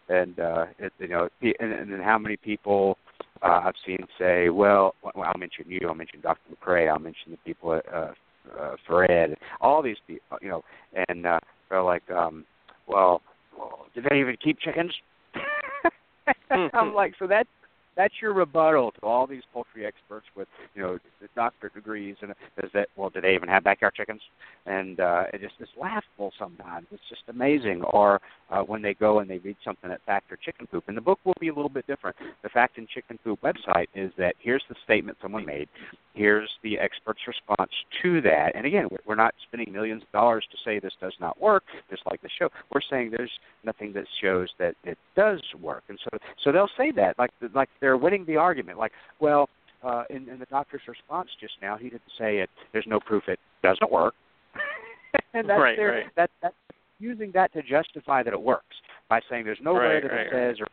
And 0.09 0.39
uh 0.39 0.65
it, 0.77 0.93
you 0.99 1.07
know 1.07 1.29
and, 1.41 1.71
and 1.71 2.03
how 2.03 2.17
many 2.17 2.37
people 2.37 2.97
uh, 3.41 3.61
I've 3.65 3.75
seen 3.85 3.99
say, 4.17 4.49
well, 4.49 4.95
well, 5.03 5.13
I'll 5.25 5.39
mention 5.39 5.65
you, 5.67 5.79
I'll 5.87 5.95
mention 5.95 6.21
Dr. 6.21 6.39
McCrea, 6.53 6.91
I'll 6.91 6.99
mention 6.99 7.31
the 7.31 7.37
people 7.45 7.73
at 7.73 7.85
uh, 7.93 8.13
uh, 8.59 8.75
Fred, 8.87 9.35
all 9.61 9.81
these 9.81 9.97
people, 10.07 10.37
you 10.41 10.49
know, 10.49 10.63
and 11.07 11.25
uh, 11.25 11.39
they're 11.69 11.83
like, 11.83 12.09
um, 12.11 12.45
well, 12.87 13.21
well, 13.57 13.85
did 13.93 14.05
they 14.09 14.19
even 14.19 14.35
keep 14.41 14.59
chickens? 14.59 14.93
I'm 16.73 16.93
like, 16.93 17.13
so 17.19 17.27
that 17.27 17.47
that's 17.95 18.13
your 18.21 18.33
rebuttal 18.33 18.91
to 18.91 19.01
all 19.01 19.27
these 19.27 19.43
poultry 19.53 19.85
experts 19.85 20.25
with 20.35 20.47
you 20.73 20.81
know 20.81 20.99
doctorate 21.35 21.73
degrees 21.73 22.15
and 22.21 22.31
is 22.63 22.71
that 22.73 22.87
well 22.95 23.09
do 23.09 23.21
they 23.21 23.33
even 23.33 23.49
have 23.49 23.63
backyard 23.63 23.93
chickens? 23.95 24.21
And 24.65 24.99
uh 24.99 25.25
it 25.33 25.41
just 25.41 25.55
it's 25.59 25.71
laughable 25.79 26.31
sometimes. 26.37 26.87
It's 26.91 27.03
just 27.09 27.23
amazing. 27.27 27.83
Or 27.83 28.21
uh 28.49 28.61
when 28.61 28.81
they 28.81 28.93
go 28.93 29.19
and 29.19 29.29
they 29.29 29.39
read 29.39 29.57
something 29.63 29.91
at 29.91 30.03
fact 30.05 30.31
or 30.31 30.37
chicken 30.37 30.67
poop. 30.67 30.85
And 30.87 30.97
the 30.97 31.01
book 31.01 31.19
will 31.23 31.35
be 31.39 31.49
a 31.49 31.53
little 31.53 31.69
bit 31.69 31.87
different. 31.87 32.15
The 32.43 32.49
fact 32.49 32.77
and 32.77 32.87
chicken 32.87 33.19
poop 33.23 33.41
website 33.41 33.87
is 33.93 34.11
that 34.17 34.35
here's 34.39 34.63
the 34.69 34.75
statement 34.83 35.17
someone 35.21 35.45
made 35.45 35.69
here's 36.19 36.49
the 36.63 36.77
expert's 36.77 37.21
response 37.25 37.71
to 38.01 38.21
that 38.21 38.51
and 38.55 38.65
again 38.65 38.87
we're 39.05 39.15
not 39.15 39.33
spending 39.47 39.71
millions 39.71 40.03
of 40.03 40.11
dollars 40.11 40.45
to 40.51 40.57
say 40.65 40.79
this 40.79 40.93
does 40.99 41.15
not 41.19 41.39
work 41.41 41.63
just 41.89 42.01
like 42.09 42.21
the 42.21 42.29
show 42.37 42.49
we're 42.73 42.81
saying 42.89 43.09
there's 43.09 43.31
nothing 43.63 43.93
that 43.93 44.05
shows 44.21 44.49
that 44.59 44.75
it 44.83 44.97
does 45.15 45.41
work 45.61 45.83
and 45.89 45.97
so 46.03 46.17
so 46.43 46.51
they'll 46.51 46.69
say 46.77 46.91
that 46.91 47.17
like 47.17 47.31
like 47.53 47.69
they're 47.79 47.97
winning 47.97 48.25
the 48.25 48.37
argument. 48.37 48.77
Like, 48.77 48.91
well, 49.19 49.49
uh, 49.83 50.03
in, 50.09 50.27
in 50.29 50.39
the 50.39 50.45
doctor's 50.45 50.81
response 50.87 51.29
just 51.39 51.53
now, 51.61 51.77
he 51.77 51.85
didn't 51.89 52.01
say 52.17 52.39
it. 52.39 52.49
There's 52.73 52.87
no 52.87 52.99
proof 52.99 53.23
it 53.27 53.39
doesn't 53.63 53.91
work. 53.91 54.13
and 55.33 55.49
that's 55.49 55.59
right, 55.59 55.77
their, 55.77 55.91
right. 55.91 56.05
That, 56.15 56.29
that's 56.41 56.55
using 56.99 57.31
that 57.33 57.53
to 57.53 57.61
justify 57.61 58.23
that 58.23 58.33
it 58.33 58.41
works 58.41 58.75
by 59.09 59.21
saying 59.29 59.45
there's 59.45 59.59
no 59.61 59.75
right, 59.75 59.95
way 59.95 60.01
that 60.01 60.11
right, 60.13 60.27
it 60.27 60.31
says 60.31 60.59
or 60.59 60.67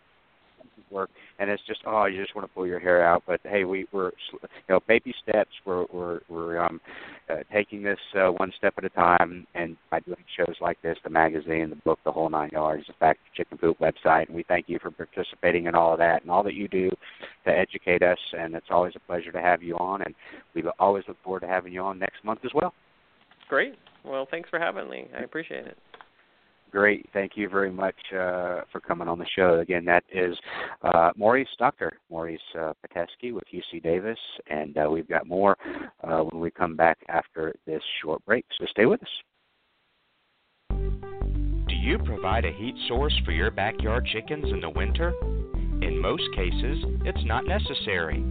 work 0.91 1.11
and 1.39 1.51
it's 1.51 1.63
just 1.67 1.81
oh 1.87 2.07
you 2.07 2.21
just 2.21 2.35
want 2.35 2.47
to 2.47 2.55
pull 2.55 2.67
your 2.67 2.79
hair 2.79 3.05
out 3.05 3.23
but 3.27 3.41
hey 3.45 3.65
we 3.65 3.87
we're 3.93 4.13
you 4.33 4.49
know 4.69 4.81
baby 4.87 5.15
steps 5.23 5.51
we're 5.65 5.85
we're 5.93 6.21
we're 6.29 6.61
um 6.61 6.81
uh, 7.29 7.39
taking 7.53 7.83
this 7.83 7.99
uh, 8.17 8.29
one 8.29 8.53
step 8.57 8.73
at 8.79 8.85
a 8.85 8.89
time 8.91 9.47
and 9.55 9.77
by 9.91 9.99
doing 10.01 10.17
shows 10.37 10.55
like 10.61 10.81
this 10.83 10.97
the 11.05 11.11
magazine 11.11 11.71
the 11.71 11.77
book 11.77 11.99
the 12.05 12.13
whole 12.13 12.31
nine 12.31 12.51
yards 12.53 12.87
the 12.87 12.93
fact 12.95 13.19
chicken 13.37 13.59
poop 13.59 13.79
website 13.81 14.27
and 14.27 14.37
we 14.37 14.45
thank 14.45 14.69
you 14.69 14.79
for 14.81 14.91
participating 14.91 15.67
in 15.67 15.75
all 15.75 15.93
of 15.93 15.99
that 15.99 16.23
and 16.23 16.31
all 16.31 16.43
that 16.43 16.55
you 16.55 16.69
do 16.69 16.91
to 17.45 17.51
educate 17.51 18.03
us 18.03 18.19
and 18.39 18.55
it's 18.55 18.69
always 18.71 18.93
a 18.97 19.01
pleasure 19.01 19.33
to 19.33 19.41
have 19.41 19.63
you 19.63 19.77
on 19.77 20.03
and 20.03 20.15
we 20.55 20.63
always 20.79 21.05
look 21.09 21.17
forward 21.23 21.41
to 21.41 21.49
having 21.49 21.73
you 21.73 21.81
on 21.81 21.99
next 21.99 22.25
month 22.25 22.41
as 22.45 22.51
well. 22.55 22.73
Great. 23.49 23.75
Well 24.05 24.27
thanks 24.31 24.49
for 24.49 24.59
having 24.59 24.89
me. 24.89 25.09
I 25.17 25.23
appreciate 25.23 25.67
it 25.67 25.77
great. 26.77 27.09
Thank 27.15 27.33
you 27.37 27.49
very 27.49 27.73
much 27.73 27.95
uh, 28.13 28.61
for 28.71 28.83
coming 28.87 29.09
on 29.09 29.19
the 29.19 29.25
show. 29.35 29.61
Again, 29.61 29.87
that 29.87 30.05
is 30.13 30.37
uh, 30.83 31.11
Maurice, 31.17 31.49
Dr. 31.59 31.95
Maurice 32.11 32.39
uh, 32.55 32.75
Pitesky 32.85 33.33
with 33.33 33.45
UC 33.51 33.83
Davis, 33.83 34.19
and 34.51 34.77
uh, 34.77 34.87
we've 34.91 35.09
got 35.09 35.27
more 35.27 35.57
uh, 36.05 36.19
when 36.19 36.39
we 36.39 36.51
come 36.51 36.77
back 36.77 36.99
after 37.09 37.55
this 37.67 37.81
short 38.03 38.23
break. 38.27 38.45
So 38.59 38.67
stay 38.67 38.85
with 38.85 39.01
us. 39.03 39.09
Do 40.69 41.75
you 41.75 41.97
provide 42.05 42.45
a 42.45 42.53
heat 42.53 42.75
source 42.89 43.19
for 43.25 43.33
your 43.33 43.51
backyard 43.51 44.07
chickens 44.13 44.45
in 44.53 44.61
the 44.61 44.69
winter? 44.69 45.15
In 45.81 45.99
most 45.99 46.25
cases, 46.35 46.85
it's 47.07 47.25
not 47.25 47.47
necessary. 47.47 48.23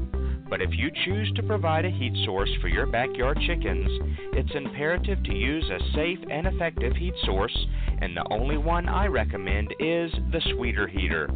But 0.49 0.61
if 0.61 0.69
you 0.73 0.91
choose 1.03 1.31
to 1.35 1.43
provide 1.43 1.85
a 1.85 1.89
heat 1.89 2.13
source 2.25 2.49
for 2.61 2.67
your 2.67 2.85
backyard 2.85 3.39
chickens, 3.47 3.89
it's 4.33 4.53
imperative 4.53 5.23
to 5.23 5.33
use 5.33 5.65
a 5.69 5.93
safe 5.93 6.19
and 6.29 6.45
effective 6.45 6.95
heat 6.95 7.15
source, 7.25 7.65
and 8.01 8.15
the 8.15 8.27
only 8.31 8.57
one 8.57 8.87
I 8.87 9.07
recommend 9.07 9.73
is 9.79 10.11
the 10.31 10.41
Sweeter 10.53 10.87
Heater. 10.87 11.29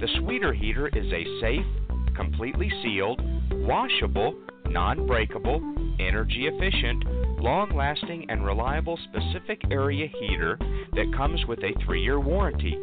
The 0.00 0.08
Sweeter 0.18 0.52
Heater 0.52 0.88
is 0.88 1.12
a 1.12 1.40
safe, 1.40 1.66
completely 2.16 2.70
sealed, 2.82 3.20
washable, 3.66 4.34
non 4.68 5.06
breakable, 5.06 5.60
energy 6.00 6.48
efficient, 6.48 7.04
long 7.40 7.70
lasting, 7.74 8.26
and 8.28 8.44
reliable 8.44 8.98
specific 9.04 9.60
area 9.70 10.08
heater 10.20 10.58
that 10.94 11.14
comes 11.16 11.44
with 11.46 11.60
a 11.60 11.72
three 11.84 12.02
year 12.02 12.18
warranty. 12.18 12.76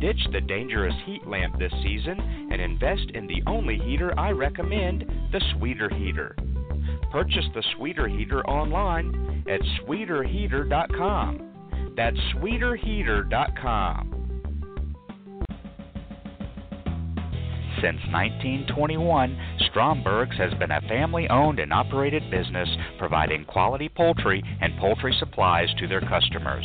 Ditch 0.00 0.20
the 0.32 0.40
dangerous 0.42 0.94
heat 1.06 1.26
lamp 1.26 1.58
this 1.58 1.72
season 1.82 2.20
and 2.52 2.60
invest 2.60 3.10
in 3.14 3.26
the 3.26 3.42
only 3.46 3.78
heater 3.78 4.12
I 4.18 4.30
recommend, 4.30 5.06
the 5.32 5.40
Sweeter 5.54 5.88
Heater. 5.88 6.36
Purchase 7.10 7.46
the 7.54 7.64
Sweeter 7.76 8.06
Heater 8.06 8.46
online 8.46 9.44
at 9.48 9.60
sweeterheater.com. 9.80 11.94
That's 11.96 12.18
sweeterheater.com. 12.36 14.16
Since 17.76 18.00
1921, 18.10 19.38
Stromberg's 19.70 20.36
has 20.38 20.52
been 20.54 20.70
a 20.70 20.80
family 20.82 21.28
owned 21.28 21.58
and 21.58 21.72
operated 21.72 22.30
business 22.30 22.68
providing 22.98 23.44
quality 23.44 23.88
poultry 23.88 24.42
and 24.60 24.76
poultry 24.78 25.14
supplies 25.18 25.68
to 25.78 25.86
their 25.86 26.00
customers. 26.00 26.64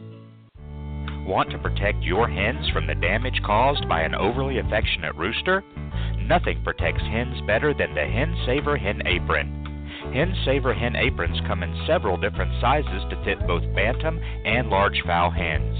Want 1.25 1.51
to 1.51 1.59
protect 1.59 2.03
your 2.03 2.27
hens 2.27 2.67
from 2.73 2.87
the 2.87 2.95
damage 2.95 3.41
caused 3.45 3.87
by 3.87 4.01
an 4.01 4.15
overly 4.15 4.57
affectionate 4.57 5.15
rooster? 5.15 5.63
Nothing 6.17 6.63
protects 6.63 7.03
hens 7.03 7.39
better 7.45 7.73
than 7.73 7.93
the 7.93 8.05
Hen 8.05 8.35
Saver 8.45 8.77
Hen 8.77 9.01
Apron. 9.05 9.61
Hen 10.13 10.35
Saver 10.43 10.73
hen 10.73 10.95
aprons 10.95 11.39
come 11.47 11.63
in 11.63 11.85
several 11.85 12.17
different 12.17 12.51
sizes 12.59 13.03
to 13.09 13.23
fit 13.23 13.45
both 13.45 13.63
bantam 13.75 14.19
and 14.45 14.69
large 14.69 15.01
fowl 15.05 15.29
hens. 15.29 15.77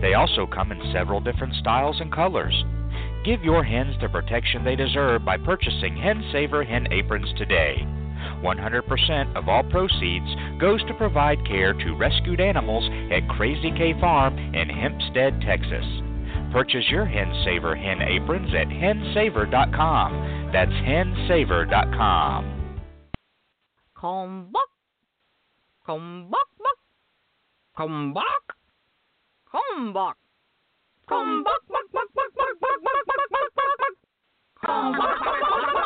They 0.00 0.14
also 0.14 0.46
come 0.46 0.70
in 0.72 0.92
several 0.92 1.20
different 1.20 1.54
styles 1.56 2.00
and 2.00 2.12
colors. 2.12 2.64
Give 3.24 3.42
your 3.42 3.64
hens 3.64 3.96
the 4.00 4.08
protection 4.08 4.64
they 4.64 4.76
deserve 4.76 5.24
by 5.24 5.36
purchasing 5.36 5.96
Hen 5.96 6.24
Saver 6.32 6.62
hen 6.64 6.86
aprons 6.92 7.28
today. 7.36 7.84
100% 8.42 9.36
of 9.36 9.48
all 9.48 9.62
proceeds 9.64 10.26
goes 10.60 10.82
to 10.86 10.94
provide 10.94 11.44
care 11.46 11.72
to 11.72 11.96
rescued 11.96 12.40
animals 12.40 12.88
at 13.12 13.28
Crazy 13.36 13.70
K 13.70 13.98
Farm 14.00 14.38
in 14.38 14.68
Hempstead, 14.68 15.40
Texas. 15.40 15.84
Purchase 16.52 16.84
your 16.90 17.04
Hen 17.04 17.32
Saver 17.44 17.76
hen 17.76 18.00
aprons 18.02 18.54
at 18.54 18.68
hensaver.com. 18.68 20.50
That's 20.52 20.70
hensaver.com. 20.70 22.52
Come 24.00 24.50
back. 24.52 24.62
Come 25.86 26.30
back, 26.30 26.46
back. 26.58 26.78
Come 27.76 28.14
back. 28.14 28.24
Come 29.50 29.92
back. 29.92 30.16
Come 31.08 31.44
back, 31.44 31.60
back, 31.68 31.92
back, 31.92 32.08
back, 32.14 32.32
back, 32.34 32.58
back, 32.60 32.82
back, 32.82 33.30
back, 33.30 33.50
back, 33.54 33.78
back. 33.78 33.94
Come 34.64 34.92
back, 34.92 35.18
back, 35.20 35.40
back, 35.40 35.74
back, 35.74 35.85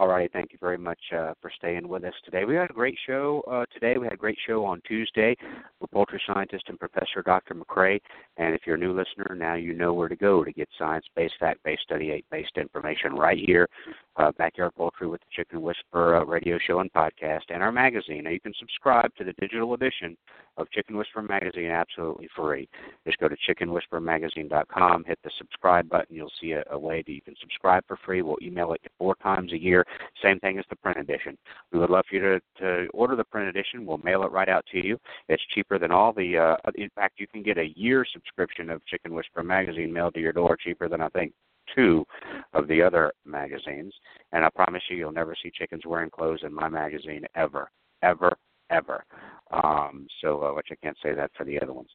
All 0.00 0.08
right, 0.08 0.32
thank 0.32 0.54
you 0.54 0.58
very 0.58 0.78
much 0.78 0.98
uh, 1.14 1.34
for 1.42 1.52
staying 1.58 1.86
with 1.86 2.04
us 2.04 2.14
today. 2.24 2.46
We 2.46 2.54
had 2.54 2.70
a 2.70 2.72
great 2.72 2.96
show 3.06 3.44
uh, 3.46 3.66
today. 3.70 3.98
We 3.98 4.06
had 4.06 4.14
a 4.14 4.16
great 4.16 4.38
show 4.46 4.64
on 4.64 4.80
Tuesday 4.88 5.36
with 5.78 5.90
poultry 5.90 6.18
scientist 6.26 6.64
and 6.68 6.80
Professor 6.80 7.20
Dr. 7.22 7.54
McCrea. 7.54 8.00
And 8.38 8.54
if 8.54 8.62
you're 8.64 8.76
a 8.76 8.78
new 8.78 8.94
listener, 8.94 9.36
now 9.38 9.56
you 9.56 9.74
know 9.74 9.92
where 9.92 10.08
to 10.08 10.16
go 10.16 10.42
to 10.42 10.52
get 10.52 10.70
science-based, 10.78 11.34
fact-based, 11.38 11.82
study-based 11.82 12.56
information 12.56 13.12
right 13.12 13.36
here, 13.44 13.68
uh, 14.16 14.32
Backyard 14.38 14.74
Poultry 14.74 15.06
with 15.06 15.20
the 15.20 15.26
Chicken 15.36 15.60
Whisperer 15.60 16.16
uh, 16.16 16.24
radio 16.24 16.58
show 16.66 16.80
and 16.80 16.90
podcast, 16.94 17.42
and 17.50 17.62
our 17.62 17.70
magazine. 17.70 18.24
Now 18.24 18.30
you 18.30 18.40
can 18.40 18.54
subscribe 18.58 19.14
to 19.16 19.24
the 19.24 19.34
digital 19.34 19.74
edition 19.74 20.16
of 20.56 20.70
Chicken 20.70 20.96
Whisperer 20.96 21.22
magazine 21.22 21.70
absolutely 21.70 22.28
free. 22.34 22.68
Just 23.06 23.18
go 23.18 23.28
to 23.28 23.36
chickenwhisperermagazine.com, 23.48 25.04
hit 25.04 25.18
the 25.24 25.30
subscribe 25.38 25.88
button. 25.88 26.16
You'll 26.16 26.32
see 26.40 26.52
a, 26.52 26.64
a 26.70 26.78
way 26.78 27.02
that 27.06 27.12
you 27.12 27.20
can 27.22 27.34
subscribe 27.40 27.84
for 27.86 27.98
free. 28.04 28.22
We'll 28.22 28.36
email 28.42 28.72
it 28.72 28.80
four 28.98 29.14
times 29.16 29.52
a 29.52 29.58
year 29.58 29.84
same 30.22 30.38
thing 30.40 30.58
as 30.58 30.64
the 30.70 30.76
print 30.76 30.98
edition. 30.98 31.36
We 31.72 31.78
would 31.78 31.90
love 31.90 32.04
for 32.08 32.16
you 32.16 32.20
to, 32.20 32.40
to 32.60 32.88
order 32.92 33.16
the 33.16 33.24
print 33.24 33.48
edition. 33.48 33.86
We'll 33.86 33.98
mail 33.98 34.22
it 34.22 34.32
right 34.32 34.48
out 34.48 34.64
to 34.72 34.84
you. 34.84 34.98
It's 35.28 35.42
cheaper 35.54 35.78
than 35.78 35.90
all 35.90 36.12
the. 36.12 36.38
Uh, 36.38 36.70
in 36.76 36.90
fact, 36.94 37.18
you 37.18 37.26
can 37.26 37.42
get 37.42 37.58
a 37.58 37.72
year 37.76 38.04
subscription 38.12 38.70
of 38.70 38.84
Chicken 38.86 39.14
Whisperer 39.14 39.42
magazine 39.42 39.92
mailed 39.92 40.14
to 40.14 40.20
your 40.20 40.32
door 40.32 40.56
cheaper 40.56 40.88
than 40.88 41.00
I 41.00 41.08
think 41.08 41.32
two 41.74 42.04
of 42.52 42.68
the 42.68 42.82
other 42.82 43.12
magazines. 43.24 43.92
And 44.32 44.44
I 44.44 44.48
promise 44.50 44.82
you, 44.88 44.96
you'll 44.96 45.12
never 45.12 45.34
see 45.42 45.50
chickens 45.50 45.82
wearing 45.86 46.10
clothes 46.10 46.40
in 46.42 46.52
my 46.52 46.68
magazine 46.68 47.24
ever, 47.34 47.70
ever, 48.02 48.36
ever. 48.70 49.04
Um, 49.52 50.06
so, 50.20 50.42
uh, 50.42 50.54
which 50.54 50.68
I 50.70 50.76
can't 50.76 50.96
say 51.02 51.14
that 51.14 51.30
for 51.36 51.44
the 51.44 51.60
other 51.60 51.72
ones. 51.72 51.88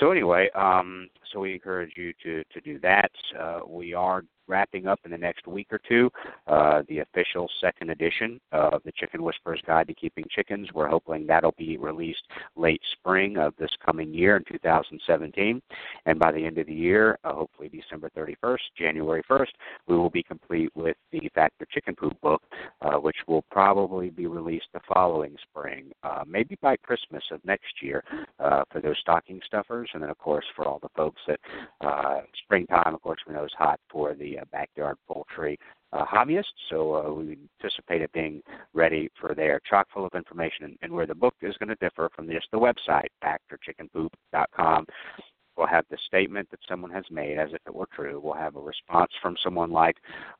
So 0.00 0.10
anyway, 0.10 0.48
um, 0.54 1.08
so 1.32 1.40
we 1.40 1.52
encourage 1.52 1.92
you 1.96 2.12
to 2.22 2.42
to 2.52 2.60
do 2.60 2.78
that. 2.80 3.10
Uh, 3.38 3.60
we 3.66 3.92
are 3.92 4.22
wrapping 4.48 4.86
up 4.86 5.00
in 5.04 5.10
the 5.10 5.18
next 5.18 5.46
week 5.46 5.68
or 5.70 5.80
two 5.88 6.10
uh, 6.46 6.82
the 6.88 7.00
official 7.00 7.48
second 7.60 7.90
edition 7.90 8.40
of 8.52 8.82
the 8.84 8.92
Chicken 8.92 9.22
Whisperer's 9.22 9.60
Guide 9.66 9.86
to 9.88 9.94
Keeping 9.94 10.24
Chickens. 10.30 10.68
We're 10.72 10.88
hoping 10.88 11.26
that'll 11.26 11.54
be 11.56 11.76
released 11.76 12.22
late 12.56 12.82
spring 12.92 13.36
of 13.36 13.54
this 13.58 13.70
coming 13.84 14.12
year 14.12 14.36
in 14.36 14.44
2017. 14.44 15.62
And 16.06 16.18
by 16.18 16.32
the 16.32 16.44
end 16.44 16.58
of 16.58 16.66
the 16.66 16.74
year, 16.74 17.18
uh, 17.24 17.34
hopefully 17.34 17.68
December 17.68 18.10
31st, 18.16 18.58
January 18.76 19.22
1st, 19.30 19.52
we 19.86 19.96
will 19.96 20.10
be 20.10 20.22
complete 20.22 20.70
with 20.74 20.96
the 21.10 21.30
Fact 21.34 21.60
or 21.60 21.66
Chicken 21.66 21.94
Poop 21.94 22.20
book, 22.20 22.42
uh, 22.82 22.96
which 22.96 23.16
will 23.26 23.44
probably 23.50 24.10
be 24.10 24.26
released 24.26 24.66
the 24.72 24.80
following 24.92 25.36
spring, 25.50 25.90
uh, 26.02 26.24
maybe 26.26 26.58
by 26.60 26.76
Christmas 26.76 27.22
of 27.30 27.44
next 27.44 27.82
year 27.82 28.02
uh, 28.38 28.62
for 28.70 28.80
those 28.80 28.96
stocking 29.00 29.40
stuffers. 29.46 29.90
And 29.94 30.02
then, 30.02 30.10
of 30.10 30.18
course, 30.18 30.44
for 30.54 30.66
all 30.66 30.78
the 30.80 30.88
folks 30.96 31.20
that 31.26 31.40
uh, 31.80 32.20
springtime, 32.44 32.94
of 32.94 33.02
course, 33.02 33.20
we 33.26 33.34
know 33.34 33.44
is 33.44 33.52
hot 33.56 33.80
for 33.90 34.14
the 34.14 34.38
backyard 34.46 34.96
poultry 35.08 35.58
uh, 35.92 36.04
hobbyists. 36.04 36.44
So 36.70 36.94
uh, 36.94 37.12
we 37.12 37.38
anticipate 37.62 38.02
it 38.02 38.12
being 38.12 38.42
ready 38.74 39.10
for 39.20 39.34
there, 39.34 39.60
chock 39.68 39.88
full 39.92 40.06
of 40.06 40.12
information. 40.14 40.64
And, 40.64 40.78
and 40.82 40.92
where 40.92 41.06
the 41.06 41.14
book 41.14 41.34
is 41.42 41.54
going 41.58 41.68
to 41.68 41.76
differ 41.76 42.10
from 42.14 42.28
just 42.28 42.46
the 42.52 42.58
website, 42.58 43.08
factorchickenpoop.com, 43.22 44.86
We'll 45.56 45.66
have 45.66 45.84
the 45.90 45.98
statement 46.06 46.50
that 46.50 46.60
someone 46.68 46.90
has 46.90 47.04
made 47.10 47.38
as 47.38 47.50
if 47.52 47.60
it 47.66 47.74
were 47.74 47.88
true. 47.94 48.20
We'll 48.22 48.34
have 48.34 48.56
a 48.56 48.60
response 48.60 49.10
from 49.20 49.36
someone 49.42 49.70
like 49.70 49.96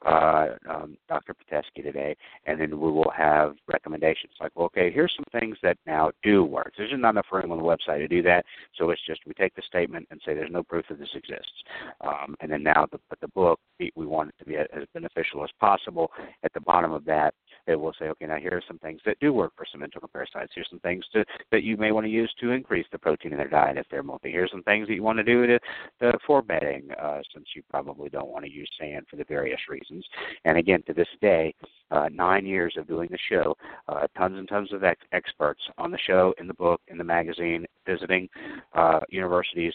uh, 0.06 0.48
um, 0.68 0.96
Dr. 1.08 1.34
Pitesky 1.34 1.82
today, 1.82 2.16
and 2.46 2.60
then 2.60 2.70
we 2.70 2.90
will 2.90 3.12
have 3.16 3.56
recommendations 3.70 4.32
like, 4.40 4.52
well, 4.54 4.66
okay, 4.66 4.90
here's 4.90 5.12
some 5.16 5.40
things 5.40 5.56
that 5.62 5.76
now 5.86 6.10
do 6.22 6.44
work. 6.44 6.72
There's 6.76 6.92
not 6.94 7.10
enough 7.10 7.26
room 7.32 7.52
on 7.52 7.58
the 7.58 7.64
website 7.64 7.98
to 7.98 8.08
do 8.08 8.22
that, 8.22 8.44
so 8.78 8.90
it's 8.90 9.04
just 9.06 9.20
we 9.26 9.34
take 9.34 9.54
the 9.54 9.62
statement 9.62 10.06
and 10.10 10.20
say 10.24 10.34
there's 10.34 10.50
no 10.50 10.62
proof 10.62 10.86
that 10.88 10.98
this 10.98 11.14
exists. 11.14 11.52
Um, 12.00 12.34
and 12.40 12.50
then 12.50 12.62
now, 12.62 12.86
the, 12.90 12.98
the 13.20 13.28
book, 13.28 13.60
we 13.78 14.06
want 14.06 14.30
it 14.30 14.34
to 14.38 14.44
be 14.44 14.56
as 14.56 14.84
beneficial 14.94 15.44
as 15.44 15.50
possible. 15.60 16.10
At 16.42 16.52
the 16.52 16.60
bottom 16.60 16.92
of 16.92 17.04
that, 17.06 17.34
it 17.66 17.76
will 17.76 17.92
say, 17.98 18.06
okay, 18.06 18.26
now 18.26 18.36
here 18.36 18.52
are 18.52 18.62
some 18.66 18.78
things 18.78 19.00
that 19.04 19.18
do 19.20 19.32
work 19.32 19.52
for 19.56 19.66
some 19.70 19.82
internal 19.82 20.08
parasites. 20.08 20.52
Here's 20.54 20.68
some 20.70 20.80
things 20.80 21.04
to, 21.12 21.24
that 21.50 21.62
you 21.62 21.76
may 21.76 21.92
want 21.92 22.06
to 22.06 22.10
use 22.10 22.32
to 22.40 22.50
increase 22.50 22.86
the 22.90 22.98
protein 22.98 23.32
in 23.32 23.38
their 23.38 23.48
diet 23.48 23.76
if 23.76 23.86
they're 23.90 24.02
molting. 24.02 24.32
Here's 24.32 24.50
some 24.50 24.62
things 24.62 24.88
that 24.88 24.94
you 24.94 25.02
want 25.02 25.18
to 25.18 25.24
do 25.24 25.46
to, 25.46 25.58
to 26.00 26.18
for 26.26 26.42
bedding, 26.42 26.88
uh, 27.00 27.20
since 27.34 27.46
you 27.54 27.62
probably 27.70 28.08
don't 28.08 28.28
want 28.28 28.44
to 28.44 28.50
use 28.50 28.68
sand 28.80 29.06
for 29.08 29.16
the 29.16 29.24
various 29.24 29.60
reasons. 29.68 30.04
And 30.44 30.58
again, 30.58 30.82
to 30.86 30.94
this 30.94 31.08
day, 31.20 31.54
uh, 31.90 32.08
nine 32.12 32.46
years 32.46 32.74
of 32.76 32.86
doing 32.88 33.08
the 33.10 33.18
show, 33.28 33.56
uh, 33.88 34.06
tons 34.16 34.38
and 34.38 34.48
tons 34.48 34.72
of 34.72 34.82
ex- 34.82 35.06
experts 35.12 35.62
on 35.78 35.90
the 35.90 35.98
show, 35.98 36.34
in 36.38 36.46
the 36.46 36.54
book, 36.54 36.80
in 36.88 36.98
the 36.98 37.04
magazine, 37.04 37.66
visiting 37.86 38.28
uh, 38.74 39.00
universities, 39.08 39.74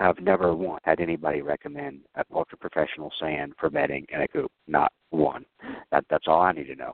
I've 0.00 0.18
never 0.20 0.54
once 0.54 0.80
had 0.84 1.00
anybody 1.00 1.42
recommend 1.42 2.00
a 2.16 2.24
ultra 2.34 2.56
professional 2.56 3.12
sand 3.20 3.52
for 3.58 3.68
bedding 3.68 4.06
in 4.08 4.22
a 4.22 4.28
coop. 4.28 4.50
Not 4.66 4.92
one. 5.10 5.44
That 5.92 6.04
that's 6.08 6.26
all 6.26 6.40
I 6.40 6.52
need 6.52 6.68
to 6.68 6.74
know. 6.74 6.92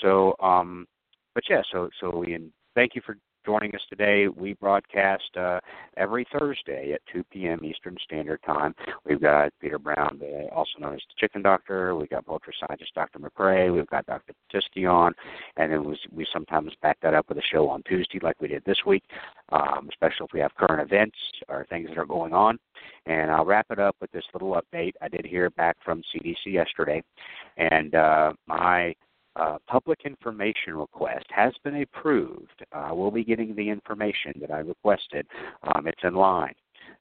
So, 0.00 0.34
um, 0.40 0.86
but 1.34 1.44
yeah, 1.48 1.62
so 1.70 1.90
so 2.00 2.16
we 2.16 2.38
thank 2.74 2.94
you 2.94 3.02
for 3.04 3.16
joining 3.48 3.74
us 3.74 3.80
today. 3.88 4.28
We 4.28 4.52
broadcast 4.52 5.34
uh, 5.34 5.60
every 5.96 6.26
Thursday 6.38 6.92
at 6.92 7.00
2 7.10 7.24
p.m. 7.32 7.64
Eastern 7.64 7.96
Standard 8.04 8.42
Time. 8.42 8.74
We've 9.06 9.22
got 9.22 9.54
Peter 9.58 9.78
Brown, 9.78 10.20
also 10.52 10.78
known 10.78 10.96
as 10.96 11.00
the 11.08 11.14
Chicken 11.18 11.40
Doctor. 11.40 11.96
We've 11.96 12.10
got 12.10 12.26
poultry 12.26 12.52
scientist 12.60 12.92
Dr. 12.94 13.18
McCrea. 13.18 13.74
We've 13.74 13.86
got 13.86 14.04
Dr. 14.04 14.34
Pitesky 14.52 14.86
on, 14.86 15.14
and 15.56 15.72
then 15.72 15.82
we, 15.82 15.98
we 16.12 16.26
sometimes 16.30 16.72
back 16.82 16.98
that 17.00 17.14
up 17.14 17.26
with 17.30 17.38
a 17.38 17.42
show 17.50 17.70
on 17.70 17.82
Tuesday, 17.84 18.18
like 18.22 18.38
we 18.38 18.48
did 18.48 18.62
this 18.66 18.84
week, 18.86 19.04
um, 19.48 19.88
especially 19.88 20.26
if 20.26 20.32
we 20.34 20.40
have 20.40 20.54
current 20.54 20.82
events 20.82 21.16
or 21.48 21.64
things 21.70 21.88
that 21.88 21.96
are 21.96 22.04
going 22.04 22.34
on. 22.34 22.58
And 23.06 23.30
I'll 23.30 23.46
wrap 23.46 23.68
it 23.70 23.78
up 23.78 23.96
with 23.98 24.12
this 24.12 24.24
little 24.34 24.60
update. 24.60 24.92
I 25.00 25.08
did 25.08 25.24
hear 25.24 25.48
back 25.48 25.78
from 25.82 26.02
CDC 26.14 26.52
yesterday, 26.52 27.02
and 27.56 27.94
uh, 27.94 28.34
my 28.46 28.94
uh, 29.38 29.58
public 29.66 30.00
information 30.04 30.74
request 30.74 31.26
has 31.30 31.52
been 31.64 31.82
approved. 31.82 32.64
I 32.72 32.92
will 32.92 33.10
be 33.10 33.24
getting 33.24 33.54
the 33.54 33.68
information 33.68 34.32
that 34.40 34.50
I 34.50 34.58
requested. 34.58 35.26
Um, 35.62 35.86
it's 35.86 36.02
in 36.02 36.14
line. 36.14 36.54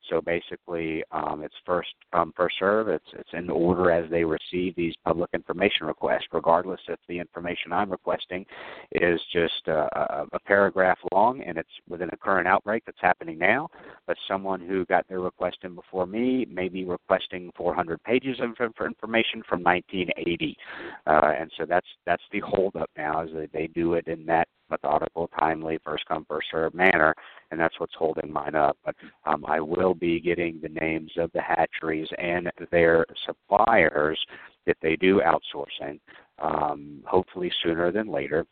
So 0.09 0.22
basically, 0.22 1.03
um, 1.11 1.41
it's 1.43 1.55
first 1.65 1.89
come, 2.14 2.34
first 2.35 2.55
serve. 2.59 2.88
It's 2.88 3.05
it's 3.14 3.30
in 3.34 3.49
order 3.49 3.91
as 3.91 4.09
they 4.09 4.23
receive 4.23 4.76
these 4.76 4.93
public 5.03 5.30
information 5.34 5.85
requests, 5.85 6.27
regardless 6.31 6.80
if 6.88 6.99
the 7.07 7.19
information 7.19 7.73
I'm 7.73 7.91
requesting 7.91 8.45
is 8.93 9.19
just 9.31 9.68
a, 9.68 10.27
a 10.31 10.39
paragraph 10.45 10.97
long 11.11 11.41
and 11.41 11.57
it's 11.57 11.69
within 11.89 12.09
a 12.11 12.18
current 12.18 12.47
outbreak 12.47 12.84
that's 12.85 12.97
happening 13.01 13.38
now. 13.38 13.69
But 14.05 14.18
someone 14.27 14.61
who 14.61 14.85
got 14.85 15.07
their 15.07 15.19
request 15.19 15.57
in 15.64 15.76
before 15.76 16.05
me 16.05 16.45
may 16.49 16.69
be 16.69 16.85
requesting 16.85 17.51
400 17.57 18.01
pages 18.03 18.39
of 18.39 18.49
information 18.59 19.43
from 19.47 19.64
1980, 19.64 20.57
uh, 21.05 21.31
and 21.39 21.51
so 21.57 21.65
that's 21.68 21.88
that's 22.05 22.23
the 22.31 22.39
holdup 22.39 22.89
now 22.97 23.23
is 23.23 23.31
that 23.34 23.51
they 23.53 23.68
do 23.68 23.93
it 23.93 24.07
in 24.07 24.26
that 24.26 24.47
methodical, 24.69 25.30
timely, 25.39 25.80
first 25.84 26.06
come, 26.06 26.26
first 26.30 26.48
serve 26.52 26.73
manner, 26.73 27.14
and 27.52 27.60
that's 27.60 27.80
what's 27.80 27.95
holding 27.98 28.31
mine 28.31 28.56
up. 28.56 28.77
But 28.85 28.95
um, 29.26 29.45
I 29.48 29.60
will 29.60 29.94
be 29.94 30.19
getting 30.19 30.60
the 30.61 30.69
names 30.69 31.11
of 31.18 31.31
the 31.34 31.41
hatcheries 31.41 32.07
and 32.18 32.49
their 32.72 33.06
suppliers 33.26 34.19
if 34.65 34.77
they 34.81 34.95
do 34.98 35.22
outsourcing, 35.22 35.99
um, 36.39 37.02
hopefully 37.06 37.52
sooner 37.64 37.91
than 37.91 38.07
later. 38.07 38.45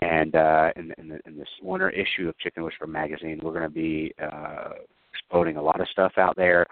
And 0.00 0.34
uh, 0.34 0.70
in, 0.76 0.92
in, 0.98 1.08
the, 1.08 1.20
in 1.26 1.36
this 1.36 1.48
winter 1.62 1.90
issue 1.90 2.28
of 2.28 2.38
Chicken 2.38 2.64
Whisperer 2.64 2.86
magazine, 2.86 3.40
we're 3.42 3.52
going 3.52 3.62
to 3.62 3.68
be 3.68 4.12
uh, 4.20 4.70
exploding 5.12 5.56
a 5.56 5.62
lot 5.62 5.80
of 5.80 5.88
stuff 5.88 6.12
out 6.16 6.36
there. 6.36 6.66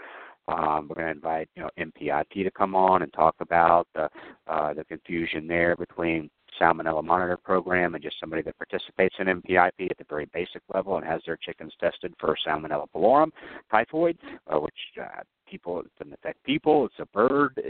Um, 0.48 0.86
we're 0.88 0.94
going 0.94 1.08
to 1.08 1.12
invite 1.12 1.48
you 1.56 1.62
know 1.62 1.70
NPIP 1.78 2.44
to 2.44 2.50
come 2.52 2.76
on 2.76 3.02
and 3.02 3.12
talk 3.12 3.34
about 3.40 3.88
the 3.94 4.08
uh, 4.46 4.74
the 4.74 4.84
confusion 4.84 5.48
there 5.48 5.74
between 5.74 6.30
salmonella 6.60 7.04
monitor 7.04 7.36
program 7.36 7.94
and 7.94 8.02
just 8.02 8.18
somebody 8.20 8.42
that 8.42 8.56
participates 8.58 9.14
in 9.18 9.26
NPIP 9.26 9.90
at 9.90 9.98
the 9.98 10.04
very 10.08 10.26
basic 10.32 10.62
level 10.72 10.96
and 10.96 11.06
has 11.06 11.20
their 11.26 11.36
chickens 11.36 11.72
tested 11.80 12.14
for 12.18 12.36
salmonella 12.46 12.86
pullorum 12.94 13.30
typhoid, 13.70 14.18
uh, 14.52 14.58
which 14.58 14.74
uh, 15.00 15.22
people 15.48 15.80
it 15.80 15.86
doesn't 15.98 16.14
affect 16.14 16.42
people. 16.44 16.86
It's 16.86 16.94
a 16.98 17.06
bird 17.06 17.60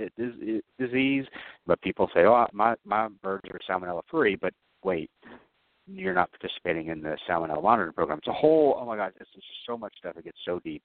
disease, 0.78 1.24
but 1.66 1.80
people 1.82 2.10
say, 2.14 2.20
"Oh, 2.20 2.46
my 2.52 2.74
my 2.84 3.08
birds 3.22 3.48
are 3.50 3.60
salmonella 3.68 4.02
free." 4.10 4.36
But 4.36 4.54
wait, 4.82 5.10
you're 5.86 6.14
not 6.14 6.30
participating 6.30 6.88
in 6.88 7.00
the 7.00 7.16
salmonella 7.28 7.62
monitoring 7.62 7.92
program. 7.92 8.18
It's 8.18 8.26
a 8.26 8.32
whole. 8.32 8.76
Oh 8.78 8.84
my 8.84 8.96
God, 8.96 9.12
it's 9.20 9.30
just 9.32 9.46
so 9.66 9.78
much 9.78 9.94
stuff. 9.98 10.16
It 10.16 10.24
gets 10.24 10.38
so 10.44 10.60
deep, 10.60 10.82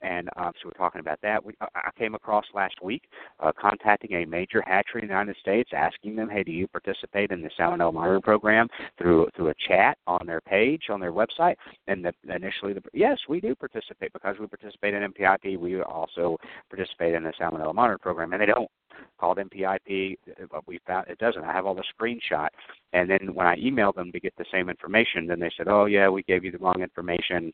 and 0.00 0.28
um, 0.36 0.52
so 0.62 0.68
we're 0.68 0.78
talking 0.78 1.00
about 1.00 1.20
that. 1.22 1.44
We, 1.44 1.54
I 1.60 1.90
came 1.98 2.14
across 2.14 2.44
last 2.54 2.74
week 2.82 3.02
uh, 3.40 3.52
contacting 3.60 4.12
a 4.12 4.24
major 4.24 4.62
hatchery 4.64 5.02
in 5.02 5.08
the 5.08 5.12
United 5.14 5.36
States, 5.40 5.70
asking 5.74 6.16
them, 6.16 6.28
"Hey, 6.28 6.44
do 6.44 6.52
you 6.52 6.68
participate 6.68 7.32
in 7.32 7.42
the 7.42 7.50
salmonella 7.58 7.92
monitoring 7.92 8.22
program 8.22 8.68
through 8.98 9.28
through 9.34 9.48
a 9.48 9.54
chat 9.66 9.98
on 10.06 10.24
their 10.26 10.40
page 10.40 10.84
on 10.88 11.00
their 11.00 11.12
website?" 11.12 11.56
And 11.88 12.04
the, 12.04 12.12
initially, 12.32 12.74
the, 12.74 12.82
yes, 12.92 13.18
we 13.28 13.40
do 13.40 13.54
participate 13.54 14.12
because 14.12 14.36
we 14.38 14.46
participate 14.46 14.94
in 14.94 15.12
NPIP. 15.12 15.58
We 15.58 15.80
also 15.82 16.38
participate 16.70 17.14
in 17.14 17.24
the 17.24 17.32
salmonella 17.40 17.74
monitoring 17.74 17.98
program, 17.98 18.32
and 18.32 18.40
they 18.40 18.46
don't 18.46 18.70
called 19.18 19.38
NPIP. 19.38 20.18
But 20.50 20.58
uh, 20.58 20.60
we 20.66 20.78
found 20.86 21.08
it 21.08 21.18
doesn't. 21.18 21.44
I 21.44 21.52
have 21.52 21.66
all 21.66 21.74
the 21.74 21.84
screenshot, 21.98 22.48
and 22.92 23.08
then 23.08 23.34
when 23.34 23.46
I 23.46 23.56
emailed 23.56 23.94
them 23.94 24.12
to 24.12 24.20
get 24.20 24.34
the 24.36 24.44
same 24.52 24.68
information, 24.68 25.26
then 25.26 25.40
they 25.40 25.50
said, 25.56 25.68
"Oh 25.68 25.86
yeah, 25.86 26.08
we 26.08 26.22
gave 26.22 26.44
you 26.44 26.52
the 26.52 26.58
wrong 26.58 26.82
information." 26.82 27.52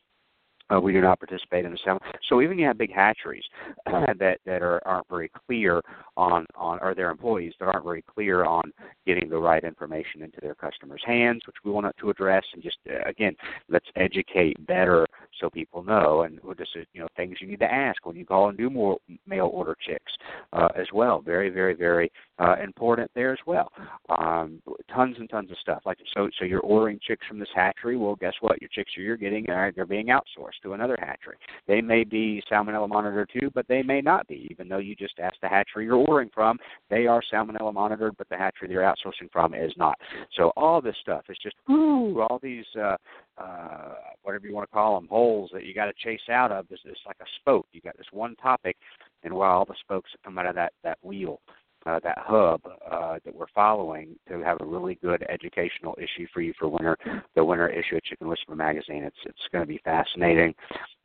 Uh, 0.71 0.79
we 0.79 0.93
do 0.93 1.01
not 1.01 1.19
participate 1.19 1.65
in 1.65 1.71
the 1.71 1.77
salmon. 1.83 2.01
So 2.29 2.41
even 2.41 2.57
you 2.57 2.65
have 2.65 2.77
big 2.77 2.93
hatcheries 2.93 3.43
uh, 3.87 4.13
that 4.19 4.39
that 4.45 4.61
are 4.61 4.81
aren't 4.85 5.07
very 5.09 5.29
clear 5.45 5.81
on 6.17 6.45
on 6.55 6.79
or 6.81 6.95
their 6.95 7.09
employees 7.09 7.53
that 7.59 7.65
aren't 7.65 7.83
very 7.83 8.03
clear 8.03 8.45
on 8.45 8.71
getting 9.05 9.29
the 9.29 9.37
right 9.37 9.63
information 9.63 10.21
into 10.21 10.39
their 10.41 10.55
customers' 10.55 11.01
hands, 11.05 11.41
which 11.45 11.57
we 11.63 11.71
want 11.71 11.93
to 11.97 12.09
address. 12.09 12.43
And 12.53 12.63
just 12.63 12.77
uh, 12.89 13.07
again, 13.07 13.35
let's 13.69 13.87
educate 13.95 14.65
better 14.65 15.07
so 15.39 15.49
people 15.49 15.83
know. 15.83 16.21
And 16.21 16.39
we'll 16.43 16.55
just 16.55 16.75
you 16.93 17.01
know 17.01 17.07
things 17.15 17.37
you 17.41 17.47
need 17.47 17.59
to 17.59 17.71
ask 17.71 18.05
when 18.05 18.15
you 18.15 18.25
call 18.25 18.49
and 18.49 18.57
do 18.57 18.69
more 18.69 18.97
mail 19.27 19.49
order 19.51 19.75
chicks 19.85 20.11
uh, 20.53 20.69
as 20.75 20.87
well. 20.93 21.21
Very 21.21 21.49
very 21.49 21.73
very 21.73 22.11
uh, 22.41 22.55
important 22.63 23.11
there 23.13 23.31
as 23.31 23.39
well. 23.45 23.71
Um, 24.09 24.61
tons 24.93 25.15
and 25.19 25.29
tons 25.29 25.51
of 25.51 25.57
stuff. 25.59 25.83
Like 25.85 25.99
so 26.13 26.29
so 26.39 26.45
you're 26.45 26.61
ordering 26.61 26.99
chicks 27.05 27.25
from 27.27 27.39
this 27.39 27.49
hatchery. 27.53 27.97
Well, 27.97 28.15
guess 28.15 28.33
what? 28.41 28.59
Your 28.61 28.69
chicks 28.69 28.91
you're 28.97 29.17
getting 29.17 29.49
are 29.49 29.71
they're 29.71 29.85
being 29.85 30.07
outsourced 30.07 30.61
to 30.63 30.73
another 30.73 30.97
hatchery. 30.99 31.37
They 31.67 31.81
may 31.81 32.03
be 32.03 32.41
salmonella 32.51 32.89
monitored 32.89 33.29
too, 33.31 33.51
but 33.53 33.67
they 33.67 33.83
may 33.83 34.01
not 34.01 34.27
be, 34.27 34.47
even 34.49 34.67
though 34.67 34.79
you 34.79 34.95
just 34.95 35.19
asked 35.19 35.37
the 35.41 35.49
hatchery 35.49 35.85
you're 35.85 35.95
ordering 35.95 36.31
from. 36.33 36.57
They 36.89 37.05
are 37.05 37.21
salmonella 37.31 37.73
monitored, 37.73 38.15
but 38.17 38.27
the 38.29 38.37
hatchery 38.37 38.67
they're 38.67 38.81
outsourcing 38.81 39.31
from 39.31 39.53
is 39.53 39.71
not. 39.77 39.97
So 40.35 40.51
all 40.57 40.81
this 40.81 40.95
stuff 41.01 41.23
is 41.29 41.37
just 41.43 41.55
ooh, 41.69 42.21
all 42.21 42.39
these 42.41 42.65
uh, 42.75 42.97
uh, 43.37 43.93
whatever 44.23 44.47
you 44.47 44.55
want 44.55 44.67
to 44.67 44.73
call 44.73 44.99
them 44.99 45.07
holes 45.09 45.51
that 45.53 45.63
you 45.65 45.75
got 45.75 45.85
to 45.85 45.93
chase 46.03 46.27
out 46.31 46.51
of. 46.51 46.65
It's 46.71 46.81
like 47.05 47.17
a 47.21 47.25
spoke. 47.39 47.67
You 47.71 47.81
got 47.81 47.97
this 47.97 48.07
one 48.11 48.35
topic, 48.37 48.77
and 49.23 49.31
while 49.31 49.59
all 49.59 49.65
the 49.65 49.75
spokes 49.81 50.09
that 50.11 50.23
come 50.23 50.39
out 50.39 50.47
of 50.47 50.55
that 50.55 50.73
that 50.83 50.97
wheel 51.03 51.39
uh, 51.85 51.99
that 52.03 52.17
hub 52.19 52.61
uh, 52.89 53.17
that 53.25 53.33
we're 53.33 53.45
following 53.53 54.15
to 54.27 54.41
have 54.41 54.57
a 54.61 54.65
really 54.65 54.95
good 55.01 55.25
educational 55.29 55.97
issue 55.97 56.27
for 56.33 56.41
you 56.41 56.53
for 56.59 56.67
winter, 56.67 56.97
the 57.35 57.43
winter 57.43 57.67
issue 57.67 57.95
of 57.95 58.03
Chicken 58.03 58.27
Whisperer 58.27 58.55
magazine. 58.55 59.03
It's 59.03 59.17
it's 59.25 59.39
going 59.51 59.63
to 59.63 59.67
be 59.67 59.81
fascinating, 59.83 60.53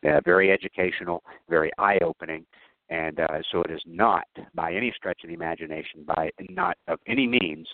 uh, 0.09 0.21
very 0.25 0.51
educational, 0.53 1.23
very 1.49 1.71
eye 1.79 1.99
opening, 2.03 2.45
and 2.91 3.21
uh, 3.21 3.27
so 3.51 3.63
it 3.63 3.71
is 3.71 3.83
not 3.87 4.27
by 4.55 4.73
any 4.73 4.93
stretch 4.97 5.21
of 5.25 5.29
the 5.29 5.35
imagination, 5.35 6.05
by 6.07 6.31
not 6.51 6.77
of 6.89 6.99
any 7.07 7.27
means, 7.27 7.67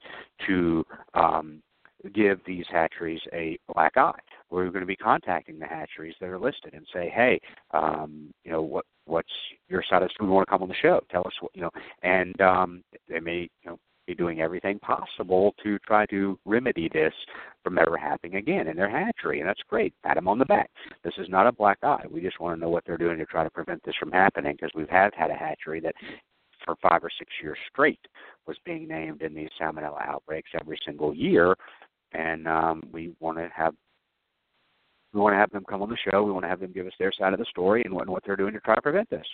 to 0.46 0.84
um, 1.14 1.62
give 2.10 2.40
these 2.46 2.66
hatcheries 2.70 3.20
a 3.32 3.58
black 3.72 3.96
eye. 3.96 4.18
We're 4.50 4.70
going 4.70 4.80
to 4.80 4.86
be 4.86 4.96
contacting 4.96 5.58
the 5.58 5.66
hatcheries 5.66 6.14
that 6.20 6.28
are 6.28 6.38
listed 6.38 6.74
and 6.74 6.86
say, 6.92 7.10
hey, 7.14 7.40
um, 7.72 8.32
you 8.44 8.52
know, 8.52 8.62
what 8.62 8.84
what's 9.06 9.32
your 9.68 9.82
status? 9.82 10.12
Do 10.18 10.26
we 10.26 10.32
want 10.32 10.46
to 10.46 10.50
come 10.50 10.62
on 10.62 10.68
the 10.68 10.74
show? 10.80 11.00
Tell 11.10 11.26
us 11.26 11.32
what 11.40 11.52
you 11.54 11.62
know, 11.62 11.70
and 12.02 12.40
um, 12.40 12.82
they 13.08 13.20
may 13.20 13.48
you 13.62 13.70
know 13.70 13.78
be 14.06 14.14
doing 14.14 14.40
everything 14.40 14.78
possible 14.80 15.54
to 15.62 15.78
try 15.80 16.04
to 16.06 16.38
remedy 16.44 16.88
this 16.92 17.14
from 17.62 17.78
ever 17.78 17.96
happening 17.96 18.36
again 18.36 18.66
in 18.66 18.76
their 18.76 18.90
hatchery, 18.90 19.40
and 19.40 19.48
that's 19.48 19.62
great. 19.68 19.94
Pat 20.02 20.16
them 20.16 20.28
on 20.28 20.38
the 20.38 20.44
back. 20.44 20.70
This 21.04 21.14
is 21.18 21.28
not 21.28 21.46
a 21.46 21.52
black 21.52 21.78
eye. 21.82 22.04
We 22.10 22.20
just 22.20 22.40
want 22.40 22.56
to 22.56 22.60
know 22.60 22.70
what 22.70 22.84
they're 22.84 22.96
doing 22.98 23.18
to 23.18 23.26
try 23.26 23.44
to 23.44 23.50
prevent 23.50 23.82
this 23.84 23.94
from 23.98 24.10
happening 24.10 24.56
because 24.56 24.74
we 24.74 24.84
have 24.90 25.14
had 25.14 25.30
a 25.30 25.34
hatchery 25.34 25.80
that 25.80 25.94
for 26.64 26.76
five 26.82 27.02
or 27.02 27.10
six 27.18 27.30
years 27.42 27.58
straight 27.70 28.00
was 28.46 28.56
being 28.64 28.88
named 28.88 29.22
in 29.22 29.34
these 29.34 29.48
salmonella 29.60 30.06
outbreaks 30.06 30.50
every 30.60 30.78
single 30.84 31.14
year 31.14 31.56
and 32.14 32.46
um, 32.48 32.82
we 32.92 33.12
want 33.20 33.38
to 33.38 33.48
have 33.54 33.74
we 35.12 35.20
want 35.20 35.34
to 35.34 35.38
have 35.38 35.50
them 35.50 35.64
come 35.68 35.82
on 35.82 35.90
the 35.90 36.10
show. 36.10 36.22
We 36.22 36.32
want 36.32 36.44
to 36.44 36.48
have 36.48 36.60
them 36.60 36.72
give 36.72 36.86
us 36.86 36.92
their 36.98 37.12
side 37.12 37.34
of 37.34 37.38
the 37.38 37.44
story 37.50 37.82
and 37.84 37.92
what, 37.92 38.02
and 38.02 38.10
what 38.10 38.22
they're 38.24 38.36
doing 38.36 38.54
to 38.54 38.60
try 38.60 38.74
to 38.74 38.82
prevent 38.82 39.10
this. 39.10 39.26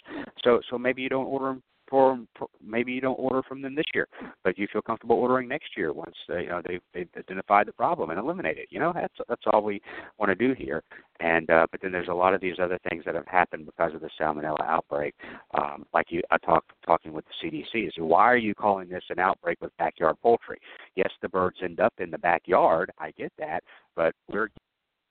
So 0.42 0.60
so 0.70 0.78
maybe 0.78 1.02
you 1.02 1.09
don't 1.09 1.26
order 1.26 1.46
them 1.46 1.62
for, 1.89 2.19
for 2.39 2.48
maybe 2.65 2.93
you 2.93 3.01
don't 3.01 3.19
order 3.19 3.43
from 3.43 3.62
them 3.62 3.74
this 3.74 3.85
year, 3.94 4.06
but 4.44 4.59
you 4.59 4.66
feel 4.73 4.82
comfortable 4.82 5.16
ordering 5.16 5.48
next 5.48 5.77
year 5.77 5.93
once 5.93 6.15
they, 6.28 6.43
you 6.43 6.48
know 6.48 6.62
they've, 6.66 6.81
they've 6.94 7.09
identified 7.16 7.66
the 7.66 7.73
problem 7.73 8.10
and 8.10 8.19
eliminate 8.19 8.59
it. 8.59 8.69
You 8.70 8.81
know 8.81 8.93
that's 8.94 9.15
that's 9.28 9.43
all 9.52 9.62
we 9.62 9.81
want 10.19 10.31
to 10.31 10.35
do 10.35 10.55
here. 10.55 10.82
And 11.20 11.51
uh, 11.51 11.66
but 11.70 11.81
then 11.82 11.93
there's 11.93 12.09
a 12.09 12.15
lot 12.15 12.35
of 12.35 12.40
these 12.40 12.56
other 12.60 12.78
things 12.89 13.05
that 13.05 13.15
have 13.15 13.27
happened 13.27 13.66
because 13.66 13.94
of 13.94 14.01
the 14.01 14.10
salmonella 14.20 14.65
outbreak. 14.65 15.15
Um, 15.55 15.85
like 15.93 16.06
you, 16.10 16.23
I 16.31 16.39
talked 16.39 16.70
talking 16.85 17.12
with 17.12 17.24
the 17.27 17.48
CDC. 17.48 17.89
Is 17.89 17.94
why 17.98 18.24
are 18.24 18.36
you 18.36 18.55
calling 18.55 18.89
this 18.89 19.05
an 19.10 19.19
outbreak 19.19 19.59
with 19.60 19.77
backyard 19.78 20.16
poultry? 20.23 20.59
Yes, 20.94 21.10
the 21.23 21.28
birds 21.28 21.59
end 21.62 21.81
up 21.81 21.94
in 21.98 22.10
the 22.10 22.19
backyard. 22.19 22.90
I 22.98 23.10
get 23.12 23.32
that, 23.39 23.62
but 23.97 24.15
we're 24.31 24.51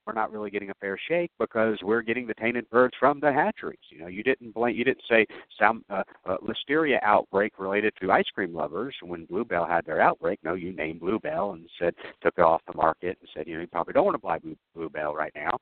we're 0.07 0.13
not 0.13 0.31
really 0.31 0.49
getting 0.49 0.69
a 0.69 0.73
fair 0.75 0.97
shake 1.07 1.31
because 1.37 1.77
we're 1.83 2.01
getting 2.01 2.25
the 2.25 2.33
tainted 2.35 2.69
birds 2.69 2.95
from 2.99 3.19
the 3.19 3.31
hatcheries. 3.31 3.79
You 3.89 3.99
know, 3.99 4.07
you 4.07 4.23
didn't 4.23 4.53
blame, 4.53 4.75
you 4.75 4.85
didn't 4.85 5.03
say 5.09 5.27
some 5.59 5.83
uh, 5.89 6.03
uh, 6.25 6.37
listeria 6.37 6.99
outbreak 7.03 7.59
related 7.59 7.93
to 8.01 8.11
ice 8.11 8.25
cream 8.33 8.53
lovers 8.53 8.95
when 9.03 9.25
Bluebell 9.25 9.67
had 9.67 9.85
their 9.85 9.99
outbreak. 9.99 10.39
No, 10.43 10.53
you 10.53 10.73
named 10.73 11.01
Bluebell 11.01 11.51
and 11.51 11.69
said 11.77 11.93
took 12.23 12.35
it 12.37 12.41
off 12.41 12.61
the 12.65 12.77
market 12.77 13.17
and 13.19 13.29
said 13.35 13.47
you 13.47 13.55
know 13.55 13.61
you 13.61 13.67
probably 13.67 13.93
don't 13.93 14.05
want 14.05 14.15
to 14.15 14.25
buy 14.25 14.39
Blue, 14.39 14.55
Bluebell 14.73 15.13
right 15.13 15.33
now. 15.35 15.57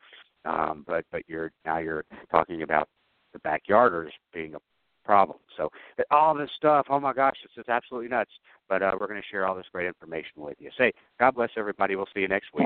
Um, 0.45 0.83
but 0.87 1.05
but 1.11 1.23
you're 1.27 1.51
now 1.65 1.79
you're 1.79 2.05
talking 2.29 2.61
about 2.61 2.87
the 3.33 3.39
backyarders 3.39 4.11
being 4.33 4.53
a 4.53 4.59
problem. 5.03 5.37
So 5.57 5.69
all 6.11 6.35
this 6.35 6.49
stuff, 6.57 6.87
oh 6.89 6.99
my 6.99 7.13
gosh, 7.13 7.35
it's 7.43 7.53
just 7.55 7.69
absolutely 7.69 8.09
nuts. 8.09 8.31
But 8.67 8.81
uh, 8.81 8.91
we're 8.99 9.07
going 9.07 9.21
to 9.21 9.27
share 9.29 9.47
all 9.47 9.55
this 9.55 9.67
great 9.71 9.87
information 9.87 10.31
with 10.37 10.55
you. 10.59 10.71
Say, 10.77 10.91
God 11.19 11.35
bless 11.35 11.51
everybody. 11.55 11.95
We'll 11.95 12.07
see 12.13 12.21
you 12.21 12.27
next 12.27 12.47
week. 12.53 12.65